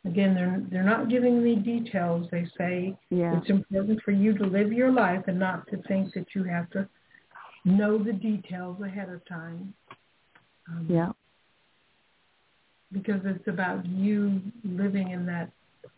Again, 0.05 0.35
they're 0.35 0.63
they're 0.69 0.83
not 0.83 1.09
giving 1.09 1.43
me 1.43 1.55
details. 1.55 2.27
They 2.29 2.45
say 2.55 2.95
Yeah. 3.09 3.39
it's 3.39 3.49
important 3.49 3.99
for 4.03 4.11
you 4.11 4.37
to 4.37 4.45
live 4.45 4.71
your 4.71 4.91
life 4.91 5.23
and 5.27 5.39
not 5.39 5.67
to 5.69 5.81
think 5.87 6.13
that 6.13 6.35
you 6.35 6.43
have 6.43 6.69
to 6.69 6.87
know 7.65 7.97
the 7.97 8.13
details 8.13 8.79
ahead 8.81 9.09
of 9.09 9.25
time. 9.25 9.73
Um, 10.67 10.85
Yeah. 10.87 11.13
Because 12.91 13.21
it's 13.25 13.47
about 13.47 13.87
you 13.87 14.39
living 14.63 15.09
in 15.09 15.25
that 15.25 15.49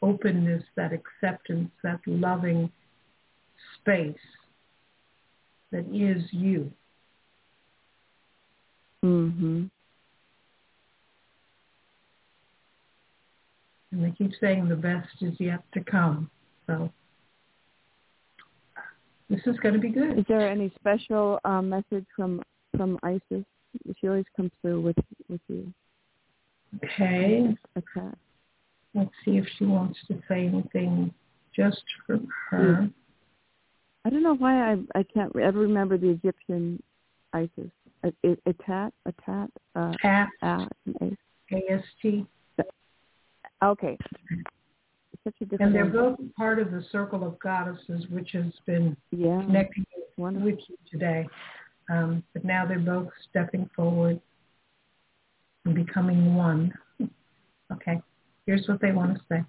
openness, 0.03 0.63
that 0.75 0.91
acceptance, 0.91 1.71
that 1.81 1.99
loving 2.05 2.69
space 3.79 4.15
that 5.71 5.85
is 5.91 6.21
you. 6.31 6.71
Mm-hmm. 9.03 9.63
And 13.91 14.03
they 14.03 14.11
keep 14.11 14.31
saying 14.41 14.67
the 14.67 14.75
best 14.75 15.07
is 15.21 15.33
yet 15.39 15.63
to 15.73 15.83
come. 15.83 16.29
So 16.67 16.91
this 19.29 19.41
is 19.45 19.57
going 19.59 19.73
to 19.73 19.79
be 19.79 19.89
good. 19.89 20.19
Is 20.19 20.25
there 20.27 20.49
any 20.49 20.71
special 20.79 21.39
um, 21.45 21.69
message 21.69 22.05
from 22.15 22.41
from 22.75 22.99
Isis? 23.03 23.45
She 23.99 24.07
always 24.07 24.25
comes 24.35 24.51
through 24.61 24.81
with 24.81 24.97
with 25.29 25.41
you. 25.47 25.73
Okay. 26.83 27.55
Okay. 27.77 28.15
Let's 28.93 29.11
see 29.25 29.37
if 29.37 29.45
she 29.57 29.65
wants 29.65 29.99
to 30.07 30.21
say 30.27 30.45
anything 30.47 31.13
just 31.55 31.83
for 32.05 32.19
her. 32.49 32.89
I 34.05 34.09
don't 34.09 34.23
know 34.23 34.35
why 34.35 34.73
I 34.73 34.77
I 34.95 35.03
can't 35.03 35.35
ever 35.35 35.59
remember 35.59 35.97
the 35.97 36.09
Egyptian 36.09 36.81
Isis. 37.33 37.71
A, 38.03 38.11
a, 38.25 38.37
a 38.47 38.53
tat, 38.65 38.93
uh, 39.75 39.93
ah, 40.41 40.67
an 40.99 41.17
Okay. 43.63 43.97
And 45.59 45.73
they're 45.73 45.85
both 45.85 46.19
part 46.35 46.59
of 46.59 46.71
the 46.71 46.83
Circle 46.91 47.25
of 47.25 47.39
Goddesses, 47.39 48.05
which 48.09 48.31
has 48.33 48.51
been 48.65 48.97
yeah. 49.11 49.41
connecting 49.41 49.85
Wonderful. 50.17 50.51
with 50.51 50.59
you 50.67 50.75
today. 50.91 51.25
Um, 51.89 52.23
but 52.33 52.43
now 52.43 52.65
they're 52.65 52.79
both 52.79 53.07
stepping 53.29 53.69
forward 53.75 54.19
and 55.65 55.75
becoming 55.75 56.35
one. 56.35 56.73
Okay, 57.71 57.99
here's 58.45 58.67
what 58.67 58.81
they 58.81 58.91
want 58.91 59.15
to 59.17 59.23
say. 59.29 59.43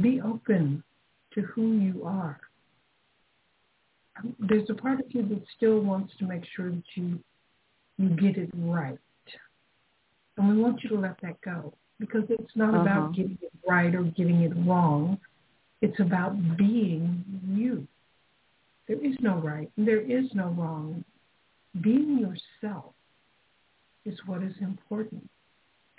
Be 0.00 0.20
open 0.20 0.82
to 1.34 1.42
who 1.42 1.72
you 1.72 2.04
are. 2.04 2.40
There's 4.38 4.68
a 4.70 4.74
part 4.74 5.00
of 5.00 5.06
you 5.10 5.22
that 5.28 5.42
still 5.56 5.80
wants 5.80 6.12
to 6.18 6.26
make 6.26 6.42
sure 6.54 6.70
that 6.70 6.82
you 6.94 7.18
you 7.98 8.08
get 8.10 8.38
it 8.38 8.50
right. 8.54 8.98
And 10.36 10.48
we 10.48 10.62
want 10.62 10.82
you 10.82 10.88
to 10.90 10.98
let 10.98 11.20
that 11.20 11.38
go 11.42 11.74
because 11.98 12.24
it's 12.30 12.56
not 12.56 12.74
Uh-huh. 12.74 12.80
about 12.82 13.14
getting 13.14 13.38
it 13.42 13.52
right 13.68 13.94
or 13.94 14.04
getting 14.04 14.40
it 14.42 14.52
wrong. 14.66 15.20
It's 15.82 16.00
about 16.00 16.56
being 16.56 17.22
you. 17.46 17.86
There 18.88 19.04
is 19.04 19.16
no 19.20 19.36
right 19.38 19.70
and 19.76 19.86
there 19.86 20.00
is 20.00 20.34
no 20.34 20.48
wrong. 20.50 21.04
Being 21.80 22.18
yourself 22.18 22.94
is 24.04 24.18
what 24.26 24.42
is 24.42 24.54
important. 24.60 25.28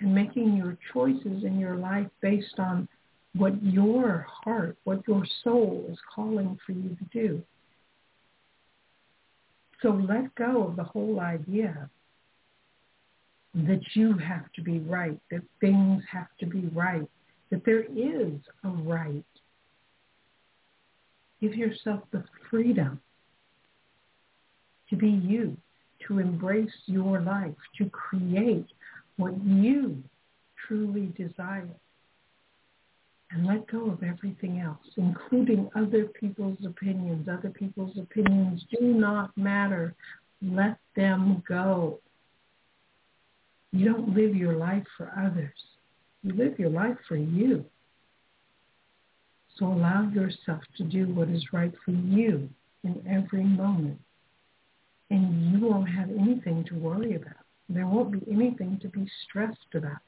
And 0.00 0.14
making 0.14 0.56
your 0.56 0.76
choices 0.92 1.44
in 1.44 1.58
your 1.58 1.76
life 1.76 2.08
based 2.20 2.58
on 2.58 2.88
what 3.34 3.62
your 3.62 4.26
heart, 4.28 4.76
what 4.84 5.02
your 5.06 5.24
soul 5.42 5.86
is 5.90 5.98
calling 6.14 6.58
for 6.66 6.72
you 6.72 6.96
to 6.96 7.04
do. 7.12 7.42
So 9.80 9.90
let 9.90 10.34
go 10.34 10.68
of 10.68 10.76
the 10.76 10.84
whole 10.84 11.20
idea 11.20 11.88
that 13.54 13.80
you 13.94 14.16
have 14.16 14.50
to 14.54 14.62
be 14.62 14.78
right, 14.80 15.18
that 15.30 15.42
things 15.60 16.02
have 16.10 16.28
to 16.40 16.46
be 16.46 16.68
right, 16.74 17.08
that 17.50 17.64
there 17.64 17.82
is 17.82 18.32
a 18.64 18.68
right. 18.68 19.24
Give 21.40 21.54
yourself 21.54 22.00
the 22.12 22.24
freedom 22.48 23.00
to 24.88 24.96
be 24.96 25.08
you, 25.08 25.56
to 26.08 26.18
embrace 26.18 26.72
your 26.86 27.20
life, 27.20 27.54
to 27.78 27.88
create 27.90 28.66
what 29.16 29.34
you 29.44 30.02
truly 30.66 31.12
desire. 31.16 31.68
And 33.30 33.46
let 33.46 33.66
go 33.70 33.90
of 33.90 34.02
everything 34.02 34.60
else, 34.60 34.86
including 34.96 35.70
other 35.74 36.04
people's 36.04 36.58
opinions. 36.66 37.28
Other 37.28 37.48
people's 37.48 37.96
opinions 37.96 38.62
do 38.78 38.84
not 38.84 39.36
matter. 39.38 39.94
Let 40.42 40.76
them 40.96 41.42
go. 41.48 42.00
You 43.72 43.86
don't 43.86 44.14
live 44.14 44.36
your 44.36 44.54
life 44.54 44.84
for 44.98 45.12
others. 45.18 45.54
You 46.22 46.34
live 46.34 46.58
your 46.58 46.68
life 46.68 46.98
for 47.08 47.16
you. 47.16 47.64
So 49.58 49.66
allow 49.66 50.10
yourself 50.10 50.62
to 50.76 50.84
do 50.84 51.06
what 51.06 51.28
is 51.28 51.44
right 51.52 51.72
for 51.84 51.92
you 51.92 52.48
in 52.84 53.02
every 53.08 53.44
moment. 53.44 53.98
And 55.12 55.52
you 55.52 55.68
won't 55.68 55.90
have 55.90 56.08
anything 56.08 56.64
to 56.70 56.74
worry 56.74 57.16
about. 57.16 57.44
There 57.68 57.86
won't 57.86 58.12
be 58.12 58.32
anything 58.32 58.78
to 58.80 58.88
be 58.88 59.06
stressed 59.28 59.74
about. 59.74 59.98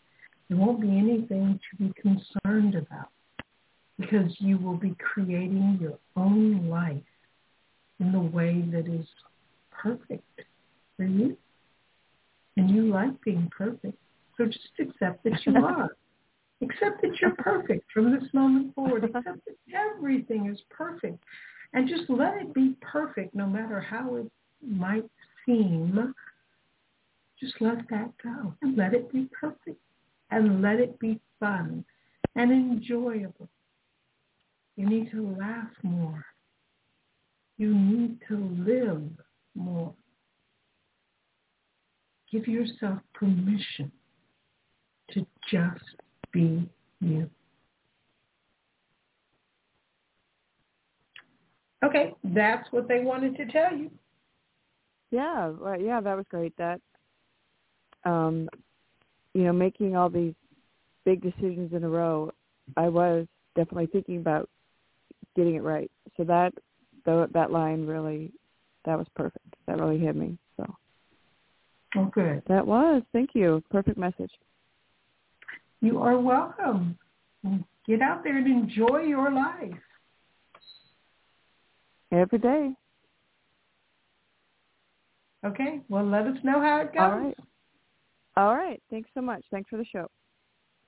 There 0.48 0.56
won't 0.56 0.80
be 0.80 0.88
anything 0.88 1.60
to 1.70 1.76
be 1.76 1.92
concerned 2.00 2.74
about 2.74 3.10
because 3.98 4.34
you 4.38 4.56
will 4.56 4.78
be 4.78 4.96
creating 4.98 5.76
your 5.78 5.98
own 6.16 6.70
life 6.70 6.96
in 8.00 8.12
the 8.12 8.18
way 8.18 8.64
that 8.72 8.88
is 8.88 9.06
perfect 9.70 10.40
for 10.96 11.04
you. 11.04 11.36
And 12.56 12.70
you 12.70 12.84
like 12.90 13.20
being 13.20 13.50
perfect. 13.54 13.98
So 14.38 14.46
just 14.46 14.70
accept 14.80 15.22
that 15.24 15.38
you 15.44 15.54
are. 15.62 15.98
accept 16.62 17.02
that 17.02 17.20
you're 17.20 17.36
perfect 17.36 17.84
from 17.92 18.10
this 18.10 18.32
moment 18.32 18.74
forward. 18.74 19.04
Accept 19.04 19.26
that 19.44 19.56
everything 19.74 20.46
is 20.46 20.60
perfect. 20.70 21.22
And 21.74 21.86
just 21.86 22.08
let 22.08 22.40
it 22.40 22.54
be 22.54 22.74
perfect 22.80 23.34
no 23.34 23.46
matter 23.46 23.80
how 23.80 24.14
it 24.14 24.32
might 24.68 25.08
seem. 25.46 26.14
Just 27.40 27.54
let 27.60 27.88
that 27.90 28.10
go 28.22 28.54
and 28.62 28.76
let 28.76 28.94
it 28.94 29.12
be 29.12 29.28
perfect 29.38 29.80
and 30.30 30.62
let 30.62 30.80
it 30.80 30.98
be 30.98 31.20
fun 31.40 31.84
and 32.36 32.50
enjoyable. 32.50 33.48
You 34.76 34.86
need 34.86 35.10
to 35.12 35.36
laugh 35.38 35.70
more. 35.82 36.24
You 37.58 37.74
need 37.74 38.18
to 38.28 38.36
live 38.36 39.02
more. 39.54 39.94
Give 42.30 42.48
yourself 42.48 42.98
permission 43.14 43.92
to 45.12 45.26
just 45.50 45.84
be 46.32 46.68
you. 47.00 47.30
Okay, 51.84 52.14
that's 52.24 52.66
what 52.72 52.88
they 52.88 53.00
wanted 53.00 53.36
to 53.36 53.46
tell 53.46 53.76
you. 53.76 53.90
Yeah, 55.14 55.52
right. 55.60 55.80
Yeah, 55.80 56.00
that 56.00 56.16
was 56.16 56.26
great. 56.28 56.52
That, 56.58 56.80
um, 58.04 58.48
you 59.32 59.44
know, 59.44 59.52
making 59.52 59.94
all 59.94 60.10
these 60.10 60.34
big 61.04 61.22
decisions 61.22 61.72
in 61.72 61.84
a 61.84 61.88
row, 61.88 62.32
I 62.76 62.88
was 62.88 63.28
definitely 63.54 63.86
thinking 63.86 64.16
about 64.16 64.50
getting 65.36 65.54
it 65.54 65.62
right. 65.62 65.88
So 66.16 66.24
that, 66.24 66.52
the, 67.04 67.30
that 67.32 67.52
line 67.52 67.86
really, 67.86 68.32
that 68.86 68.98
was 68.98 69.06
perfect. 69.14 69.54
That 69.68 69.78
really 69.78 69.98
hit 69.98 70.16
me. 70.16 70.36
So 70.56 70.74
Oh, 71.96 72.06
good. 72.06 72.42
that 72.48 72.66
was. 72.66 73.02
Thank 73.12 73.30
you. 73.34 73.62
Perfect 73.70 73.96
message. 73.96 74.32
You 75.80 76.02
are 76.02 76.18
welcome. 76.18 76.98
Get 77.86 78.02
out 78.02 78.24
there 78.24 78.36
and 78.36 78.48
enjoy 78.48 79.02
your 79.02 79.30
life. 79.30 79.78
Every 82.10 82.38
day. 82.38 82.74
Okay, 85.44 85.80
well, 85.88 86.04
let 86.04 86.26
us 86.26 86.38
know 86.42 86.60
how 86.60 86.80
it 86.80 86.92
goes. 86.94 87.02
All 87.02 87.18
right. 87.18 87.36
All 88.36 88.54
right. 88.56 88.82
Thanks 88.90 89.10
so 89.14 89.20
much. 89.20 89.44
Thanks 89.50 89.68
for 89.68 89.76
the 89.76 89.84
show. 89.84 90.10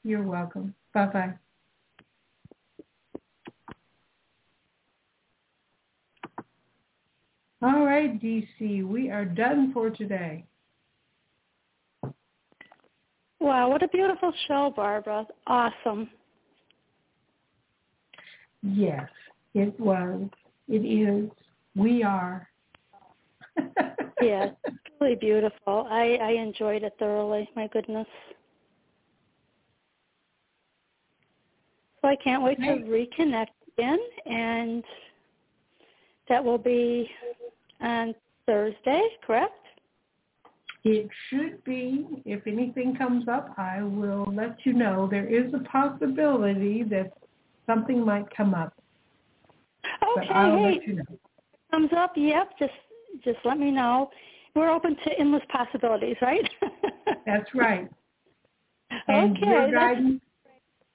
You're 0.03 0.23
welcome. 0.23 0.75
Bye-bye. 0.95 1.35
All 7.63 7.85
right, 7.85 8.21
DC, 8.21 8.87
we 8.87 9.11
are 9.11 9.25
done 9.25 9.73
for 9.73 9.91
today. 9.91 10.45
Wow, 13.41 13.71
what 13.71 13.83
a 13.83 13.89
beautiful 13.89 14.33
show, 14.47 14.73
Barbara. 14.75 15.27
Awesome. 15.47 16.09
Yes, 18.63 19.09
it 19.55 19.79
was. 19.81 20.29
It 20.69 20.85
is. 20.85 21.31
We 21.75 22.03
are. 22.03 22.49
Yes, 24.21 24.55
really 25.01 25.15
beautiful. 25.15 25.87
I, 25.91 26.19
I 26.23 26.31
enjoyed 26.33 26.83
it 26.83 26.95
thoroughly. 26.99 27.49
My 27.55 27.69
goodness. 27.69 28.07
So 32.01 32.09
I 32.09 32.17
can't 32.17 32.43
wait 32.43 32.59
to 32.61 32.65
reconnect 32.65 33.49
again, 33.77 33.99
and 34.27 34.83
that 36.29 36.43
will 36.43 36.59
be 36.59 37.11
on 37.81 38.15
Thursday, 38.47 39.03
correct? 39.27 39.53
It 40.85 41.09
should 41.29 41.63
be. 41.65 42.07
If 42.25 42.47
anything 42.47 42.95
comes 42.97 43.27
up, 43.29 43.55
I 43.59 43.83
will 43.83 44.25
let 44.33 44.65
you 44.65 44.73
know. 44.73 45.09
There 45.11 45.27
is 45.27 45.53
a 45.53 45.59
possibility 45.69 46.85
that 46.85 47.13
something 47.67 48.05
might 48.05 48.35
come 48.35 48.55
up, 48.55 48.73
but 50.15 50.25
Okay, 50.25 50.33
I'll 50.33 50.57
hey, 50.57 50.65
let 50.75 50.87
you 50.87 50.95
know. 50.95 51.19
thumbs 51.71 51.91
up. 51.97 52.13
Yep, 52.17 52.51
just 52.59 52.73
just 53.25 53.39
let 53.45 53.59
me 53.59 53.71
know. 53.71 54.11
We're 54.55 54.71
open 54.71 54.97
to 55.05 55.19
endless 55.19 55.43
possibilities, 55.51 56.17
right? 56.23 56.49
That's 57.27 57.55
right. 57.55 57.89
And 59.09 59.37
okay, 59.37 59.47
your 59.47 59.73
guidance, 59.73 60.23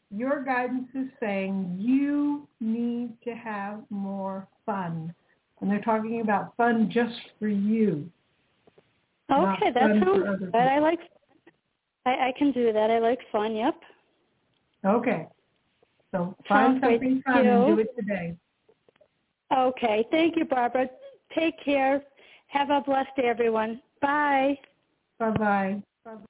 your 0.10 0.44
guidance 0.44 0.90
is 0.96 1.08
saying 1.20 1.78
you 1.80 2.48
need 2.60 3.14
to 3.24 3.32
have 3.32 3.82
more 3.90 4.48
fun. 4.66 5.14
And 5.62 5.70
they're 5.70 5.82
talking 5.82 6.22
about 6.22 6.56
fun 6.58 6.90
just 6.92 7.14
for 7.40 7.48
you. 7.48 8.10
okay. 9.32 9.72
That 9.74 10.02
sounds 10.04 10.40
good. 10.40 10.56
I 10.56 10.80
like. 10.80 11.00
I, 12.06 12.10
I 12.10 12.34
can 12.38 12.52
do 12.52 12.74
that. 12.74 12.90
I 12.90 12.98
like 12.98 13.20
fun. 13.32 13.56
Yep. 13.56 13.76
Okay. 14.86 15.28
So 16.12 16.36
find 16.48 16.82
Sounds 16.82 16.94
something 16.94 17.22
fun 17.26 17.46
and 17.46 17.76
do 17.76 17.82
it 17.82 17.96
today. 17.96 18.36
Okay. 19.56 20.06
Thank 20.10 20.36
you, 20.36 20.46
Barbara. 20.46 20.88
Take 21.38 21.64
care. 21.64 22.04
Have 22.52 22.70
a 22.70 22.82
blessed 22.86 23.16
day, 23.18 23.26
everyone. 23.30 23.82
Bye. 24.02 24.60
Bye-bye. 25.20 25.84
Bye-bye. 26.06 26.26